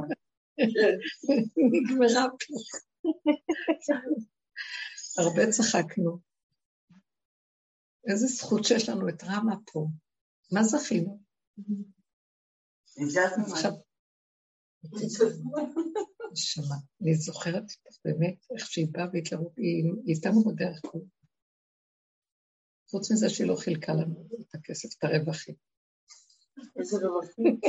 נגמרה 1.71 2.25
פה. 2.29 2.55
הרבה 5.19 5.47
צחקנו. 5.49 6.28
איזה 8.07 8.27
זכות 8.27 8.63
שיש 8.63 8.89
לנו 8.89 9.09
את 9.09 9.23
רמה 9.23 9.55
פה. 9.71 9.87
מה 10.51 10.63
זכינו? 10.63 11.19
נשמה, 16.31 16.75
אני 17.01 17.15
זוכרת 17.15 17.63
באמת 18.05 18.45
איך 18.55 18.65
שהיא 18.67 18.87
באה 18.91 19.05
והתלרות, 19.13 19.57
היא 19.57 19.83
איתנו 20.07 20.43
בדרך 20.43 20.81
כלל. 20.81 21.01
חוץ 22.91 23.11
מזה 23.11 23.29
שהיא 23.29 23.47
לא 23.47 23.55
חילקה 23.55 23.93
לנו 23.93 24.27
את 24.41 24.55
הכסף, 24.55 24.89
את 24.97 25.03
הרווחים. 25.03 25.55
איזה 26.79 26.97
רווחים? 27.07 27.59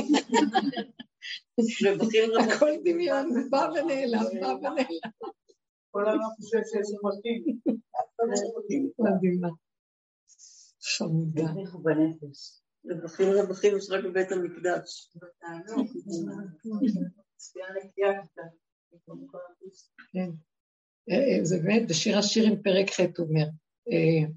הכל 2.53 2.69
דמיון, 2.83 3.49
בא 3.49 3.57
ונעלם, 3.57 4.41
בא 4.41 4.47
ונעלם. 4.47 5.11
כל 5.91 6.07
העולם 6.07 6.29
חושב 6.35 6.57
שיש 6.57 6.87
רווחים. 7.01 7.59
מדהימה. 8.99 9.49
חמודה. 10.83 11.43
רווחים 12.85 13.27
רווחים 13.27 13.77
יש 13.77 13.89
רק 13.89 14.03
בבית 14.03 14.31
המקדש. 14.31 15.11
כן. 20.13 20.29
אה, 21.09 21.37
אה, 21.37 21.43
זה 21.43 21.57
באמת, 21.63 21.89
בשיר 21.89 22.17
השירים 22.17 22.61
פרק 22.63 22.89
ח' 22.89 23.19
אומר, 23.19 23.47
אה, 23.91 24.31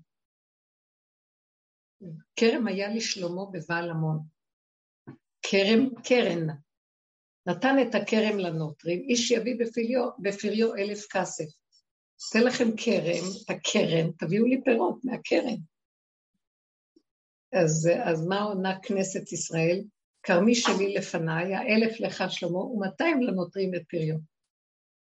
כרם 2.36 2.66
היה 2.66 2.94
לשלמה 2.94 3.42
בבעל 3.52 3.90
המון. 3.90 4.18
כרם, 5.42 5.88
קרן. 6.04 6.46
נתן 7.46 7.76
את 7.82 7.94
הכרם 7.94 8.38
לנוטרים, 8.38 9.00
איש 9.00 9.30
יביא 9.30 9.54
בפריו, 9.58 10.10
בפריו 10.18 10.74
אלף 10.74 11.06
כסף. 11.12 11.44
אתן 12.30 12.44
לכם 12.44 12.68
כרם, 12.76 13.24
את 13.44 13.50
הכרם, 13.50 14.12
תביאו 14.18 14.46
לי 14.46 14.60
פירות 14.64 15.04
מהכרם. 15.04 15.73
אז, 17.62 17.90
אז 18.04 18.26
מה 18.26 18.42
עונה 18.42 18.78
כנסת 18.82 19.32
ישראל? 19.32 19.84
כרמי 20.22 20.54
שלי 20.54 20.94
לפניי, 20.94 21.54
האלף 21.54 22.00
לך 22.00 22.24
שלמה, 22.28 22.58
ומאתיים 22.58 23.22
לנותרים 23.22 23.74
את 23.74 23.82
פריון. 23.88 24.20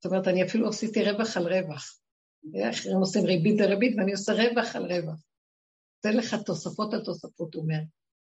זאת 0.02 0.12
אומרת, 0.12 0.28
אני 0.28 0.42
אפילו 0.42 0.68
עשיתי 0.68 1.02
רווח 1.10 1.36
על 1.36 1.52
רווח. 1.52 2.00
אחרים 2.70 2.96
עושים 2.96 3.24
ריבית 3.24 3.56
דריבית, 3.56 3.94
ואני 3.96 4.12
עושה 4.12 4.32
רווח 4.32 4.76
על 4.76 4.92
רווח. 4.92 5.20
זה 6.02 6.10
לך 6.10 6.36
תוספות 6.46 6.94
על 6.94 7.04
תוספות, 7.04 7.54
הוא 7.54 7.62
אומר. 7.62 7.80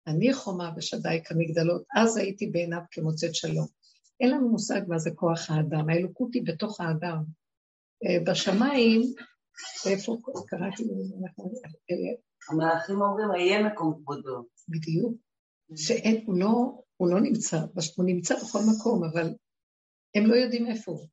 אני 0.07 0.33
חומה 0.33 0.73
ושדי 0.77 1.21
כמגדלות, 1.25 1.83
אז 1.97 2.17
הייתי 2.17 2.47
בעיניו 2.47 2.81
כמוצאת 2.91 3.35
שלום. 3.35 3.67
אין 4.21 4.31
לנו 4.31 4.49
מושג 4.49 4.81
מה 4.89 4.99
זה 4.99 5.11
כוח 5.15 5.51
האדם, 5.51 5.89
האלוקות 5.89 6.35
היא 6.35 6.43
בתוך 6.47 6.81
האדם. 6.81 7.23
אה, 8.05 8.25
בשמיים, 8.27 9.03
איפה 9.87 10.19
קראתי 10.47 10.85
המלאכים 12.51 13.01
אומרים, 13.01 13.31
אהיה 13.31 13.63
מקום 13.63 14.03
כבודו. 14.05 14.47
בדיוק. 14.69 15.15
שאין, 15.77 16.25
הוא 16.27 16.39
לא, 16.39 16.83
הוא 16.97 17.09
לא 17.11 17.21
נמצא, 17.21 17.57
הוא 17.97 18.07
נמצא 18.07 18.35
בכל 18.37 18.59
מקום, 18.75 19.05
אבל 19.05 19.35
הם 20.15 20.27
לא 20.27 20.35
יודעים 20.35 20.67
איפה 20.67 20.93
הוא. 20.93 21.09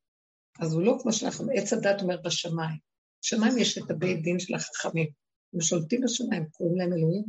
אז 0.60 0.73
הוא 0.73 0.81
לא 0.81 0.97
כמו 1.01 1.14
שאנחנו, 1.14 1.51
עץ 1.53 1.73
הדת 1.73 2.01
אומר 2.01 2.18
בשמיים. 2.26 2.77
בשמיים 3.22 3.57
יש 3.57 3.77
את 3.77 3.91
הבית 3.91 4.22
דין 4.22 4.39
של 4.39 4.56
החכמים. 4.56 5.07
הם 5.53 5.61
שולטים 5.61 6.01
בשמיים, 6.01 6.45
קוראים 6.51 6.77
להם 6.77 6.93
אלוהים, 6.93 7.23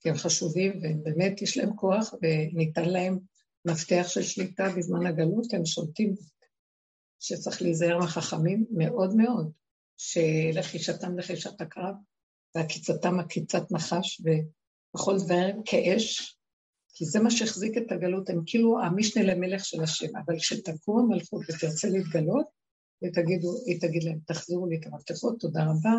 כי 0.00 0.08
הם 0.08 0.14
חשובים, 0.14 0.82
והם 0.82 1.02
באמת 1.02 1.42
יש 1.42 1.56
להם 1.58 1.76
כוח, 1.76 2.14
וניתן 2.22 2.88
להם 2.88 3.18
מפתח 3.64 4.04
של 4.08 4.22
שליטה 4.22 4.64
בזמן 4.76 5.06
הגלות, 5.06 5.54
הם 5.54 5.66
שולטים. 5.66 6.14
שצריך 7.20 7.62
להיזהר 7.62 7.98
מהחכמים 7.98 8.66
מאוד 8.70 9.16
מאוד, 9.16 9.52
שלחישתם 9.96 11.18
לחישת 11.18 11.60
הקרב, 11.60 11.94
ועקיצתם 12.54 13.18
עקיצת 13.18 13.72
נחש, 13.72 14.20
ובכל 14.20 15.16
דברים 15.18 15.62
כאש, 15.64 16.36
כי 16.94 17.04
זה 17.04 17.20
מה 17.20 17.30
שהחזיק 17.30 17.76
את 17.76 17.92
הגלות, 17.92 18.30
הם 18.30 18.42
כאילו 18.46 18.82
המשנה 18.82 19.22
למלך 19.22 19.64
של 19.64 19.82
השם, 19.82 20.16
אבל 20.26 20.38
כשתקום 20.38 20.98
המלכות 20.98 21.42
ותרצה 21.48 21.88
להתגלות, 21.88 22.46
ותגידו, 23.04 23.48
היא 23.66 23.80
תגיד 23.80 24.04
להם, 24.04 24.18
תחזירו 24.26 24.66
לי 24.66 24.76
את 24.76 24.86
המפתחות, 24.86 25.40
תודה 25.40 25.64
רבה, 25.64 25.94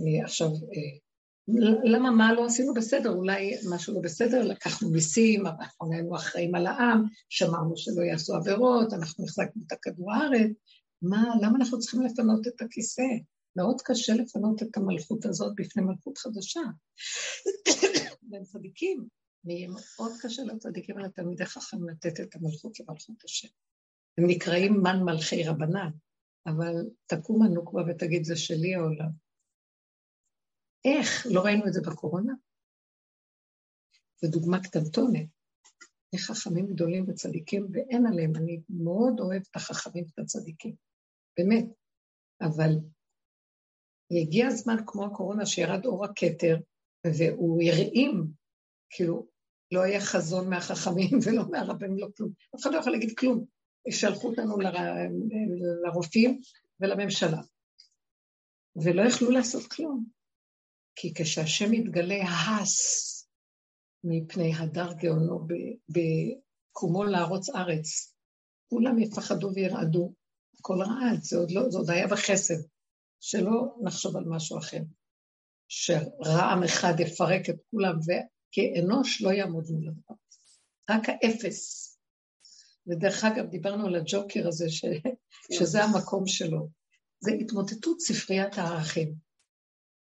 אני 0.00 0.22
עכשיו, 0.22 0.46
אה, 0.48 0.98
למה, 1.84 2.10
מה 2.10 2.32
לא 2.32 2.46
עשינו 2.46 2.74
בסדר? 2.74 3.10
אולי 3.10 3.56
משהו 3.70 3.94
לא 3.94 4.00
בסדר, 4.00 4.42
לקחנו 4.42 4.90
מיסים, 4.90 5.46
אנחנו 5.46 5.92
היינו 5.92 6.16
אחראים 6.16 6.54
על 6.54 6.66
העם, 6.66 7.04
שמרנו 7.28 7.76
שלא 7.76 8.02
יעשו 8.02 8.34
עבירות, 8.34 8.92
אנחנו 8.92 9.24
החזקנו 9.24 9.62
את 9.66 9.72
הכדור 9.72 10.12
הארץ, 10.12 10.50
מה, 11.02 11.24
למה 11.42 11.58
אנחנו 11.58 11.78
צריכים 11.78 12.02
לפנות 12.02 12.46
את 12.46 12.62
הכיסא? 12.62 13.02
מאוד 13.56 13.80
קשה 13.84 14.14
לפנות 14.14 14.62
את 14.62 14.76
המלכות 14.76 15.24
הזאת 15.24 15.52
בפני 15.56 15.82
מלכות 15.82 16.18
חדשה. 16.18 16.60
והם 18.30 18.44
צדיקים, 18.44 19.08
ויהיה 19.44 19.68
מאוד 19.68 20.12
קשה 20.22 20.42
לצדיקים 20.42 20.96
ולתלמידי 20.96 21.46
חכם 21.46 21.88
לתת 21.88 22.20
את 22.20 22.34
המלכות 22.34 22.80
למלכות 22.80 23.24
השם. 23.24 23.48
הם 24.18 24.24
נקראים 24.26 24.72
מן 24.82 25.02
מלכי 25.04 25.44
רבנן, 25.44 25.90
אבל 26.46 26.74
תקום 27.06 27.42
הנוקבה 27.42 27.82
ותגיד, 27.88 28.24
זה 28.24 28.36
שלי 28.36 28.74
העולם. 28.74 29.10
איך? 30.84 31.26
לא 31.30 31.40
ראינו 31.40 31.66
את 31.66 31.72
זה 31.72 31.80
בקורונה? 31.80 32.32
זו 34.22 34.30
דוגמה 34.30 34.62
קטנטונת. 34.62 35.26
איך 36.12 36.20
חכמים 36.20 36.66
גדולים 36.66 37.04
וצדיקים, 37.08 37.66
ואין 37.72 38.06
עליהם, 38.06 38.36
אני 38.36 38.60
מאוד 38.68 39.20
אוהבת 39.20 39.48
את 39.50 39.56
החכמים 39.56 40.04
ואת 40.04 40.18
הצדיקים, 40.18 40.74
באמת. 41.38 41.64
אבל 42.40 42.70
הגיע 44.10 44.46
הזמן 44.46 44.76
כמו 44.86 45.06
הקורונה 45.06 45.46
שירד 45.46 45.86
אור 45.86 46.04
הכתר, 46.04 46.56
והוא 47.06 47.62
הרעים, 47.62 48.26
כאילו, 48.90 49.26
לא 49.72 49.82
היה 49.82 50.00
חזון 50.00 50.50
מהחכמים 50.50 51.10
ולא 51.24 51.42
מהרבים, 51.50 51.98
לא 51.98 52.06
כלום. 52.16 52.30
אף 52.54 52.60
אחד 52.60 52.72
לא 52.72 52.78
יכול 52.78 52.92
להגיד 52.92 53.18
כלום. 53.18 53.44
שלחו 53.90 54.28
אותנו 54.28 54.60
לר... 54.60 54.72
לרופאים 55.84 56.40
ולממשלה, 56.80 57.40
ולא 58.76 59.02
יכלו 59.02 59.30
לעשות 59.30 59.66
כלום. 59.66 60.04
כי 60.96 61.14
כשהשם 61.14 61.70
מתגלה 61.70 62.22
הס 62.22 63.12
מפני 64.04 64.52
הדר 64.54 64.92
גאונו 64.92 65.46
בקומו 65.88 67.04
לארוץ 67.04 67.48
ארץ, 67.50 68.14
כולם 68.68 68.98
יפחדו 68.98 69.50
וירעדו. 69.54 70.12
הכל 70.60 70.78
רעד, 70.82 71.22
זה 71.22 71.36
עוד, 71.36 71.50
לא, 71.50 71.70
זה 71.70 71.78
עוד 71.78 71.90
היה 71.90 72.06
בחסד. 72.06 72.54
שלא 73.20 73.76
נחשוב 73.82 74.16
על 74.16 74.24
משהו 74.26 74.58
אחר. 74.58 74.80
שרעם 75.68 76.62
אחד 76.62 77.00
יפרק 77.00 77.50
את 77.50 77.56
כולם, 77.70 77.94
וכאנוש 77.98 79.22
לא 79.22 79.30
יעמוד 79.30 79.64
מול 79.70 79.88
הדבר. 79.88 80.14
רק 80.90 81.02
האפס. 81.08 81.92
ודרך 82.86 83.24
אגב, 83.24 83.46
דיברנו 83.46 83.86
על 83.86 83.96
הג'וקר 83.96 84.48
הזה, 84.48 84.68
ש... 84.68 84.84
שזה 85.58 85.84
המקום 85.84 86.26
שלו. 86.26 86.68
זה 87.20 87.32
התמוטטות 87.32 88.00
ספריית 88.00 88.58
הערכים. 88.58 89.14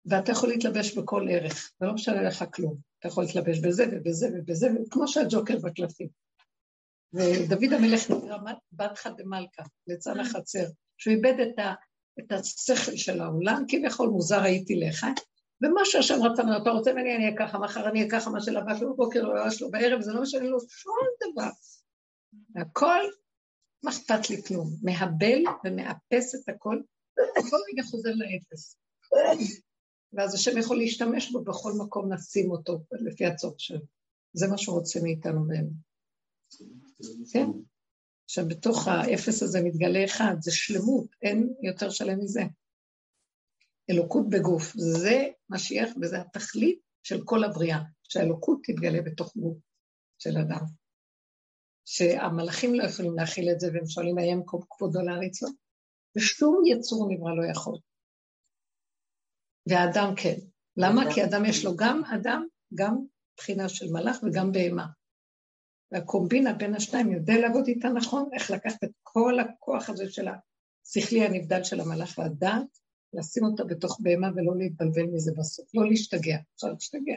ואתה 0.06 0.32
יכול 0.32 0.48
להתלבש 0.48 0.98
בכל 0.98 1.28
ערך, 1.30 1.72
ולא 1.80 1.92
משנה 1.92 2.22
לך 2.22 2.44
כלום. 2.54 2.76
אתה 2.98 3.08
יכול 3.08 3.24
להתלבש 3.24 3.58
בזה 3.58 3.84
ובזה 3.92 4.28
ובזה, 4.34 4.68
כמו 4.90 5.08
שהג'וקר 5.08 5.58
בקלפים. 5.58 6.08
ודוד 7.12 7.72
המלך 7.72 8.10
נקרא 8.10 8.38
בת 8.72 8.98
חד 8.98 9.10
דמלכה, 9.16 9.62
ליצן 9.86 10.20
החצר, 10.20 10.64
שהוא 10.98 11.14
איבד 11.14 11.40
את, 11.40 11.58
ה, 11.58 11.74
את 12.18 12.32
השכל 12.32 12.96
של 12.96 13.20
העולם, 13.20 13.64
כביכול 13.68 14.08
מוזר 14.08 14.42
הייתי 14.42 14.74
לך, 14.76 15.06
ומה 15.62 15.80
שהשם 15.84 16.14
רצה 16.22 16.42
ממנו, 16.42 16.62
אתה 16.62 16.70
רוצה 16.70 16.92
ממני, 16.92 17.16
אני 17.16 17.24
אהיה 17.24 17.36
ככה, 17.38 17.58
מחר 17.58 17.88
אני 17.88 17.98
אהיה 17.98 18.10
ככה, 18.10 18.30
מה 18.30 18.40
שלבש 18.40 18.82
לו 18.82 18.94
בבוקר, 18.94 19.22
לא 19.22 19.48
יש 19.48 19.62
לו 19.62 19.70
בערב, 19.70 20.00
זה 20.00 20.12
לא 20.12 20.22
משנה 20.22 20.44
לו 20.44 20.58
שום 20.68 20.94
דבר. 21.22 21.50
הכל, 22.56 23.00
מה 23.84 23.90
אכפת 23.90 24.30
לי 24.30 24.42
כלום? 24.42 24.70
מהבל 24.82 25.42
ומאפס 25.64 26.34
את 26.34 26.48
הכל, 26.48 26.80
כל 27.50 27.56
רגע 27.72 27.82
חוזר 27.82 28.10
לאפס. 28.10 28.76
ואז 30.12 30.34
השם 30.34 30.58
יכול 30.58 30.76
להשתמש 30.76 31.32
בו 31.32 31.44
בכל 31.44 31.72
מקום, 31.78 32.12
נשים 32.12 32.50
אותו 32.50 32.80
לפי 32.92 33.26
הצורך 33.26 33.60
שלו. 33.60 33.80
זה 34.32 34.46
מה 34.48 34.58
שהוא 34.58 34.78
רוצה 34.78 35.00
מאיתנו 35.02 35.44
באמת. 35.46 35.72
כן? 37.32 37.46
עכשיו, 38.24 38.48
בתוך 38.48 38.88
האפס 38.88 39.42
הזה 39.42 39.60
מתגלה 39.64 40.04
אחד, 40.04 40.34
זה 40.40 40.50
שלמות, 40.52 41.06
אין 41.22 41.54
יותר 41.62 41.90
שלם 41.90 42.18
מזה. 42.20 42.42
אלוקות 43.90 44.28
בגוף, 44.28 44.72
זה 44.76 45.28
משיח 45.50 45.90
וזה 46.02 46.20
התכלית 46.20 46.78
של 47.02 47.20
כל 47.24 47.44
הבריאה, 47.44 47.78
שהאלוקות 48.02 48.58
תתגלה 48.64 49.02
בתוך 49.02 49.36
גוף 49.36 49.58
של 50.18 50.38
אדם. 50.38 50.64
שהמלאכים 51.84 52.74
לא 52.74 52.84
יכולים 52.84 53.14
להכיל 53.16 53.50
את 53.50 53.60
זה, 53.60 53.66
והם 53.72 53.86
שואלים, 53.86 54.16
מקום 54.38 54.60
כבודו 54.70 55.00
להריצו? 55.00 55.46
ושום 56.16 56.62
יצור 56.66 57.08
נברא 57.10 57.34
לא 57.34 57.50
יכול. 57.50 57.78
והאדם 59.68 60.14
כן. 60.16 60.36
למה? 60.76 61.14
כי 61.14 61.24
אדם 61.24 61.44
יש 61.44 61.64
לו 61.64 61.76
גם 61.76 62.02
אדם, 62.04 62.46
גם 62.74 62.96
בחינה 63.36 63.68
של 63.68 63.86
מלאך 63.92 64.16
וגם 64.22 64.52
בהמה. 64.52 64.86
והקומבינה 65.94 66.52
בין 66.52 66.74
השניים 66.74 67.12
יודע 67.12 67.34
לעבוד 67.40 67.66
איתה 67.66 67.88
נכון, 67.88 68.30
איך 68.32 68.50
לקחת 68.50 68.84
את 68.84 68.90
כל 69.02 69.38
הכוח 69.40 69.90
הזה 69.90 70.10
של 70.10 70.28
השכלי 70.28 71.24
הנבדל 71.24 71.64
של 71.64 71.80
המלאך 71.80 72.18
והדעת, 72.18 72.78
לשים 73.12 73.44
אותה 73.44 73.64
בתוך 73.64 74.00
בהמה 74.02 74.28
ולא 74.36 74.56
להתבלבל 74.58 75.02
מזה 75.02 75.32
בסוף, 75.38 75.74
לא 75.74 75.88
להשתגע, 75.88 76.36
אפשר 76.54 76.66
להשתגע. 76.66 77.14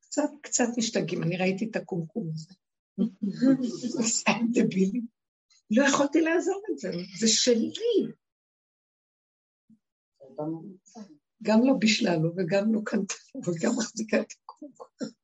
קצת, 0.00 0.30
קצת 0.42 0.68
משתגעים, 0.76 1.22
אני 1.22 1.36
ראיתי 1.36 1.68
את 1.70 1.76
הקומקום 1.76 2.30
הזה. 2.34 2.54
זה 2.96 4.32
דבילי. 4.62 5.00
לא 5.70 5.84
יכולתי 5.88 6.20
לעזוב 6.20 6.62
את 6.72 6.78
זה, 6.78 6.90
זה 7.18 7.28
שלי. 7.28 8.12
גם 11.42 11.60
לא 11.66 11.74
בישלה 11.78 12.16
לו 12.16 12.30
וגם 12.36 12.74
לא 12.74 12.80
קנתה 12.84 13.14
לו 13.34 13.40
וגם 13.40 13.70
מחזיקה 13.78 14.20
את 14.20 14.32
הקומקום. 14.32 15.17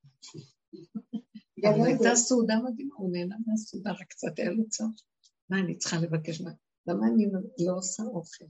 אבל 1.68 1.86
הייתה 1.86 2.16
סעודה 2.16 2.54
מדהימה, 2.64 2.94
הוא 2.96 3.12
נהנה 3.12 3.36
מהסעודה, 3.46 3.90
רק 3.90 4.06
קצת 4.08 4.38
היה 4.38 4.50
לו 4.50 4.68
צורך. 4.68 5.02
מה 5.50 5.58
אני 5.58 5.78
צריכה 5.78 5.96
לבקש? 5.98 6.40
למה 6.86 7.06
אני 7.06 7.26
לא 7.66 7.76
עושה 7.76 8.02
אוכל? 8.02 8.44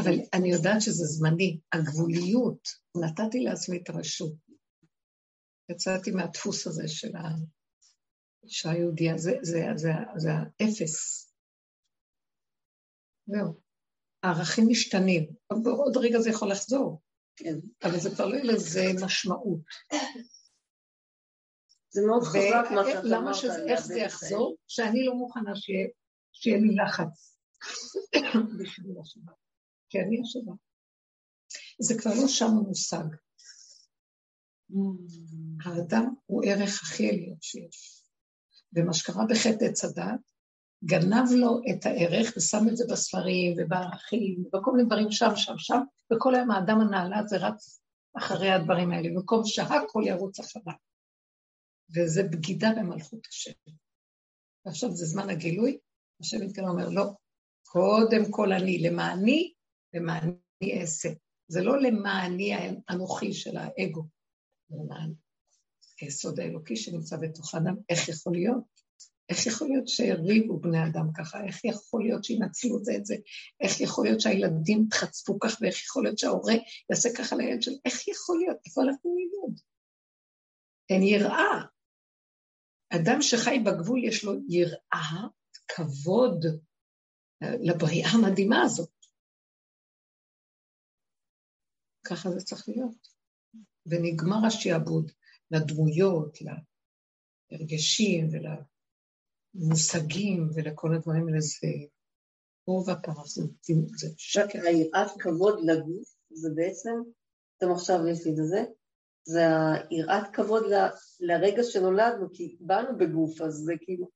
אבל 0.00 0.14
אני 0.32 0.50
יודעת 0.50 0.82
שזה 0.82 1.04
זמני, 1.04 1.60
הגבוליות, 1.72 2.68
נתתי 2.96 3.40
לעצמי 3.40 3.76
את 3.76 3.88
הרשות. 3.88 4.34
יצאתי 5.70 6.10
מהדפוס 6.10 6.66
הזה 6.66 6.88
של 6.88 7.12
האישה 7.16 8.70
היהודייה, 8.70 9.18
זה, 9.18 9.32
זה, 9.42 9.66
זה, 9.76 9.90
זה 10.16 10.30
האפס. 10.32 11.26
זהו. 13.26 13.60
הערכים 14.22 14.64
משתנים. 14.68 15.26
עוד 15.64 15.96
רגע 15.96 16.20
זה 16.20 16.30
יכול 16.30 16.50
לחזור, 16.50 17.02
כן. 17.36 17.54
אבל 17.82 18.00
זה 18.00 18.10
כבר 18.10 18.26
לא 18.26 18.34
יהיה 18.34 18.44
לזה 18.44 18.84
משמעות. 19.04 19.60
זה 21.96 22.06
מאוד 22.06 22.22
חזק 22.22 22.70
מה 22.74 22.84
שאתה 22.84 22.98
אמרת. 22.98 23.04
למה 23.04 23.34
שזה, 23.34 23.64
איך 23.66 23.80
זה 23.80 23.98
יחזור? 23.98 24.56
שאני 24.68 25.04
לא 25.04 25.14
מוכנה 25.14 25.52
שיהיה 26.32 26.58
לי 26.58 26.74
לחץ 26.74 27.38
בשביל 28.58 28.96
השבת. 29.00 29.34
כי 29.88 30.00
אני 30.00 30.20
השבת. 30.20 30.58
זה 31.80 31.98
כבר 31.98 32.10
לא 32.10 32.28
שם 32.28 32.46
המושג. 32.46 33.04
האדם 35.64 36.14
הוא 36.26 36.44
ערך 36.46 36.82
הכי 36.82 37.08
עליון 37.08 37.36
שיש. 37.40 38.02
ומה 38.72 38.94
שקרה 38.94 39.24
בחטא 39.30 39.64
עץ 39.64 39.84
הדת, 39.84 40.20
גנב 40.84 41.30
לו 41.36 41.60
את 41.70 41.86
הערך 41.86 42.32
ושם 42.36 42.68
את 42.68 42.76
זה 42.76 42.84
בספרים 42.90 43.56
ובערכים 43.58 44.44
ובכל 44.46 44.72
מיני 44.72 44.86
דברים 44.86 45.10
שם, 45.10 45.36
שם, 45.36 45.58
שם, 45.58 45.80
וכל 46.12 46.34
היום 46.34 46.50
האדם 46.50 46.80
הנעלה 46.80 47.18
הזה 47.18 47.36
רץ 47.36 47.80
אחרי 48.18 48.50
הדברים 48.50 48.92
האלה, 48.92 49.08
במקום 49.08 49.42
שהכל 49.44 50.02
ירוץ 50.06 50.40
אחריו. 50.40 50.74
וזה 51.94 52.22
בגידה 52.22 52.70
במלכות 52.76 53.26
השם. 53.30 53.52
ועכשיו 54.66 54.90
זה 54.90 55.06
זמן 55.06 55.30
הגילוי, 55.30 55.78
השם 56.20 56.40
מתגלה 56.40 56.68
אומר, 56.68 56.88
לא, 56.88 57.04
קודם 57.66 58.30
כל 58.30 58.52
אני, 58.52 58.78
למעני, 58.78 59.52
למעני 59.94 60.80
אעשה. 60.80 61.08
זה 61.48 61.62
לא 61.62 61.82
למעני 61.82 62.54
האנוכי 62.54 63.32
של 63.32 63.56
האגו, 63.56 64.06
למען 64.70 65.12
היסוד 66.00 66.40
האלוקי 66.40 66.76
שנמצא 66.76 67.16
בתוך 67.16 67.54
האדם, 67.54 67.76
איך 67.88 68.08
יכול 68.08 68.32
להיות? 68.32 68.86
איך 69.28 69.46
יכול 69.46 69.68
להיות 69.68 69.88
שיריבו 69.88 70.60
בני 70.60 70.78
אדם 70.86 71.06
ככה? 71.16 71.44
איך 71.44 71.64
יכול 71.64 72.02
להיות 72.02 72.24
שינצלו 72.24 72.84
זה 72.84 72.92
את 72.96 73.06
זה? 73.06 73.16
איך 73.60 73.80
יכול 73.80 74.04
להיות 74.04 74.20
שהילדים 74.20 74.84
יתחצפו 74.86 75.38
כך? 75.40 75.58
ואיך 75.60 75.84
יכול 75.84 76.04
להיות 76.04 76.18
שההורה 76.18 76.54
יעשה 76.90 77.08
ככה 77.16 77.36
לילד 77.36 77.62
שלו? 77.62 77.74
איך 77.84 78.08
יכול 78.08 78.38
להיות? 78.38 78.56
איפה 78.66 78.82
אנחנו 78.82 79.14
נלמוד? 79.16 79.60
אין 80.90 81.02
יראה. 81.02 81.75
אדם 82.90 83.22
שחי 83.22 83.58
בגבול 83.58 84.04
יש 84.04 84.24
לו 84.24 84.32
יראה, 84.48 85.28
כבוד 85.68 86.44
לבריאה 87.40 88.08
המדהימה 88.08 88.62
הזאת. 88.62 88.90
ככה 92.04 92.30
זה 92.30 92.40
צריך 92.40 92.68
להיות. 92.68 93.08
ונגמר 93.86 94.46
השעבוד 94.46 95.12
לדמויות, 95.50 96.38
להרגשים 97.50 98.28
ול... 98.32 98.46
למושגים 99.56 100.48
ולכל 100.54 100.94
הדברים 100.94 101.28
האלה, 101.28 101.40
זה 101.40 101.68
רוב 102.66 102.90
הפרח, 102.90 103.26
זה, 103.26 103.42
זה 103.96 104.08
שקר. 104.16 104.58
היראת 104.58 105.10
כבוד 105.18 105.58
לגוף, 105.64 106.16
זה 106.30 106.48
בעצם, 106.54 106.90
אתם 107.56 107.72
עכשיו 107.72 107.96
יש 108.10 108.26
לי 108.26 108.30
את 108.30 108.36
זה, 108.36 108.64
זה 109.28 109.44
היראת 109.90 110.26
כבוד 110.32 110.62
ל, 110.66 110.74
לרגע 111.20 111.62
שנולדנו, 111.62 112.32
כי 112.32 112.56
באנו 112.60 112.98
בגוף, 112.98 113.40
אז 113.40 113.54
זה 113.54 113.72
כאילו... 113.80 114.10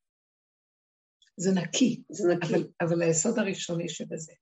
זה 1.36 1.50
נקי. 1.54 2.02
זה 2.10 2.34
נקי. 2.34 2.46
אבל, 2.46 2.68
אבל 2.80 3.02
היסוד 3.02 3.38
הראשוני 3.38 3.88
שבזה. 3.88 4.32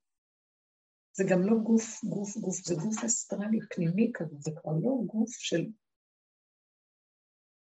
זה 1.11 1.23
גם 1.29 1.41
לא 1.41 1.55
גוף, 1.63 2.03
גוף, 2.03 2.37
גוף, 2.37 2.55
זה 2.65 2.75
גוף 2.75 3.03
אסטרלי 3.03 3.59
פנימי 3.69 4.11
כזה, 4.13 4.35
זה 4.39 4.51
כבר 4.61 4.71
לא 4.71 4.91
גוף 5.05 5.31
של 5.31 5.65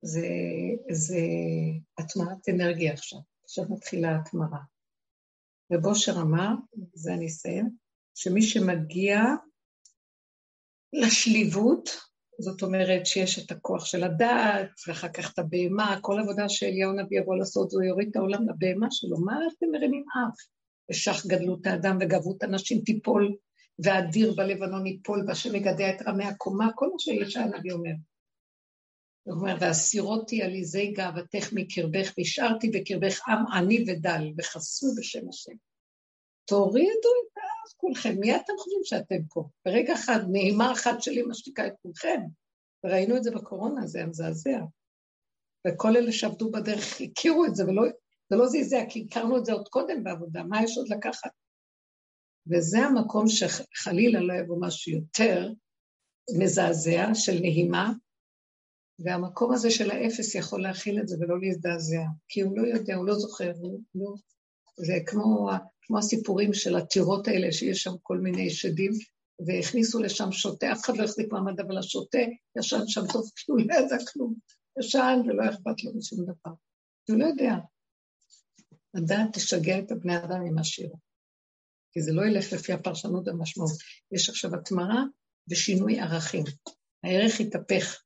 זה, 0.03 0.27
זה 0.91 1.19
הטמעת 1.99 2.49
אנרגיה 2.49 2.93
עכשיו. 2.93 3.19
עכשיו 3.45 3.65
מתחילה 3.71 4.09
ההטמרה. 4.09 4.61
ובושר 5.71 6.13
אמר, 6.23 6.49
זה 6.95 7.15
אני 7.15 7.27
אסיים, 7.27 7.71
שמי 8.15 8.43
שמגיע 8.43 9.19
לשליבות, 10.93 11.91
זאת 12.39 12.63
אומרת 12.63 13.07
שיש 13.07 13.39
את 13.39 13.51
הכוח 13.51 13.85
של 13.85 14.05
הדעת, 14.05 14.71
ואחר 14.87 15.09
כך 15.09 15.33
את 15.33 15.39
הבהמה, 15.39 15.99
כל 16.01 16.21
עבודה 16.21 16.49
שאליהו 16.49 16.91
הנביא 16.91 17.21
יבוא 17.21 17.37
לעשות, 17.37 17.71
זה 17.71 17.85
יוריד 17.85 18.09
את 18.11 18.17
העולם 18.17 18.49
לבהמה 18.49 18.87
שלו. 18.91 19.19
מה 19.19 19.39
אתם 19.57 19.67
מרימים 19.73 20.05
אף? 20.09 20.37
ושך 20.91 21.27
גדלות 21.27 21.67
האדם 21.67 21.99
וגבות 22.01 22.43
הנשים 22.43 22.81
תיפול, 22.81 23.37
והאדיר 23.79 24.35
בלבנון 24.35 24.87
ייפול, 24.87 25.25
והשם 25.27 25.55
יגדע 25.55 25.91
את 25.91 26.03
רמי 26.07 26.25
הקומה, 26.25 26.71
כל 26.75 26.89
מה 26.89 26.99
שאלישע 26.99 27.41
הנביא 27.41 27.73
אומר. 27.73 27.93
הוא 29.23 29.35
אומר, 29.35 29.57
והסירותי 29.61 30.43
עליזי 30.43 30.93
גאוותך 30.93 31.53
מקרבך, 31.53 32.13
והשארתי 32.19 32.71
בקרבך 32.71 33.29
עם 33.29 33.47
עני 33.53 33.85
ודל, 33.89 34.33
וחסו 34.39 34.87
בשם 34.99 35.29
השם. 35.29 35.53
תורידו 36.45 36.89
את 37.23 37.32
כולכם, 37.83 38.15
מי 38.21 38.37
אתם 38.37 38.53
חושבים 38.59 38.85
שאתם 38.85 39.25
פה? 39.31 39.49
ברגע 39.65 39.95
אחד, 39.95 40.19
נעימה 40.31 40.73
אחת 40.73 41.03
שלי 41.03 41.23
משתיקה 41.23 41.67
את 41.67 41.73
כולכם. 41.83 42.21
וראינו 42.85 43.17
את 43.17 43.25
זה 43.25 43.31
בקורונה, 43.31 43.87
זה 43.87 43.99
היה 43.99 44.07
מזעזע. 44.07 44.61
וכל 45.67 45.97
אלה 45.97 46.13
שעבדו 46.13 46.51
בדרך 46.51 47.01
הכירו 47.01 47.45
את 47.45 47.55
זה, 47.55 47.65
ולא, 47.65 47.83
זה 48.31 48.37
לא 48.37 48.47
זעזע, 48.47 48.85
כי 48.89 49.07
הכרנו 49.09 49.39
את 49.39 49.45
זה 49.45 49.53
עוד 49.53 49.69
קודם 49.69 50.05
בעבודה, 50.05 50.43
מה 50.43 50.65
יש 50.65 50.79
עוד 50.79 50.89
לקחת? 50.89 51.31
וזה 52.47 52.79
המקום 52.79 53.25
שחלילה 53.29 54.21
לא 54.21 54.35
יבוא 54.35 54.57
משהו 54.61 54.93
יותר 54.93 55.53
מזעזע 56.39 57.15
של 57.15 57.41
נהימה, 57.41 57.93
והמקום 58.99 59.53
הזה 59.53 59.71
של 59.71 59.91
האפס 59.91 60.35
יכול 60.35 60.63
להכיל 60.63 61.01
את 61.01 61.09
זה 61.09 61.17
ולא 61.21 61.41
להזדעזע, 61.41 62.05
כי 62.29 62.41
הוא 62.41 62.59
לא 62.59 62.67
יודע, 62.67 62.95
הוא 62.95 63.07
לא 63.07 63.15
זוכר, 63.15 63.53
הוא 63.61 63.81
לא... 63.95 64.15
זה 64.77 64.95
כמו, 65.07 65.51
כמו 65.93 65.99
הסיפורים 65.99 66.55
של 66.55 66.77
הטירות 66.77 67.29
האלה, 67.29 67.53
שיש 67.53 67.83
שם 67.83 67.91
כל 68.03 68.19
מיני 68.19 68.51
שדים, 68.51 68.93
והכניסו 69.47 69.99
לשם 69.99 70.33
שוטה, 70.33 70.73
אף 70.73 70.85
אחד 70.85 70.97
לא 70.97 71.05
החזיק 71.05 71.33
מעמד, 71.33 71.61
אבל 71.61 71.79
השוטה 71.79 72.19
ישן 72.59 72.87
שם 72.87 73.01
טוב, 73.13 73.31
הוא 73.49 73.59
לא 73.59 73.75
ידע 73.75 73.97
כלום. 74.13 74.35
ישן 74.79 75.21
ולא 75.27 75.45
אכפת 75.51 75.85
לו 75.85 75.93
משום 75.99 76.25
דבר. 76.25 76.55
הוא 77.09 77.19
לא 77.19 77.25
יודע. 77.25 77.55
הדעת 78.95 79.33
תשגע 79.33 79.79
את 79.79 79.93
הבני 79.93 80.17
אדם 80.17 80.43
עם 80.47 80.59
השיר. 80.59 80.93
כי 81.93 82.03
זה 82.03 82.13
לא 82.13 82.27
ילך 82.27 82.53
לפי 82.53 82.73
הפרשנות 82.73 83.29
המשמעות. 83.29 83.73
יש 84.13 84.29
עכשיו 84.29 84.55
התמרה 84.55 85.03
ושינוי 85.51 86.01
ערכים. 86.01 86.45
הערך 87.05 87.41
יתהפך. 87.41 88.03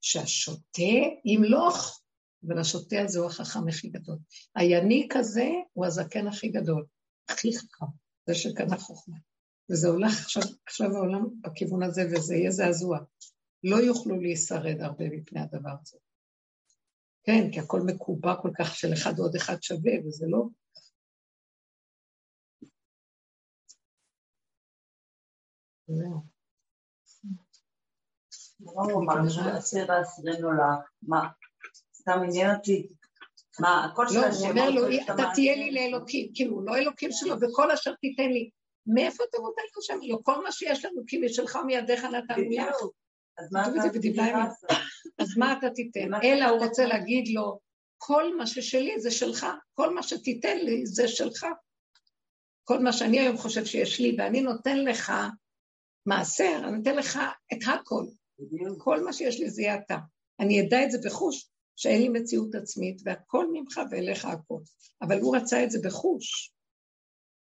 שהשוטה 0.00 0.82
ימלוך, 1.24 2.02
אבל 2.46 2.58
השוטה 2.58 3.02
הזה 3.02 3.18
הוא 3.18 3.26
החכם 3.26 3.68
הכי 3.68 3.88
גדול. 3.88 4.16
היניק 4.56 5.16
הזה 5.16 5.48
הוא 5.72 5.86
הזקן 5.86 6.26
הכי 6.26 6.48
גדול, 6.48 6.84
הכי 7.30 7.58
חכם, 7.58 7.86
זה 8.26 8.34
שקנה 8.34 8.78
חוכמה. 8.78 9.16
וזה 9.70 9.88
הולך 9.88 10.12
עכשיו, 10.22 10.42
עכשיו 10.66 10.96
העולם 10.96 11.26
בכיוון 11.40 11.82
הזה, 11.82 12.02
וזה 12.12 12.34
יהיה 12.34 12.50
זעזוע. 12.50 12.98
לא 13.64 13.76
יוכלו 13.76 14.20
להישרד 14.20 14.80
הרבה 14.80 15.04
מפני 15.10 15.40
הדבר 15.40 15.74
הזה. 15.82 15.98
כן, 17.24 17.50
כי 17.52 17.60
הכל 17.60 17.80
מקובע 17.86 18.34
כל 18.42 18.50
כך 18.58 18.74
של 18.74 18.92
אחד 18.92 19.12
ועוד 19.16 19.36
אחד 19.36 19.62
שווה, 19.62 19.92
וזה 20.06 20.26
לא... 20.28 20.46
זהו. 25.86 26.30
לא 28.60 29.58
אסיר 29.58 29.86
ואסירנו 29.88 30.52
לך, 30.52 30.90
מה? 31.02 31.28
סתם 31.94 32.18
עניין 32.24 32.56
אותי. 32.56 32.88
מה, 33.60 33.84
הכל 33.84 34.08
של 34.08 34.20
לא, 34.20 34.26
השם. 34.26 34.40
הוא 34.40 34.48
אומר 34.48 34.70
לו, 34.70 34.82
אתה 35.14 35.24
תהיה 35.34 35.56
לי 35.56 35.70
לאלוקים, 35.70 36.30
כאילו, 36.34 36.64
לא 36.64 36.76
אלוקים 36.76 37.10
שלו, 37.12 37.36
וכל 37.40 37.70
אשר 37.70 37.94
תיתן 37.94 38.28
לי. 38.28 38.50
מאיפה 38.86 39.24
אתה 39.30 39.38
נותן 39.38 39.62
לו 39.76 39.82
שם? 39.82 39.98
לא, 40.02 40.18
כל 40.22 40.42
מה 40.42 40.52
שיש 40.52 40.84
לנו, 40.84 41.02
כאילו, 41.06 41.28
שלך 41.28 41.58
מידיך 41.66 42.04
נתנו 42.04 42.50
לך. 42.50 42.72
מה 43.52 43.66
אתה 43.68 43.90
אז 45.18 45.36
מה 45.36 45.58
אתה 45.58 45.70
תיתן? 45.70 46.14
אלא 46.24 46.44
הוא 46.44 46.64
רוצה 46.64 46.86
להגיד 46.86 47.28
לו, 47.28 47.60
כל 47.98 48.36
מה 48.36 48.46
ששלי 48.46 49.00
זה 49.00 49.10
שלך, 49.10 49.46
כל 49.74 49.94
מה 49.94 50.02
שתיתן 50.02 50.58
לי 50.58 50.86
זה 50.86 51.08
שלך. 51.08 51.46
כל 52.64 52.78
מה 52.78 52.92
שאני 52.92 53.20
היום 53.20 53.36
חושב 53.36 53.64
שיש 53.64 54.00
לי, 54.00 54.16
ואני 54.18 54.40
נותן 54.40 54.78
לך 54.84 55.12
מעשר, 56.06 56.60
אני 56.64 56.76
נותן 56.76 56.96
לך 56.96 57.18
את 57.52 57.58
הכל. 57.66 58.04
כל 58.78 59.04
מה 59.04 59.12
שיש 59.12 59.40
לי 59.40 59.50
זה 59.50 59.62
יהיה 59.62 59.74
אתה. 59.74 59.96
אני 60.40 60.60
אדע 60.60 60.84
את 60.84 60.90
זה 60.90 60.98
בחוש, 61.04 61.50
שאין 61.80 62.02
לי 62.02 62.08
מציאות 62.08 62.54
עצמית, 62.54 63.02
והכל 63.04 63.46
ממך 63.52 63.80
ואליך 63.90 64.24
הכל. 64.24 64.60
אבל 65.02 65.20
הוא 65.20 65.36
רצה 65.36 65.64
את 65.64 65.70
זה 65.70 65.78
בחוש, 65.84 66.52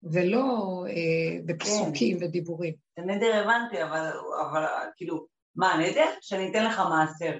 ולא 0.03 0.83
אה, 0.87 1.41
בפסוקים 1.45 2.19
כן. 2.19 2.25
ודיבורים. 2.25 2.73
את 2.93 2.99
הנדר 2.99 3.43
הבנתי, 3.43 3.83
אבל, 3.83 4.11
אבל 4.51 4.65
כאילו, 4.95 5.25
מה, 5.55 5.73
הנדר? 5.73 6.05
שאני 6.21 6.51
אתן 6.51 6.65
לך 6.65 6.79
מעשר. 6.79 7.37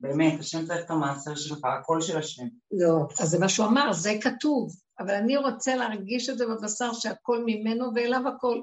באמת, 0.00 0.40
השם 0.40 0.66
צריך 0.66 0.84
את 0.84 0.90
המעשר 0.90 1.34
שלך, 1.34 1.58
הקול 1.64 2.00
של 2.00 2.18
השם. 2.18 2.46
לא, 2.70 3.06
אז 3.20 3.28
זה 3.28 3.38
מה 3.38 3.48
שהוא 3.48 3.66
אמר, 3.66 3.92
זה 3.92 4.12
כתוב. 4.22 4.76
אבל 4.98 5.14
אני 5.14 5.36
רוצה 5.36 5.76
להרגיש 5.76 6.28
את 6.28 6.38
זה 6.38 6.46
בבשר 6.46 6.92
שהכל 6.92 7.42
ממנו 7.46 7.90
ואליו 7.94 8.28
הכל. 8.28 8.62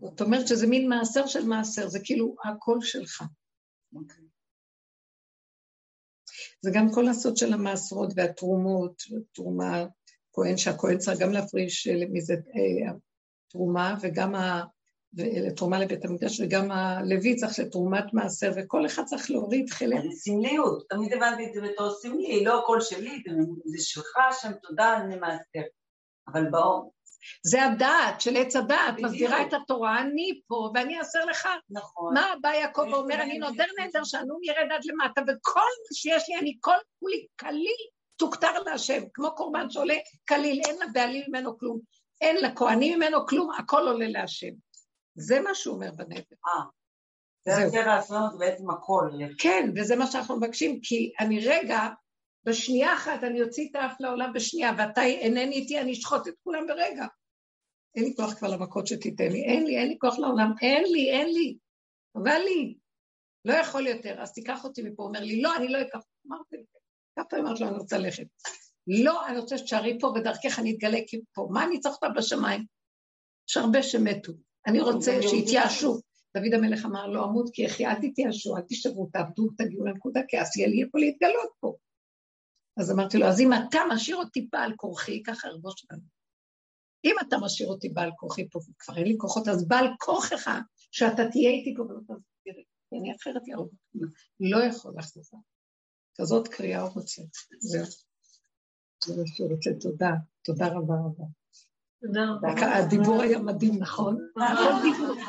זאת 0.00 0.20
אומרת 0.20 0.48
שזה 0.48 0.66
מין 0.66 0.88
מעשר 0.88 1.26
של 1.26 1.46
מעשר, 1.46 1.88
זה 1.88 1.98
כאילו 2.04 2.34
הקול 2.44 2.80
שלך. 2.80 3.22
אוקיי. 3.94 4.21
זה 6.62 6.70
גם 6.74 6.92
כל 6.92 7.08
הסוד 7.08 7.36
של 7.36 7.52
המעשרות 7.52 8.12
והתרומות, 8.16 9.02
תרומה, 9.32 9.84
כהן 10.32 10.56
שהכהן 10.56 10.98
צריך 10.98 11.18
גם 11.18 11.32
להפריש 11.32 11.88
אה, 11.88 11.94
מזה 12.12 12.34
אה, 12.34 12.92
תרומה 13.50 13.94
וגם 14.02 14.34
ה... 14.34 14.62
תרומה 15.56 15.78
לבית 15.78 16.04
המקדש, 16.04 16.40
וגם 16.40 16.70
הלוי 16.70 17.36
צריך 17.36 17.58
לתרומת 17.58 18.04
מעשר, 18.12 18.52
וכל 18.56 18.86
אחד 18.86 19.04
צריך 19.04 19.30
להוריד 19.30 19.70
חלק. 19.70 20.02
זה 20.02 20.08
סמליות, 20.10 20.86
תמיד 20.88 21.12
הבנתי 21.12 21.46
את 21.46 21.54
זה 21.54 21.60
בתור 21.60 21.90
סמלי, 21.90 22.44
לא 22.44 22.62
הכל 22.62 22.80
שלי, 22.80 23.22
זה 23.64 23.78
שלך, 23.78 24.18
שם 24.40 24.52
תודה, 24.62 24.96
אני 24.96 25.16
מעשר. 25.16 25.68
אבל 26.28 26.50
באור, 26.50 26.92
זה 27.46 27.64
הדעת 27.64 28.20
של 28.20 28.36
עץ 28.36 28.56
הדעת. 28.56 28.94
מסבירה 29.02 29.42
את 29.42 29.52
התורה, 29.52 30.00
אני 30.00 30.40
פה 30.46 30.70
ואני 30.74 30.98
אעשה 30.98 31.24
לך. 31.24 31.48
נכון. 31.70 32.14
מה 32.14 32.26
בא 32.40 32.48
יעקב 32.48 32.86
ואומר, 32.90 33.14
אני 33.14 33.38
נודר. 33.38 33.64
נדר 33.80 34.04
שהנום 34.04 34.38
ירד 34.44 34.68
עד 34.74 34.84
למטה, 34.84 35.20
וכל 35.20 35.60
מה 35.60 35.94
שיש 35.94 36.28
לי, 36.28 36.38
אני 36.38 36.56
כל 36.60 36.76
כולי 37.00 37.26
כליל 37.40 37.88
תוכתר 38.16 38.62
להשם, 38.66 39.02
כמו 39.14 39.34
קורבן 39.34 39.70
שעולה 39.70 39.94
כליל, 40.28 40.60
אין 40.66 40.76
לבעלים 40.88 41.24
ממנו 41.28 41.58
כלום, 41.58 41.78
אין 42.20 42.36
לכהנים 42.36 42.98
ממנו 42.98 43.26
כלום, 43.26 43.50
הכל 43.58 43.88
עולה 43.88 44.08
להשם. 44.08 44.52
זה 45.14 45.40
מה 45.40 45.54
שהוא 45.54 45.74
אומר 45.74 45.90
בנדר. 45.90 46.36
אה. 46.46 46.62
זה 47.44 47.92
הסוף, 47.92 48.32
זה 48.32 48.38
בעצם 48.38 48.70
הכל. 48.70 49.10
כן, 49.38 49.70
וזה 49.76 49.96
מה 49.96 50.06
שאנחנו 50.06 50.36
מבקשים, 50.36 50.80
כי 50.82 51.12
אני 51.20 51.48
רגע, 51.48 51.88
בשנייה 52.44 52.94
אחת 52.94 53.24
אני 53.24 53.42
אוציא 53.42 53.68
את 53.70 53.76
האף 53.76 54.00
לעולם 54.00 54.32
בשנייה, 54.34 54.70
ואתה 54.78 55.04
אינני 55.04 55.54
איתי, 55.54 55.80
אני 55.80 55.92
אשחוט 55.92 56.28
את 56.28 56.34
כולם 56.44 56.66
ברגע. 56.66 57.06
אין 57.94 58.04
לי 58.04 58.14
כוח 58.16 58.34
כבר 58.34 58.48
למכות 58.48 58.86
שתיתן 58.86 59.32
לי, 59.32 59.44
אין 59.44 59.64
לי, 59.64 59.78
אין 59.78 59.88
לי 59.88 59.98
כוח 59.98 60.18
לעולם, 60.18 60.52
אין 60.62 60.84
לי, 60.92 61.10
אין 61.10 61.28
לי. 61.34 61.56
אבל 62.16 62.38
לי, 62.44 62.74
לא 63.44 63.52
יכול 63.52 63.86
יותר, 63.86 64.22
אז 64.22 64.32
תיקח 64.32 64.64
אותי 64.64 64.82
מפה. 64.82 65.02
אומר 65.02 65.20
לי, 65.20 65.42
לא, 65.42 65.56
אני 65.56 65.68
לא 65.68 65.80
אקח. 65.80 66.00
אמרתי 66.26 66.56
לו, 66.56 66.62
כמה 67.16 67.24
פעמים 67.24 67.46
אמרתי 67.46 67.62
לו, 67.62 67.68
אני 67.68 67.78
רוצה 67.78 67.98
ללכת. 67.98 68.26
לא, 68.86 69.26
אני 69.26 69.38
רוצה 69.38 69.58
שתשארי 69.58 69.98
פה, 70.00 70.06
ודרכך 70.06 70.58
אני 70.58 70.72
אתגלה 70.72 70.98
פה. 71.34 71.48
מה 71.50 71.64
אני 71.64 71.80
צריך 71.80 71.94
אותה 71.94 72.08
בשמיים? 72.08 72.64
יש 73.48 73.56
הרבה 73.56 73.82
שמתו. 73.82 74.32
אני 74.66 74.80
רוצה 74.80 75.18
שיתייאשו. 75.22 76.00
דוד 76.36 76.54
המלך 76.54 76.84
אמר, 76.84 77.06
לא 77.06 77.24
אמות 77.24 77.50
כי 77.52 77.66
אחי, 77.66 77.86
אל 77.86 77.94
תתייאשו, 77.94 78.56
אל 78.56 78.62
תשתברו, 78.68 79.08
תעבדו, 79.12 79.48
תגיעו 79.58 79.84
לנקודה, 79.84 80.20
כי 80.28 80.40
אז 80.40 80.56
יהיה 80.56 80.68
לי 80.68 80.82
איפה 80.82 80.98
להתגלות 80.98 81.50
פה. 81.60 81.76
אז 82.76 82.90
אמרתי 82.90 83.18
לו, 83.18 83.26
אז 83.26 83.40
אם 83.40 83.50
אתה 83.52 83.78
משאיר 83.90 84.16
אותי 84.16 84.48
בעל 84.52 84.72
כורחי, 84.76 85.22
ככה 85.22 85.48
ארגוש 85.48 85.86
לנו. 85.90 86.02
אם 87.04 87.16
אתה 87.28 87.36
משאיר 87.38 87.68
אותי 87.68 87.88
בעל 87.88 88.10
כורחי 88.16 88.48
פה, 88.50 88.58
וכבר 88.58 88.96
אין 88.96 89.06
לי 89.06 89.14
כוחות, 89.18 89.48
אז 89.48 89.68
בעל 89.68 89.86
כורחך, 90.00 90.50
שאתה 90.90 91.22
תהיה 91.32 91.50
איתי 91.50 91.74
פה 91.76 91.82
ולא 91.82 92.00
תסבירי, 92.00 92.64
כי 92.88 92.96
אני 93.00 93.16
אחרת 93.16 93.42
אותי. 93.56 93.76
לא 94.40 94.64
יכול 94.64 94.94
לחזור. 94.98 95.42
כזאת 96.18 96.48
קריאה 96.48 96.82
הוא 96.82 96.90
רוצה. 96.94 97.22
זהו. 97.60 97.84
זה 99.04 99.16
מה 99.16 99.22
שהוא 99.26 99.50
רוצה, 99.50 99.70
תודה. 99.80 100.10
תודה 100.42 100.66
רבה 100.66 100.94
רבה. 100.94 101.24
תודה 102.00 102.20
רבה. 102.30 102.78
הדיבור 102.78 103.22
היה 103.22 103.38
מדהים, 103.38 103.78
נכון? 103.78 104.28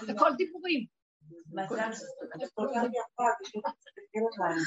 הכל 0.10 0.32
דיבורים. 0.38 0.86
מזל 1.54 1.94
שזה 1.94 2.46
כל 2.54 2.68
כך 2.76 2.84
יפה, 2.84 3.24
פשוט 3.44 3.64
תסתכל 3.66 4.44
עליי. 4.44 4.64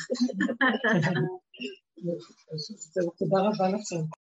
תודה 3.18 3.40
רבה 3.40 3.68
לכם. 3.68 4.25